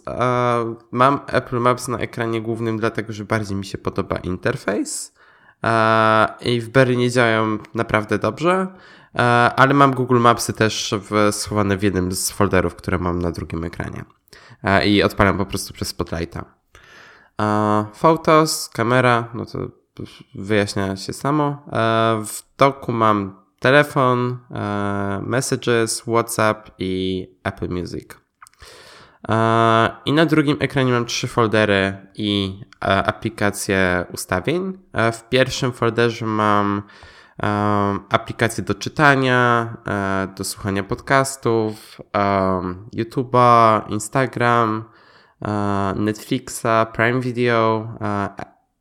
Mam 0.91 1.21
Apple 1.27 1.59
Maps 1.59 1.89
na 1.89 1.99
ekranie 1.99 2.41
głównym, 2.41 2.79
dlatego 2.79 3.13
że 3.13 3.25
bardziej 3.25 3.57
mi 3.57 3.65
się 3.65 3.79
podoba 3.79 4.17
interfejs. 4.17 5.15
I 6.41 6.61
w 6.61 6.69
Berlinie 6.69 7.11
działają 7.11 7.59
naprawdę 7.75 8.19
dobrze. 8.19 8.67
E, 9.15 9.21
ale 9.57 9.75
mam 9.75 9.95
Google 9.95 10.19
Mapsy 10.19 10.53
też 10.53 10.95
w, 10.99 11.35
schowane 11.35 11.77
w 11.77 11.83
jednym 11.83 12.13
z 12.13 12.31
folderów, 12.31 12.75
które 12.75 12.99
mam 12.99 13.19
na 13.19 13.31
drugim 13.31 13.65
ekranie. 13.65 14.05
E, 14.65 14.87
I 14.89 15.03
odpalam 15.03 15.39
po 15.39 15.47
prostu 15.47 15.75
przez 15.75 15.89
Spotlighta. 15.89 16.45
E, 17.41 17.87
Photos, 17.95 18.69
kamera, 18.69 19.29
no 19.35 19.47
to 19.47 19.59
wyjaśnia 20.35 20.97
się 20.97 21.13
samo. 21.13 21.63
W 22.25 22.43
doku 22.59 22.93
mam 22.93 23.37
telefon, 23.61 24.39
Messages, 25.23 26.01
WhatsApp 26.01 26.71
i 26.79 27.27
Apple 27.45 27.69
Music. 27.69 28.09
I 30.05 30.13
na 30.13 30.27
drugim 30.27 30.57
ekranie 30.61 30.93
mam 30.93 31.05
trzy 31.05 31.27
foldery 31.27 31.97
i 32.15 32.61
aplikacje 32.81 34.05
ustawień. 34.13 34.79
W 35.13 35.29
pierwszym 35.29 35.73
folderze 35.73 36.27
mam 36.27 36.83
aplikacje 38.09 38.65
do 38.65 38.75
czytania, 38.75 39.77
e, 39.87 40.29
do 40.37 40.45
słuchania 40.45 40.83
podcastów, 40.83 42.01
YouTube'a, 42.97 43.83
Instagram, 43.91 44.85
Netflixa, 45.97 46.87
Prime 46.93 47.21
Video, 47.21 47.89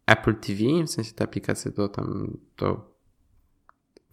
Apple 0.05 0.35
TV, 0.35 0.83
w 0.85 0.89
sensie 0.89 1.13
te 1.13 1.23
aplikacje 1.23 1.71
do 1.71 1.87
tam, 1.87 2.37
do 2.57 2.97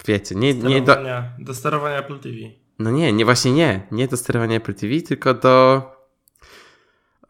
wiecie, 0.07 0.35
nie, 0.35 0.55
nie 0.55 0.83
do... 0.83 0.97
Do 1.39 1.55
sterowania 1.55 1.99
Apple 1.99 2.19
TV. 2.19 2.37
No 2.79 2.91
nie, 2.91 3.12
nie, 3.12 3.25
właśnie 3.25 3.53
nie. 3.53 3.87
Nie 3.91 4.09
do 4.09 4.16
sterowania 4.16 4.57
Apple 4.57 4.75
TV, 4.75 5.01
tylko 5.01 5.35
do... 5.35 5.83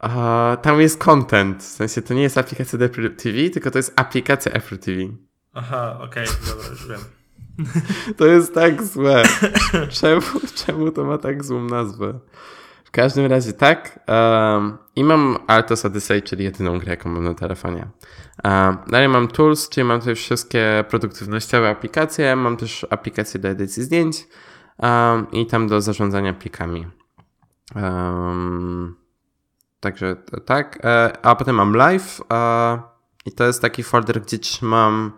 Uh, 0.03 0.11
tam 0.62 0.81
jest 0.81 0.99
content, 0.99 1.62
w 1.62 1.66
sensie 1.66 2.03
to 2.03 2.15
nie 2.15 2.23
jest 2.23 2.39
aplikacja 2.39 2.78
do 2.78 2.85
Apple 2.85 3.16
TV, 3.16 3.51
tylko 3.51 3.70
to 3.70 3.78
jest 3.78 3.93
aplikacja 3.97 4.53
Apple 4.53 4.78
TV. 4.78 5.01
Aha, 5.55 5.98
okej, 6.01 6.24
okay, 6.24 6.36
dobra, 6.47 6.68
już 6.70 6.89
wiem. 6.89 7.01
To 8.18 8.26
jest 8.26 8.55
tak 8.55 8.82
złe. 8.82 9.22
Czemu, 10.01 10.22
czemu 10.55 10.90
to 10.90 11.05
ma 11.05 11.18
tak 11.18 11.44
złą 11.44 11.64
nazwę? 11.64 12.18
W 12.85 12.90
każdym 12.90 13.26
razie 13.26 13.52
tak. 13.52 14.01
Um, 14.09 14.78
I 14.97 15.05
mam 15.05 15.39
Altos 15.47 15.85
Odyssey, 15.85 16.22
czyli 16.22 16.44
jedyną 16.44 16.78
grę, 16.78 16.90
jaką 16.90 17.10
mam 17.10 17.24
na 17.24 17.35
telefonie. 17.35 17.89
Um, 18.44 18.76
dalej 18.86 19.09
mam 19.09 19.28
Tools, 19.28 19.68
czyli 19.68 19.85
mam 19.85 19.98
tutaj 19.98 20.14
wszystkie 20.14 20.85
produktywnościowe 20.89 21.68
aplikacje. 21.68 22.36
Mam 22.36 22.56
też 22.56 22.86
aplikację 22.90 23.40
do 23.40 23.48
edycji 23.48 23.82
zdjęć 23.82 24.26
um, 24.78 25.31
i 25.31 25.47
tam 25.47 25.68
do 25.68 25.81
zarządzania 25.81 26.35
plikami. 26.35 26.86
Także 29.81 30.16
tak. 30.44 30.78
E, 30.85 31.12
a 31.22 31.35
potem 31.35 31.56
mam 31.56 31.74
Live 31.76 32.20
e, 32.32 32.82
i 33.26 33.32
to 33.32 33.44
jest 33.44 33.62
taki 33.62 33.82
folder, 33.82 34.22
gdzie 34.22 34.39
trzymam 34.39 35.12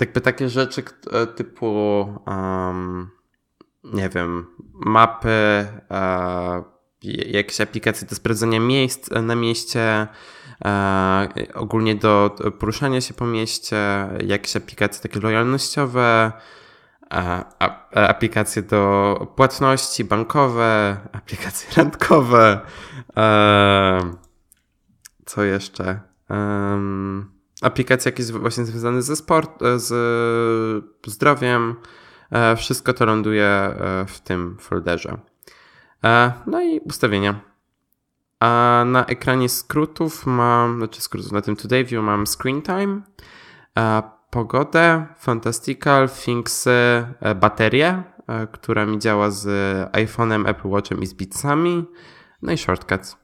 jakby 0.00 0.20
takie 0.20 0.48
rzeczy 0.48 0.82
e, 1.12 1.26
typu 1.26 2.00
um, 2.26 3.10
nie 3.84 4.08
wiem, 4.08 4.46
mapy, 4.72 5.66
e, 5.90 6.62
jakieś 7.02 7.60
aplikacje 7.60 8.08
do 8.08 8.14
sprawdzenia 8.14 8.60
miejsc 8.60 9.10
na 9.10 9.34
mieście, 9.34 10.06
e, 10.64 11.28
ogólnie 11.54 11.94
do 11.94 12.36
poruszania 12.58 13.00
się 13.00 13.14
po 13.14 13.26
mieście, 13.26 14.08
jakieś 14.26 14.56
aplikacje 14.56 15.02
takie 15.02 15.20
lojalnościowe, 15.20 16.32
aplikacje 17.94 18.62
do 18.62 19.32
płatności 19.36 20.04
bankowe, 20.04 20.96
aplikacje 21.12 21.68
randkowe, 21.76 22.60
co 25.26 25.44
jeszcze? 25.44 26.00
Aplikacje 27.64 28.10
jakieś 28.10 28.32
właśnie 28.32 28.64
związane 28.64 29.02
ze 29.02 29.16
sport, 29.16 29.62
e, 29.62 29.78
z 29.78 30.84
zdrowiem. 31.06 31.74
E, 32.30 32.56
wszystko 32.56 32.92
to 32.92 33.04
ląduje 33.04 33.44
e, 33.44 34.04
w 34.08 34.20
tym 34.20 34.56
folderze. 34.60 35.18
No 36.46 36.62
i 36.62 36.80
ustawienia. 36.80 37.40
A 38.40 38.82
na 38.86 39.06
ekranie 39.06 39.48
skrótów 39.48 40.26
mam, 40.26 40.78
znaczy 40.78 41.00
skrótów, 41.00 41.32
na 41.32 41.40
tym 41.40 41.56
Today 41.56 41.84
View 41.84 42.04
mam 42.04 42.26
screen 42.26 42.62
time, 42.62 43.00
pogodę, 44.30 45.06
fantastical, 45.18 46.08
thingsy, 46.08 47.06
baterię, 47.40 48.02
która 48.52 48.86
mi 48.86 48.98
działa 48.98 49.30
z 49.30 49.46
iPhone'em, 49.92 50.48
Apple 50.48 50.68
Watchem 50.68 51.02
i 51.02 51.06
z 51.06 51.12
Beatsami, 51.12 51.84
no 52.42 52.52
i 52.52 52.58
shortcuts. 52.58 53.16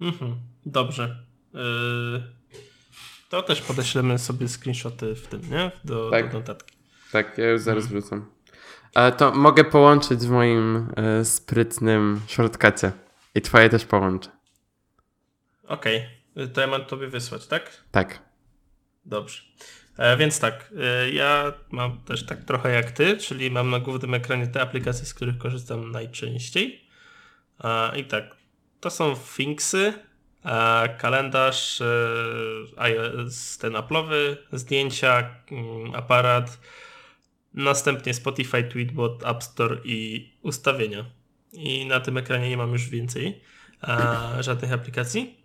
Mhm, 0.00 0.36
dobrze. 0.66 1.26
To 3.30 3.42
też 3.42 3.62
podeślemy 3.62 4.18
sobie 4.18 4.48
screenshoty 4.48 5.14
w 5.14 5.26
tym, 5.26 5.40
nie? 5.50 5.70
Do, 5.84 6.10
tak. 6.10 6.32
do 6.32 6.38
notatki. 6.38 6.76
Tak, 7.12 7.38
ja 7.38 7.50
już 7.50 7.60
zaraz 7.60 7.84
hmm. 7.84 8.02
wrócę. 8.02 8.26
Ale 8.94 9.12
to 9.12 9.32
mogę 9.32 9.64
połączyć 9.64 10.20
w 10.20 10.30
moim 10.30 10.88
y, 11.20 11.24
sprytnym 11.24 12.20
shortcucie. 12.26 12.92
I 13.34 13.40
twoje 13.40 13.68
też 13.68 13.84
połączę. 13.84 14.30
Okej. 15.66 16.06
Okay. 16.34 16.48
To 16.48 16.60
ja 16.60 16.66
mam 16.66 16.84
tobie 16.84 17.08
wysłać, 17.08 17.46
tak? 17.46 17.84
Tak. 17.90 18.22
Dobrze. 19.04 19.42
E, 19.96 20.16
więc 20.16 20.40
tak, 20.40 20.72
e, 20.80 21.10
ja 21.10 21.52
mam 21.70 22.00
też 22.00 22.26
tak 22.26 22.44
trochę 22.44 22.70
jak 22.70 22.90
ty, 22.90 23.16
czyli 23.16 23.50
mam 23.50 23.70
na 23.70 23.78
głównym 23.78 24.14
ekranie 24.14 24.46
te 24.46 24.60
aplikacje, 24.60 25.06
z 25.06 25.14
których 25.14 25.38
korzystam 25.38 25.90
najczęściej. 25.90 26.88
E, 27.64 27.98
I 27.98 28.04
tak, 28.04 28.24
to 28.80 28.90
są 28.90 29.14
Finksy, 29.14 29.92
kalendarz 30.98 31.80
e, 31.80 31.84
ten 33.60 33.72
Apple'owy, 33.72 34.36
zdjęcia, 34.52 35.30
mm, 35.50 35.94
aparat, 35.94 36.60
następnie 37.54 38.14
Spotify, 38.14 38.64
Tweetbot, 38.64 39.26
App 39.26 39.42
Store 39.42 39.76
i 39.84 40.30
ustawienia. 40.42 41.04
I 41.52 41.86
na 41.86 42.00
tym 42.00 42.16
ekranie 42.16 42.48
nie 42.48 42.56
mam 42.56 42.72
już 42.72 42.88
więcej 42.88 43.40
żadnych 44.40 44.72
aplikacji. 44.72 45.40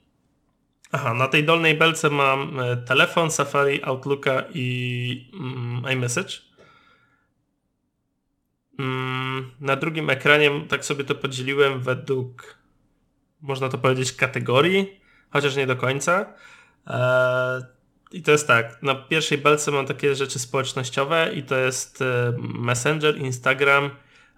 Aha, 0.92 1.14
na 1.14 1.28
tej 1.28 1.44
dolnej 1.44 1.78
belce 1.78 2.10
mam 2.10 2.60
e, 2.60 2.78
telefon, 2.78 3.32
Safari, 3.32 3.84
Outlooka 3.84 4.44
i 4.54 5.30
mm, 5.34 5.94
iMessage. 5.94 6.34
Mm, 8.80 9.52
na 9.60 9.76
drugim 9.76 10.10
ekranie 10.10 10.52
tak 10.70 10.86
sobie 10.86 11.04
to 11.04 11.16
podzieliłem 11.16 11.80
według 11.80 12.58
można 13.46 13.70
to 13.70 13.78
powiedzieć, 13.78 14.14
kategorii, 14.14 15.00
chociaż 15.30 15.56
nie 15.56 15.68
do 15.68 15.76
końca. 15.76 16.26
E, 16.88 17.66
I 18.12 18.22
to 18.22 18.32
jest 18.32 18.48
tak, 18.48 18.84
na 18.84 18.96
pierwszej 18.96 19.38
belce 19.38 19.72
mam 19.72 19.86
takie 19.86 20.16
rzeczy 20.16 20.40
społecznościowe 20.40 21.34
i 21.34 21.44
to 21.44 21.56
jest 21.56 22.02
e, 22.02 22.34
Messenger, 22.40 23.18
Instagram, 23.18 23.90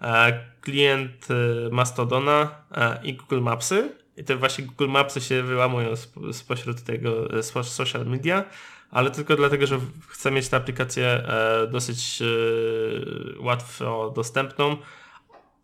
e, 0.01 0.43
klient 0.61 1.27
Mastodona 1.71 2.55
i 3.03 3.13
Google 3.13 3.41
Mapsy. 3.41 3.89
I 4.17 4.23
te 4.23 4.35
właśnie 4.35 4.65
Google 4.65 4.87
Mapsy 4.87 5.21
się 5.21 5.43
wyłamują 5.43 5.93
spośród 6.31 6.83
tego 6.83 7.43
social 7.63 8.05
media, 8.05 8.43
ale 8.91 9.11
tylko 9.11 9.35
dlatego, 9.35 9.67
że 9.67 9.79
chcę 10.07 10.31
mieć 10.31 10.49
tę 10.49 10.57
aplikację 10.57 11.23
dosyć 11.71 12.23
łatwo 13.39 14.13
dostępną, 14.15 14.77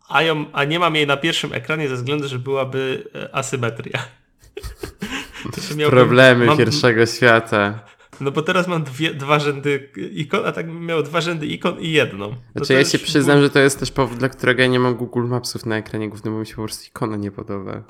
a, 0.08 0.22
ją, 0.22 0.44
a 0.52 0.64
nie 0.64 0.78
mam 0.78 0.94
jej 0.94 1.06
na 1.06 1.16
pierwszym 1.16 1.52
ekranie 1.52 1.88
ze 1.88 1.94
względu, 1.94 2.28
że 2.28 2.38
byłaby 2.38 3.10
e, 3.14 3.34
asymetria. 3.34 4.04
Problemy 5.90 6.46
mam, 6.46 6.58
pierwszego 6.58 7.06
świata. 7.06 7.84
No 8.20 8.30
bo 8.30 8.42
teraz 8.42 8.68
mam 8.68 8.84
dwie, 8.84 9.14
dwa 9.14 9.38
rzędy 9.38 9.90
ikon, 10.12 10.46
a 10.46 10.52
tak 10.52 10.66
bym 10.66 10.86
miał 10.86 11.02
dwa 11.02 11.20
rzędy 11.20 11.46
ikon 11.46 11.80
i 11.80 11.90
jedną. 11.90 12.34
Znaczy 12.56 12.72
ja 12.72 12.84
się 12.84 12.98
przyznam, 12.98 13.40
że 13.40 13.50
to 13.50 13.58
jest 13.58 13.80
też 13.80 13.90
powód, 13.90 14.18
dla 14.18 14.28
którego 14.28 14.62
ja 14.62 14.68
nie 14.68 14.80
mam 14.80 14.94
Google 14.94 15.24
Mapsów 15.26 15.66
na 15.66 15.76
ekranie 15.76 16.08
głównym, 16.08 16.34
bo 16.34 16.40
mi 16.40 16.46
się 16.46 16.54
po 16.54 16.62
prostu 16.62 16.86
ikona 16.86 17.16
nie 17.16 17.30
podoba. 17.30 17.82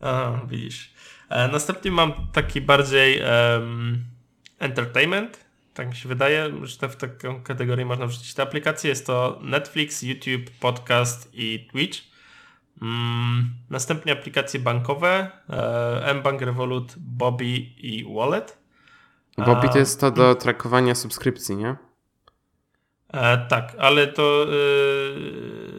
Aha, 0.00 0.40
widzisz. 0.48 0.94
E, 1.28 1.48
następnie 1.48 1.90
mam 1.90 2.12
taki 2.32 2.60
bardziej 2.60 3.20
um, 3.20 4.04
entertainment, 4.58 5.45
tak 5.76 5.88
mi 5.88 5.96
się 5.96 6.08
wydaje, 6.08 6.52
że 6.62 6.88
w 6.88 6.96
taką 6.96 7.42
kategorię 7.42 7.86
można 7.86 8.06
wrzucić 8.06 8.34
te 8.34 8.42
aplikacje. 8.42 8.90
Jest 8.90 9.06
to 9.06 9.38
Netflix, 9.42 10.02
YouTube, 10.02 10.50
Podcast 10.60 11.30
i 11.32 11.68
Twitch. 11.72 11.98
Mm, 12.82 13.50
następnie 13.70 14.12
aplikacje 14.12 14.60
bankowe, 14.60 15.30
e, 15.50 16.14
mBank, 16.14 16.42
Revolut, 16.42 16.94
Bobby 16.98 17.56
i 17.78 18.04
Wallet. 18.14 18.58
Bobby 19.38 19.68
to 19.68 19.78
jest 19.78 20.00
to 20.00 20.10
do 20.10 20.34
trakowania 20.34 20.94
subskrypcji, 20.94 21.56
nie? 21.56 21.76
E, 23.12 23.46
tak, 23.48 23.76
ale 23.78 24.06
to 24.06 24.46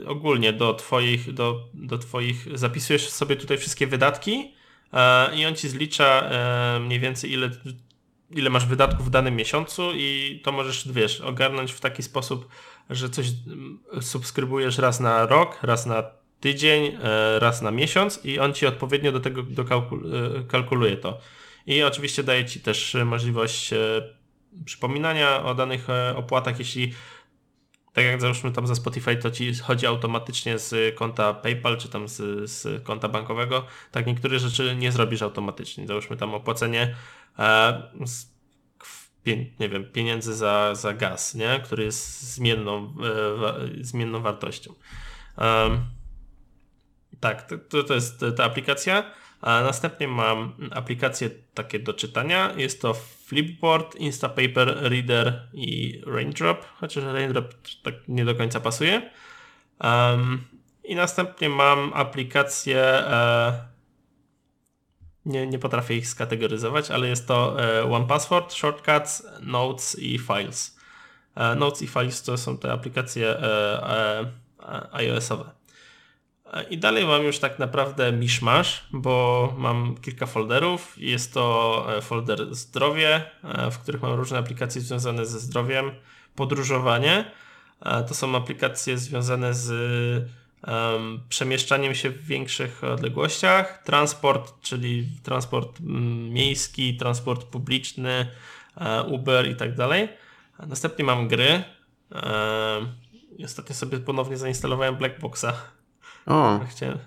e, 0.05 0.07
ogólnie 0.07 0.53
do 0.53 0.73
twoich, 0.73 1.33
do, 1.33 1.69
do 1.73 1.97
twoich, 1.97 2.57
zapisujesz 2.57 3.09
sobie 3.09 3.35
tutaj 3.35 3.57
wszystkie 3.57 3.87
wydatki 3.87 4.53
e, 4.93 5.35
i 5.35 5.45
on 5.45 5.55
ci 5.55 5.69
zlicza 5.69 6.29
mniej 6.79 6.99
więcej 6.99 7.31
ile 7.31 7.49
ile 8.31 8.49
masz 8.49 8.65
wydatków 8.65 9.07
w 9.07 9.09
danym 9.09 9.35
miesiącu 9.35 9.91
i 9.93 10.41
to 10.43 10.51
możesz, 10.51 10.91
wiesz, 10.91 11.21
ogarnąć 11.21 11.71
w 11.71 11.79
taki 11.79 12.03
sposób, 12.03 12.47
że 12.89 13.09
coś 13.09 13.27
mm, 13.47 13.79
subskrybujesz 14.01 14.77
raz 14.77 14.99
na 14.99 15.25
rok, 15.25 15.59
raz 15.63 15.85
na 15.85 16.03
tydzień, 16.39 16.97
e, 17.03 17.39
raz 17.39 17.61
na 17.61 17.71
miesiąc 17.71 18.25
i 18.25 18.39
on 18.39 18.53
ci 18.53 18.67
odpowiednio 18.67 19.11
do 19.11 19.19
tego 19.19 19.43
kalkuluje 20.47 20.93
e, 20.93 20.97
to. 20.97 21.17
I 21.67 21.83
oczywiście 21.83 22.23
daje 22.23 22.45
ci 22.45 22.59
też 22.59 22.97
możliwość 23.05 23.73
e, 23.73 23.77
przypominania 24.65 25.43
o 25.43 25.55
danych 25.55 25.87
opłatach, 26.15 26.59
jeśli 26.59 26.93
tak 27.93 28.05
jak 28.05 28.21
załóżmy 28.21 28.51
tam 28.51 28.67
za 28.67 28.75
Spotify, 28.75 29.15
to 29.15 29.31
ci 29.31 29.53
chodzi 29.53 29.87
automatycznie 29.87 30.59
z 30.59 30.95
konta 30.95 31.33
PayPal 31.33 31.77
czy 31.77 31.89
tam 31.89 32.07
z, 32.07 32.49
z 32.51 32.83
konta 32.83 33.07
bankowego. 33.07 33.65
Tak 33.91 34.07
niektóre 34.07 34.39
rzeczy 34.39 34.75
nie 34.75 34.91
zrobisz 34.91 35.21
automatycznie. 35.21 35.87
Załóżmy 35.87 36.17
tam 36.17 36.33
opłacenie 36.33 36.95
nie 39.59 39.69
wiem, 39.69 39.85
pieniędzy 39.91 40.35
za, 40.35 40.75
za 40.75 40.93
gaz, 40.93 41.35
nie? 41.35 41.59
który 41.63 41.83
jest 41.83 42.33
zmienną, 42.33 42.93
e, 43.03 43.83
zmienną 43.83 44.21
wartością. 44.21 44.73
Tak, 47.19 47.49
to, 47.69 47.83
to 47.83 47.93
jest 47.93 48.25
ta 48.37 48.43
aplikacja. 48.43 49.11
A 49.41 49.61
następnie 49.61 50.07
mam 50.07 50.53
aplikacje 50.71 51.29
takie 51.53 51.79
do 51.79 51.93
czytania. 51.93 52.53
Jest 52.57 52.81
to 52.81 52.93
Flipboard, 53.25 53.95
Instapaper, 53.95 54.77
Reader 54.81 55.47
i 55.53 56.01
Raindrop, 56.05 56.65
chociaż 56.79 57.03
Raindrop 57.03 57.53
tak 57.83 57.93
nie 58.07 58.25
do 58.25 58.35
końca 58.35 58.59
pasuje. 58.59 59.11
Um, 59.83 60.43
I 60.83 60.95
następnie 60.95 61.49
mam 61.49 61.91
aplikację, 61.93 62.81
e, 62.83 63.67
nie, 65.27 65.47
nie 65.47 65.59
potrafię 65.59 65.95
ich 65.95 66.07
skategoryzować, 66.07 66.91
ale 66.91 67.07
jest 67.07 67.27
to 67.27 67.63
e, 67.63 67.83
One 67.91 68.07
Password, 68.07 68.53
Shortcuts, 68.53 69.27
Notes 69.41 69.99
i 69.99 70.19
Files. 70.19 70.77
E, 71.35 71.55
Notes 71.55 71.81
i 71.81 71.87
Files 71.87 72.23
to 72.23 72.37
są 72.37 72.57
te 72.57 72.71
aplikacje 72.71 73.29
e, 73.29 74.25
iOS-owe. 74.91 75.57
I 76.69 76.77
dalej 76.77 77.05
mam 77.05 77.23
już 77.23 77.39
tak 77.39 77.59
naprawdę 77.59 78.11
mishmash, 78.11 78.87
bo 78.91 79.53
mam 79.57 79.97
kilka 79.97 80.25
folderów. 80.25 80.93
Jest 80.97 81.33
to 81.33 81.85
folder 82.01 82.55
zdrowie, 82.55 83.21
w 83.71 83.77
których 83.77 84.01
mam 84.01 84.13
różne 84.13 84.37
aplikacje 84.37 84.81
związane 84.81 85.25
ze 85.25 85.39
zdrowiem, 85.39 85.91
podróżowanie. 86.35 87.31
To 88.07 88.13
są 88.13 88.35
aplikacje 88.35 88.97
związane 88.97 89.53
z 89.53 89.69
przemieszczaniem 91.29 91.95
się 91.95 92.09
w 92.09 92.25
większych 92.25 92.83
odległościach, 92.83 93.83
transport, 93.83 94.61
czyli 94.61 95.09
transport 95.23 95.79
mm, 95.79 96.29
miejski, 96.29 96.97
transport 96.97 97.43
publiczny, 97.43 98.27
Uber 99.07 99.49
i 99.49 99.55
tak 99.55 99.75
dalej. 99.75 100.09
Następnie 100.67 101.05
mam 101.05 101.27
gry. 101.27 101.63
Ostatnio 103.45 103.75
sobie 103.75 103.99
ponownie 103.99 104.37
zainstalowałem 104.37 104.95
Blackboxa 104.95 105.53
o. 106.27 106.59
Chciałem. 106.71 106.97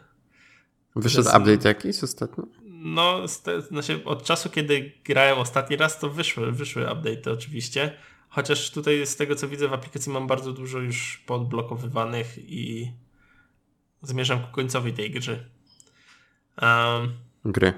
Wyszedł 0.97 1.29
update 1.29 1.69
jakiś 1.69 2.05
ostatnio? 2.05 2.45
No, 2.65 3.21
znaczy 3.69 4.05
od 4.05 4.25
czasu, 4.25 4.51
kiedy 4.51 4.93
grałem 5.05 5.39
ostatni 5.39 5.77
raz, 5.77 5.99
to 5.99 6.11
wyszły, 6.11 6.53
wyszły 6.53 6.83
update 6.83 7.33
oczywiście. 7.33 7.97
Chociaż 8.29 8.71
tutaj 8.71 9.07
z 9.07 9.17
tego 9.17 9.35
co 9.35 9.49
widzę 9.49 9.69
w 9.69 9.73
aplikacji 9.73 10.13
mam 10.13 10.27
bardzo 10.27 10.53
dużo 10.53 10.79
już 10.79 11.23
podblokowywanych 11.27 12.39
i 12.39 12.93
zmierzam 14.03 14.41
ku 14.43 14.53
końcowi 14.53 14.93
tej 14.93 15.11
gry. 15.11 15.45
Um, 16.63 17.13
gry. 17.45 17.73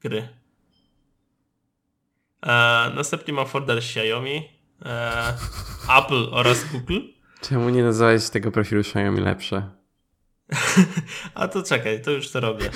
Gry. 0.00 0.28
E, 2.42 2.92
następnie 2.94 3.34
mam 3.34 3.46
folder 3.46 3.78
Xiaomi, 3.78 4.48
e, 4.84 5.34
Apple 5.98 6.28
oraz 6.30 6.64
Google. 6.72 7.00
Czemu 7.40 7.68
nie 7.68 7.82
nazwałeś 7.82 8.30
tego 8.30 8.50
profilu 8.52 8.80
Xiaomi 8.80 9.20
lepsze? 9.20 9.70
A 11.34 11.48
to 11.48 11.62
czekaj, 11.62 12.02
to 12.02 12.10
już 12.10 12.30
to 12.30 12.40
robię. 12.40 12.70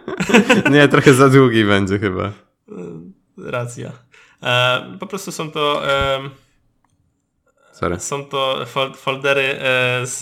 Nie, 0.70 0.88
trochę 0.88 1.14
za 1.14 1.28
długi 1.28 1.64
będzie 1.64 1.98
chyba. 1.98 2.24
E, 2.26 2.32
racja. 3.36 3.92
E, 4.42 4.96
po 5.00 5.06
prostu 5.06 5.32
są 5.32 5.50
to. 5.50 5.90
E, 5.90 6.20
Sorry. 7.78 8.00
Są 8.00 8.24
to 8.24 8.66
foldery 8.96 9.42
e, 9.42 10.06
z, 10.06 10.18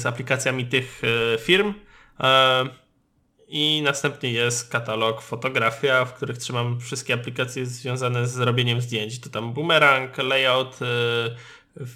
z, 0.00 0.06
aplikacjami 0.06 0.66
tych 0.66 1.02
e, 1.34 1.38
firm. 1.38 1.74
E, 2.20 2.64
I 3.48 3.82
następnie 3.82 4.32
jest 4.32 4.70
katalog 4.70 5.22
fotografia, 5.22 6.04
w 6.04 6.14
których 6.14 6.38
trzymam 6.38 6.80
wszystkie 6.80 7.14
aplikacje 7.14 7.66
związane 7.66 8.26
z 8.26 8.38
robieniem 8.38 8.80
zdjęć. 8.80 9.20
To 9.20 9.30
tam 9.30 9.52
Boomerang, 9.52 10.18
Layout, 10.18 10.78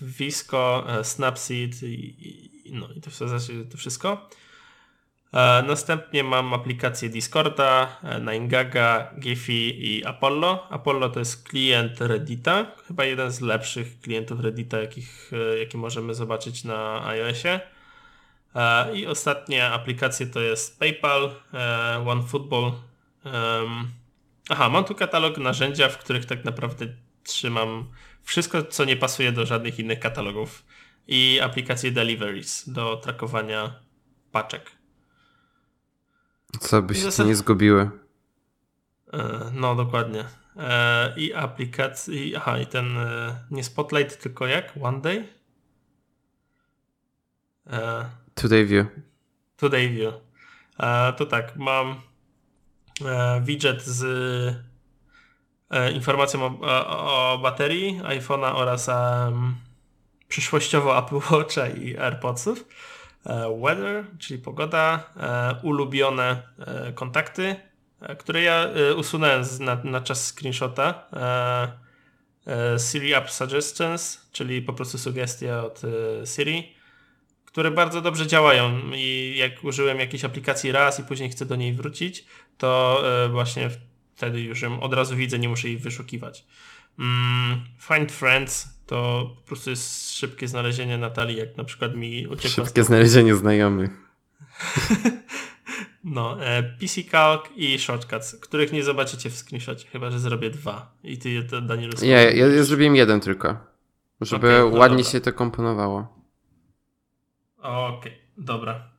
Visco, 0.02 0.84
Snapseed 1.02 1.82
i, 1.82 2.50
no 2.72 2.88
i 2.96 3.00
to 3.00 3.10
w 3.10 3.14
zasadzie 3.14 3.64
to 3.64 3.76
wszystko. 3.76 4.28
E, 5.34 5.62
następnie 5.62 6.24
mam 6.24 6.54
aplikację 6.54 7.08
Discorda, 7.08 7.96
e, 8.02 8.20
Ninegaga, 8.20 9.10
Giphy 9.18 9.52
i 9.52 10.04
Apollo. 10.04 10.66
Apollo 10.70 11.08
to 11.08 11.18
jest 11.18 11.48
klient 11.48 12.00
Reddita, 12.00 12.66
chyba 12.86 13.04
jeden 13.04 13.30
z 13.30 13.40
lepszych 13.40 14.00
klientów 14.00 14.40
Reddita, 14.40 14.78
jakich, 14.78 15.30
e, 15.32 15.58
jaki 15.58 15.76
możemy 15.76 16.14
zobaczyć 16.14 16.64
na 16.64 17.06
iOSie. 17.06 17.60
I 18.94 19.06
ostatnia 19.06 19.72
aplikacja 19.72 20.26
to 20.26 20.40
jest 20.40 20.78
PayPal, 20.78 21.30
OneFootball. 22.06 22.72
Aha, 24.48 24.68
mam 24.68 24.84
tu 24.84 24.94
katalog 24.94 25.38
narzędzia, 25.38 25.88
w 25.88 25.98
których 25.98 26.24
tak 26.24 26.44
naprawdę 26.44 26.86
trzymam 27.24 27.90
wszystko, 28.22 28.62
co 28.62 28.84
nie 28.84 28.96
pasuje 28.96 29.32
do 29.32 29.46
żadnych 29.46 29.78
innych 29.78 30.00
katalogów 30.00 30.64
i 31.08 31.40
aplikację 31.40 31.90
Deliveries 31.90 32.68
do 32.68 32.96
trakowania 32.96 33.80
paczek. 34.32 34.83
Co 36.60 36.82
by 36.82 36.94
się 36.94 37.00
zasad... 37.00 37.26
nie 37.26 37.36
zgubiły? 37.36 37.90
E, 39.12 39.50
no, 39.52 39.74
dokładnie. 39.74 40.24
E, 40.56 41.14
I 41.16 41.34
aplikacji, 41.34 42.36
aha, 42.36 42.58
i 42.58 42.66
ten 42.66 42.98
e, 42.98 43.36
nie 43.50 43.64
Spotlight, 43.64 44.22
tylko 44.22 44.46
jak? 44.46 44.72
One 44.82 45.00
Day? 45.00 45.28
Today 48.34 48.64
View. 48.64 48.86
Today 49.56 49.88
View. 49.88 50.14
To 51.16 51.26
tak, 51.26 51.56
mam 51.56 52.00
widget 53.40 53.82
z 53.82 54.04
informacją 55.94 56.42
o, 56.42 56.60
o, 56.60 57.32
o 57.32 57.38
baterii 57.38 58.00
iPhone'a 58.02 58.54
oraz 58.54 58.88
um, 58.88 59.54
przyszłościowo 60.28 60.98
Apple 60.98 61.20
Watcha 61.30 61.68
i 61.68 61.96
AirPodsów. 61.96 62.64
E, 63.26 63.60
weather, 63.60 64.04
czyli 64.18 64.40
pogoda, 64.40 65.10
e, 65.16 65.54
ulubione 65.62 66.42
e, 66.58 66.92
kontakty, 66.92 67.56
które 68.18 68.42
ja 68.42 68.66
usunąłem 68.96 69.42
na, 69.60 69.80
na 69.84 70.00
czas 70.00 70.26
screenshota. 70.26 71.08
Siri 72.90 73.14
App 73.14 73.30
Suggestions, 73.30 74.28
czyli 74.32 74.62
po 74.62 74.72
prostu 74.72 74.98
sugestie 74.98 75.56
od 75.56 75.82
Siri, 76.24 76.72
które 77.44 77.70
bardzo 77.70 78.00
dobrze 78.00 78.26
działają 78.26 78.80
i 78.94 79.34
jak 79.36 79.64
użyłem 79.64 80.00
jakiejś 80.00 80.24
aplikacji 80.24 80.72
raz 80.72 81.00
i 81.00 81.02
później 81.04 81.30
chcę 81.30 81.46
do 81.46 81.56
niej 81.56 81.72
wrócić, 81.72 82.24
to 82.58 83.02
właśnie 83.30 83.70
wtedy 84.14 84.40
już 84.40 84.62
ją 84.62 84.80
od 84.80 84.94
razu 84.94 85.16
widzę, 85.16 85.38
nie 85.38 85.48
muszę 85.48 85.68
jej 85.68 85.78
wyszukiwać. 85.78 86.44
Mm, 86.98 87.64
Find 87.80 88.12
Friends 88.12 88.73
to 88.86 89.30
po 89.36 89.46
prostu 89.46 89.70
jest 89.70 90.12
szybkie 90.12 90.48
znalezienie 90.48 90.98
Natalii, 90.98 91.36
jak 91.36 91.56
na 91.56 91.64
przykład 91.64 91.94
mi 91.94 92.26
uciekło. 92.26 92.64
Szybkie 92.64 92.84
znalezienie 92.84 93.34
znajomych. 93.34 93.90
no, 96.04 96.44
e, 96.44 96.62
PC 96.62 97.02
Calc 97.10 97.42
i 97.56 97.78
Shortcuts, 97.78 98.36
których 98.40 98.72
nie 98.72 98.84
zobaczycie 98.84 99.30
w 99.30 99.36
screenshocie, 99.36 99.88
chyba 99.88 100.10
że 100.10 100.18
zrobię 100.18 100.50
dwa. 100.50 100.94
I 101.04 101.18
ty, 101.18 101.42
to, 101.42 101.60
Daniel, 101.60 101.90
Nie, 102.02 102.08
ja, 102.08 102.30
ja, 102.30 102.46
ja 102.46 102.62
zrobiłem 102.62 102.96
jeden 102.96 103.20
tylko. 103.20 103.56
Żeby 104.20 104.48
okay, 104.48 104.70
no 104.70 104.78
ładnie 104.78 104.96
dobra. 104.96 105.12
się 105.12 105.20
to 105.20 105.32
komponowało. 105.32 106.24
Okej, 107.58 107.98
okay, 107.98 108.12
dobra. 108.36 108.90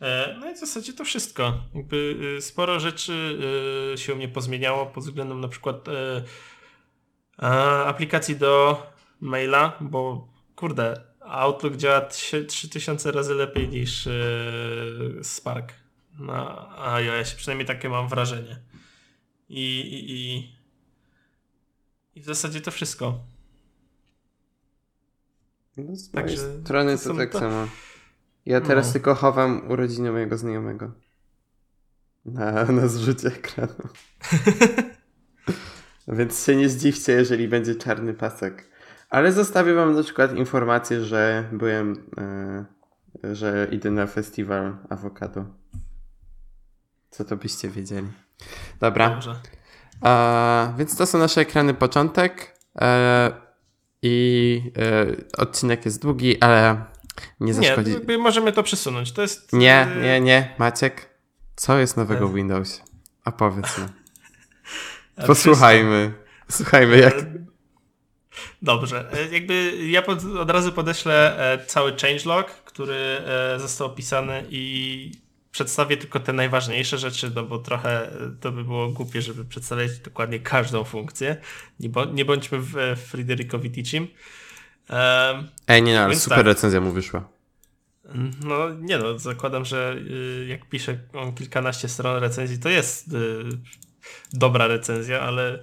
E, 0.00 0.36
no 0.40 0.50
i 0.50 0.54
w 0.54 0.58
zasadzie 0.58 0.92
to 0.92 1.04
wszystko. 1.04 1.54
Jakby 1.74 2.16
y, 2.38 2.42
sporo 2.42 2.80
rzeczy 2.80 3.38
y, 3.94 3.98
się 3.98 4.12
u 4.12 4.16
mnie 4.16 4.28
pozmieniało 4.28 4.86
pod 4.86 5.04
względem 5.04 5.40
na 5.40 5.48
przykład 5.48 5.88
e, 5.88 6.22
aplikacji 7.86 8.36
do 8.36 8.82
maila, 9.22 9.78
bo 9.80 10.28
kurde, 10.56 11.00
Outlook 11.20 11.76
działa 11.76 12.00
3000 12.00 13.12
razy 13.12 13.34
lepiej 13.34 13.68
niż 13.68 14.06
yy, 14.06 15.20
Spark 15.22 15.72
na 16.18 16.68
iOS. 16.78 17.34
Przynajmniej 17.34 17.66
takie 17.66 17.88
mam 17.88 18.08
wrażenie. 18.08 18.58
I, 19.48 19.80
i, 19.80 20.12
i, 20.12 20.52
i 22.14 22.20
w 22.20 22.24
zasadzie 22.24 22.60
to 22.60 22.70
wszystko. 22.70 23.20
No 25.76 25.96
z 25.96 26.10
Także 26.10 26.60
strony 26.62 26.98
to, 26.98 27.04
to 27.04 27.14
tak 27.14 27.32
to... 27.32 27.38
samo. 27.38 27.68
Ja 28.46 28.60
teraz 28.60 28.86
no. 28.86 28.92
tylko 28.92 29.14
chowam 29.14 29.70
urodziny 29.70 30.12
mojego 30.12 30.38
znajomego. 30.38 30.92
Na, 32.24 32.64
na 32.64 32.88
zrzucie 32.88 33.28
ekranu. 33.28 33.74
Więc 36.08 36.46
się 36.46 36.56
nie 36.56 36.68
zdziwcie, 36.68 37.12
jeżeli 37.12 37.48
będzie 37.48 37.74
czarny 37.74 38.14
pasek. 38.14 38.71
Ale 39.12 39.32
zostawię 39.32 39.74
wam 39.74 39.96
na 39.96 40.02
przykład 40.02 40.36
informację, 40.36 41.04
że 41.04 41.48
byłem, 41.52 42.06
yy, 43.22 43.34
że 43.34 43.68
idę 43.70 43.90
na 43.90 44.06
festiwal 44.06 44.76
awokado. 44.90 45.44
Co 47.10 47.24
to 47.24 47.36
byście 47.36 47.68
wiedzieli. 47.68 48.08
Dobra. 48.80 49.10
Dobrze. 49.10 49.36
E, 50.04 50.74
więc 50.78 50.96
to 50.96 51.06
są 51.06 51.18
nasze 51.18 51.40
ekrany 51.40 51.74
początek. 51.74 52.58
E, 52.80 53.32
I 54.02 54.72
e, 54.78 55.06
odcinek 55.38 55.84
jest 55.84 56.02
długi, 56.02 56.40
ale 56.40 56.84
nie 57.40 57.54
zaszkodzi. 57.54 57.96
Nie, 58.08 58.18
możemy 58.18 58.52
to 58.52 58.62
przesunąć. 58.62 59.12
To 59.12 59.22
jest. 59.22 59.52
Nie, 59.52 59.88
nie, 60.02 60.20
nie. 60.20 60.54
Maciek, 60.58 61.08
co 61.56 61.78
jest 61.78 61.96
nowego 61.96 62.28
w 62.28 62.34
Windowsie? 62.34 62.82
A 63.24 63.32
powiedz 63.32 63.78
mi. 63.78 63.84
Posłuchajmy. 65.26 66.14
Słuchajmy, 66.48 66.98
jak. 66.98 67.14
Dobrze. 68.62 69.12
E, 69.12 69.34
jakby 69.34 69.76
ja 69.86 70.02
pod, 70.02 70.24
od 70.24 70.50
razu 70.50 70.72
podeślę 70.72 71.38
e, 71.52 71.66
cały 71.66 71.96
changelog, 71.96 72.50
który 72.50 72.94
e, 72.94 73.58
został 73.60 73.86
opisany 73.86 74.44
i 74.50 75.12
przedstawię 75.50 75.96
tylko 75.96 76.20
te 76.20 76.32
najważniejsze 76.32 76.98
rzeczy, 76.98 77.32
no 77.34 77.42
bo 77.42 77.58
trochę 77.58 78.10
to 78.40 78.52
by 78.52 78.64
było 78.64 78.88
głupie, 78.88 79.22
żeby 79.22 79.44
przedstawiać 79.44 79.98
dokładnie 79.98 80.40
każdą 80.40 80.84
funkcję. 80.84 81.36
Nie, 81.80 81.90
nie 82.12 82.24
bądźmy 82.24 82.58
w 82.60 82.74
Fryderykowi 83.06 83.70
Teachim. 83.70 84.08
Um, 84.90 85.48
Ej, 85.68 85.82
nie, 85.82 85.94
no, 85.94 86.00
ale 86.00 86.16
super 86.16 86.38
tak. 86.38 86.46
recenzja 86.46 86.80
mu 86.80 86.92
wyszła. 86.92 87.28
No 88.44 88.70
nie 88.80 88.98
no, 88.98 89.18
zakładam, 89.18 89.64
że 89.64 89.96
y, 90.10 90.46
jak 90.48 90.68
pisze 90.68 90.98
on 91.12 91.34
kilkanaście 91.34 91.88
stron 91.88 92.20
recenzji, 92.20 92.58
to 92.58 92.68
jest 92.68 93.12
y, 93.12 93.44
dobra 94.32 94.66
recenzja, 94.66 95.20
ale 95.20 95.62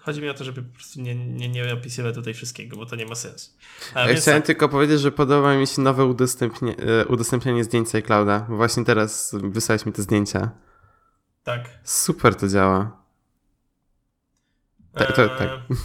chodzi 0.00 0.22
mi 0.22 0.28
o 0.28 0.34
to, 0.34 0.44
żeby 0.44 0.62
po 0.62 0.74
prostu 0.74 1.00
nie, 1.00 1.14
nie, 1.14 1.48
nie 1.48 1.74
opisywać 1.74 2.14
tutaj 2.14 2.34
wszystkiego, 2.34 2.76
bo 2.76 2.86
to 2.86 2.96
nie 2.96 3.06
ma 3.06 3.14
sensu. 3.14 3.50
A 3.94 4.00
ja 4.00 4.14
chciałem 4.14 4.42
tak. 4.42 4.46
tylko 4.46 4.68
powiedzieć, 4.68 5.00
że 5.00 5.12
podoba 5.12 5.56
mi 5.56 5.66
się 5.66 5.82
nowe 5.82 6.04
udostępnie, 6.04 6.76
e, 6.76 7.06
udostępnianie 7.06 7.64
zdjęcia 7.64 7.98
iClouda. 7.98 8.46
Właśnie 8.48 8.84
teraz 8.84 9.34
wysłałeś 9.42 9.86
mi 9.86 9.92
te 9.92 10.02
zdjęcia. 10.02 10.50
Tak. 11.44 11.78
Super 11.84 12.34
to 12.34 12.48
działa. 12.48 13.00
Tak, 14.94 15.16
to, 15.16 15.28
tak. 15.28 15.40
Eee, 15.40 15.76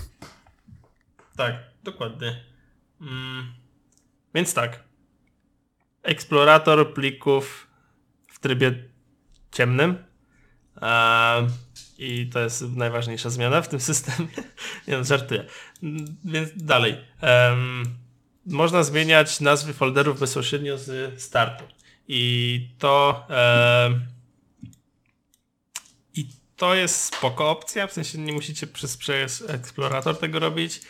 tak, 1.38 1.56
dokładnie. 1.84 2.46
Mm, 3.02 3.54
więc 4.34 4.54
tak. 4.54 4.84
Eksplorator 6.04 6.94
plików 6.94 7.68
w 8.28 8.40
trybie 8.40 8.90
ciemnym. 9.52 10.06
Eee, 10.82 11.48
I 11.98 12.30
to 12.34 12.40
jest 12.40 12.62
najważniejsza 12.62 13.30
zmiana 13.30 13.62
w 13.62 13.68
tym 13.68 13.80
systemie. 13.80 14.28
Nie 14.88 14.98
no, 14.98 15.04
żartuję. 15.04 15.46
Więc 16.26 16.50
dalej. 16.56 16.98
można 18.46 18.84
zmieniać 18.84 19.40
nazwy 19.40 19.74
folderów 19.74 20.20
bezpośrednio 20.20 20.78
z 20.78 21.22
startu. 21.22 21.64
I 22.08 22.70
to 22.80 23.28
i 26.14 26.30
to 26.56 26.76
jest 26.76 27.16
spoko 27.16 27.50
opcja, 27.50 27.88
w 27.88 27.94
sensie 27.94 28.18
nie 28.18 28.34
musicie 28.34 28.68
przez, 28.68 28.98
przez 28.98 29.44
eksplorator 29.50 30.20
tego 30.20 30.40
robić. 30.40 30.82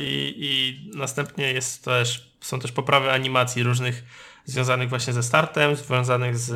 I, 0.00 0.34
I 0.38 0.96
następnie 0.96 1.52
jest 1.52 1.84
też, 1.84 2.32
są 2.40 2.60
też 2.60 2.72
poprawy 2.72 3.12
animacji 3.12 3.62
różnych 3.62 4.04
związanych 4.44 4.88
właśnie 4.88 5.12
ze 5.12 5.22
startem, 5.22 5.76
związanych 5.76 6.38
z 6.38 6.52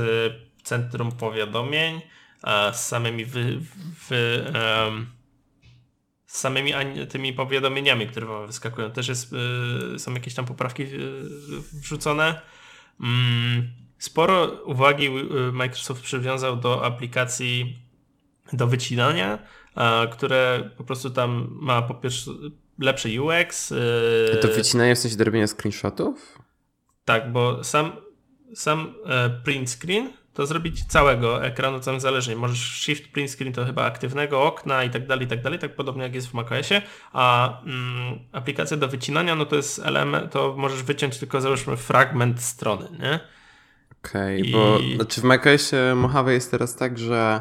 centrum 0.62 1.12
powiadomień, 1.12 2.00
z 2.72 2.86
samymi 2.86 3.24
wy, 3.24 3.60
wy, 4.08 4.52
um, 4.86 5.06
z 6.26 6.38
samymi 6.38 6.72
tymi 7.08 7.32
powiadomieniami, 7.32 8.06
które 8.06 8.26
wam 8.26 8.46
wyskakują. 8.46 8.90
Też 8.90 9.08
jest, 9.08 9.32
y, 9.94 9.98
są 9.98 10.14
jakieś 10.14 10.34
tam 10.34 10.44
poprawki 10.44 10.82
y, 10.82 10.88
wrzucone. 11.82 12.40
Mm, 13.00 13.70
sporo 13.98 14.46
uwagi 14.64 15.06
y, 15.06 15.52
Microsoft 15.52 16.02
przywiązał 16.02 16.56
do 16.56 16.84
aplikacji 16.84 17.78
do 18.52 18.66
wycinania, 18.66 19.38
które 20.12 20.70
po 20.76 20.84
prostu 20.84 21.10
tam 21.10 21.48
ma 21.50 21.82
po 21.82 21.94
pierwsze 21.94 22.30
lepszy 22.78 23.22
UX. 23.22 23.74
To 24.42 24.48
wycinanie 24.48 24.94
w 24.94 24.98
sensie 24.98 25.16
do 25.16 25.24
robienia 25.24 25.46
screenshotów? 25.46 26.38
Tak, 27.04 27.32
bo 27.32 27.64
sam, 27.64 27.92
sam 28.54 28.94
e, 29.06 29.30
print 29.44 29.70
screen 29.70 30.12
to 30.36 30.46
zrobić 30.46 30.84
całego 30.84 31.44
ekranu, 31.44 31.80
tam 31.80 32.00
zależnie. 32.00 32.36
Możesz 32.36 32.80
shift 32.80 33.08
print 33.12 33.30
screen 33.30 33.52
to 33.52 33.64
chyba 33.64 33.84
aktywnego 33.84 34.42
okna 34.42 34.84
i 34.84 34.90
tak 34.90 35.06
dalej, 35.06 35.26
i 35.26 35.28
tak 35.28 35.42
dalej, 35.42 35.58
tak 35.58 35.76
podobnie 35.76 36.02
jak 36.02 36.14
jest 36.14 36.28
w 36.28 36.34
macOSie, 36.34 36.82
a 37.12 37.58
mm, 37.62 38.18
aplikacja 38.32 38.76
do 38.76 38.88
wycinania, 38.88 39.34
no 39.34 39.46
to 39.46 39.56
jest 39.56 39.78
element, 39.78 40.32
to 40.32 40.54
możesz 40.56 40.82
wyciąć 40.82 41.18
tylko 41.18 41.40
załóżmy 41.40 41.76
fragment 41.76 42.42
strony, 42.42 42.88
nie? 42.98 43.20
Okej, 44.04 44.40
okay, 44.40 44.48
I... 44.48 44.52
bo 44.52 44.78
znaczy 44.96 45.20
w 45.20 45.24
macOSie 45.24 45.94
Mojave 45.94 46.32
jest 46.32 46.50
teraz 46.50 46.76
tak, 46.76 46.98
że 46.98 47.40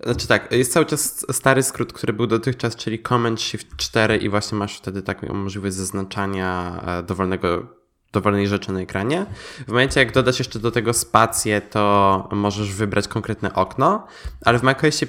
znaczy 0.00 0.28
tak, 0.28 0.52
jest 0.52 0.72
cały 0.72 0.86
czas 0.86 1.26
stary 1.36 1.62
skrót, 1.62 1.92
który 1.92 2.12
był 2.12 2.26
dotychczas, 2.26 2.76
czyli 2.76 3.02
Command 3.02 3.40
Shift 3.40 3.76
4 3.76 4.16
i 4.16 4.28
właśnie 4.28 4.58
masz 4.58 4.76
wtedy 4.76 5.02
taką 5.02 5.34
możliwość 5.34 5.74
zaznaczania 5.74 6.80
e, 6.86 7.02
dowolnego 7.02 7.66
dowolnej 8.14 8.48
rzeczy 8.48 8.72
na 8.72 8.80
ekranie. 8.80 9.26
W 9.66 9.68
momencie, 9.68 10.00
jak 10.00 10.12
dodasz 10.12 10.38
jeszcze 10.38 10.58
do 10.58 10.70
tego 10.70 10.92
spację, 10.92 11.60
to 11.60 12.28
możesz 12.32 12.72
wybrać 12.72 13.08
konkretne 13.08 13.54
okno, 13.54 14.06
ale 14.44 14.58
w 14.58 14.62
macOSie 14.62 15.06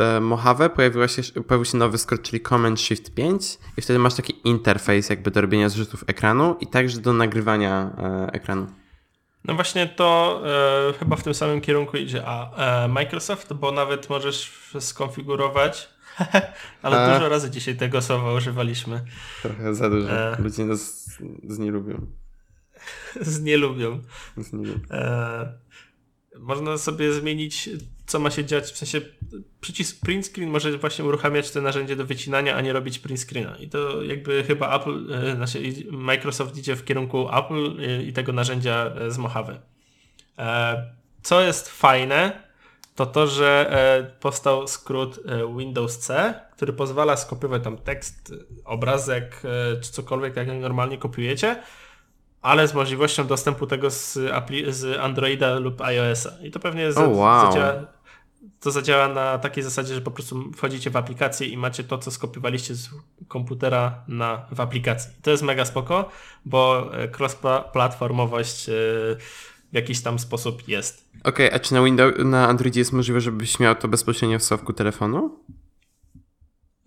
e, 0.00 0.20
Mojave 0.20 0.70
pojawiła 0.70 1.08
się, 1.08 1.22
pojawił 1.22 1.64
się 1.64 1.78
nowy 1.78 1.98
skrót, 1.98 2.22
czyli 2.22 2.40
Command 2.40 2.80
Shift 2.80 3.14
5 3.14 3.58
i 3.76 3.82
wtedy 3.82 3.98
masz 3.98 4.14
taki 4.14 4.34
interfejs 4.44 5.10
jakby 5.10 5.30
do 5.30 5.40
robienia 5.40 5.68
zrzutów 5.68 6.04
ekranu 6.06 6.56
i 6.60 6.66
także 6.66 7.00
do 7.00 7.12
nagrywania 7.12 7.90
e, 7.98 8.32
ekranu. 8.32 8.66
No 9.44 9.54
właśnie 9.54 9.86
to 9.86 10.40
e, 10.90 10.92
chyba 10.98 11.16
w 11.16 11.22
tym 11.22 11.34
samym 11.34 11.60
kierunku 11.60 11.96
idzie 11.96 12.22
a 12.26 12.56
e, 12.84 12.88
Microsoft, 12.88 13.52
bo 13.52 13.72
nawet 13.72 14.10
możesz 14.10 14.52
skonfigurować 14.80 15.88
ale 16.82 17.00
a... 17.00 17.14
dużo 17.14 17.28
razy 17.28 17.50
dzisiaj 17.50 17.76
tego 17.76 18.02
słowa 18.02 18.32
używaliśmy. 18.32 19.04
Trochę 19.42 19.74
za 19.74 19.90
dużo. 19.90 20.10
E... 20.10 20.36
Ludzie 20.38 20.64
nas 20.64 21.04
z 21.48 21.58
nie 21.58 21.70
lubią. 21.70 22.06
z 23.20 23.42
nie 23.42 23.56
lubią. 23.56 24.00
E, 24.90 25.52
można 26.38 26.78
sobie 26.78 27.12
zmienić, 27.12 27.70
co 28.06 28.18
ma 28.18 28.30
się 28.30 28.44
dziać, 28.44 28.64
w 28.64 28.76
sensie 28.76 29.00
przycisk 29.60 30.00
print 30.00 30.26
screen 30.26 30.50
może 30.50 30.78
właśnie 30.78 31.04
uruchamiać 31.04 31.50
te 31.50 31.60
narzędzie 31.60 31.96
do 31.96 32.06
wycinania, 32.06 32.56
a 32.56 32.60
nie 32.60 32.72
robić 32.72 32.98
print 32.98 33.20
screena. 33.20 33.56
I 33.56 33.68
to 33.68 34.02
jakby 34.02 34.44
chyba 34.44 34.80
Apple, 34.80 35.14
e, 35.14 35.36
znaczy 35.36 35.62
Microsoft 35.90 36.56
idzie 36.56 36.76
w 36.76 36.84
kierunku 36.84 37.28
Apple 37.38 37.80
e, 37.80 38.02
i 38.02 38.12
tego 38.12 38.32
narzędzia 38.32 38.92
e, 38.96 39.10
z 39.10 39.18
Mojave. 39.18 39.60
Co 41.22 41.40
jest 41.40 41.68
fajne, 41.68 42.42
to 42.94 43.06
to, 43.06 43.26
że 43.26 44.16
powstał 44.20 44.68
skrót 44.68 45.20
Windows 45.58 45.98
C, 45.98 46.34
który 46.56 46.72
pozwala 46.72 47.16
skopiować 47.16 47.64
tam 47.64 47.78
tekst, 47.78 48.34
obrazek 48.64 49.42
czy 49.82 49.92
cokolwiek, 49.92 50.36
jak 50.36 50.48
normalnie 50.48 50.98
kopiujecie, 50.98 51.62
ale 52.42 52.68
z 52.68 52.74
możliwością 52.74 53.26
dostępu 53.26 53.66
tego 53.66 53.90
z, 53.90 54.18
z 54.68 54.98
Androida 55.00 55.58
lub 55.58 55.80
iOS-a. 55.80 56.30
I 56.42 56.50
to 56.50 56.60
pewnie 56.60 56.88
oh, 56.88 57.08
wow. 57.08 57.52
zadziała, 57.52 57.72
to 58.60 58.70
zadziała 58.70 59.08
na 59.08 59.38
takiej 59.38 59.64
zasadzie, 59.64 59.94
że 59.94 60.00
po 60.00 60.10
prostu 60.10 60.52
wchodzicie 60.52 60.90
w 60.90 60.96
aplikację 60.96 61.46
i 61.46 61.56
macie 61.56 61.84
to, 61.84 61.98
co 61.98 62.10
skopiowaliście 62.10 62.74
z 62.74 62.90
komputera 63.28 64.04
na, 64.08 64.46
w 64.52 64.60
aplikacji. 64.60 65.10
To 65.22 65.30
jest 65.30 65.42
mega 65.42 65.64
spoko, 65.64 66.08
bo 66.44 66.90
e, 66.94 67.08
cross-platformowość 67.08 68.68
e, 68.68 68.72
w 69.72 69.74
jakiś 69.74 70.02
tam 70.02 70.18
sposób 70.18 70.68
jest. 70.68 71.10
Okej, 71.24 71.46
okay, 71.46 71.60
a 71.60 71.60
czy 71.60 71.74
na 71.74 71.82
Windows, 71.82 72.14
na 72.18 72.48
Androidzie 72.48 72.80
jest 72.80 72.92
możliwe, 72.92 73.20
żebyś 73.20 73.60
miał 73.60 73.74
to 73.74 73.88
bezpośrednio 73.88 74.38
w 74.38 74.44
słowku 74.44 74.72
telefonu? 74.72 75.38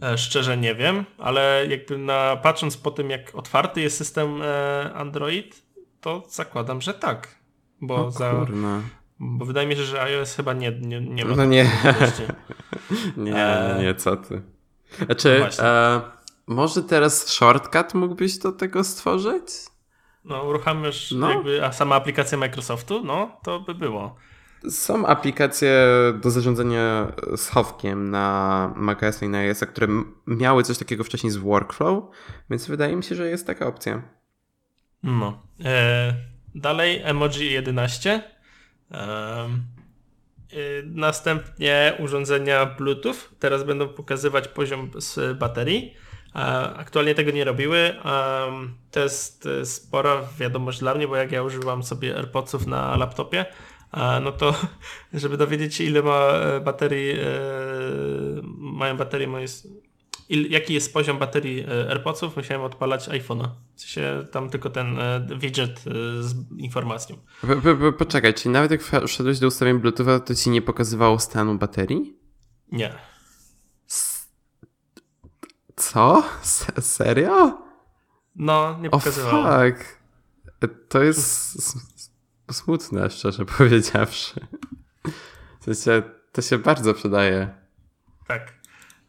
E, 0.04 0.18
szczerze 0.18 0.58
nie 0.58 0.76
wiem, 0.76 1.06
ale 1.18 1.66
jakby 1.70 1.98
na, 1.98 2.36
patrząc 2.36 2.78
po 2.78 2.92
tym, 2.92 3.10
jak 3.10 3.36
otwarty 3.36 3.82
jest 3.82 3.98
system 3.98 4.42
e, 4.42 4.94
Android, 4.94 5.64
to 6.02 6.24
zakładam, 6.30 6.82
że 6.82 6.94
tak. 6.94 7.36
Bo, 7.82 8.12
za, 8.12 8.46
bo 9.20 9.46
wydaje 9.46 9.68
mi 9.68 9.76
się, 9.76 9.84
że 9.84 10.02
iOS 10.02 10.36
chyba 10.36 10.54
nie, 10.54 10.72
nie, 10.72 11.02
nie 11.02 11.26
ma. 11.26 11.36
No 11.36 11.46
nie. 11.46 11.72
nie, 13.18 13.36
e... 13.36 13.84
nie, 13.84 13.96
co 13.96 14.18
ty. 14.18 14.42
Znaczy, 15.06 15.48
no 15.58 15.64
e, 15.66 16.02
może 16.48 16.84
teraz 16.84 17.28
shortcut 17.28 17.94
mógłbyś 17.94 18.38
do 18.38 18.52
tego 18.52 18.84
stworzyć? 18.84 19.46
No, 20.26 20.44
uruchamiasz 20.44 21.12
no. 21.12 21.30
jakby, 21.30 21.66
a 21.66 21.72
sama 21.72 21.96
aplikacja 21.96 22.38
Microsoftu, 22.38 23.04
no, 23.04 23.40
to 23.44 23.60
by 23.60 23.76
było. 23.76 24.16
Są 24.70 25.06
aplikacje 25.06 25.88
do 26.22 26.32
zarządzania 26.32 27.12
schowkiem 27.36 28.12
na 28.12 28.74
macOS 28.76 29.22
i 29.22 29.30
na 29.30 29.38
iOS, 29.38 29.60
które 29.60 29.88
miały 30.28 30.64
coś 30.64 30.78
takiego 30.78 31.04
wcześniej 31.04 31.32
z 31.32 31.38
workflow, 31.38 32.04
więc 32.50 32.68
wydaje 32.68 32.96
mi 32.96 33.04
się, 33.04 33.16
że 33.16 33.30
jest 33.30 33.48
taka 33.48 33.68
opcja. 33.68 34.02
No. 35.04 35.42
E, 35.66 36.14
dalej 36.56 37.02
emoji 37.04 37.52
11. 37.52 38.24
E, 38.92 39.50
następnie 40.86 41.94
urządzenia 42.00 42.66
Bluetooth. 42.66 43.16
Teraz 43.40 43.64
będą 43.64 43.88
pokazywać 43.90 44.48
poziom 44.48 44.92
z 44.98 45.38
baterii. 45.38 45.94
E, 46.36 46.40
aktualnie 46.78 47.16
tego 47.16 47.32
nie 47.32 47.44
robiły. 47.44 47.96
To 48.92 49.00
jest 49.00 49.50
spora 49.64 50.22
wiadomość 50.40 50.80
dla 50.80 50.96
mnie, 50.96 51.08
bo 51.08 51.16
jak 51.16 51.32
ja 51.32 51.44
używam 51.44 51.84
sobie 51.84 52.18
AirPodsów 52.18 52.68
na 52.68 52.98
laptopie, 52.98 53.46
no 54.22 54.32
to 54.32 54.56
żeby 55.14 55.38
dowiedzieć 55.38 55.76
się 55.76 55.84
ile 55.84 56.02
ma 56.02 56.28
e, 56.32 56.60
baterii, 56.60 57.12
e, 57.12 57.26
mają 58.58 58.98
baterie 58.98 59.28
moje, 59.28 59.48
il, 60.30 60.52
jaki 60.52 60.74
jest 60.74 60.94
poziom 60.94 61.18
baterii 61.18 61.60
e, 61.60 61.90
AirPodsów, 61.90 62.38
musiałem 62.38 62.64
odpalać 62.64 63.10
iPhone'a. 63.10 63.48
W 63.76 63.82
sensie 63.82 64.26
tam 64.32 64.50
tylko 64.50 64.70
ten 64.70 64.98
widget 65.40 65.84
z 66.20 66.36
informacją. 66.58 67.18
Poczekaj, 67.98 68.34
czyli 68.34 68.54
nawet 68.54 68.72
jak 68.72 68.82
wszedłeś 69.08 69.40
do 69.40 69.48
ustawień 69.48 69.80
Bluetootha, 69.80 70.20
to 70.20 70.36
ci 70.36 70.50
nie 70.50 70.62
pokazywało 70.62 71.20
stanu 71.20 71.58
baterii? 71.58 72.18
Nie. 72.72 72.94
Co? 75.76 76.24
serio? 76.80 77.58
No, 78.36 78.80
nie 78.82 78.90
pokazywało. 78.90 79.44
Oh, 79.44 79.66
fuck. 79.66 80.04
To 80.90 81.04
jest 81.04 81.93
smutne, 82.54 83.10
szczerze 83.10 83.46
powiedziawszy. 83.46 84.48
W 85.60 85.64
sensie, 85.64 86.04
to 86.32 86.42
się 86.42 86.58
bardzo 86.58 86.94
przydaje. 86.94 87.54
Tak. 88.28 88.54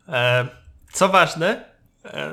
E, 0.08 0.48
co 0.92 1.08
ważne, 1.08 1.64
e, 2.04 2.32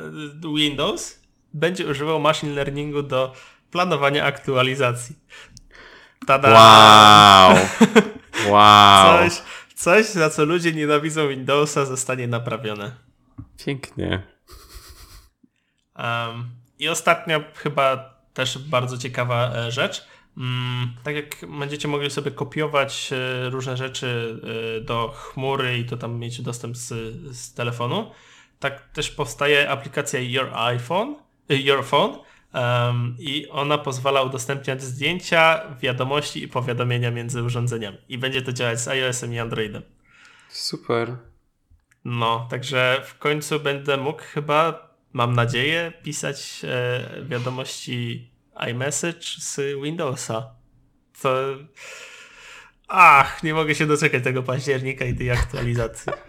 Windows 0.55 1.19
będzie 1.53 1.87
używał 1.87 2.19
machine 2.19 2.53
learningu 2.53 3.03
do 3.03 3.33
planowanie 3.71 4.23
aktualizacji. 4.23 5.15
Tada! 6.27 6.49
Wow! 6.49 7.57
Wow! 8.49 9.29
Coś, 9.29 9.41
coś, 9.75 10.05
za 10.05 10.29
co 10.29 10.45
ludzie 10.45 10.71
nienawidzą 10.71 11.27
Windowsa, 11.27 11.85
zostanie 11.85 12.27
naprawione. 12.27 12.91
Pięknie. 13.65 14.23
Um, 15.95 16.49
I 16.79 16.89
ostatnio 16.89 17.43
chyba 17.55 18.15
też 18.33 18.57
bardzo 18.57 18.97
ciekawa 18.97 19.51
e, 19.55 19.71
rzecz. 19.71 20.07
Mm, 20.37 20.93
tak 21.03 21.15
jak 21.15 21.45
będziecie 21.59 21.87
mogli 21.87 22.11
sobie 22.11 22.31
kopiować 22.31 23.09
e, 23.13 23.49
różne 23.49 23.77
rzeczy 23.77 24.39
e, 24.77 24.81
do 24.81 25.07
chmury 25.07 25.77
i 25.77 25.85
to 25.85 25.97
tam 25.97 26.19
mieć 26.19 26.41
dostęp 26.41 26.77
z, 26.77 27.15
z 27.37 27.53
telefonu, 27.53 28.11
tak 28.59 28.89
też 28.89 29.11
powstaje 29.11 29.69
aplikacja 29.69 30.19
Your 30.19 30.49
iPhone, 30.53 31.15
Your 31.49 31.85
Phone 31.85 32.17
um, 32.53 33.15
i 33.19 33.47
ona 33.49 33.77
pozwala 33.77 34.21
udostępniać 34.21 34.83
zdjęcia, 34.83 35.61
wiadomości 35.81 36.43
i 36.43 36.47
powiadomienia 36.47 37.11
między 37.11 37.43
urządzeniami. 37.43 37.97
I 38.09 38.17
będzie 38.17 38.41
to 38.41 38.53
działać 38.53 38.79
z 38.79 38.87
iOS-em 38.87 39.33
i 39.33 39.39
Androidem. 39.39 39.81
Super. 40.49 41.17
No, 42.05 42.47
także 42.49 43.01
w 43.05 43.17
końcu 43.17 43.59
będę 43.59 43.97
mógł 43.97 44.21
chyba, 44.21 44.89
mam 45.13 45.33
nadzieję, 45.33 45.93
pisać 46.03 46.61
e, 46.63 47.23
wiadomości 47.23 48.30
iMessage 48.69 49.21
z 49.39 49.59
Windowsa. 49.83 50.55
To... 51.21 51.29
Ach, 52.87 53.43
nie 53.43 53.53
mogę 53.53 53.75
się 53.75 53.85
doczekać 53.85 54.23
tego 54.23 54.43
października 54.43 55.05
i 55.05 55.15
tej 55.15 55.31
aktualizacji. 55.31 56.11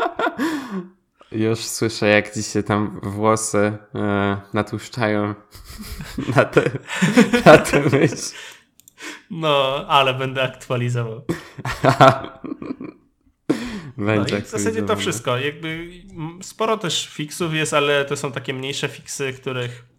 Już 1.33 1.59
słyszę, 1.59 2.09
jak 2.09 2.35
ci 2.35 2.43
się 2.43 2.63
tam 2.63 3.01
włosy 3.03 3.79
e, 3.95 4.41
natłuszczają 4.55 5.35
na 6.37 6.45
tę 6.55 6.63
na 7.45 7.59
te 7.59 7.81
myśl. 7.99 8.17
No, 9.31 9.85
ale 9.89 10.15
będę 10.15 10.43
aktualizował. 10.43 11.25
Będzie 13.97 14.35
no 14.35 14.41
w 14.45 14.49
zasadzie 14.49 14.83
to 14.83 14.97
wszystko. 14.97 15.39
Jakby 15.39 15.91
sporo 16.43 16.79
też 16.79 17.09
fixów 17.09 17.55
jest, 17.55 17.75
ale 17.75 18.05
to 18.05 18.17
są 18.17 18.33
takie 18.33 18.55
mniejsze 18.55 18.89
fixy, 18.89 19.33
których 19.33 19.92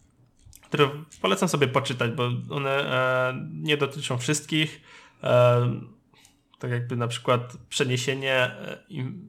które 0.73 0.89
polecam 1.21 1.49
sobie 1.49 1.67
poczytać, 1.67 2.11
bo 2.11 2.29
one 2.49 2.69
e, 2.69 3.33
nie 3.53 3.77
dotyczą 3.77 4.17
wszystkich. 4.17 4.81
E, 5.23 5.61
tak 6.59 6.71
jakby 6.71 6.95
na 6.95 7.07
przykład 7.07 7.57
przeniesienie 7.69 8.35
e, 8.35 8.83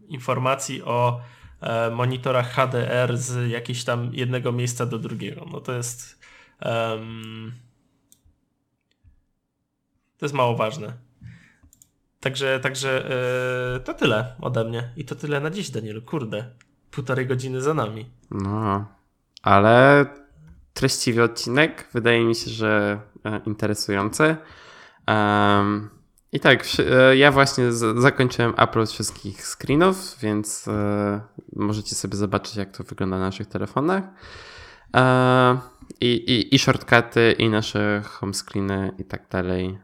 informacji 0.09 0.83
o 0.83 1.21
e, 1.61 1.91
monitorach 1.91 2.53
HDR 2.53 3.17
z 3.17 3.51
jakiegoś 3.51 3.85
tam 3.85 4.15
jednego 4.15 4.53
miejsca 4.53 4.87
do 4.87 4.99
drugiego. 4.99 5.47
No 5.53 5.61
to 5.61 5.73
jest 5.73 6.25
um, 6.63 7.53
to 10.19 10.27
jest 10.27 10.35
mało 10.35 10.57
ważne. 10.57 10.93
Także, 12.21 12.61
także 12.61 13.11
e, 13.77 13.81
to 13.81 13.95
tyle 13.95 14.35
ode 14.41 14.65
mnie. 14.65 14.91
I 14.97 15.05
to 15.05 15.15
tyle 15.15 15.41
na 15.41 15.51
dziś, 15.51 15.71
Danielu. 15.71 16.03
Kurde. 16.03 16.51
Półtorej 16.91 17.27
godziny 17.27 17.61
za 17.61 17.75
nami. 17.75 18.11
No, 18.31 18.87
ale 19.43 20.07
treściwy 20.75 21.23
odcinek. 21.23 21.89
Wydaje 21.93 22.25
mi 22.25 22.35
się, 22.35 22.51
że 22.51 23.01
e, 23.25 23.41
interesujący. 23.47 24.37
Um, 25.09 25.91
I 26.33 26.41
tak, 26.41 26.67
e, 26.79 27.17
ja 27.17 27.33
właśnie 27.33 27.73
zakończyłem 27.97 28.55
upload 28.65 28.91
wszystkich 28.91 29.47
screenów, 29.47 30.17
więc 30.21 30.69
e, 30.69 31.21
możecie 31.57 31.95
sobie 31.95 32.17
zobaczyć, 32.17 32.57
jak 32.57 32.77
to 32.77 32.85
wygląda 32.85 33.19
na 33.19 33.25
naszych 33.25 33.47
telefonach. 33.47 34.05
I, 36.01 36.07
i, 36.07 36.55
I 36.55 36.59
shortcuty, 36.59 37.35
i 37.39 37.49
nasze 37.49 38.03
home 38.05 38.35
screeny, 38.35 38.93
i 38.99 39.05
tak 39.05 39.29
dalej. 39.29 39.79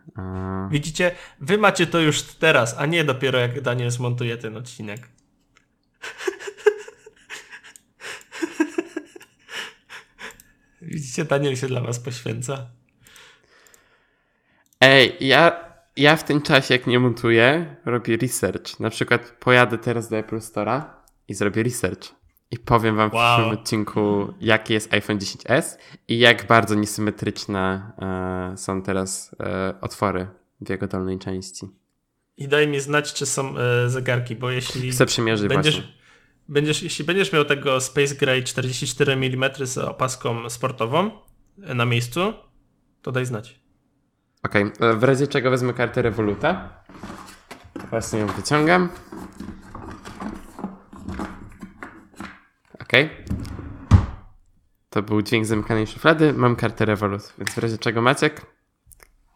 Widzicie, 0.71 1.11
wy 1.41 1.59
macie 1.59 1.87
to 1.87 2.01
już 2.01 2.23
teraz, 2.23 2.75
a 2.79 2.87
nie 2.87 3.05
dopiero 3.05 3.39
jak 3.39 3.61
Daniel 3.61 3.91
zmontuje 3.91 4.37
ten 4.37 4.57
odcinek. 4.57 5.09
Widzicie, 10.82 11.24
Daniel 11.24 11.57
się 11.57 11.66
dla 11.66 11.81
was 11.81 12.01
poświęca. 12.01 12.66
Ej, 14.81 15.16
ja, 15.20 15.65
ja 15.97 16.16
w 16.16 16.24
tym 16.24 16.43
czasie, 16.43 16.74
jak 16.74 16.86
nie 16.86 16.98
montuję, 17.01 17.77
robię 17.85 18.16
research. 18.16 18.81
Na 18.81 18.90
przykład 18.90 19.36
pojadę 19.40 19.78
teraz 19.78 20.09
do 20.09 20.16
Apple 20.16 20.36
Store'a 20.36 20.82
i 21.28 21.35
zrobię 21.35 21.62
research. 21.62 22.20
I 22.51 22.59
powiem 22.59 22.97
wam 22.97 23.11
wow. 23.12 23.32
w 23.32 23.36
przyszłym 23.36 23.59
odcinku, 23.59 24.35
jaki 24.40 24.73
jest 24.73 24.94
iPhone 24.94 25.19
10s 25.19 25.77
i 26.09 26.19
jak 26.19 26.47
bardzo 26.47 26.74
niesymetryczne 26.74 27.93
e, 28.52 28.57
są 28.57 28.82
teraz 28.82 29.36
e, 29.40 29.74
otwory 29.81 30.27
w 30.61 30.70
jego 30.70 30.86
dolnej 30.86 31.19
części. 31.19 31.69
I 32.36 32.48
daj 32.48 32.69
mi 32.69 32.81
znać, 32.81 33.12
czy 33.12 33.27
są 33.27 33.59
e, 33.59 33.90
zegarki, 33.90 34.36
bo 34.36 34.51
jeśli 34.51 34.90
Chcę 34.90 35.07
przymierzyć 35.07 35.48
będziesz, 35.48 35.74
właśnie. 35.74 36.00
Będziesz, 36.51 36.83
jeśli 36.83 37.05
będziesz 37.05 37.33
miał 37.33 37.45
tego 37.45 37.81
Space 37.81 38.15
Gray 38.15 38.43
44 38.45 39.13
mm 39.13 39.51
z 39.67 39.79
opaską 39.79 40.51
sportową 40.51 41.11
e, 41.63 41.75
na 41.75 41.85
miejscu, 41.85 42.33
to 43.03 43.13
daj 43.13 43.27
znać. 43.27 43.61
Okej, 44.43 44.65
okay. 44.65 44.97
w 44.97 45.05
razie 45.05 45.27
czego 45.27 45.51
wezmę 45.51 45.73
kartę 45.73 46.03
Revoluta. 46.03 46.83
Właśnie 47.91 48.19
ją 48.19 48.27
wyciągam. 48.27 48.89
Okej. 52.81 53.05
Okay. 53.05 53.25
To 54.91 55.03
był 55.03 55.23
dźwięk 55.23 55.47
zamykanej 55.47 55.87
szuflady. 55.87 56.33
Mam 56.33 56.57
kartę 56.57 56.85
Revolut, 56.85 57.33
więc 57.39 57.51
w 57.51 57.59
razie 57.59 57.79
czego 57.79 58.03
Maciek? 58.03 58.47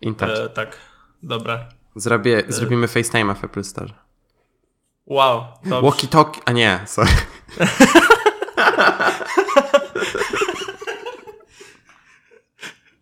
In 0.00 0.14
touch. 0.14 0.30
E, 0.30 0.48
tak, 0.48 0.76
dobra. 1.22 1.68
Zrobię, 1.96 2.46
e... 2.48 2.52
Zrobimy 2.52 2.86
FaceTime'a 2.86 3.34
w 3.34 3.44
Apple 3.44 3.64
Store. 3.64 4.03
Wow. 5.06 5.44
Walkie 5.64 6.08
talkie. 6.08 6.40
A 6.44 6.52
nie, 6.52 6.80
sorry. 6.86 7.10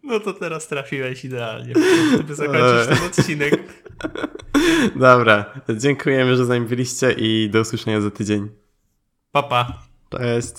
No 0.03 0.20
to 0.20 0.33
teraz 0.33 0.69
trafiłeś 0.69 1.24
idealnie, 1.24 1.74
żeby 2.16 2.35
zakończyć 2.35 2.89
ten 2.89 3.07
odcinek. 3.07 3.61
Dobra, 4.97 5.55
dziękujemy, 5.77 6.37
że 6.37 6.45
z 6.47 6.49
nami 6.49 6.66
byliście 6.66 7.12
i 7.12 7.51
do 7.51 7.61
usłyszenia 7.61 8.01
za 8.01 8.11
tydzień. 8.11 8.49
Papa. 9.31 9.79
Pa. 10.11 10.19
Cześć. 10.19 10.53